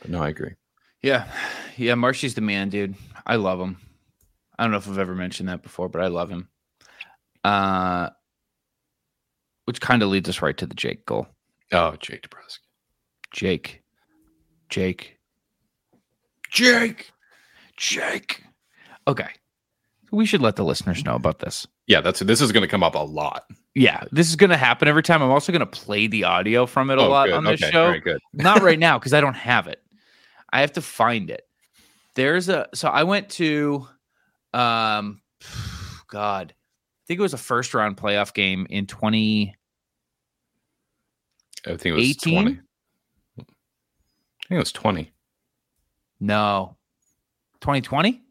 But 0.00 0.10
no 0.10 0.22
I 0.22 0.30
agree. 0.30 0.54
Yeah. 1.02 1.30
Yeah 1.76 1.94
Marshy's 1.94 2.36
the 2.36 2.40
man 2.40 2.70
dude. 2.70 2.94
I 3.26 3.36
love 3.36 3.60
him. 3.60 3.76
I 4.58 4.62
don't 4.62 4.70
know 4.70 4.78
if 4.78 4.88
I've 4.88 4.98
ever 4.98 5.14
mentioned 5.14 5.50
that 5.50 5.62
before 5.62 5.90
but 5.90 6.00
I 6.00 6.06
love 6.06 6.30
him. 6.30 6.48
Uh 7.44 8.08
which 9.66 9.82
kind 9.82 10.02
of 10.02 10.08
leads 10.08 10.30
us 10.30 10.40
right 10.40 10.56
to 10.56 10.66
the 10.66 10.74
Jake 10.74 11.04
goal 11.04 11.26
Oh, 11.72 11.96
Jake 12.00 12.28
DeBrusk. 12.28 12.58
Jake. 13.32 13.82
Jake. 14.68 15.18
Jake. 16.50 17.10
Jake. 17.76 18.42
Okay. 19.06 19.28
We 20.10 20.24
should 20.24 20.40
let 20.40 20.56
the 20.56 20.64
listeners 20.64 21.04
know 21.04 21.14
about 21.14 21.40
this. 21.40 21.66
Yeah, 21.86 22.00
that's 22.00 22.20
this 22.20 22.40
is 22.40 22.52
going 22.52 22.62
to 22.62 22.68
come 22.68 22.82
up 22.82 22.94
a 22.94 22.98
lot. 22.98 23.50
Yeah, 23.74 24.04
this 24.10 24.28
is 24.28 24.36
going 24.36 24.50
to 24.50 24.56
happen 24.56 24.88
every 24.88 25.02
time. 25.02 25.22
I'm 25.22 25.30
also 25.30 25.52
going 25.52 25.60
to 25.60 25.66
play 25.66 26.06
the 26.06 26.24
audio 26.24 26.66
from 26.66 26.90
it 26.90 26.98
a 26.98 27.02
oh, 27.02 27.08
lot 27.08 27.26
good. 27.26 27.34
on 27.34 27.44
this 27.44 27.62
okay, 27.62 27.70
show. 27.70 27.86
Very 27.86 28.00
good. 28.00 28.18
Not 28.32 28.62
right 28.62 28.78
now 28.78 28.98
because 28.98 29.12
I 29.12 29.20
don't 29.20 29.36
have 29.36 29.66
it. 29.66 29.82
I 30.52 30.60
have 30.60 30.72
to 30.72 30.82
find 30.82 31.30
it. 31.30 31.42
There's 32.14 32.48
a 32.48 32.68
so 32.74 32.88
I 32.88 33.04
went 33.04 33.28
to 33.30 33.86
um 34.54 35.20
God, 36.08 36.54
I 36.56 37.02
think 37.06 37.18
it 37.18 37.22
was 37.22 37.34
a 37.34 37.38
first 37.38 37.74
round 37.74 37.96
playoff 37.96 38.32
game 38.32 38.66
in 38.70 38.86
20 38.86 39.54
I 41.68 41.76
think 41.76 41.86
it 41.86 41.92
was 41.92 42.10
18? 42.10 42.34
20. 42.34 42.50
I 42.50 42.54
think 43.36 43.48
it 44.50 44.58
was 44.58 44.72
20. 44.72 45.12
No. 46.20 46.76
2020? 47.60 48.22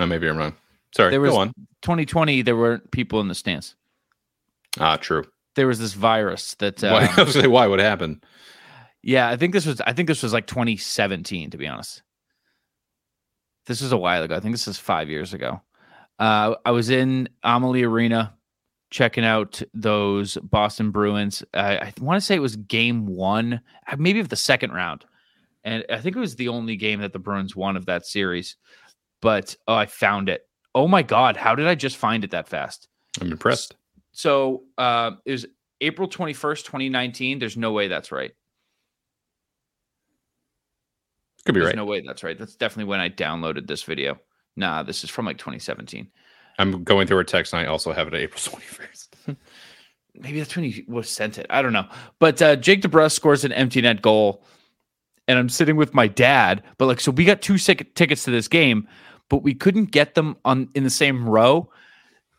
Oh, 0.00 0.06
maybe 0.06 0.28
I'm 0.28 0.36
wrong. 0.36 0.54
Sorry. 0.94 1.10
There 1.10 1.20
was 1.20 1.30
Go 1.30 1.38
on. 1.38 1.48
2020, 1.82 2.42
there 2.42 2.56
weren't 2.56 2.90
people 2.90 3.20
in 3.20 3.28
the 3.28 3.34
stands. 3.34 3.74
Ah, 4.78 4.96
true. 4.96 5.24
There 5.54 5.66
was 5.66 5.78
this 5.78 5.92
virus 5.92 6.54
that. 6.56 6.82
Um, 6.82 6.92
why? 6.92 7.10
I 7.16 7.22
was 7.22 7.34
say, 7.34 7.46
why? 7.46 7.66
What 7.66 7.78
happened? 7.78 8.24
Yeah, 9.02 9.28
I 9.28 9.36
think 9.36 9.52
this 9.52 9.66
was. 9.66 9.80
I 9.82 9.92
think 9.92 10.08
this 10.08 10.22
was 10.22 10.32
like 10.32 10.46
2017. 10.46 11.50
To 11.50 11.58
be 11.58 11.66
honest, 11.66 12.02
this 13.66 13.82
was 13.82 13.92
a 13.92 13.98
while 13.98 14.22
ago. 14.22 14.34
I 14.34 14.40
think 14.40 14.54
this 14.54 14.68
is 14.68 14.78
five 14.78 15.10
years 15.10 15.34
ago. 15.34 15.60
Uh, 16.18 16.54
I 16.64 16.70
was 16.70 16.88
in 16.88 17.28
Amalie 17.42 17.82
Arena 17.82 18.34
checking 18.92 19.24
out 19.24 19.60
those 19.74 20.36
Boston 20.42 20.90
Bruins. 20.90 21.42
Uh, 21.54 21.78
I 21.80 21.92
want 22.00 22.20
to 22.20 22.24
say 22.24 22.36
it 22.36 22.40
was 22.40 22.56
game 22.56 23.06
one, 23.06 23.60
uh, 23.90 23.96
maybe 23.98 24.20
of 24.20 24.28
the 24.28 24.36
second 24.36 24.72
round. 24.72 25.04
And 25.64 25.84
I 25.90 25.98
think 25.98 26.14
it 26.14 26.20
was 26.20 26.36
the 26.36 26.48
only 26.48 26.76
game 26.76 27.00
that 27.00 27.12
the 27.12 27.18
Bruins 27.18 27.56
won 27.56 27.76
of 27.76 27.86
that 27.86 28.06
series. 28.06 28.56
But 29.20 29.56
oh, 29.66 29.74
I 29.74 29.86
found 29.86 30.28
it. 30.28 30.42
Oh 30.74 30.86
my 30.86 31.02
God. 31.02 31.36
How 31.36 31.54
did 31.54 31.66
I 31.66 31.74
just 31.74 31.96
find 31.96 32.22
it 32.22 32.32
that 32.32 32.48
fast? 32.48 32.88
I'm 33.20 33.32
impressed. 33.32 33.76
So 34.12 34.64
uh, 34.76 35.12
it 35.24 35.32
was 35.32 35.46
April 35.80 36.08
21st, 36.08 36.64
2019. 36.64 37.38
There's 37.38 37.56
no 37.56 37.72
way 37.72 37.88
that's 37.88 38.12
right. 38.12 38.32
Could 41.44 41.54
be 41.54 41.60
There's 41.60 41.70
right. 41.70 41.76
no 41.76 41.84
way 41.84 42.02
that's 42.06 42.22
right. 42.22 42.38
That's 42.38 42.54
definitely 42.54 42.90
when 42.90 43.00
I 43.00 43.08
downloaded 43.08 43.66
this 43.66 43.82
video. 43.82 44.20
Nah, 44.54 44.82
this 44.82 45.02
is 45.02 45.10
from 45.10 45.26
like 45.26 45.38
2017. 45.38 46.08
I'm 46.58 46.84
going 46.84 47.06
through 47.06 47.18
our 47.18 47.24
text 47.24 47.52
and 47.52 47.60
I 47.60 47.66
also 47.66 47.92
have 47.92 48.08
it 48.08 48.14
April 48.14 48.40
21st. 48.40 49.36
Maybe 50.14 50.38
that's 50.38 50.54
when 50.54 50.64
he 50.64 50.84
was 50.88 51.08
sent 51.08 51.38
it. 51.38 51.46
I 51.50 51.62
don't 51.62 51.72
know. 51.72 51.88
But 52.18 52.42
uh, 52.42 52.56
Jake 52.56 52.82
DeBrusk 52.82 53.12
scores 53.12 53.44
an 53.44 53.52
empty 53.52 53.80
net 53.80 54.02
goal. 54.02 54.44
And 55.28 55.38
I'm 55.38 55.48
sitting 55.48 55.76
with 55.76 55.94
my 55.94 56.08
dad. 56.08 56.62
But 56.78 56.86
like, 56.86 57.00
so 57.00 57.12
we 57.12 57.24
got 57.24 57.40
two 57.40 57.56
sick 57.56 57.94
tickets 57.94 58.24
to 58.24 58.30
this 58.30 58.48
game, 58.48 58.88
but 59.30 59.42
we 59.42 59.54
couldn't 59.54 59.86
get 59.86 60.14
them 60.14 60.36
on 60.44 60.68
in 60.74 60.84
the 60.84 60.90
same 60.90 61.28
row. 61.28 61.70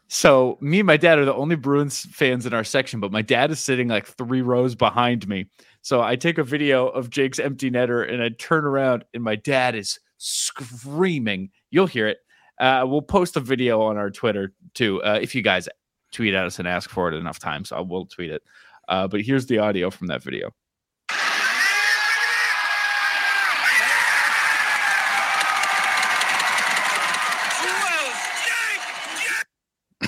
So 0.09 0.57
me 0.61 0.79
and 0.81 0.87
my 0.87 0.97
dad 0.97 1.17
are 1.17 1.25
the 1.25 1.33
only 1.33 1.55
Bruins 1.55 2.01
fans 2.11 2.45
in 2.45 2.53
our 2.53 2.63
section, 2.63 2.99
but 2.99 3.11
my 3.11 3.23
dad 3.23 3.49
is 3.49 3.59
sitting 3.59 3.87
like 3.87 4.05
three 4.05 4.41
rows 4.41 4.75
behind 4.75 5.27
me. 5.27 5.47
So 5.81 6.01
I 6.01 6.15
take 6.15 6.37
a 6.37 6.43
video 6.43 6.87
of 6.89 7.09
Jake's 7.09 7.39
empty 7.39 7.71
netter 7.71 8.07
and 8.07 8.21
I 8.21 8.29
turn 8.37 8.65
around 8.65 9.05
and 9.13 9.23
my 9.23 9.35
dad 9.35 9.75
is 9.75 9.99
screaming. 10.17 11.49
You'll 11.71 11.87
hear 11.87 12.07
it 12.07 12.17
uh, 12.63 12.85
we'll 12.87 13.01
post 13.01 13.35
a 13.35 13.39
video 13.41 13.81
on 13.81 13.97
our 13.97 14.09
Twitter 14.09 14.53
too. 14.73 15.03
Uh, 15.03 15.19
if 15.21 15.35
you 15.35 15.41
guys 15.41 15.67
tweet 16.11 16.33
at 16.33 16.45
us 16.45 16.59
and 16.59 16.67
ask 16.67 16.89
for 16.89 17.11
it 17.11 17.15
enough 17.15 17.39
times, 17.39 17.71
I 17.71 17.81
will 17.81 18.05
tweet 18.05 18.31
it. 18.31 18.43
Uh, 18.87 19.07
but 19.07 19.21
here's 19.21 19.45
the 19.47 19.59
audio 19.59 19.89
from 19.89 20.07
that 20.07 20.23
video. 20.23 20.51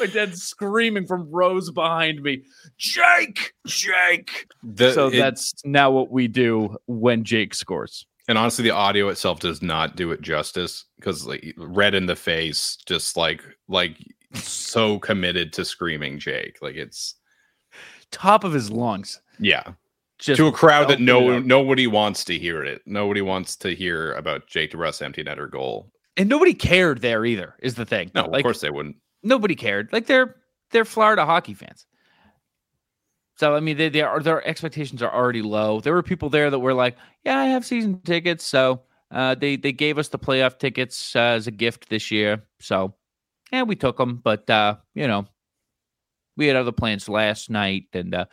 My 0.00 0.06
dad's 0.06 0.42
screaming 0.42 1.06
from 1.06 1.30
rows 1.30 1.70
behind 1.70 2.22
me, 2.22 2.42
Jake, 2.78 3.52
Jake. 3.66 4.46
The, 4.62 4.92
so 4.92 5.08
it- 5.08 5.16
that's 5.18 5.54
now 5.64 5.90
what 5.90 6.10
we 6.10 6.28
do 6.28 6.76
when 6.86 7.24
Jake 7.24 7.54
scores. 7.54 8.06
And 8.28 8.36
honestly, 8.38 8.64
the 8.64 8.70
audio 8.70 9.08
itself 9.08 9.38
does 9.40 9.62
not 9.62 9.94
do 9.96 10.10
it 10.10 10.20
justice 10.20 10.84
because 10.96 11.26
like 11.26 11.54
red 11.56 11.94
in 11.94 12.06
the 12.06 12.16
face, 12.16 12.76
just 12.86 13.16
like 13.16 13.42
like 13.68 13.96
so 14.34 14.98
committed 15.00 15.52
to 15.54 15.64
screaming 15.64 16.18
Jake. 16.18 16.58
Like 16.60 16.74
it's 16.76 17.14
Top 18.10 18.44
of 18.44 18.52
his 18.52 18.70
lungs. 18.70 19.20
yeah. 19.38 19.72
Just 20.18 20.38
to 20.38 20.46
a 20.46 20.52
crowd 20.52 20.88
that 20.88 20.98
no 21.00 21.38
nobody 21.40 21.86
wants 21.86 22.24
to 22.24 22.38
hear 22.38 22.64
it. 22.64 22.80
Nobody 22.86 23.20
wants 23.20 23.54
to 23.56 23.74
hear 23.74 24.14
about 24.14 24.46
Jake 24.46 24.72
DeBrusk 24.72 25.02
empty 25.02 25.22
netter 25.22 25.50
goal. 25.50 25.90
and 26.16 26.26
nobody 26.26 26.54
cared 26.54 27.02
there 27.02 27.26
either, 27.26 27.54
is 27.60 27.74
the 27.74 27.84
thing. 27.84 28.10
No, 28.14 28.22
like 28.26 28.40
of 28.40 28.44
course 28.44 28.60
they 28.62 28.70
wouldn't. 28.70 28.96
nobody 29.22 29.54
cared. 29.54 29.92
Like 29.92 30.06
they're 30.06 30.36
they're 30.70 30.86
Florida 30.86 31.26
hockey 31.26 31.52
fans. 31.52 31.84
So 33.36 33.54
I 33.54 33.60
mean, 33.60 33.76
they, 33.76 33.88
they 33.90 34.00
are 34.00 34.20
their 34.20 34.46
expectations 34.46 35.02
are 35.02 35.12
already 35.12 35.42
low. 35.42 35.80
There 35.80 35.92
were 35.92 36.02
people 36.02 36.30
there 36.30 36.50
that 36.50 36.58
were 36.58 36.74
like, 36.74 36.96
"Yeah, 37.24 37.38
I 37.38 37.46
have 37.46 37.66
season 37.66 38.00
tickets." 38.00 38.44
So 38.44 38.82
uh, 39.10 39.34
they 39.34 39.56
they 39.56 39.72
gave 39.72 39.98
us 39.98 40.08
the 40.08 40.18
playoff 40.18 40.58
tickets 40.58 41.14
uh, 41.14 41.20
as 41.20 41.46
a 41.46 41.50
gift 41.50 41.90
this 41.90 42.10
year. 42.10 42.42
So 42.60 42.94
yeah, 43.52 43.62
we 43.62 43.76
took 43.76 43.98
them. 43.98 44.16
But 44.24 44.48
uh, 44.48 44.76
you 44.94 45.06
know, 45.06 45.26
we 46.36 46.46
had 46.46 46.56
other 46.56 46.72
plans 46.72 47.10
last 47.10 47.50
night, 47.50 47.84
and 47.92 48.14
uh, 48.14 48.24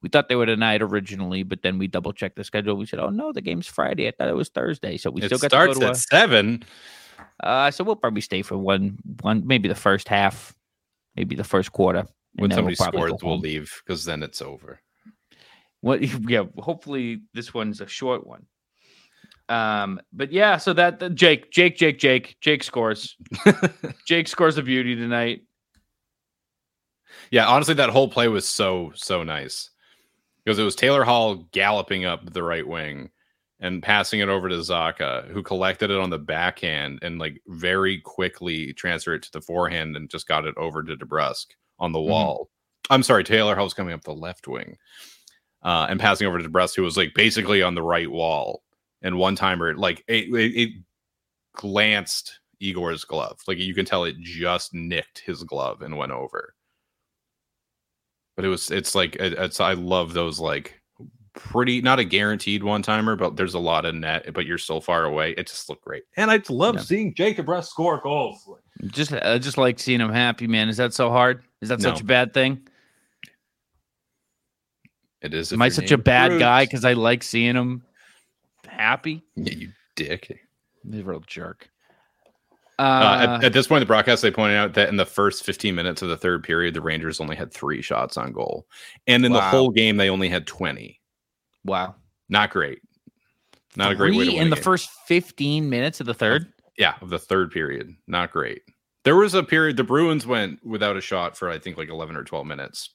we 0.00 0.08
thought 0.08 0.28
they 0.28 0.36
were 0.36 0.46
tonight 0.46 0.80
originally. 0.80 1.42
But 1.42 1.62
then 1.62 1.78
we 1.78 1.88
double 1.88 2.12
checked 2.12 2.36
the 2.36 2.44
schedule. 2.44 2.76
We 2.76 2.86
said, 2.86 3.00
"Oh 3.00 3.10
no, 3.10 3.32
the 3.32 3.42
game's 3.42 3.66
Friday. 3.66 4.06
I 4.06 4.12
thought 4.12 4.28
it 4.28 4.36
was 4.36 4.48
Thursday." 4.48 4.96
So 4.96 5.10
we 5.10 5.22
it 5.22 5.26
still 5.26 5.38
got 5.38 5.50
starts 5.50 5.74
to 5.74 5.80
go 5.80 5.86
to 5.86 5.90
at 5.90 5.96
a, 5.96 6.00
seven. 6.00 6.62
uh, 7.42 7.72
so 7.72 7.82
we'll 7.82 7.96
probably 7.96 8.20
stay 8.20 8.42
for 8.42 8.56
one, 8.56 8.96
one, 9.22 9.44
maybe 9.44 9.68
the 9.68 9.74
first 9.74 10.06
half, 10.06 10.54
maybe 11.16 11.34
the 11.34 11.42
first 11.42 11.72
quarter. 11.72 12.06
When 12.34 12.50
somebody 12.50 12.76
we'll 12.78 12.88
scores, 12.88 13.12
we'll 13.22 13.32
home. 13.34 13.40
leave 13.40 13.72
because 13.84 14.04
then 14.04 14.22
it's 14.22 14.40
over. 14.42 14.80
What? 15.80 16.00
Yeah, 16.28 16.44
hopefully 16.58 17.22
this 17.34 17.52
one's 17.52 17.80
a 17.80 17.86
short 17.86 18.26
one. 18.26 18.46
Um, 19.48 20.00
but 20.12 20.32
yeah, 20.32 20.56
so 20.56 20.72
that 20.72 20.98
that- 21.00 21.14
Jake, 21.14 21.50
Jake, 21.50 21.76
Jake, 21.76 21.98
Jake, 21.98 22.36
Jake 22.40 22.62
scores. 22.62 23.16
Jake 24.06 24.28
scores 24.28 24.56
a 24.56 24.62
beauty 24.62 24.94
tonight. 24.94 25.42
Yeah, 27.30 27.46
honestly, 27.46 27.74
that 27.74 27.90
whole 27.90 28.08
play 28.08 28.28
was 28.28 28.46
so 28.48 28.92
so 28.94 29.22
nice 29.22 29.70
because 30.44 30.58
it 30.58 30.64
was 30.64 30.74
Taylor 30.76 31.04
Hall 31.04 31.46
galloping 31.52 32.04
up 32.04 32.32
the 32.32 32.42
right 32.42 32.66
wing 32.66 33.10
and 33.60 33.82
passing 33.82 34.20
it 34.20 34.28
over 34.28 34.48
to 34.48 34.56
Zacha, 34.56 35.28
who 35.28 35.42
collected 35.42 35.90
it 35.90 35.98
on 35.98 36.10
the 36.10 36.18
backhand 36.18 36.98
and 37.02 37.18
like 37.18 37.40
very 37.46 38.00
quickly 38.00 38.72
transferred 38.72 39.16
it 39.16 39.22
to 39.24 39.32
the 39.32 39.40
forehand 39.40 39.96
and 39.96 40.10
just 40.10 40.26
got 40.26 40.46
it 40.46 40.56
over 40.56 40.82
to 40.82 40.96
DeBrusk 40.96 41.46
on 41.82 41.92
the 41.92 41.98
Mhm. 41.98 42.06
wall. 42.08 42.50
I'm 42.88 43.02
sorry, 43.02 43.24
Taylor 43.24 43.54
Hall 43.54 43.64
was 43.64 43.74
coming 43.74 43.92
up 43.92 44.02
the 44.04 44.14
left 44.14 44.48
wing 44.48 44.78
uh, 45.62 45.86
and 45.90 46.00
passing 46.00 46.26
over 46.26 46.38
to 46.38 46.48
DeBrusk, 46.48 46.74
who 46.76 46.82
was 46.82 46.96
like 46.96 47.12
basically 47.14 47.62
on 47.62 47.74
the 47.74 47.82
right 47.82 48.10
wall. 48.10 48.62
And 49.02 49.18
one 49.18 49.36
timer, 49.36 49.74
like 49.76 50.02
it, 50.08 50.34
it, 50.34 50.56
it 50.56 50.70
glanced 51.54 52.40
Igor's 52.60 53.04
glove. 53.04 53.40
Like 53.46 53.58
you 53.58 53.74
can 53.74 53.84
tell 53.84 54.04
it 54.04 54.16
just 54.20 54.72
nicked 54.74 55.18
his 55.20 55.42
glove 55.44 55.82
and 55.82 55.96
went 55.98 56.12
over 56.12 56.54
but 58.34 58.44
it 58.46 58.48
was 58.48 58.70
it's 58.70 58.94
like 58.94 59.14
it- 59.16 59.34
it's 59.34 59.60
i 59.60 59.74
love 59.74 60.14
those 60.14 60.40
like 60.40 60.80
pretty 61.34 61.80
not 61.80 61.98
a 61.98 62.04
guaranteed 62.04 62.62
one 62.62 62.82
timer 62.82 63.16
but 63.16 63.36
there's 63.36 63.54
a 63.54 63.58
lot 63.58 63.84
of 63.86 63.94
net 63.94 64.32
but 64.34 64.44
you're 64.44 64.58
so 64.58 64.80
far 64.80 65.04
away 65.04 65.30
it 65.38 65.46
just 65.46 65.68
looked 65.70 65.82
great 65.84 66.02
and 66.18 66.30
i 66.30 66.38
love 66.50 66.74
Yeah. 66.74 66.80
seeing 66.82 67.14
Jake 67.14 67.38
DeBrusk 67.38 67.64
score 67.66 68.00
goals 68.02 68.46
Just, 68.88 69.12
I 69.14 69.38
just 69.38 69.56
like 69.56 69.78
seeing 69.78 70.00
him 70.00 70.10
happy, 70.10 70.46
man. 70.46 70.68
Is 70.68 70.76
that 70.78 70.92
so 70.92 71.08
hard? 71.10 71.42
Is 71.60 71.68
that 71.70 71.80
such 71.80 72.00
a 72.00 72.04
bad 72.04 72.34
thing? 72.34 72.66
it 75.20 75.32
is 75.34 75.52
Am 75.52 75.62
I 75.62 75.68
such 75.68 75.90
a 75.90 75.96
name's 75.96 76.04
bad 76.04 76.38
guy 76.38 76.64
because 76.64 76.84
I 76.84 76.94
like 76.94 77.22
seeing 77.22 77.54
him 77.54 77.82
happy? 78.66 79.22
yeah, 79.36 79.52
you 79.54 79.68
dick 79.94 80.40
He's 80.90 81.00
a 81.00 81.04
real 81.04 81.20
jerk. 81.26 81.68
uh, 82.78 82.82
Uh, 82.82 83.36
at, 83.38 83.44
at 83.44 83.52
this 83.52 83.68
point 83.68 83.78
in 83.78 83.82
the 83.82 83.86
broadcast 83.86 84.22
they 84.22 84.30
pointed 84.30 84.56
out 84.56 84.74
that 84.74 84.88
in 84.88 84.96
the 84.96 85.06
first 85.06 85.44
15 85.44 85.74
minutes 85.74 86.02
of 86.02 86.08
the 86.08 86.16
third 86.16 86.42
period 86.42 86.74
the 86.74 86.80
rangers 86.80 87.20
only 87.20 87.36
had 87.36 87.52
three 87.52 87.82
shots 87.82 88.16
on 88.16 88.32
goal 88.32 88.66
and 89.06 89.24
in 89.24 89.32
the 89.32 89.40
whole 89.40 89.70
game 89.70 89.96
they 89.96 90.10
only 90.10 90.28
had 90.28 90.46
20 90.46 90.98
wow. 91.64 91.94
not 92.28 92.50
great 92.50 92.80
not 93.76 93.92
a 93.92 93.94
great 93.94 94.14
way 94.14 94.26
to 94.26 94.32
win 94.32 94.42
in 94.42 94.50
the 94.50 94.56
game. 94.56 94.62
first 94.64 94.90
15 95.06 95.68
minutes 95.70 96.00
of 96.00 96.06
the 96.06 96.12
third. 96.14 96.52
yeah, 96.76 96.94
of 97.00 97.08
the 97.08 97.18
third 97.18 97.50
period. 97.50 97.90
Not 98.06 98.30
great. 98.30 98.60
There 99.04 99.16
was 99.16 99.32
a 99.32 99.42
period 99.42 99.78
the 99.78 99.82
Bruins 99.84 100.26
went 100.26 100.64
without 100.64 100.96
a 100.98 101.00
shot 101.00 101.38
for 101.38 101.48
I 101.48 101.58
think 101.58 101.78
like 101.78 101.88
11 101.88 102.14
or 102.14 102.22
12 102.24 102.46
minutes. 102.46 102.90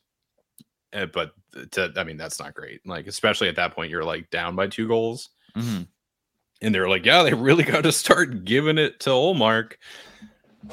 Uh, 0.94 1.08
but 1.08 1.32
to, 1.72 1.92
I 1.98 2.04
mean 2.04 2.18
that's 2.18 2.40
not 2.40 2.54
great. 2.54 2.82
Like 2.86 3.08
especially 3.08 3.50
at 3.50 3.56
that 3.56 3.74
point 3.74 3.90
you're 3.90 4.04
like 4.06 4.30
down 4.30 4.56
by 4.56 4.68
two 4.68 4.88
goals 4.88 5.30
Mhm. 5.56 5.88
and 6.62 6.76
they're 6.76 6.88
like, 6.90 7.06
"Yeah, 7.06 7.24
they 7.24 7.34
really 7.34 7.64
got 7.74 7.82
to 7.84 7.92
start 7.92 8.46
giving 8.46 8.78
it 8.78 9.00
to 9.02 9.10
Ullmark 9.10 9.74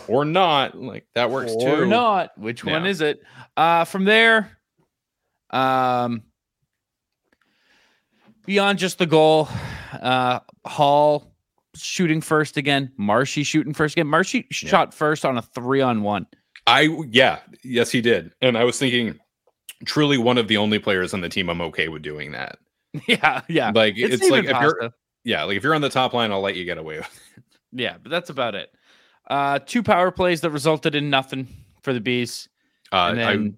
or 0.07 0.27
not." 0.27 0.75
Like 0.77 1.07
that 1.15 1.31
works 1.31 1.53
or 1.53 1.61
too. 1.77 1.83
Or 1.83 1.87
not. 1.87 2.37
Which 2.37 2.63
one 2.63 2.85
is 2.85 3.01
it? 3.01 3.23
Uh, 3.57 3.85
from 3.87 4.05
there, 4.05 4.59
um, 5.51 6.23
beyond 8.47 8.79
just 8.79 8.99
the 8.99 9.07
goal, 9.07 9.49
uh, 10.01 10.41
Hall 10.65 11.35
shooting 11.77 12.21
first 12.21 12.57
again. 12.57 12.93
Marshy 12.97 13.43
shooting 13.43 13.75
first 13.75 13.95
again. 13.95 14.07
Marshy 14.07 14.39
Yeah. 14.39 14.69
shot 14.69 14.95
first 14.95 15.25
on 15.25 15.37
a 15.39 15.43
three 15.43 15.81
on 15.81 16.03
one. 16.03 16.27
I 16.67 16.89
yeah, 17.11 17.41
yes 17.63 17.91
he 17.91 18.01
did. 18.01 18.33
And 18.41 18.57
I 18.57 18.65
was 18.65 18.79
thinking 18.79 19.19
truly 19.85 20.17
one 20.19 20.39
of 20.39 20.49
the 20.49 20.57
only 20.57 20.79
players 20.79 21.13
on 21.13 21.21
the 21.21 21.29
team 21.29 21.51
I'm 21.51 21.61
okay 21.61 21.89
with 21.89 22.03
doing 22.03 22.33
that. 22.33 22.59
Yeah, 23.09 23.41
yeah. 23.49 23.73
Like 23.75 23.95
It's, 23.97 24.15
it's, 24.23 24.31
like 24.31 24.45
if 24.45 24.57
you're 24.61 24.91
yeah, 25.25 25.43
like 25.45 25.57
if 25.57 25.65
you're 25.65 25.75
on 25.75 25.81
the 25.81 25.89
top 25.91 26.13
line 26.13 26.31
I'll 26.31 26.41
let 26.41 26.55
you 26.55 26.65
get 26.65 26.79
away 26.79 26.99
with 26.99 27.21
Yeah, 27.73 27.97
but 28.01 28.09
that's 28.11 28.31
about 28.31 28.55
it. 28.55 28.71
Uh, 29.29 29.59
two 29.59 29.83
power 29.83 30.11
plays 30.13 30.43
that 30.43 30.51
resulted 30.51 30.95
in 30.95 31.11
nothing 31.11 31.49
for 31.83 31.93
the 31.93 32.01
bees. 32.01 32.49
Uh, 32.93 33.09
And 33.11 33.21
I, 33.23 33.33
then- 33.33 33.57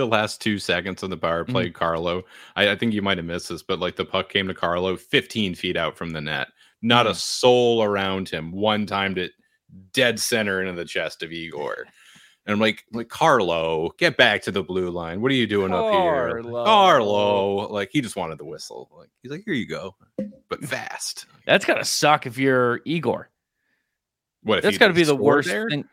the 0.00 0.06
last 0.06 0.40
two 0.40 0.58
seconds 0.58 1.02
on 1.02 1.10
the 1.10 1.16
power 1.16 1.42
Mm-hmm. 1.44 1.52
play, 1.52 1.70
Carlo. 1.70 2.22
I, 2.56 2.70
I 2.70 2.76
think 2.76 2.92
you 2.92 3.02
might 3.02 3.18
have 3.18 3.26
missed 3.26 3.48
this, 3.48 3.62
but 3.62 3.78
like 3.78 3.96
the 3.96 4.04
puck 4.04 4.28
came 4.28 4.48
to 4.48 4.54
Carlo 4.54 4.96
15 4.96 5.54
feet 5.54 5.76
out 5.76 5.96
from 5.96 6.10
the 6.10 6.20
net. 6.20 6.48
Not 6.82 7.06
Mm. 7.06 7.10
a 7.10 7.14
soul 7.14 7.82
around 7.82 8.28
him. 8.28 8.52
One 8.52 8.86
timed 8.86 9.18
it 9.18 9.32
dead 9.92 10.18
center 10.18 10.60
into 10.62 10.72
the 10.72 10.84
chest 10.84 11.22
of 11.22 11.30
Igor. 11.32 11.86
And 12.46 12.54
I'm 12.54 12.58
like, 12.60 12.84
like 12.92 13.08
Carlo, 13.08 13.90
get 13.98 14.16
back 14.16 14.42
to 14.42 14.50
the 14.50 14.62
blue 14.62 14.88
line. 14.90 15.20
What 15.20 15.30
are 15.30 15.34
you 15.34 15.46
doing 15.46 15.72
up 15.74 15.84
here? 15.92 16.40
Carlo. 16.42 16.64
Carlo. 16.64 17.54
Like 17.68 17.90
he 17.92 18.00
just 18.00 18.16
wanted 18.16 18.38
the 18.38 18.44
whistle. 18.46 18.88
Like 18.96 19.10
he's 19.22 19.30
like, 19.30 19.42
here 19.44 19.54
you 19.54 19.66
go, 19.68 19.94
but 20.48 20.64
fast. 20.64 21.26
That's 21.46 21.64
gotta 21.66 21.84
suck 21.84 22.26
if 22.26 22.38
you're 22.38 22.80
Igor. 22.86 23.28
What 24.42 24.58
if 24.58 24.62
That's 24.64 24.74
he 24.76 24.78
got 24.78 24.88
to 24.88 24.94
be 24.94 25.02
the 25.04 25.14
worst 25.14 25.48
there? 25.48 25.68
thing. 25.68 25.84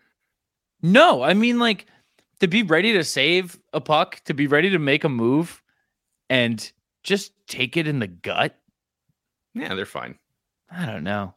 No, 0.82 1.22
I 1.22 1.34
mean 1.34 1.60
like 1.60 1.86
to 2.40 2.48
be 2.48 2.64
ready 2.64 2.94
to 2.94 3.04
save 3.04 3.60
a 3.74 3.82
puck, 3.82 4.22
to 4.26 4.34
be 4.34 4.48
ready 4.48 4.70
to 4.70 4.80
make 4.80 5.04
a 5.04 5.10
move, 5.10 5.62
and 6.30 6.72
just 7.04 7.32
take 7.48 7.78
it 7.78 7.88
in 7.88 8.00
the 8.00 8.08
gut. 8.08 8.58
Yeah, 9.54 9.74
they're 9.76 9.86
fine. 9.86 10.18
I 10.72 10.86
don't 10.86 11.04
know. 11.04 11.34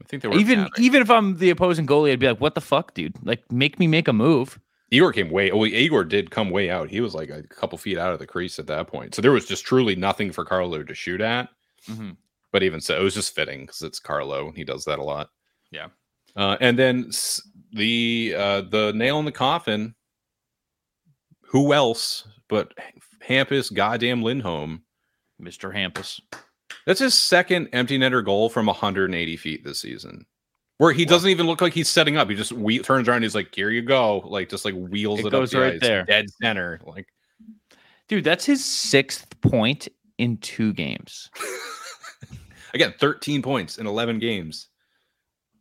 I 0.00 0.04
think 0.04 0.22
they 0.22 0.28
were 0.28 0.36
Even 0.36 0.68
even 0.78 1.02
if 1.02 1.10
I'm 1.10 1.38
the 1.38 1.50
opposing 1.50 1.86
goalie, 1.86 2.12
I'd 2.12 2.18
be 2.18 2.28
like, 2.28 2.40
"What 2.40 2.54
the 2.54 2.60
fuck, 2.60 2.94
dude? 2.94 3.14
Like, 3.24 3.50
make 3.50 3.78
me 3.78 3.86
make 3.86 4.08
a 4.08 4.12
move." 4.12 4.60
Igor 4.90 5.12
came 5.12 5.30
way. 5.30 5.50
Well, 5.50 5.66
Igor 5.66 6.04
did 6.04 6.30
come 6.30 6.50
way 6.50 6.70
out. 6.70 6.88
He 6.88 7.00
was 7.00 7.14
like 7.14 7.28
a 7.30 7.42
couple 7.42 7.76
feet 7.76 7.98
out 7.98 8.12
of 8.12 8.20
the 8.20 8.26
crease 8.26 8.58
at 8.58 8.68
that 8.68 8.86
point. 8.86 9.14
So 9.14 9.22
there 9.22 9.32
was 9.32 9.46
just 9.46 9.64
truly 9.64 9.96
nothing 9.96 10.30
for 10.30 10.44
Carlo 10.44 10.82
to 10.82 10.94
shoot 10.94 11.20
at. 11.20 11.48
But 12.52 12.62
even 12.62 12.80
so, 12.80 12.98
it 12.98 13.02
was 13.02 13.14
just 13.14 13.34
fitting 13.34 13.62
because 13.62 13.82
it's 13.82 13.98
Carlo. 13.98 14.48
and 14.48 14.56
He 14.56 14.64
does 14.64 14.84
that 14.84 14.98
a 14.98 15.02
lot. 15.02 15.30
Yeah. 15.70 15.88
Uh, 16.36 16.56
and 16.60 16.78
then 16.78 17.10
the 17.72 18.34
uh, 18.36 18.60
the 18.62 18.92
nail 18.94 19.18
in 19.18 19.24
the 19.24 19.32
coffin. 19.32 19.94
Who 21.48 21.72
else 21.72 22.26
but 22.48 22.74
Hampus 23.26 23.72
goddamn 23.72 24.22
Lindholm? 24.22 24.82
Mr. 25.40 25.74
Hampus. 25.74 26.20
That's 26.86 27.00
his 27.00 27.14
second 27.14 27.68
empty 27.72 27.98
netter 27.98 28.24
goal 28.24 28.48
from 28.48 28.66
180 28.66 29.36
feet 29.36 29.64
this 29.64 29.80
season. 29.80 30.24
Where 30.78 30.92
he 30.92 31.04
doesn't 31.04 31.30
even 31.30 31.46
look 31.46 31.60
like 31.60 31.72
he's 31.72 31.88
setting 31.88 32.16
up. 32.16 32.28
He 32.28 32.36
just 32.36 32.52
we- 32.52 32.78
turns 32.80 33.08
around. 33.08 33.22
He's 33.22 33.34
like, 33.34 33.54
"Here 33.54 33.70
you 33.70 33.80
go!" 33.80 34.18
Like 34.26 34.50
just 34.50 34.64
like 34.66 34.74
wheels 34.74 35.20
It 35.20 35.26
it, 35.26 35.30
goes 35.30 35.54
up 35.54 35.58
the 35.58 35.64
right 35.64 35.74
ice, 35.74 35.80
there. 35.80 36.04
dead 36.04 36.26
center. 36.42 36.80
Like 36.84 37.06
Dude, 38.08 38.24
that's 38.24 38.44
his 38.44 38.64
sixth 38.64 39.40
point 39.40 39.88
in 40.18 40.36
two 40.38 40.72
games. 40.72 41.30
Again, 42.74 42.94
13 43.00 43.42
points 43.42 43.78
in 43.78 43.86
11 43.86 44.18
games. 44.18 44.68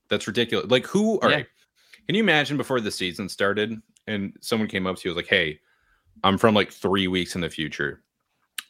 That's 0.10 0.28
ridiculous. 0.28 0.70
Like, 0.70 0.86
who? 0.86 1.20
are? 1.22 1.32
Yeah. 1.32 1.44
Can 2.06 2.16
you 2.16 2.22
imagine 2.22 2.58
before 2.58 2.82
the 2.82 2.92
season 2.92 3.30
started 3.30 3.82
and 4.06 4.34
someone 4.42 4.68
came 4.68 4.86
up 4.86 4.98
to 4.98 5.08
you 5.10 5.10
was 5.10 5.16
like, 5.16 5.28
hey, 5.28 5.60
I'm 6.24 6.38
from 6.38 6.56
like 6.56 6.72
three 6.72 7.08
weeks 7.08 7.36
in 7.36 7.42
the 7.42 7.50
future. 7.50 8.02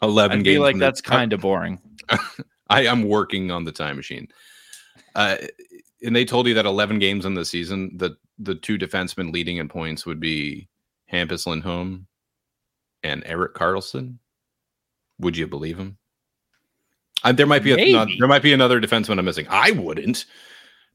Eleven 0.01 0.39
I 0.39 0.43
games. 0.43 0.55
feel 0.55 0.61
like 0.61 0.73
from 0.73 0.79
the- 0.79 0.85
that's 0.85 1.01
kind 1.01 1.33
of 1.33 1.41
boring. 1.41 1.79
I 2.69 2.85
am 2.85 3.03
working 3.07 3.51
on 3.51 3.63
the 3.63 3.71
time 3.71 3.95
machine. 3.95 4.27
Uh, 5.15 5.37
and 6.03 6.15
they 6.15 6.25
told 6.25 6.47
you 6.47 6.53
that 6.55 6.65
11 6.65 6.99
games 6.99 7.25
in 7.25 7.33
the 7.35 7.45
season, 7.45 7.91
the 7.95 8.17
the 8.37 8.55
two 8.55 8.77
defensemen 8.77 9.31
leading 9.31 9.57
in 9.57 9.69
points 9.69 10.05
would 10.05 10.19
be 10.19 10.67
Hampus 11.11 11.47
Lindholm 11.47 12.07
and 13.03 13.23
Erik 13.25 13.53
Karlsson. 13.53 14.17
Would 15.19 15.37
you 15.37 15.47
believe 15.47 15.77
him? 15.77 15.97
Uh, 17.23 17.31
there 17.31 17.45
might 17.47 17.63
be 17.63 17.71
a, 17.71 17.77
no- 17.77 18.05
Maybe. 18.05 18.19
there 18.19 18.27
might 18.27 18.41
be 18.43 18.51
another 18.51 18.81
defenseman 18.81 19.17
I'm 19.19 19.25
missing. 19.25 19.47
I 19.49 19.71
wouldn't. 19.71 20.25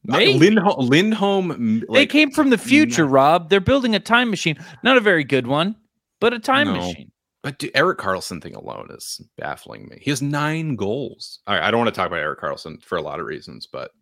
Uh, 0.08 0.16
Maybe. 0.18 0.38
Lindholm, 0.38 0.86
Lindholm 0.88 1.50
m- 1.50 1.84
they 1.92 2.06
came 2.06 2.30
from 2.30 2.50
the 2.50 2.58
future, 2.58 3.06
Rob. 3.06 3.48
They're 3.48 3.60
building 3.60 3.94
a 3.94 4.00
time 4.00 4.28
machine. 4.30 4.58
Not 4.82 4.96
a 4.98 5.00
very 5.00 5.24
good 5.24 5.46
one, 5.46 5.76
but 6.20 6.32
a 6.32 6.38
time 6.38 6.68
No. 6.68 6.74
machine. 6.74 7.10
But 7.42 7.58
dude, 7.58 7.70
Erik 7.74 7.98
Karlsson 7.98 8.42
thing 8.42 8.54
alone 8.54 8.88
is 8.90 9.20
baffling 9.38 9.88
me. 9.88 9.98
He 10.00 10.10
has 10.10 10.20
nine 10.20 10.76
goals. 10.76 11.40
All 11.46 11.54
right, 11.54 11.64
I 11.64 11.70
don't 11.70 11.80
want 11.80 11.88
to 11.88 11.98
talk 11.98 12.06
about 12.08 12.20
Erik 12.20 12.40
Karlsson 12.40 12.82
for 12.82 12.98
a 12.98 13.02
lot 13.02 13.18
of 13.18 13.26
reasons, 13.26 13.66
but 13.66 13.92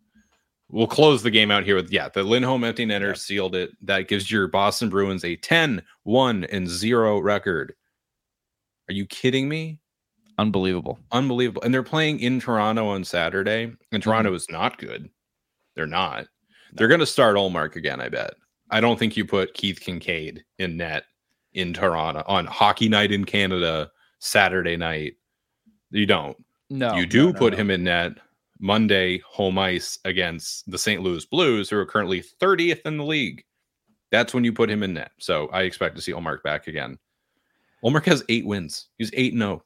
we'll 0.67 0.87
close 0.87 1.23
the 1.23 1.31
game 1.31 1.49
out 1.49 1.63
here 1.63 1.75
with 1.75 1.91
yeah, 1.91 2.09
the 2.09 2.23
Lindholm 2.23 2.65
empty 2.65 2.85
netter 2.85 3.09
Yeah. 3.09 3.13
sealed 3.13 3.55
it. 3.55 3.71
That 3.81 4.09
gives 4.09 4.29
your 4.29 4.47
Boston 4.47 4.89
Bruins 4.89 5.23
a 5.23 5.37
10 5.37 5.81
1 6.03 6.43
and 6.45 6.67
0 6.67 7.19
record. 7.19 7.73
Are 8.89 8.93
you 8.93 9.05
kidding 9.05 9.47
me? 9.47 9.79
Unbelievable. 10.37 10.99
Unbelievable. 11.11 11.61
And 11.61 11.73
they're 11.73 11.83
playing 11.83 12.19
in 12.19 12.39
Toronto 12.39 12.87
on 12.87 13.03
Saturday, 13.03 13.63
and 13.63 13.73
mm-hmm. 13.73 13.99
Toronto 13.99 14.33
is 14.33 14.49
not 14.49 14.77
good. 14.77 15.09
They're 15.75 15.85
not. 15.87 16.27
They're 16.73 16.87
going 16.87 16.99
to 16.99 17.05
start 17.05 17.35
Ullmark 17.35 17.75
again, 17.75 18.01
I 18.01 18.09
bet. 18.09 18.33
I 18.69 18.79
don't 18.81 18.99
think 18.99 19.17
you 19.17 19.25
put 19.25 19.53
Keith 19.53 19.79
Kinkaid 19.79 20.41
in 20.59 20.77
net 20.77 21.03
in 21.59 21.73
Toronto 21.73 22.23
on 22.27 22.45
hockey 22.45 22.89
night 22.89 23.11
in 23.11 23.25
Canada 23.25 23.89
Saturday 24.19 24.77
night. 24.77 25.13
You 25.91 26.05
don't. 26.05 26.37
No, 26.69 26.95
you 26.95 27.05
do 27.05 27.27
no, 27.27 27.31
no, 27.31 27.39
put 27.39 27.53
no. 27.53 27.59
him 27.59 27.71
in 27.71 27.83
net 27.83 28.13
Monday 28.59 29.19
home 29.19 29.57
ice 29.57 29.97
against 30.05 30.69
the 30.69 30.77
St. 30.77 31.01
Louis 31.01 31.25
Blues, 31.25 31.69
who 31.69 31.77
are 31.77 31.85
currently 31.85 32.21
30th 32.21 32.81
in 32.85 32.97
the 32.97 33.05
league. 33.05 33.43
That's 34.11 34.33
when 34.33 34.43
you 34.43 34.53
put 34.53 34.69
him 34.69 34.83
in 34.83 34.93
net. 34.93 35.11
So 35.19 35.47
I 35.47 35.61
expect 35.63 35.95
to 35.95 36.01
see 36.01 36.11
Ullmark 36.11 36.43
back 36.43 36.67
again. 36.67 36.97
Ullmark 37.83 38.05
has 38.05 38.23
eight 38.29 38.45
wins. 38.45 38.89
He's 38.97 39.11
8 39.13 39.33
and 39.33 39.41
0. 39.41 39.63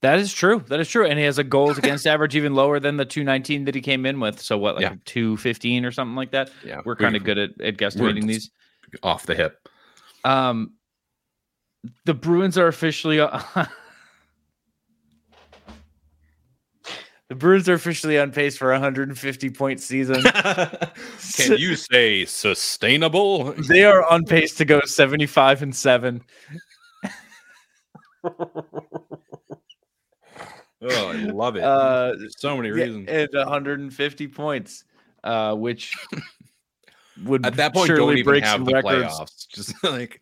That 0.00 0.18
is 0.18 0.32
true. 0.32 0.62
That 0.68 0.80
is 0.80 0.88
true. 0.88 1.06
And 1.06 1.18
he 1.18 1.24
has 1.24 1.38
a 1.38 1.44
goals 1.44 1.78
against 1.82 2.06
average 2.06 2.36
even 2.36 2.54
lower 2.54 2.78
than 2.78 2.96
the 2.96 3.04
219 3.04 3.64
that 3.64 3.74
he 3.74 3.80
came 3.80 4.06
in 4.06 4.20
with. 4.20 4.40
So 4.40 4.56
what, 4.58 4.76
like 4.76 4.82
Yeah. 4.82 4.94
215 5.04 5.84
or 5.84 5.92
something 5.92 6.14
like 6.14 6.30
that? 6.32 6.50
Yeah. 6.64 6.80
We're 6.84 6.96
kind 6.96 7.16
of 7.16 7.24
good 7.24 7.38
at, 7.38 7.60
at 7.60 7.76
guesstimating 7.76 8.26
these. 8.26 8.50
Off 9.02 9.26
the 9.26 9.34
hip. 9.34 9.68
Um, 10.24 10.74
the 12.04 12.14
Bruins 12.14 12.56
are 12.56 12.66
officially 12.66 13.16
the 13.18 13.68
Bruins 17.34 17.68
are 17.68 17.74
officially 17.74 18.18
on 18.18 18.32
pace 18.32 18.56
for 18.56 18.70
a 18.70 18.76
150 18.76 19.50
point 19.50 19.80
season. 19.80 20.22
Can 21.34 21.58
you 21.58 21.76
say 21.76 22.24
sustainable? 22.24 23.52
they 23.68 23.84
are 23.84 24.08
on 24.10 24.24
pace 24.24 24.54
to 24.54 24.64
go 24.64 24.80
75 24.80 25.62
and 25.62 25.74
7. 25.76 26.22
Oh, 30.90 31.08
I 31.08 31.14
love 31.14 31.56
it. 31.56 31.62
Uh, 31.62 32.14
There's 32.18 32.38
so 32.38 32.56
many 32.56 32.70
reasons. 32.70 33.08
and 33.08 33.28
150 33.32 34.28
points, 34.28 34.84
uh, 35.22 35.54
which 35.54 35.96
would 37.22 37.46
At 37.46 37.56
that 37.56 37.72
point, 37.74 37.86
surely 37.86 38.00
don't 38.00 38.12
even 38.18 38.24
break 38.24 38.44
have 38.44 38.52
some 38.54 38.64
the 38.64 38.72
records. 38.74 39.04
playoffs. 39.14 39.48
Just 39.52 39.84
like 39.84 40.20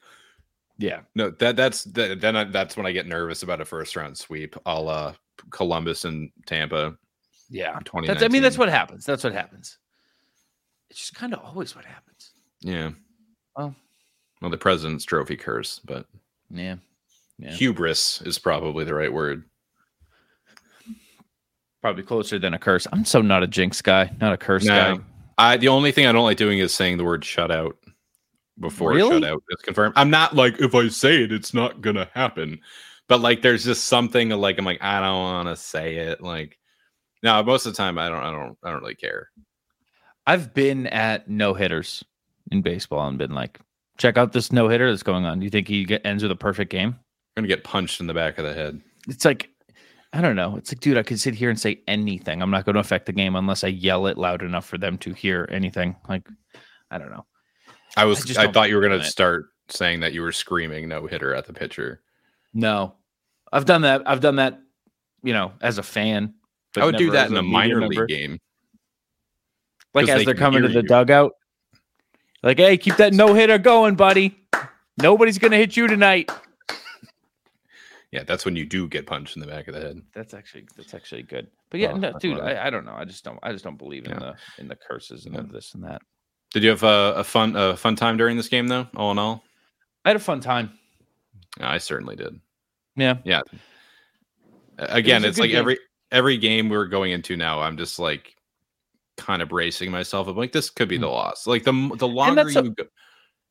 Yeah, 0.79 1.01
no, 1.15 1.31
that 1.31 1.57
that's 1.57 1.85
that, 1.85 2.21
then 2.21 2.37
I, 2.37 2.45
that's 2.45 2.77
when 2.77 2.87
I 2.87 2.93
get 2.93 3.07
nervous 3.07 3.43
about 3.43 3.61
a 3.61 3.65
first 3.65 3.97
round 3.97 4.17
sweep. 4.19 4.57
I'll 4.67 4.89
uh 4.89 5.15
Columbus 5.51 6.05
and 6.05 6.31
Tampa. 6.47 6.97
yeah. 7.51 7.79
That's, 8.07 8.23
I 8.23 8.29
mean, 8.29 8.43
that's 8.43 8.59
what 8.59 8.69
happens. 8.69 9.05
That's 9.05 9.25
what 9.25 9.33
happens. 9.33 9.79
It's 10.91 10.99
just 11.01 11.15
kind 11.15 11.33
of 11.33 11.41
always 11.41 11.75
what 11.75 11.85
happens. 11.87 12.33
Yeah. 12.61 12.91
Well. 13.57 13.75
well, 14.41 14.51
the 14.51 14.59
president's 14.59 15.05
trophy 15.05 15.37
curse, 15.37 15.79
but 15.85 16.07
Yeah. 16.51 16.77
Yeah. 17.39 17.51
hubris 17.53 18.21
is 18.23 18.39
probably 18.39 18.85
the 18.85 18.95
right 18.95 19.13
word. 19.13 19.45
Probably 21.81 22.05
closer 22.05 22.39
than 22.39 22.55
a 22.55 22.59
curse. 22.59 22.87
I'm 22.93 23.05
so 23.05 23.21
not 23.21 23.43
a 23.43 23.47
jinx 23.49 23.83
guy, 23.83 24.13
not 24.21 24.33
a 24.33 24.37
curse 24.37 24.65
No. 24.65 24.97
guy. 24.97 25.03
I 25.39 25.57
the 25.57 25.69
only 25.69 25.93
thing 25.93 26.07
I 26.07 26.13
don't 26.13 26.25
like 26.25 26.37
doing 26.37 26.59
is 26.59 26.75
saying 26.75 26.99
the 26.99 27.05
word 27.05 27.23
shutout 27.23 27.75
before 28.61 28.91
Really? 28.93 29.21
shutout 29.21 29.41
is 29.51 29.63
confirmed. 29.63 29.95
I'm 29.97 30.11
not 30.11 30.35
like 30.35 30.61
if 30.61 30.75
I 30.75 30.89
say 30.89 31.23
it, 31.25 31.33
it's 31.33 31.55
not 31.55 31.81
gonna 31.81 32.09
happen. 32.15 32.61
But 33.09 33.21
like 33.21 33.43
there's 33.43 33.65
just 33.65 33.87
something 33.87 34.31
like 34.31 34.59
I'm 34.59 34.65
like, 34.65 34.83
I 34.83 35.01
don't 35.01 35.21
wanna 35.23 35.57
say 35.57 35.97
it. 35.97 36.21
Like 36.21 36.59
no, 37.23 37.43
most 37.43 37.67
of 37.67 37.73
the 37.73 37.77
time 37.77 37.99
I 37.99 38.09
don't 38.09 38.23
I 38.23 38.31
don't 38.31 38.59
I 38.63 38.71
don't 38.71 38.81
really 38.81 38.95
care. 38.95 39.31
I've 40.27 40.55
been 40.55 40.87
at 40.89 41.29
no 41.29 41.55
hitters 41.55 42.05
in 42.51 42.63
baseball 42.63 43.07
and 43.09 43.19
been 43.19 43.35
like, 43.35 43.59
check 43.99 44.17
out 44.17 44.33
this 44.33 44.53
no 44.53 44.69
hitter 44.69 44.91
that's 44.91 45.03
going 45.03 45.25
on. 45.25 45.41
Do 45.41 45.45
you 45.45 45.51
think 45.51 45.69
he 45.69 45.85
get, 45.85 46.05
ends 46.05 46.23
with 46.23 46.33
a 46.33 46.37
perfect 46.37 46.71
game? 46.71 46.91
I'm 47.37 47.43
gonna 47.43 47.49
get 47.49 47.65
punched 47.65 48.01
in 48.01 48.07
the 48.07 48.15
back 48.15 48.39
of 48.39 48.45
the 48.45 48.55
head. 48.55 48.81
It's 49.09 49.25
like, 49.25 49.51
I 50.13 50.21
don't 50.21 50.37
know. 50.37 50.57
It's 50.57 50.71
like, 50.71 50.81
dude, 50.81 50.99
I 50.99 51.03
could 51.03 51.19
sit 51.19 51.35
here 51.35 51.49
and 51.49 51.59
say 51.59 51.81
anything. 51.89 52.43
I'm 52.43 52.51
not 52.51 52.67
going 52.67 52.75
to 52.75 52.81
affect 52.81 53.07
the 53.07 53.13
game 53.13 53.35
unless 53.35 53.65
I 53.65 53.69
yell 53.69 54.07
it 54.07 54.19
loud 54.19 54.43
enough 54.43 54.67
for 54.67 54.77
them 54.77 54.99
to 54.99 55.15
hear 55.15 55.49
anything. 55.51 55.97
Like, 56.09 56.29
I 56.91 56.99
don't 56.99 57.11
know. 57.11 57.25
I 57.97 58.05
was 58.05 58.37
I 58.37 58.45
I, 58.45 58.53
thought 58.53 58.69
you 58.69 58.77
were 58.77 58.83
gonna 58.83 59.05
start 59.05 59.47
saying 59.69 60.01
that 60.01 60.13
you 60.13 60.23
were 60.23 60.33
screaming 60.33 60.89
no 60.89 61.07
hitter 61.07 61.35
at 61.35 61.47
the 61.47 61.53
pitcher. 61.53 62.03
No, 62.55 62.95
I've 63.53 63.65
done 63.65 63.83
that. 63.83 64.03
I've 64.07 64.21
done 64.21 64.37
that, 64.37 64.61
you 65.23 65.33
know, 65.33 65.53
as 65.61 65.79
a 65.79 65.83
fan. 65.83 66.35
I 66.77 66.87
would 66.87 66.97
do 66.97 67.11
that 67.11 67.31
in 67.31 67.37
a 67.37 67.43
media 67.43 67.53
minor 67.53 67.81
member. 67.81 68.07
league 68.07 68.09
game. 68.09 68.39
Like 69.95 70.09
as 70.09 70.21
they 70.21 70.25
they're 70.25 70.35
coming 70.35 70.63
to 70.63 70.69
the 70.69 70.81
you. 70.81 70.83
dugout. 70.83 71.33
Like, 72.43 72.59
hey, 72.59 72.79
keep 72.79 72.97
that 72.97 73.13
no 73.13 73.35
hitter 73.35 73.59
going, 73.59 73.95
buddy. 73.95 74.39
Nobody's 75.01 75.39
gonna 75.39 75.57
hit 75.57 75.77
you 75.77 75.87
tonight. 75.87 76.31
Yeah, 78.13 78.23
that's 78.25 78.45
when 78.45 78.57
you 78.57 78.65
do 78.67 78.87
get 78.89 79.07
punched 79.07 79.37
in 79.37 79.41
the 79.41 79.47
back 79.49 79.67
of 79.69 79.75
the 79.75 79.81
head. 79.81 80.01
That's 80.15 80.35
actually 80.35 80.67
that's 80.77 80.93
actually 80.95 81.23
good. 81.23 81.49
But 81.71 81.81
yeah, 81.81 81.93
no, 81.93 82.13
dude, 82.21 82.39
I- 82.41 82.67
I, 82.67 82.71
don't 82.71 82.85
know. 82.85 82.95
I 82.95 83.05
just 83.07 83.25
don't 83.25 83.39
I 83.43 83.53
just 83.53 83.65
don't 83.65 83.79
believe 83.79 84.05
in 84.05 84.11
Yeah. 84.13 84.19
the 84.19 84.35
in 84.59 84.69
the 84.69 84.77
curses 84.77 85.25
and 85.27 85.35
Yeah. 85.35 85.43
this 85.51 85.73
and 85.75 85.83
that. 85.85 86.03
Did 86.53 86.63
you 86.63 86.69
have 86.71 86.83
a, 86.83 87.15
a 87.17 87.25
fun 87.25 87.57
a 87.57 87.75
fun 87.77 87.97
time 87.97 88.19
during 88.19 88.37
this 88.37 88.49
game 88.49 88.69
though? 88.69 88.87
All 88.97 89.11
in 89.13 89.19
all, 89.19 89.43
I 90.05 90.11
had 90.11 90.17
a 90.17 90.21
fun 90.21 90.41
time. 90.41 90.79
I 91.61 91.79
certainly 91.79 92.15
did. 92.17 92.39
Yeah. 92.97 93.17
Yeah. 93.25 93.41
Again, 94.79 95.25
a 95.25 95.29
it's 95.29 95.39
like 95.39 95.51
game. 95.51 95.59
every 95.59 95.79
every 96.11 96.37
game 96.37 96.69
we're 96.69 96.87
going 96.87 97.13
into 97.13 97.37
now. 97.37 97.61
I'm 97.61 97.77
just 97.77 97.99
like 97.99 98.35
kind 99.17 99.43
of 99.43 99.49
bracing 99.49 99.91
myself. 99.91 100.29
I'm 100.29 100.37
like, 100.37 100.53
this 100.53 100.71
could 100.71 100.89
be 100.89 100.99
the 100.99 101.09
loss. 101.09 101.47
Like 101.47 101.65
the 101.65 101.73
the 101.99 102.09
longer 102.09 102.43
Mm. 102.43 102.45
that's 102.45 102.57
a- 102.57 102.65
you 102.65 102.71
go, 102.71 102.85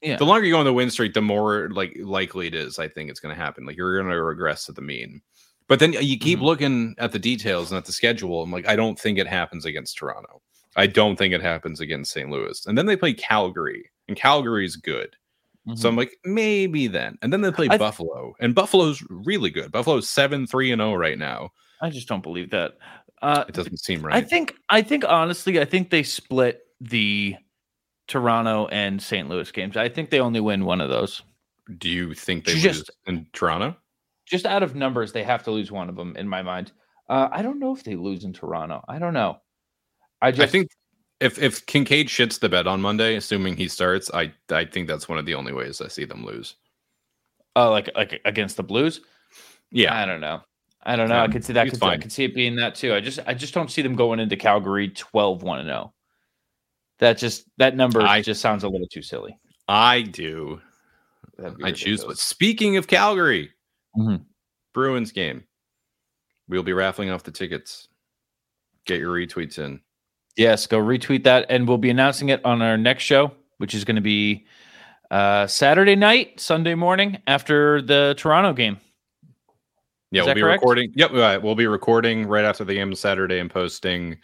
Yeah. 0.02 0.18
the 0.18 0.26
longer 0.26 0.46
you 0.46 0.54
go 0.54 0.60
on 0.60 0.66
the 0.66 0.74
win 0.74 0.90
streak, 0.90 1.14
the 1.14 1.22
more 1.22 1.70
like 1.72 1.96
likely 2.02 2.48
it 2.48 2.54
is. 2.56 2.80
I 2.80 2.88
think 2.88 3.10
it's 3.10 3.20
going 3.20 3.36
to 3.36 3.42
happen. 3.42 3.66
Like 3.66 3.78
you're 3.78 3.98
going 4.02 4.12
to 4.12 4.22
regress 4.24 4.66
to 4.66 4.72
the 4.72 4.82
mean. 4.82 5.22
But 5.68 5.80
then 5.80 5.94
you 5.94 6.18
keep 6.20 6.40
Mhm. 6.40 6.44
looking 6.44 6.96
at 6.98 7.12
the 7.12 7.20
details 7.20 7.72
and 7.72 7.78
at 7.78 7.86
the 7.86 7.92
schedule. 7.94 8.42
I'm 8.44 8.52
like, 8.52 8.68
I 8.68 8.76
don't 8.76 9.00
think 9.00 9.18
it 9.20 9.28
happens 9.28 9.64
against 9.66 9.98
Toronto. 9.98 10.42
I 10.76 10.88
don't 10.88 11.18
think 11.18 11.34
it 11.34 11.42
happens 11.42 11.80
against 11.80 12.12
St. 12.14 12.30
Louis. 12.30 12.66
And 12.66 12.78
then 12.78 12.86
they 12.88 12.96
play 12.98 13.14
Calgary, 13.14 13.90
and 14.08 14.18
Calgary's 14.18 14.76
good. 14.76 15.16
So 15.76 15.88
I'm 15.88 15.96
like, 15.96 16.18
maybe 16.26 16.88
then. 16.88 17.18
And 17.22 17.32
then 17.32 17.42
they 17.42 17.52
play 17.52 17.68
Mm-hmm. 17.68 17.72
Th- 17.74 17.80
Buffalo, 17.80 18.34
and 18.40 18.56
Buffalo's 18.56 19.04
really 19.10 19.52
good. 19.52 19.72
Buffalo's 19.72 20.10
seven 20.10 20.48
three 20.48 20.72
and 20.72 20.80
zero 20.80 20.96
right 20.96 21.20
now. 21.20 21.52
I 21.82 21.90
just 21.92 22.08
don't 22.08 22.24
believe 22.24 22.50
that. 22.50 22.74
Uh, 23.22 23.46
It 23.48 23.54
doesn't 23.54 23.78
seem 23.78 24.02
right. 24.02 24.16
I 24.16 24.22
think 24.22 24.56
I 24.70 24.82
think 24.82 25.06
honestly, 25.08 25.60
I 25.62 25.66
think 25.66 25.92
they 25.92 26.02
split 26.04 26.62
the 26.82 27.36
Toronto 28.12 28.68
and 28.68 29.02
St. 29.02 29.30
Louis 29.30 29.50
games. 29.54 29.78
I 29.78 29.88
think 29.88 30.10
they 30.10 30.20
only 30.20 30.42
win 30.42 30.66
one 30.66 30.82
of 30.82 30.90
those. 30.90 31.22
Do 31.78 31.90
you 31.90 32.14
think 32.14 32.44
they 32.44 32.56
Just- 32.56 32.80
lose 32.80 32.90
in 33.08 33.28
Toronto? 33.32 33.78
Just 34.26 34.46
out 34.46 34.64
of 34.64 34.76
numbers, 34.76 35.14
they 35.14 35.24
have 35.24 35.44
to 35.44 35.52
lose 35.52 35.72
one 35.72 35.88
of 35.90 35.96
them 35.96 36.16
in 36.18 36.28
my 36.28 36.42
mind. 36.42 36.74
Uh, 37.10 37.30
I 37.32 37.42
don't 37.42 37.58
know 37.60 37.74
if 37.74 37.84
they 37.84 37.96
lose 37.96 38.24
in 38.26 38.34
Toronto. 38.34 38.84
I 38.88 39.00
don't 39.00 39.14
know. 39.14 39.42
I 40.22 40.32
just 40.32 40.42
I 40.42 40.48
think 40.48 40.68
if 41.22 41.40
if 41.40 41.66
Kinkaid 41.66 42.06
shits 42.06 42.40
the 42.40 42.48
bed 42.50 42.68
on 42.68 42.82
Monday, 42.82 43.16
assuming 43.16 43.56
he 43.56 43.68
starts, 43.68 44.12
I 44.14 44.34
I 44.50 44.66
think 44.66 44.88
that's 44.88 45.08
one 45.10 45.18
of 45.18 45.26
the 45.26 45.36
only 45.36 45.54
ways 45.54 45.82
I 45.82 45.88
see 45.88 46.06
them 46.06 46.26
lose. 46.26 46.56
uh, 47.56 47.70
like 47.70 47.90
like 47.96 48.22
against 48.26 48.58
the 48.58 48.64
Blues. 48.64 49.02
Yeah, 49.72 50.00
I 50.00 50.06
don't 50.06 50.22
know. 50.22 50.42
I 50.84 50.96
don't 50.96 51.10
know. 51.10 51.20
I 51.20 51.28
could 51.28 51.44
see 51.46 51.54
that. 51.54 51.68
I 51.68 51.70
could, 51.70 51.80
see, 51.80 51.86
I 51.86 51.98
could 51.98 52.12
see 52.12 52.24
it 52.26 52.36
being 52.36 52.56
that 52.58 52.76
too. 52.76 52.94
I 52.94 53.00
just 53.02 53.20
I 53.26 53.34
just 53.34 53.54
don't 53.54 53.72
see 53.72 53.82
them 53.82 53.96
going 53.96 54.20
into 54.20 54.36
Calgary 54.38 54.90
12 54.90 55.44
1 55.44 55.66
0. 55.66 55.94
That 57.02 57.18
just 57.18 57.46
that 57.58 57.76
number 57.76 58.02
I- 58.02 58.22
just 58.22 58.40
sounds 58.42 58.64
a 58.64 58.70
little 58.70 58.88
too 58.88 59.02
silly. 59.02 59.38
I 59.68 60.02
do. 60.04 60.62
I 61.64 61.72
choose. 61.72 62.04
But 62.04 62.18
speaking 62.18 62.78
of 62.78 62.88
Calgary, 62.88 63.52
Mhm. 63.98 64.26
Bruins 64.74 65.12
game, 65.12 65.44
we'll 66.48 66.64
be 66.64 66.74
raffling 66.74 67.10
off 67.10 67.24
the 67.24 67.32
tickets. 67.32 67.88
Get 68.86 69.00
your 69.00 69.14
retweets 69.16 69.58
in. 69.60 69.82
Yes, 70.38 70.68
go 70.68 70.80
retweet 70.80 71.24
that, 71.24 71.46
and 71.50 71.68
we'll 71.68 71.78
be 71.78 71.90
announcing 71.90 72.30
it 72.30 72.44
on 72.46 72.62
our 72.62 72.78
next 72.78 73.04
show, 73.04 73.34
which 73.58 73.74
is 73.74 73.84
going 73.84 73.96
to 73.98 74.02
be 74.02 74.46
Uh, 75.10 75.46
Saturday 75.46 75.96
night, 75.98 76.40
Sunday 76.40 76.74
morning 76.74 77.22
after 77.28 77.82
the 77.82 78.16
Toronto 78.18 78.54
game. 78.54 78.78
Yeah, 80.12 80.22
Is 80.22 80.26
we'll 80.28 80.36
be 80.36 80.42
correct? 80.42 80.62
recording. 80.62 80.94
Yep, 80.96 81.12
uh, 81.12 81.40
we'll 81.44 81.56
be 81.56 81.68
recording 81.68 82.28
right 82.28 82.46
after 82.46 82.64
the 82.64 82.76
game 82.76 82.96
Saturday 82.96 83.40
and 83.40 83.50
posting. 83.52 84.18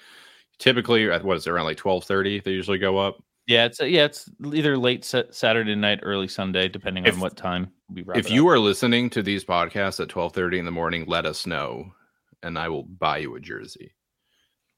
Typically, 0.60 1.10
at 1.12 1.24
what 1.24 1.38
is 1.38 1.46
it 1.48 1.52
around 1.52 1.66
like 1.66 1.78
twelve 1.78 2.04
thirty? 2.04 2.40
They 2.40 2.52
usually 2.52 2.78
go 2.80 2.98
up. 2.98 3.24
Yeah, 3.46 3.66
it's 3.66 3.80
yeah, 3.80 4.06
it's 4.06 4.30
either 4.54 4.78
late 4.78 5.06
Saturday 5.06 5.76
night, 5.76 6.00
early 6.04 6.28
Sunday, 6.28 6.68
depending 6.68 7.06
If- 7.06 7.14
on 7.16 7.20
what 7.22 7.38
time 7.38 7.72
we 7.90 8.04
if 8.16 8.30
you 8.30 8.48
up. 8.48 8.54
are 8.56 8.60
listening 8.60 9.10
to 9.12 9.24
these 9.24 9.46
podcasts 9.46 10.00
at 10.02 10.10
twelve 10.10 10.34
thirty 10.34 10.60
in 10.60 10.66
the 10.66 10.72
morning, 10.72 11.06
let 11.08 11.26
us 11.26 11.46
know, 11.48 11.94
and 12.44 12.58
I 12.60 12.70
will 12.70 12.84
buy 12.84 13.20
you 13.20 13.36
a 13.36 13.40
jersey. 13.40 13.94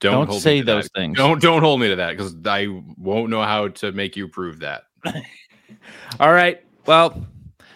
don't, 0.02 0.28
hold 0.28 0.38
me 0.38 0.40
say 0.42 0.62
those 0.62 0.84
that. 0.90 1.00
things. 1.00 1.18
Don't 1.18 1.42
don't 1.42 1.62
hold 1.64 1.80
me 1.80 1.88
to 1.90 1.96
that 1.96 2.12
because 2.16 2.36
I 2.46 2.68
won't 2.98 3.30
know 3.32 3.42
how 3.42 3.70
to 3.70 3.92
make 3.92 4.16
you 4.16 4.28
prove 4.28 4.60
that. 4.60 4.84
All 6.20 6.32
right. 6.34 6.62
Well, 6.86 7.26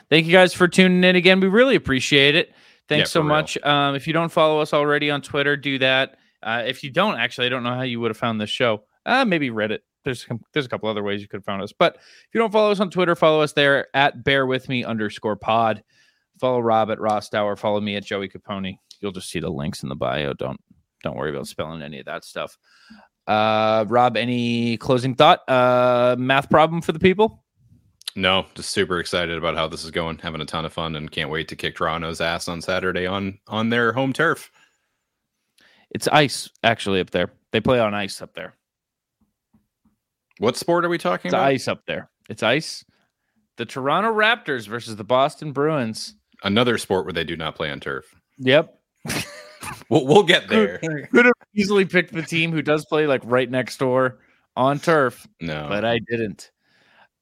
thank 0.10 0.26
you 0.26 0.32
guys 0.32 0.54
for 0.54 0.68
tuning 0.68 1.04
in 1.04 1.16
again. 1.16 1.40
We 1.40 1.48
really 1.48 1.76
appreciate 1.76 2.36
it. 2.36 2.54
Thanks 2.90 3.10
Yeah, 3.10 3.14
so 3.14 3.20
real. 3.22 3.30
much. 3.30 3.58
Um, 3.64 3.96
if 3.96 4.08
you 4.08 4.14
don't 4.14 4.32
follow 4.32 4.60
us 4.60 4.74
already 4.74 5.10
on 5.10 5.22
Twitter, 5.22 5.56
do 5.58 5.80
that. 5.80 6.18
Uh, 6.44 6.64
if 6.66 6.84
you 6.84 6.92
don't, 6.92 7.16
actually, 7.16 7.48
I 7.48 7.50
don't 7.50 7.64
know 7.64 7.74
how 7.74 7.82
you 7.82 8.00
would 8.00 8.12
have 8.12 8.18
found 8.18 8.40
this 8.40 8.50
show. 8.50 8.84
Uh, 9.06 9.26
maybe 9.26 9.50
Reddit. 9.50 9.80
There's 10.04 10.26
there's 10.54 10.66
a 10.66 10.70
couple 10.70 10.90
other 10.90 11.04
ways 11.04 11.22
you 11.22 11.28
could 11.28 11.38
have 11.38 11.46
found 11.46 11.62
us. 11.62 11.72
But 11.72 11.96
if 11.96 12.30
you 12.34 12.40
don't 12.40 12.52
follow 12.52 12.72
us 12.72 12.80
on 12.80 12.90
Twitter, 12.90 13.16
follow 13.16 13.42
us 13.42 13.54
there 13.54 13.88
at 13.96 14.24
Bear 14.24 14.46
With 14.46 14.68
Me 14.70 14.84
underscore 14.84 15.36
Pod. 15.36 15.84
Follow 16.40 16.60
Rob 16.60 16.92
at 16.92 16.98
Rostower. 16.98 17.58
Follow 17.58 17.80
me 17.80 17.96
at 17.96 18.04
Joey 18.04 18.28
Capone. 18.28 18.78
You'll 19.00 19.12
just 19.12 19.30
see 19.30 19.40
the 19.40 19.50
links 19.50 19.84
in 19.84 19.90
the 19.90 19.96
bio. 19.96 20.34
Don't 20.34 20.60
don't 21.04 21.16
worry 21.16 21.30
about 21.30 21.48
spelling 21.48 21.82
any 21.82 22.00
of 22.00 22.06
that 22.06 22.24
stuff. 22.24 22.58
Uh, 23.28 23.86
Rob, 23.88 24.18
any 24.18 24.78
closing 24.78 25.16
thought? 25.16 25.48
Uh, 25.48 26.16
math 26.18 26.50
problem 26.50 26.82
for 26.82 26.92
the 26.92 27.00
people? 27.00 27.44
No, 28.16 28.46
just 28.54 28.72
super 28.72 29.00
excited 29.00 29.38
about 29.38 29.56
how 29.56 29.68
this 29.68 29.84
is 29.84 29.92
going. 29.92 30.18
Having 30.20 30.42
a 30.42 30.46
ton 30.46 30.66
of 30.66 30.74
fun 30.74 30.96
and 30.96 31.10
can't 31.10 31.30
wait 31.30 31.48
to 31.48 31.56
kick 31.56 31.76
Toronto's 31.76 32.22
ass 32.22 32.48
on 32.48 32.62
Saturday 32.62 33.06
on 33.06 33.40
on 33.48 33.70
their 33.70 33.92
home 33.92 34.14
turf. 34.14 34.52
It's 35.94 36.08
ice 36.08 36.50
actually 36.64 37.00
up 37.00 37.12
there. 37.12 37.32
They 37.52 37.62
play 37.62 37.80
on 37.80 37.94
ice 37.94 38.22
up 38.22 38.34
there. 38.34 38.56
What 40.40 40.58
sport 40.58 40.86
are 40.86 40.90
we 40.90 40.98
talking 40.98 41.30
It's 41.30 41.34
about? 41.34 41.48
ice 41.48 41.68
up 41.68 41.86
there. 41.86 42.10
It's 42.30 42.44
ice. 42.44 42.84
The 43.58 43.66
Toronto 43.66 44.12
Raptors 44.12 44.68
versus 44.68 44.96
the 44.96 45.04
Boston 45.04 45.52
Bruins. 45.52 46.16
Another 46.44 46.78
sport 46.78 47.06
where 47.06 47.14
they 47.14 47.24
do 47.24 47.38
not 47.38 47.56
play 47.56 47.70
on 47.72 47.80
turf. 47.80 48.14
Yep. 48.40 48.74
We'll, 49.90 50.06
we'll 50.06 50.24
get 50.24 50.50
there. 50.50 50.78
Could 51.12 51.26
have 51.26 51.34
easily 51.56 51.86
picked 51.86 52.14
the 52.14 52.22
team 52.22 52.52
who 52.52 52.62
does 52.62 52.86
play 52.86 53.08
like 53.08 53.22
right 53.24 53.50
next 53.50 53.78
door 53.78 54.20
on 54.56 54.80
turf, 54.80 55.26
No. 55.42 55.68
but 55.70 55.86
I 55.86 56.00
didn't. 56.00 56.52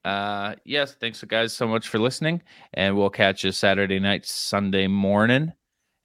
Uh 0.04 0.56
yes, 0.66 0.96
thanks 1.00 1.24
guys 1.24 1.54
so 1.54 1.68
much 1.68 1.88
for 1.88 2.00
listening. 2.00 2.42
And 2.74 2.98
we'll 2.98 3.10
catch 3.12 3.44
you 3.44 3.52
Saturday 3.52 4.00
night, 4.00 4.26
Sunday 4.26 4.88
morning 4.88 5.54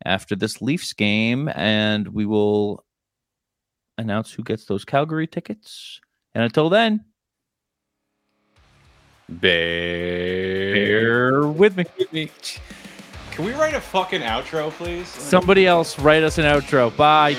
after 0.04 0.36
this 0.36 0.60
Leafs 0.62 0.92
game, 0.92 1.48
and 1.54 2.08
we 2.08 2.26
will 2.26 2.84
announce 3.98 4.32
who 4.32 4.42
gets 4.42 4.66
those 4.66 4.84
Calgary 4.84 5.26
tickets. 5.26 6.00
And 6.34 6.44
until 6.44 6.68
then, 6.68 7.04
Bear. 9.28 10.74
bear 10.74 11.48
with 11.48 11.76
me. 11.76 12.30
Can 13.30 13.44
we 13.44 13.52
write 13.52 13.74
a 13.74 13.80
fucking 13.80 14.20
outro, 14.22 14.70
please? 14.70 15.08
Somebody 15.08 15.66
else 15.66 15.98
write 15.98 16.22
us 16.22 16.38
an 16.38 16.44
outro. 16.44 16.96
Bye. 16.96 17.34